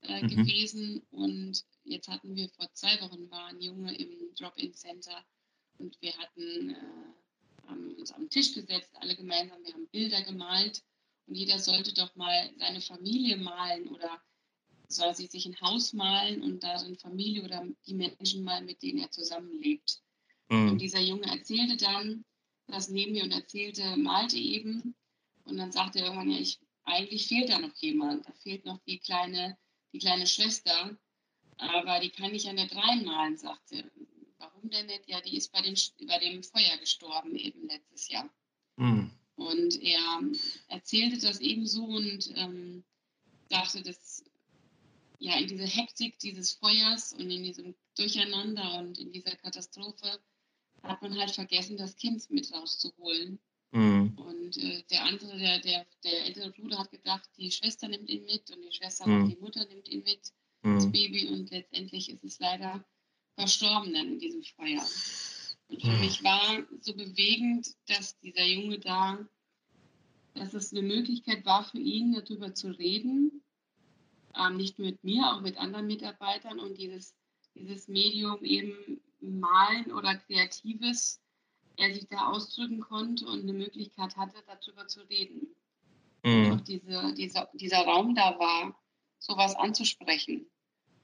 äh, 0.01 0.23
mhm. 0.23 0.27
gewesen. 0.29 1.05
Und 1.11 1.63
jetzt 1.83 2.07
hatten 2.07 2.35
wir 2.35 2.49
vor 2.49 2.73
zwei 2.73 2.99
Wochen 3.01 3.29
war 3.29 3.47
ein 3.47 3.61
Junge 3.61 3.95
im 3.95 4.33
Drop-In-Center 4.35 5.25
und 5.77 6.01
wir 6.01 6.17
hatten 6.17 6.69
äh, 6.69 7.13
haben 7.67 7.95
uns 7.95 8.11
am 8.11 8.29
Tisch 8.29 8.53
gesetzt, 8.53 8.91
alle 8.95 9.15
gemeinsam, 9.15 9.63
wir 9.63 9.73
haben 9.73 9.87
Bilder 9.89 10.21
gemalt 10.21 10.83
und 11.27 11.35
jeder 11.35 11.59
sollte 11.59 11.93
doch 11.93 12.15
mal 12.15 12.51
seine 12.57 12.81
Familie 12.81 13.37
malen 13.37 13.87
oder 13.89 14.21
soll 14.87 15.13
sie 15.15 15.27
sich 15.27 15.45
ein 15.45 15.59
Haus 15.61 15.93
malen 15.93 16.41
und 16.43 16.63
darin 16.63 16.97
Familie 16.97 17.43
oder 17.43 17.65
die 17.85 17.93
Menschen 17.93 18.43
malen, 18.43 18.65
mit 18.65 18.81
denen 18.81 18.99
er 18.99 19.11
zusammenlebt. 19.11 20.01
Mhm. 20.49 20.71
Und 20.71 20.77
dieser 20.79 21.01
Junge 21.01 21.27
erzählte 21.27 21.75
dann, 21.75 22.23
das 22.67 22.89
neben 22.89 23.13
mir 23.13 23.23
und 23.23 23.31
erzählte, 23.31 23.97
malte 23.97 24.37
eben. 24.37 24.95
Und 25.43 25.57
dann 25.57 25.71
sagte 25.71 25.99
er 25.99 26.05
irgendwann, 26.05 26.31
ja, 26.31 26.39
ich, 26.39 26.59
eigentlich 26.83 27.27
fehlt 27.27 27.49
da 27.49 27.59
noch 27.59 27.75
jemand. 27.75 28.27
Da 28.27 28.33
fehlt 28.33 28.65
noch 28.65 28.79
die 28.85 28.99
kleine, 28.99 29.57
die 29.93 29.99
kleine 29.99 30.27
Schwester. 30.27 30.97
Aber 31.57 31.99
die 31.99 32.09
kann 32.09 32.33
ich 32.33 32.43
ja 32.43 32.53
nicht 32.53 32.75
reinmalen, 32.75 33.37
sagte 33.37 33.91
Nicht? 34.69 35.07
Ja, 35.07 35.21
die 35.21 35.37
ist 35.37 35.51
bei, 35.51 35.61
den, 35.61 35.75
bei 36.07 36.19
dem 36.19 36.43
Feuer 36.43 36.77
gestorben 36.79 37.35
eben 37.35 37.67
letztes 37.67 38.09
Jahr. 38.09 38.29
Mhm. 38.77 39.11
Und 39.35 39.81
er 39.83 40.21
erzählte 40.67 41.19
das 41.19 41.39
ebenso 41.39 41.85
und 41.85 42.31
ähm, 42.35 42.83
sagte, 43.49 43.83
dass 43.83 44.23
ja 45.19 45.37
in 45.37 45.47
dieser 45.47 45.67
Hektik 45.67 46.19
dieses 46.19 46.53
Feuers 46.53 47.13
und 47.13 47.29
in 47.29 47.43
diesem 47.43 47.75
Durcheinander 47.95 48.79
und 48.79 48.97
in 48.99 49.11
dieser 49.11 49.35
Katastrophe 49.35 50.19
hat 50.83 51.01
man 51.01 51.17
halt 51.17 51.31
vergessen, 51.31 51.77
das 51.77 51.95
Kind 51.95 52.29
mit 52.29 52.51
rauszuholen. 52.53 53.39
Mhm. 53.71 54.17
Und 54.17 54.57
äh, 54.57 54.83
der 54.89 55.03
andere, 55.03 55.37
der, 55.37 55.59
der, 55.59 55.85
der 56.03 56.25
ältere 56.25 56.51
Bruder 56.51 56.79
hat 56.79 56.91
gedacht, 56.91 57.29
die 57.37 57.51
Schwester 57.51 57.87
nimmt 57.87 58.09
ihn 58.09 58.25
mit 58.25 58.49
und 58.51 58.61
die 58.61 58.71
Schwester 58.71 59.07
mhm. 59.07 59.29
die 59.29 59.35
Mutter 59.37 59.65
nimmt 59.65 59.87
ihn 59.87 60.03
mit, 60.03 60.31
mhm. 60.61 60.75
das 60.75 60.91
Baby. 60.91 61.27
Und 61.27 61.49
letztendlich 61.49 62.09
ist 62.09 62.23
es 62.23 62.39
leider 62.39 62.85
verstorben 63.37 63.93
dann 63.93 64.07
in 64.07 64.19
diesem 64.19 64.43
Feuer. 64.43 64.85
Und 65.69 65.81
für 65.81 65.91
mhm. 65.91 65.99
mich 65.99 66.23
war 66.23 66.63
so 66.81 66.93
bewegend, 66.93 67.67
dass 67.87 68.17
dieser 68.19 68.45
Junge 68.45 68.79
da 68.79 69.27
dass 70.37 70.53
es 70.53 70.71
eine 70.71 70.81
Möglichkeit 70.81 71.45
war 71.45 71.63
für 71.63 71.79
ihn, 71.79 72.13
darüber 72.13 72.53
zu 72.53 72.69
reden, 72.69 73.43
ähm, 74.35 74.57
nicht 74.57 74.79
mit 74.79 75.03
mir, 75.03 75.33
auch 75.33 75.41
mit 75.41 75.57
anderen 75.57 75.87
Mitarbeitern 75.87 76.59
und 76.59 76.77
dieses, 76.77 77.15
dieses 77.55 77.87
Medium 77.87 78.43
eben 78.43 79.01
Malen 79.19 79.91
oder 79.91 80.15
Kreatives, 80.15 81.19
er 81.77 81.93
sich 81.93 82.07
da 82.07 82.27
ausdrücken 82.27 82.79
konnte 82.79 83.25
und 83.25 83.41
eine 83.41 83.53
Möglichkeit 83.53 84.15
hatte, 84.15 84.43
darüber 84.45 84.87
zu 84.87 85.01
reden. 85.09 85.47
Mhm. 86.23 86.51
Und 86.51 86.67
diese, 86.67 87.13
dieser, 87.13 87.49
dieser 87.53 87.79
Raum 87.79 88.15
da 88.15 88.37
war, 88.39 88.79
sowas 89.19 89.55
anzusprechen. 89.55 90.47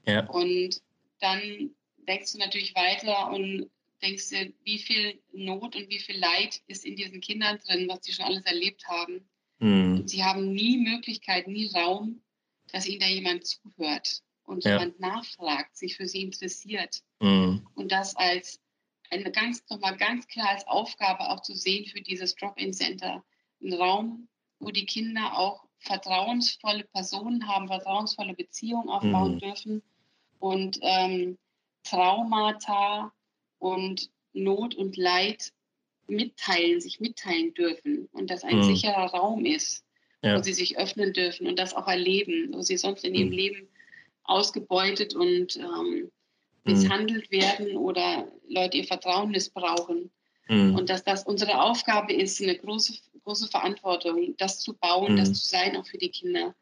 Ja. 0.06 0.28
Und 0.28 0.80
dann 1.20 1.74
denkst 2.06 2.32
du 2.32 2.38
natürlich 2.38 2.74
weiter 2.74 3.30
und 3.30 3.70
denkst 4.02 4.28
dir, 4.30 4.52
wie 4.64 4.78
viel 4.78 5.20
Not 5.32 5.76
und 5.76 5.88
wie 5.88 5.98
viel 5.98 6.18
Leid 6.18 6.60
ist 6.66 6.84
in 6.84 6.96
diesen 6.96 7.20
Kindern 7.20 7.58
drin, 7.66 7.88
was 7.88 8.04
sie 8.04 8.12
schon 8.12 8.26
alles 8.26 8.44
erlebt 8.44 8.86
haben. 8.86 9.28
Mhm. 9.58 10.00
Und 10.00 10.10
sie 10.10 10.24
haben 10.24 10.52
nie 10.52 10.78
Möglichkeit, 10.78 11.48
nie 11.48 11.70
Raum, 11.74 12.22
dass 12.72 12.86
ihnen 12.86 13.00
da 13.00 13.06
jemand 13.06 13.46
zuhört 13.46 14.22
und 14.44 14.64
ja. 14.64 14.72
jemand 14.72 15.00
nachfragt, 15.00 15.76
sich 15.76 15.96
für 15.96 16.06
sie 16.06 16.22
interessiert. 16.22 17.02
Mhm. 17.20 17.66
Und 17.74 17.92
das 17.92 18.14
als 18.16 18.60
eine 19.10 19.30
ganz, 19.30 19.64
nochmal 19.70 19.96
ganz 19.96 20.26
klar 20.26 20.50
als 20.50 20.66
Aufgabe 20.66 21.30
auch 21.30 21.40
zu 21.40 21.54
sehen 21.54 21.86
für 21.86 22.00
dieses 22.00 22.34
Drop-In-Center. 22.34 23.24
Ein 23.62 23.72
Raum, 23.72 24.28
wo 24.58 24.70
die 24.70 24.86
Kinder 24.86 25.38
auch 25.38 25.64
vertrauensvolle 25.78 26.84
Personen 26.84 27.46
haben, 27.46 27.68
vertrauensvolle 27.68 28.34
Beziehungen 28.34 28.88
aufbauen 28.88 29.34
mhm. 29.34 29.38
dürfen 29.38 29.82
und 30.38 30.78
ähm, 30.82 31.38
Traumata 31.84 33.12
und 33.58 34.10
Not 34.32 34.74
und 34.74 34.96
Leid 34.96 35.52
mitteilen, 36.06 36.80
sich 36.80 37.00
mitteilen 37.00 37.54
dürfen 37.54 38.08
und 38.12 38.30
dass 38.30 38.44
ein 38.44 38.58
mhm. 38.58 38.64
sicherer 38.64 39.06
Raum 39.06 39.46
ist, 39.46 39.84
ja. 40.22 40.36
wo 40.36 40.42
sie 40.42 40.52
sich 40.52 40.76
öffnen 40.76 41.12
dürfen 41.12 41.46
und 41.46 41.58
das 41.58 41.74
auch 41.74 41.88
erleben, 41.88 42.52
wo 42.52 42.62
sie 42.62 42.76
sonst 42.76 43.04
in 43.04 43.14
ihrem 43.14 43.28
mhm. 43.28 43.34
Leben 43.34 43.68
ausgebeutet 44.24 45.14
und 45.14 45.56
ähm, 45.56 46.10
misshandelt 46.64 47.30
mhm. 47.30 47.36
werden 47.36 47.76
oder 47.76 48.28
Leute 48.48 48.78
ihr 48.78 48.84
Vertrauen 48.84 49.30
missbrauchen. 49.30 50.10
Mhm. 50.48 50.74
Und 50.74 50.90
dass 50.90 51.04
das 51.04 51.24
unsere 51.24 51.62
Aufgabe 51.62 52.12
ist, 52.12 52.42
eine 52.42 52.56
große, 52.56 52.94
große 53.22 53.48
Verantwortung, 53.48 54.34
das 54.36 54.60
zu 54.60 54.74
bauen, 54.74 55.12
mhm. 55.12 55.16
das 55.16 55.32
zu 55.32 55.48
sein, 55.48 55.76
auch 55.76 55.86
für 55.86 55.98
die 55.98 56.10
Kinder. 56.10 56.54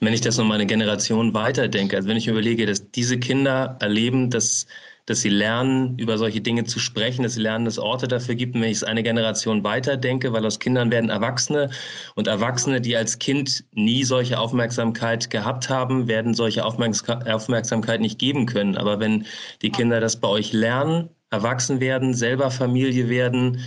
Wenn 0.00 0.12
ich 0.12 0.20
das 0.20 0.36
noch 0.38 0.44
mal 0.44 0.54
eine 0.54 0.66
Generation 0.66 1.34
weiterdenke, 1.34 1.96
also 1.96 2.08
wenn 2.08 2.16
ich 2.16 2.28
überlege, 2.28 2.66
dass 2.66 2.90
diese 2.90 3.18
Kinder 3.18 3.76
erleben, 3.80 4.30
dass 4.30 4.66
dass 5.10 5.22
sie 5.22 5.28
lernen, 5.28 5.98
über 5.98 6.18
solche 6.18 6.40
Dinge 6.40 6.64
zu 6.64 6.78
sprechen, 6.78 7.24
dass 7.24 7.34
sie 7.34 7.40
lernen, 7.40 7.64
dass 7.64 7.74
es 7.74 7.78
Orte 7.80 8.06
dafür 8.06 8.36
gibt. 8.36 8.54
Und 8.54 8.62
wenn 8.62 8.70
ich 8.70 8.76
es 8.76 8.84
eine 8.84 9.02
Generation 9.02 9.64
weiterdenke, 9.64 10.32
weil 10.32 10.46
aus 10.46 10.60
Kindern 10.60 10.92
werden 10.92 11.10
Erwachsene 11.10 11.70
und 12.14 12.28
Erwachsene, 12.28 12.80
die 12.80 12.96
als 12.96 13.18
Kind 13.18 13.64
nie 13.72 14.04
solche 14.04 14.38
Aufmerksamkeit 14.38 15.28
gehabt 15.28 15.68
haben, 15.68 16.06
werden 16.06 16.32
solche 16.32 16.64
Aufmerksamkeit 16.64 18.00
nicht 18.00 18.20
geben 18.20 18.46
können. 18.46 18.76
Aber 18.76 19.00
wenn 19.00 19.26
die 19.62 19.70
Kinder 19.70 19.98
das 19.98 20.20
bei 20.20 20.28
euch 20.28 20.52
lernen, 20.52 21.08
erwachsen 21.30 21.80
werden, 21.80 22.14
selber 22.14 22.52
Familie 22.52 23.08
werden, 23.08 23.62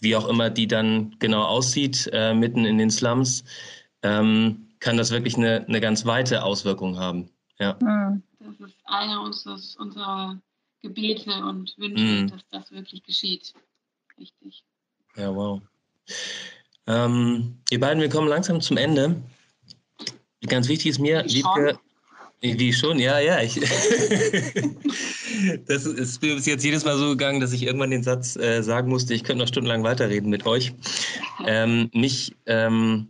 wie 0.00 0.14
auch 0.14 0.28
immer 0.28 0.48
die 0.48 0.68
dann 0.68 1.16
genau 1.18 1.42
aussieht, 1.42 2.08
äh, 2.12 2.34
mitten 2.34 2.64
in 2.64 2.78
den 2.78 2.90
Slums, 2.90 3.42
ähm, 4.04 4.63
kann 4.84 4.96
das 4.98 5.10
wirklich 5.10 5.38
eine, 5.38 5.64
eine 5.66 5.80
ganz 5.80 6.04
weite 6.04 6.44
Auswirkung 6.44 6.98
haben. 6.98 7.30
Ja. 7.58 7.78
Hm. 7.80 8.22
Das 8.38 8.68
ist 8.68 8.76
einer 8.84 9.22
unserer 9.22 10.38
Gebete 10.82 11.32
und 11.42 11.74
Wünsche, 11.78 12.04
mm. 12.04 12.28
dass 12.28 12.46
das 12.50 12.70
wirklich 12.70 13.02
geschieht. 13.02 13.54
Richtig. 14.18 14.62
Ja, 15.16 15.34
wow. 15.34 15.62
Ähm, 16.86 17.56
ihr 17.70 17.80
beiden, 17.80 18.02
wir 18.02 18.10
kommen 18.10 18.28
langsam 18.28 18.60
zum 18.60 18.76
Ende. 18.76 19.22
Ganz 20.46 20.68
wichtig 20.68 20.90
ist 20.90 20.98
mir, 20.98 21.24
Wiebke, 21.24 21.78
wie 22.42 22.72
schon, 22.74 22.98
ja, 22.98 23.20
ja. 23.20 23.40
Ich 23.40 23.54
das 25.66 25.86
ist 25.86 26.20
mir 26.20 26.34
bis 26.34 26.44
jetzt 26.44 26.62
jedes 26.62 26.84
Mal 26.84 26.98
so 26.98 27.08
gegangen, 27.08 27.40
dass 27.40 27.54
ich 27.54 27.62
irgendwann 27.62 27.90
den 27.90 28.02
Satz 28.02 28.36
äh, 28.36 28.60
sagen 28.60 28.90
musste, 28.90 29.14
ich 29.14 29.24
könnte 29.24 29.44
noch 29.44 29.48
stundenlang 29.48 29.84
weiterreden 29.84 30.28
mit 30.28 30.44
euch. 30.44 30.74
Ähm, 31.46 31.88
mich 31.94 32.36
ähm, 32.44 33.08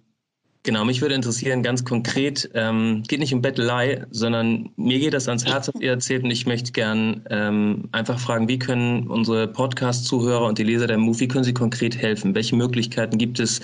Genau, 0.67 0.87
mich 0.87 1.03
würde 1.03 1.15
interessieren, 1.15 1.63
ganz 1.63 1.85
konkret, 1.85 2.51
ähm, 2.55 3.03
geht 3.07 3.21
nicht 3.21 3.35
um 3.35 3.43
Bettelei, 3.43 4.07
sondern 4.11 4.71
mir 4.77 4.99
geht 4.99 5.13
das 5.13 5.29
ans 5.29 5.45
Herz, 5.45 5.69
was 5.69 5.79
ihr 5.79 5.91
erzählt 5.91 6.25
und 6.25 6.31
ich 6.31 6.47
möchte 6.47 6.73
gern 6.73 7.23
ähm, 7.29 7.91
einfach 7.93 8.19
fragen, 8.19 8.49
wie 8.49 8.59
können 8.59 9.07
unsere 9.09 9.47
Podcast-Zuhörer 9.47 10.47
und 10.47 10.57
die 10.57 10.63
Leser 10.63 10.87
der 10.87 10.97
Move, 10.97 11.21
wie 11.21 11.29
können 11.29 11.45
sie 11.45 11.53
konkret 11.53 11.99
helfen? 11.99 12.35
Welche 12.35 12.57
Möglichkeiten 12.57 13.19
gibt 13.19 13.41
es, 13.41 13.61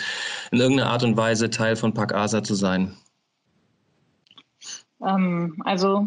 in 0.51 0.61
irgendeiner 0.61 0.91
Art 0.91 1.03
und 1.03 1.17
Weise 1.17 1.49
Teil 1.49 1.75
von 1.75 1.95
Park 1.95 2.13
Asa 2.15 2.43
zu 2.43 2.55
sein? 2.55 2.95
Ähm, 5.03 5.57
also 5.65 6.07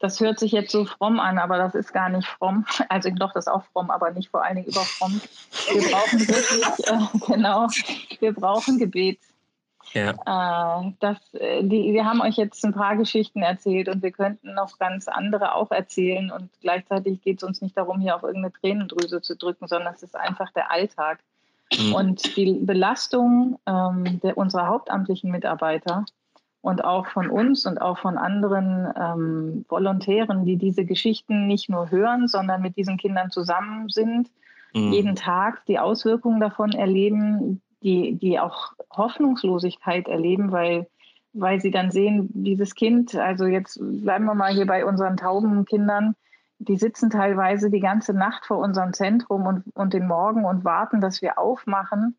das 0.00 0.20
hört 0.20 0.38
sich 0.38 0.52
jetzt 0.52 0.70
so 0.70 0.84
fromm 0.84 1.18
an, 1.18 1.38
aber 1.38 1.56
das 1.56 1.74
ist 1.74 1.94
gar 1.94 2.10
nicht 2.10 2.28
fromm. 2.28 2.66
Also 2.90 3.08
doch, 3.08 3.32
das 3.32 3.46
ist 3.46 3.52
auch 3.52 3.64
fromm, 3.72 3.90
aber 3.90 4.10
nicht 4.10 4.30
vor 4.30 4.44
allen 4.44 4.56
Dingen 4.56 4.68
überfromm. 4.68 5.18
Wir 5.72 5.90
brauchen 5.90 6.20
wirklich, 6.20 6.88
äh, 6.88 7.32
genau, 7.32 7.68
wir 8.20 8.32
brauchen 8.34 8.78
Gebet. 8.78 9.18
Ja. 9.94 10.10
Äh, 10.10 10.92
das, 11.00 11.16
äh, 11.34 11.62
die, 11.62 11.92
wir 11.92 12.04
haben 12.04 12.20
euch 12.20 12.36
jetzt 12.36 12.64
ein 12.64 12.74
paar 12.74 12.96
Geschichten 12.96 13.42
erzählt 13.42 13.88
und 13.88 14.02
wir 14.02 14.10
könnten 14.10 14.54
noch 14.54 14.78
ganz 14.78 15.08
andere 15.08 15.54
auch 15.54 15.70
erzählen. 15.70 16.30
Und 16.30 16.50
gleichzeitig 16.60 17.22
geht 17.22 17.38
es 17.38 17.44
uns 17.44 17.62
nicht 17.62 17.76
darum, 17.76 18.00
hier 18.00 18.16
auf 18.16 18.24
irgendeine 18.24 18.52
Tränendrüse 18.52 19.22
zu 19.22 19.36
drücken, 19.36 19.68
sondern 19.68 19.94
es 19.94 20.02
ist 20.02 20.16
einfach 20.16 20.50
der 20.52 20.70
Alltag. 20.70 21.20
Mhm. 21.78 21.94
Und 21.94 22.36
die 22.36 22.52
Belastung 22.60 23.58
ähm, 23.66 24.20
der, 24.22 24.36
unserer 24.36 24.66
hauptamtlichen 24.66 25.30
Mitarbeiter 25.30 26.04
und 26.60 26.82
auch 26.82 27.06
von 27.06 27.30
uns 27.30 27.66
und 27.66 27.80
auch 27.80 27.98
von 27.98 28.18
anderen 28.18 28.88
ähm, 28.98 29.64
Volontären, 29.68 30.44
die 30.44 30.56
diese 30.56 30.84
Geschichten 30.84 31.46
nicht 31.46 31.68
nur 31.68 31.90
hören, 31.90 32.26
sondern 32.26 32.62
mit 32.62 32.76
diesen 32.76 32.96
Kindern 32.96 33.30
zusammen 33.30 33.88
sind, 33.88 34.30
mhm. 34.72 34.92
jeden 34.92 35.14
Tag 35.14 35.64
die 35.66 35.78
Auswirkungen 35.78 36.40
davon 36.40 36.72
erleben, 36.72 37.60
die, 37.84 38.16
die 38.16 38.40
auch 38.40 38.72
Hoffnungslosigkeit 38.90 40.08
erleben, 40.08 40.50
weil, 40.50 40.88
weil 41.32 41.60
sie 41.60 41.70
dann 41.70 41.90
sehen, 41.90 42.30
dieses 42.32 42.74
Kind, 42.74 43.14
also 43.14 43.44
jetzt 43.44 43.78
bleiben 43.80 44.24
wir 44.24 44.34
mal 44.34 44.52
hier 44.52 44.66
bei 44.66 44.84
unseren 44.84 45.16
tauben 45.16 45.64
Kindern, 45.66 46.16
die 46.58 46.76
sitzen 46.76 47.10
teilweise 47.10 47.70
die 47.70 47.80
ganze 47.80 48.14
Nacht 48.14 48.46
vor 48.46 48.58
unserem 48.58 48.92
Zentrum 48.94 49.46
und, 49.46 49.64
und 49.74 49.92
den 49.92 50.06
Morgen 50.06 50.44
und 50.44 50.64
warten, 50.64 51.00
dass 51.00 51.20
wir 51.20 51.38
aufmachen, 51.38 52.16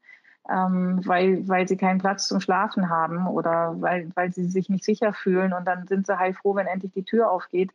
ähm, 0.49 1.01
weil, 1.05 1.47
weil 1.47 1.67
sie 1.67 1.77
keinen 1.77 1.99
Platz 1.99 2.27
zum 2.27 2.39
Schlafen 2.39 2.89
haben 2.89 3.27
oder 3.27 3.75
weil, 3.79 4.11
weil 4.13 4.31
sie 4.31 4.45
sich 4.45 4.69
nicht 4.69 4.83
sicher 4.83 5.13
fühlen. 5.13 5.53
Und 5.53 5.65
dann 5.65 5.87
sind 5.87 6.05
sie 6.05 6.19
heilfroh, 6.19 6.55
wenn 6.55 6.67
endlich 6.67 6.93
die 6.93 7.03
Tür 7.03 7.31
aufgeht 7.31 7.71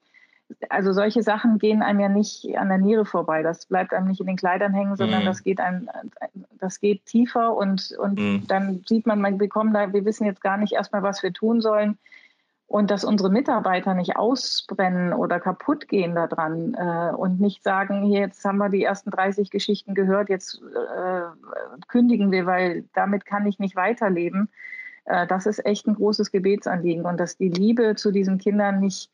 also 0.69 0.93
solche 0.93 1.23
Sachen 1.23 1.59
gehen 1.59 1.83
einem 1.83 2.01
ja 2.01 2.09
nicht 2.09 2.57
an 2.57 2.69
der 2.69 2.79
Niere 2.79 3.05
vorbei. 3.05 3.43
Das 3.43 3.67
bleibt 3.67 3.93
einem 3.93 4.09
nicht 4.09 4.21
in 4.21 4.27
den 4.27 4.37
Kleidern 4.37 4.73
hängen, 4.73 4.97
sondern 4.97 5.23
mhm. 5.23 5.27
das 5.27 5.43
geht 5.43 5.61
einem, 5.61 5.89
das 6.59 6.81
geht 6.81 7.07
tiefer 7.07 7.57
und, 7.57 7.97
und 7.99 8.19
mhm. 8.19 8.47
dann 8.47 8.83
sieht 8.87 9.07
man, 9.07 9.41
wir 9.41 9.49
kommen 9.49 9.73
da, 9.73 9.93
wir 9.93 10.05
wissen 10.05 10.27
jetzt 10.27 10.43
gar 10.43 10.57
nicht 10.57 10.73
erstmal, 10.73 11.03
was 11.03 11.23
wir 11.23 11.33
tun 11.33 11.61
sollen. 11.61 11.99
Und 12.67 12.93
dass 12.93 13.03
unsere 13.03 13.31
Mitarbeiter 13.31 13.95
nicht 13.95 14.17
ausbrennen 14.17 15.13
oder 15.13 15.41
kaputt 15.41 15.89
gehen 15.89 16.15
daran 16.15 16.75
äh, 16.75 17.13
und 17.17 17.41
nicht 17.41 17.65
sagen, 17.65 18.05
hier, 18.05 18.21
jetzt 18.21 18.45
haben 18.45 18.59
wir 18.59 18.69
die 18.69 18.85
ersten 18.85 19.11
30 19.11 19.51
Geschichten 19.51 19.97
gehört, 19.97 20.29
jetzt 20.29 20.63
äh, 20.63 21.23
kündigen 21.89 22.31
wir, 22.31 22.47
weil 22.47 22.85
damit 22.95 23.27
kann 23.27 23.45
ich 23.45 23.59
nicht 23.59 23.75
weiterleben. 23.75 24.49
Äh, 25.05 25.27
das 25.27 25.47
ist 25.47 25.67
echt 25.67 25.89
ein 25.89 25.97
großes 25.97 26.31
Gebetsanliegen. 26.31 27.07
Und 27.07 27.19
dass 27.19 27.37
die 27.37 27.49
Liebe 27.49 27.97
zu 27.97 28.13
diesen 28.13 28.39
Kindern 28.39 28.79
nicht 28.79 29.11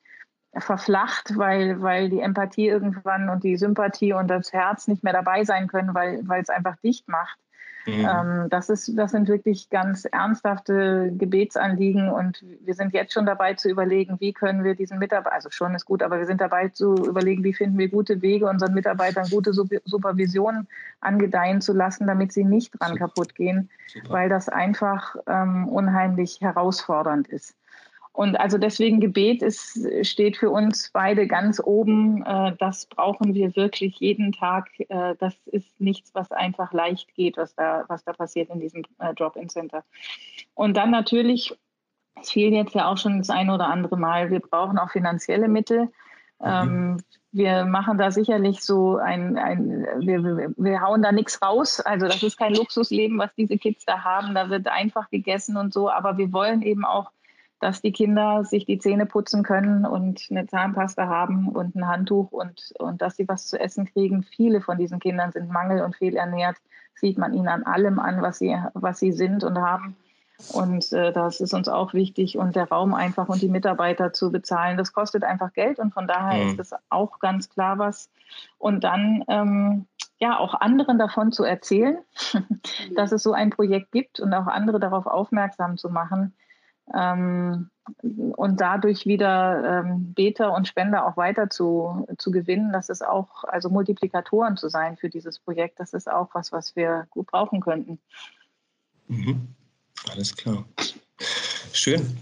verflacht, 0.59 1.37
weil, 1.37 1.81
weil 1.83 2.09
die 2.09 2.21
Empathie 2.21 2.69
irgendwann 2.69 3.29
und 3.29 3.45
die 3.45 3.57
Sympathie 3.57 4.13
und 4.13 4.29
das 4.29 4.53
Herz 4.53 4.89
nicht 4.89 5.05
mehr 5.05 5.13
dabei 5.13 5.45
sein 5.45 5.69
können, 5.69 5.95
weil, 5.95 6.21
weil 6.27 6.43
es 6.43 6.51
einfach 6.51 6.77
dicht 6.77 7.09
macht. 7.09 7.39
Mhm. 7.87 8.09
Ähm, 8.09 8.47
das, 8.51 8.69
ist, 8.69 8.91
das 8.97 9.13
sind 9.13 9.29
wirklich 9.29 9.71
ganz 9.71 10.05
ernsthafte 10.07 11.13
Gebetsanliegen 11.17 12.11
und 12.11 12.45
wir 12.65 12.75
sind 12.75 12.93
jetzt 12.93 13.13
schon 13.13 13.27
dabei 13.27 13.55
zu 13.55 13.69
überlegen, 13.69 14.17
wie 14.19 14.33
können 14.33 14.65
wir 14.65 14.75
diesen 14.75 14.99
Mitarbeitern, 14.99 15.35
also 15.35 15.51
schon 15.51 15.75
ist 15.75 15.85
gut, 15.85 16.03
aber 16.03 16.19
wir 16.19 16.27
sind 16.27 16.41
dabei 16.41 16.69
zu 16.69 16.95
überlegen, 16.95 17.45
wie 17.45 17.55
finden 17.55 17.79
wir 17.79 17.89
gute 17.89 18.23
Wege, 18.23 18.49
unseren 18.49 18.75
Mitarbeitern 18.75 19.29
gute 19.31 19.53
Supervision 19.53 20.67
angedeihen 21.01 21.61
zu 21.61 21.73
lassen, 21.73 22.09
damit 22.09 22.33
sie 22.33 22.45
nicht 22.45 22.73
dran 22.79 22.93
Super. 22.95 23.07
kaputt 23.07 23.35
gehen, 23.37 23.71
Super. 23.87 24.11
weil 24.11 24.29
das 24.29 24.49
einfach 24.49 25.15
ähm, 25.29 25.69
unheimlich 25.69 26.41
herausfordernd 26.41 27.29
ist. 27.29 27.55
Und 28.17 28.41
also 28.41 28.57
deswegen 28.57 28.99
Gebet 28.99 29.43
ist, 29.43 29.79
steht 30.01 30.39
für 30.39 30.49
uns 30.49 30.89
beide 30.91 31.27
ganz 31.27 31.61
oben. 31.63 32.25
Äh, 32.25 32.57
das 32.59 32.87
brauchen 32.87 33.35
wir 33.35 33.55
wirklich 33.57 34.01
jeden 34.01 34.33
Tag. 34.33 34.71
Äh, 34.89 35.17
das 35.19 35.37
ist 35.49 35.79
nichts, 35.79 36.15
was 36.15 36.33
einfach 36.33 36.73
leicht 36.73 37.15
geht, 37.15 37.37
was 37.37 37.55
da, 37.55 37.85
was 37.89 38.05
da 38.05 38.15
passiert 38.15 38.49
in 38.49 38.59
diesem 38.59 38.85
äh, 39.01 39.13
Drop-in-Center. 39.13 39.85
Und 40.55 40.79
dann 40.79 40.91
natürlich, 40.91 41.55
es 42.19 42.31
fiel 42.31 42.55
jetzt 42.55 42.75
ja 42.75 42.91
auch 42.91 42.97
schon 42.97 43.19
das 43.19 43.29
ein 43.29 43.51
oder 43.51 43.67
andere 43.67 43.99
Mal, 43.99 44.31
wir 44.31 44.41
brauchen 44.41 44.79
auch 44.79 44.91
finanzielle 44.91 45.49
Mittel. 45.49 45.91
Ähm, 46.43 47.03
wir 47.33 47.67
machen 47.67 47.99
da 47.99 48.11
sicherlich 48.11 48.63
so 48.63 48.97
ein, 48.97 49.37
ein 49.37 49.87
wir, 49.99 50.55
wir 50.57 50.81
hauen 50.81 51.03
da 51.03 51.13
nichts 51.13 51.43
raus. 51.43 51.81
Also 51.81 52.07
das 52.07 52.23
ist 52.23 52.39
kein 52.39 52.55
Luxusleben, 52.55 53.19
was 53.19 53.35
diese 53.35 53.59
Kids 53.59 53.85
da 53.85 54.05
haben. 54.05 54.35
Da 54.35 54.49
wird 54.49 54.69
einfach 54.69 55.11
gegessen 55.11 55.59
und 55.59 55.75
so. 55.75 55.91
Aber 55.91 56.17
wir 56.17 56.33
wollen 56.33 56.63
eben 56.63 56.87
auch, 56.87 57.11
dass 57.61 57.81
die 57.81 57.93
Kinder 57.93 58.45
sich 58.45 58.67
die 58.67 58.79
Zähne 58.79 59.07
putzen 59.07 59.43
können 59.43 59.87
und 59.87 60.27
eine 60.31 60.47
Zahnpasta 60.47 61.07
haben 61.07 61.49
und 61.49 61.75
ein 61.75 61.89
Handtuch 61.89 62.31
und, 62.33 62.73
und 62.79 63.01
dass 63.01 63.17
sie 63.17 63.29
was 63.29 63.47
zu 63.47 63.59
essen 63.59 63.87
kriegen. 63.87 64.23
Viele 64.23 64.61
von 64.61 64.79
diesen 64.79 64.99
Kindern 64.99 65.33
sind 65.33 65.51
mangel- 65.51 65.83
und 65.83 65.97
fehlernährt. 65.97 66.57
Sieht 66.95 67.19
man 67.19 67.33
ihnen 67.33 67.49
an 67.49 67.65
allem 67.65 67.99
an, 67.99 68.23
was 68.23 68.39
sie, 68.39 68.57
was 68.75 68.99
sie 68.99 69.13
sind 69.13 69.43
und 69.45 69.59
haben. 69.59 69.97
Und 70.53 70.93
äh, 70.93 71.13
das 71.13 71.41
ist 71.41 71.55
uns 71.55 71.69
auch 71.69 71.95
wichtig 71.95 72.37
und 72.37 72.57
der 72.57 72.69
Raum 72.69 72.93
einfach 72.93 73.29
und 73.29 73.41
die 73.41 73.49
Mitarbeiter 73.49 74.13
zu 74.13 74.31
bezahlen. 74.31 74.77
Das 74.77 74.93
kostet 74.93 75.25
einfach 75.25 75.53
Geld 75.55 75.79
und 75.79 75.95
von 75.95 76.07
daher 76.07 76.45
mhm. 76.45 76.51
ist 76.51 76.59
das 76.59 76.75
auch 76.91 77.21
ganz 77.21 77.49
klar 77.49 77.79
was. 77.79 78.11
Und 78.59 78.85
dann 78.85 79.25
ähm, 79.29 79.87
ja 80.19 80.39
auch 80.39 80.55
anderen 80.55 80.99
davon 80.99 81.33
zu 81.33 81.43
erzählen, 81.43 81.99
dass 82.97 83.13
es 83.13 83.23
so 83.23 83.33
ein 83.33 83.49
Projekt 83.49 83.93
gibt 83.93 84.21
und 84.21 84.35
auch 84.35 84.47
andere 84.47 84.79
darauf 84.79 85.07
aufmerksam 85.07 85.79
zu 85.79 85.89
machen. 85.89 86.35
Ähm, 86.95 87.71
und 88.37 88.61
dadurch 88.61 89.07
wieder 89.07 89.83
ähm, 89.85 90.13
Beter 90.13 90.53
und 90.53 90.67
Spender 90.67 91.07
auch 91.07 91.17
weiter 91.17 91.49
zu, 91.49 92.07
zu 92.19 92.31
gewinnen, 92.31 92.73
das 92.73 92.89
ist 92.89 93.05
auch, 93.07 93.45
also 93.45 93.71
Multiplikatoren 93.71 94.57
zu 94.57 94.69
sein 94.69 94.97
für 94.97 95.09
dieses 95.09 95.39
Projekt, 95.39 95.79
das 95.79 95.93
ist 95.93 96.11
auch 96.11 96.31
was, 96.35 96.53
was 96.53 96.75
wir 96.75 97.07
gut 97.11 97.27
brauchen 97.27 97.61
könnten. 97.61 97.99
Mhm. 99.09 99.49
Alles 100.11 100.37
klar. 100.37 100.65
Schön. 101.73 102.19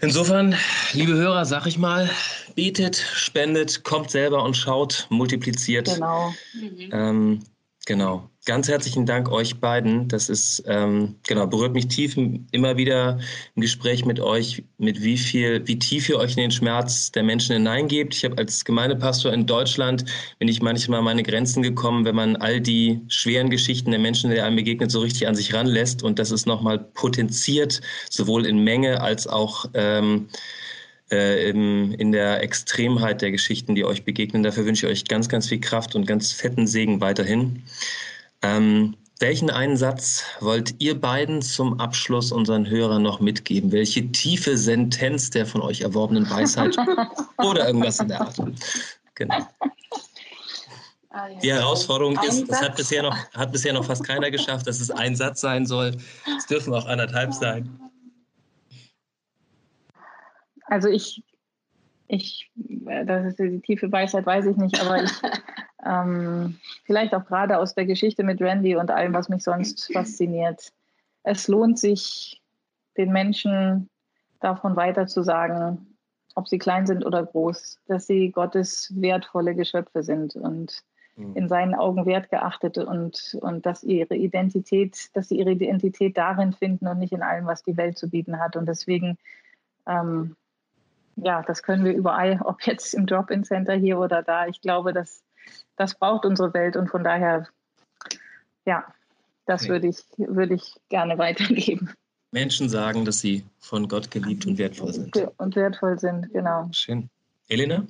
Insofern, 0.00 0.54
liebe 0.92 1.14
Hörer, 1.14 1.44
sag 1.44 1.66
ich 1.66 1.78
mal, 1.78 2.10
betet, 2.54 2.96
spendet, 2.96 3.84
kommt 3.84 4.10
selber 4.10 4.42
und 4.42 4.56
schaut, 4.56 5.06
multipliziert. 5.10 5.86
Genau. 5.94 6.32
Mhm. 6.54 6.90
Ähm, 6.92 7.40
Genau. 7.86 8.30
Ganz 8.46 8.68
herzlichen 8.68 9.04
Dank 9.04 9.30
euch 9.30 9.60
beiden. 9.60 10.08
Das 10.08 10.30
ist, 10.30 10.62
ähm, 10.66 11.16
genau, 11.26 11.46
berührt 11.46 11.74
mich 11.74 11.88
tief 11.88 12.16
immer 12.50 12.76
wieder 12.78 13.18
im 13.54 13.62
Gespräch 13.62 14.06
mit 14.06 14.20
euch, 14.20 14.62
mit 14.78 15.02
wie 15.02 15.18
viel, 15.18 15.66
wie 15.66 15.78
tief 15.78 16.08
ihr 16.08 16.18
euch 16.18 16.32
in 16.32 16.42
den 16.42 16.50
Schmerz 16.50 17.10
der 17.12 17.22
Menschen 17.24 17.54
hineingebt. 17.54 18.14
Ich 18.14 18.24
habe 18.24 18.38
als 18.38 18.64
Gemeindepastor 18.64 19.32
in 19.34 19.46
Deutschland, 19.46 20.04
bin 20.38 20.48
ich 20.48 20.62
manchmal 20.62 21.00
an 21.00 21.04
meine 21.04 21.22
Grenzen 21.22 21.62
gekommen, 21.62 22.06
wenn 22.06 22.14
man 22.14 22.36
all 22.36 22.60
die 22.60 23.00
schweren 23.08 23.50
Geschichten 23.50 23.90
der 23.90 24.00
Menschen, 24.00 24.30
die 24.30 24.40
einem 24.40 24.56
begegnet, 24.56 24.90
so 24.90 25.00
richtig 25.00 25.28
an 25.28 25.34
sich 25.34 25.52
ranlässt. 25.52 26.02
Und 26.02 26.18
das 26.18 26.30
ist 26.30 26.46
nochmal 26.46 26.78
potenziert, 26.78 27.82
sowohl 28.08 28.46
in 28.46 28.64
Menge 28.64 29.02
als 29.02 29.26
auch, 29.26 29.66
ähm, 29.74 30.28
äh, 31.14 31.48
im, 31.48 31.92
in 31.92 32.12
der 32.12 32.42
Extremheit 32.42 33.22
der 33.22 33.30
Geschichten, 33.30 33.74
die 33.74 33.84
euch 33.84 34.04
begegnen. 34.04 34.42
Dafür 34.42 34.66
wünsche 34.66 34.86
ich 34.86 34.92
euch 34.92 35.04
ganz, 35.04 35.28
ganz 35.28 35.48
viel 35.48 35.60
Kraft 35.60 35.94
und 35.94 36.06
ganz 36.06 36.32
fetten 36.32 36.66
Segen 36.66 37.00
weiterhin. 37.00 37.62
Ähm, 38.42 38.96
welchen 39.20 39.48
einen 39.48 39.76
Satz 39.76 40.24
wollt 40.40 40.74
ihr 40.80 41.00
beiden 41.00 41.40
zum 41.40 41.78
Abschluss 41.78 42.32
unseren 42.32 42.68
Hörern 42.68 43.02
noch 43.02 43.20
mitgeben? 43.20 43.70
Welche 43.70 44.10
tiefe 44.10 44.58
Sentenz 44.58 45.30
der 45.30 45.46
von 45.46 45.62
euch 45.62 45.82
erworbenen 45.82 46.28
Weisheit 46.28 46.76
oder 47.38 47.66
irgendwas 47.66 48.00
in 48.00 48.08
der 48.08 48.20
Art? 48.20 48.36
Genau. 49.14 49.46
Ah, 51.10 51.28
die 51.40 51.52
Herausforderung 51.52 52.18
ist, 52.26 52.48
das 52.48 52.60
hat 52.60 52.74
bisher, 52.74 53.04
noch, 53.04 53.16
hat 53.34 53.52
bisher 53.52 53.72
noch 53.72 53.84
fast 53.84 54.02
keiner 54.02 54.32
geschafft, 54.32 54.66
dass 54.66 54.80
es 54.80 54.90
ein 54.90 55.14
Satz 55.14 55.40
sein 55.40 55.64
soll. 55.64 55.96
Es 56.36 56.46
dürfen 56.46 56.74
auch 56.74 56.86
anderthalb 56.86 57.32
sein. 57.32 57.70
Also 60.64 60.88
ich, 60.88 61.22
ich, 62.08 62.50
das 62.54 63.26
ist 63.26 63.38
die 63.38 63.60
tiefe 63.60 63.90
Weisheit, 63.90 64.26
weiß 64.26 64.46
ich 64.46 64.56
nicht, 64.56 64.80
aber 64.80 65.02
ich, 65.02 65.10
ähm, 65.86 66.58
vielleicht 66.84 67.14
auch 67.14 67.24
gerade 67.26 67.58
aus 67.58 67.74
der 67.74 67.86
Geschichte 67.86 68.22
mit 68.24 68.40
Randy 68.40 68.76
und 68.76 68.90
allem, 68.90 69.12
was 69.12 69.28
mich 69.28 69.42
sonst 69.42 69.92
fasziniert. 69.92 70.72
Es 71.22 71.48
lohnt 71.48 71.78
sich, 71.78 72.42
den 72.96 73.12
Menschen 73.12 73.88
davon 74.40 74.76
weiter 74.76 75.06
zu 75.06 75.22
sagen, 75.22 75.94
ob 76.34 76.48
sie 76.48 76.58
klein 76.58 76.86
sind 76.86 77.04
oder 77.04 77.24
groß, 77.24 77.80
dass 77.86 78.06
sie 78.06 78.30
Gottes 78.30 78.92
wertvolle 78.96 79.54
Geschöpfe 79.54 80.02
sind 80.02 80.36
und 80.36 80.82
mhm. 81.16 81.36
in 81.36 81.48
seinen 81.48 81.74
Augen 81.74 82.06
wertgeachtet 82.06 82.78
und, 82.78 83.36
und 83.40 83.66
dass 83.66 83.82
ihre 83.84 84.16
Identität, 84.16 85.10
dass 85.14 85.28
sie 85.28 85.38
ihre 85.38 85.52
Identität 85.52 86.16
darin 86.16 86.52
finden 86.52 86.86
und 86.86 86.98
nicht 86.98 87.12
in 87.12 87.22
allem, 87.22 87.46
was 87.46 87.62
die 87.62 87.76
Welt 87.76 87.98
zu 87.98 88.08
bieten 88.08 88.40
hat. 88.40 88.56
Und 88.56 88.66
deswegen 88.66 89.16
ähm, 89.86 90.36
ja, 91.16 91.42
das 91.42 91.62
können 91.62 91.84
wir 91.84 91.92
überall, 91.92 92.40
ob 92.44 92.62
jetzt 92.66 92.94
im 92.94 93.06
Drop-in-Center 93.06 93.74
hier 93.74 93.98
oder 93.98 94.22
da. 94.22 94.46
Ich 94.46 94.60
glaube, 94.60 94.92
das, 94.92 95.22
das 95.76 95.94
braucht 95.94 96.24
unsere 96.24 96.54
Welt 96.54 96.76
und 96.76 96.88
von 96.88 97.04
daher, 97.04 97.46
ja, 98.66 98.84
das 99.46 99.62
okay. 99.62 99.72
würde 99.72 99.88
ich, 99.88 99.98
würde 100.16 100.54
ich 100.54 100.74
gerne 100.88 101.18
weitergeben. 101.18 101.90
Menschen 102.30 102.68
sagen, 102.68 103.04
dass 103.04 103.20
sie 103.20 103.44
von 103.60 103.86
Gott 103.86 104.10
geliebt 104.10 104.44
und 104.46 104.58
wertvoll 104.58 104.92
sind. 104.92 105.16
Und 105.36 105.54
wertvoll 105.54 105.98
sind, 106.00 106.32
genau. 106.32 106.68
Schön. 106.72 107.08
Elena? 107.48 107.86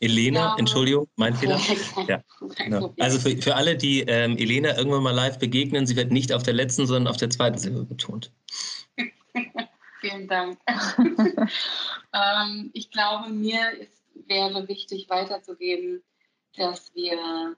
Elena, 0.00 0.40
ja. 0.40 0.56
Entschuldigung, 0.58 1.08
mein 1.16 1.34
Fehler. 1.36 1.58
Ja, 2.06 2.22
genau. 2.56 2.94
Also 3.00 3.18
für, 3.18 3.36
für 3.36 3.56
alle, 3.56 3.76
die 3.76 4.02
ähm, 4.02 4.36
Elena 4.36 4.76
irgendwann 4.76 5.02
mal 5.02 5.14
live 5.14 5.38
begegnen, 5.38 5.86
sie 5.86 5.96
wird 5.96 6.12
nicht 6.12 6.32
auf 6.32 6.42
der 6.42 6.54
letzten, 6.54 6.86
sondern 6.86 7.08
auf 7.08 7.16
der 7.16 7.30
zweiten 7.30 7.58
Silbe 7.58 7.84
betont. 7.84 8.30
Vielen 10.08 10.28
Dank. 10.28 10.58
ähm, 12.12 12.70
ich 12.72 12.90
glaube, 12.90 13.30
mir 13.30 13.72
ist, 13.72 14.02
wäre 14.26 14.68
wichtig 14.68 15.08
weiterzugeben, 15.08 16.02
dass 16.56 16.94
wir 16.94 17.56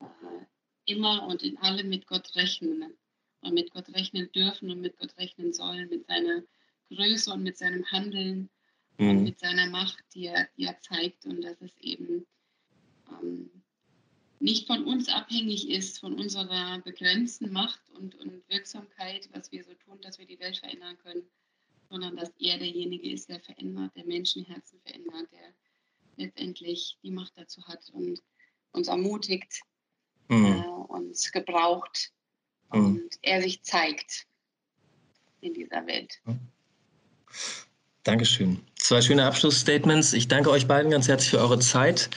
äh, 0.00 0.44
immer 0.92 1.26
und 1.26 1.42
in 1.42 1.56
allem 1.58 1.88
mit 1.88 2.06
Gott 2.06 2.34
rechnen 2.36 2.94
und 3.40 3.54
mit 3.54 3.70
Gott 3.70 3.88
rechnen 3.94 4.30
dürfen 4.32 4.70
und 4.70 4.80
mit 4.80 4.98
Gott 4.98 5.16
rechnen 5.16 5.52
sollen, 5.52 5.88
mit 5.88 6.06
seiner 6.06 6.42
Größe 6.90 7.32
und 7.32 7.42
mit 7.42 7.56
seinem 7.56 7.84
Handeln 7.90 8.50
mhm. 8.98 9.10
und 9.10 9.22
mit 9.22 9.38
seiner 9.38 9.68
Macht, 9.68 10.04
die 10.14 10.26
er, 10.26 10.48
die 10.56 10.64
er 10.64 10.78
zeigt 10.80 11.24
und 11.24 11.42
dass 11.42 11.60
es 11.62 11.76
eben 11.78 12.26
ähm, 13.10 13.50
nicht 14.38 14.66
von 14.66 14.84
uns 14.84 15.08
abhängig 15.08 15.70
ist, 15.70 16.00
von 16.00 16.14
unserer 16.14 16.78
begrenzten 16.80 17.52
Macht 17.52 17.80
und, 17.90 18.14
und 18.16 18.42
Wirksamkeit, 18.48 19.28
was 19.32 19.52
wir 19.52 19.64
so 19.64 19.72
tun, 19.74 20.00
dass 20.02 20.18
wir 20.18 20.26
die 20.26 20.40
Welt 20.40 20.58
verändern 20.58 20.98
können, 20.98 21.22
sondern 21.90 22.16
dass 22.16 22.30
er 22.38 22.56
derjenige 22.56 23.10
ist, 23.10 23.28
der 23.28 23.40
verändert, 23.40 23.94
der 23.96 24.06
Menschenherzen 24.06 24.80
verändert, 24.84 25.28
der 25.32 25.52
letztendlich 26.16 26.96
die 27.02 27.10
Macht 27.10 27.32
dazu 27.36 27.62
hat 27.66 27.90
und 27.92 28.22
uns 28.72 28.88
ermutigt, 28.88 29.60
mhm. 30.28 30.46
äh, 30.46 30.66
uns 30.88 31.32
gebraucht 31.32 32.12
mhm. 32.72 32.84
und 32.84 33.18
er 33.22 33.42
sich 33.42 33.62
zeigt 33.62 34.26
in 35.40 35.52
dieser 35.52 35.84
Welt. 35.86 36.20
Dankeschön. 38.04 38.60
Zwei 38.76 39.02
schöne 39.02 39.24
Abschlussstatements. 39.24 40.12
Ich 40.12 40.28
danke 40.28 40.50
euch 40.50 40.66
beiden 40.66 40.90
ganz 40.90 41.08
herzlich 41.08 41.30
für 41.30 41.38
eure 41.38 41.58
Zeit. 41.58 42.08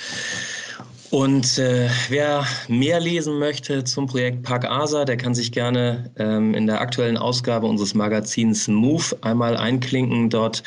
Und 1.14 1.60
äh, 1.60 1.91
wer 2.10 2.44
mehr 2.68 2.99
lesen 2.99 3.38
möchte 3.38 3.84
zum 3.84 4.07
Projekt 4.07 4.41
Park 4.41 4.65
Asa, 4.65 5.06
der 5.06 5.15
kann 5.15 5.35
sich 5.35 5.52
gerne 5.52 6.11
ähm, 6.18 6.56
in 6.56 6.65
der 6.65 6.81
aktuellen 6.81 7.18
Ausgabe 7.18 7.68
unseres 7.68 7.94
Magazins 7.94 8.68
Move 8.68 9.15
einmal 9.22 9.56
einklinken. 9.56 10.31
Dort 10.31 10.64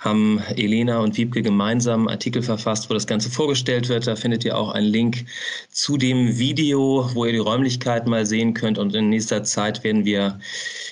haben 0.00 0.42
Elena 0.56 0.98
und 0.98 1.16
Wiebke 1.16 1.42
gemeinsam 1.42 2.08
Artikel 2.08 2.42
verfasst, 2.42 2.90
wo 2.90 2.94
das 2.94 3.06
Ganze 3.06 3.30
vorgestellt 3.30 3.88
wird. 3.88 4.08
Da 4.08 4.16
findet 4.16 4.44
ihr 4.44 4.58
auch 4.58 4.72
einen 4.72 4.88
Link 4.88 5.26
zu 5.70 5.96
dem 5.96 6.38
Video, 6.38 7.08
wo 7.14 7.24
ihr 7.26 7.32
die 7.32 7.38
Räumlichkeiten 7.38 8.10
mal 8.10 8.26
sehen 8.26 8.52
könnt. 8.52 8.78
Und 8.78 8.96
in 8.96 9.10
nächster 9.10 9.44
Zeit 9.44 9.84
werden 9.84 10.04
wir 10.04 10.40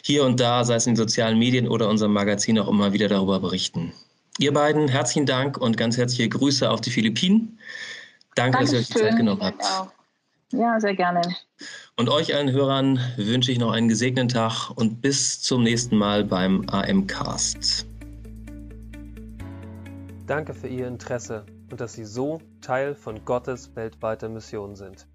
hier 0.05 0.23
und 0.23 0.39
da, 0.39 0.63
sei 0.63 0.77
es 0.77 0.87
in 0.87 0.93
den 0.93 0.99
sozialen 0.99 1.41
Medien 1.41 1.67
oder 1.67 1.89
unserem 1.89 2.13
Magazin, 2.13 2.57
auch 2.57 2.69
immer 2.69 2.93
wieder 2.93 3.09
darüber 3.09 3.41
berichten. 3.41 3.93
Ihr 4.39 4.53
beiden, 4.53 4.87
herzlichen 4.87 5.27
Dank 5.27 5.59
und 5.59 5.77
ganz 5.77 5.97
herzliche 5.97 6.29
Grüße 6.29 6.71
auf 6.71 6.81
die 6.81 6.91
Philippinen. 6.91 7.59
Danke, 8.35 8.59
Dankeschön. 8.59 8.61
dass 8.61 8.73
ihr 8.73 8.79
euch 8.79 8.87
die 8.89 8.95
Zeit 8.95 9.17
genommen 9.17 9.43
habt. 9.43 9.93
Ja, 10.53 10.79
sehr 10.79 10.95
gerne. 10.95 11.23
Und 11.97 12.11
euch 12.11 12.35
allen 12.35 12.53
Hörern 12.53 13.01
wünsche 13.17 13.53
ich 13.53 13.59
noch 13.59 13.73
einen 13.73 13.89
gesegneten 13.89 14.29
Tag 14.29 14.71
und 14.71 15.01
bis 15.01 15.41
zum 15.41 15.63
nächsten 15.63 15.97
Mal 15.97 16.25
beim 16.25 16.67
AM-Cast. 16.69 17.87
Danke 20.27 20.55
für 20.55 20.69
Ihr 20.69 20.87
Interesse 20.89 21.45
und 21.71 21.81
dass 21.81 21.95
Sie 21.95 22.05
so 22.05 22.41
Teil 22.61 22.95
von 22.95 23.25
Gottes 23.25 23.75
weltweiter 23.75 24.29
Mission 24.29 24.77
sind. 24.77 25.07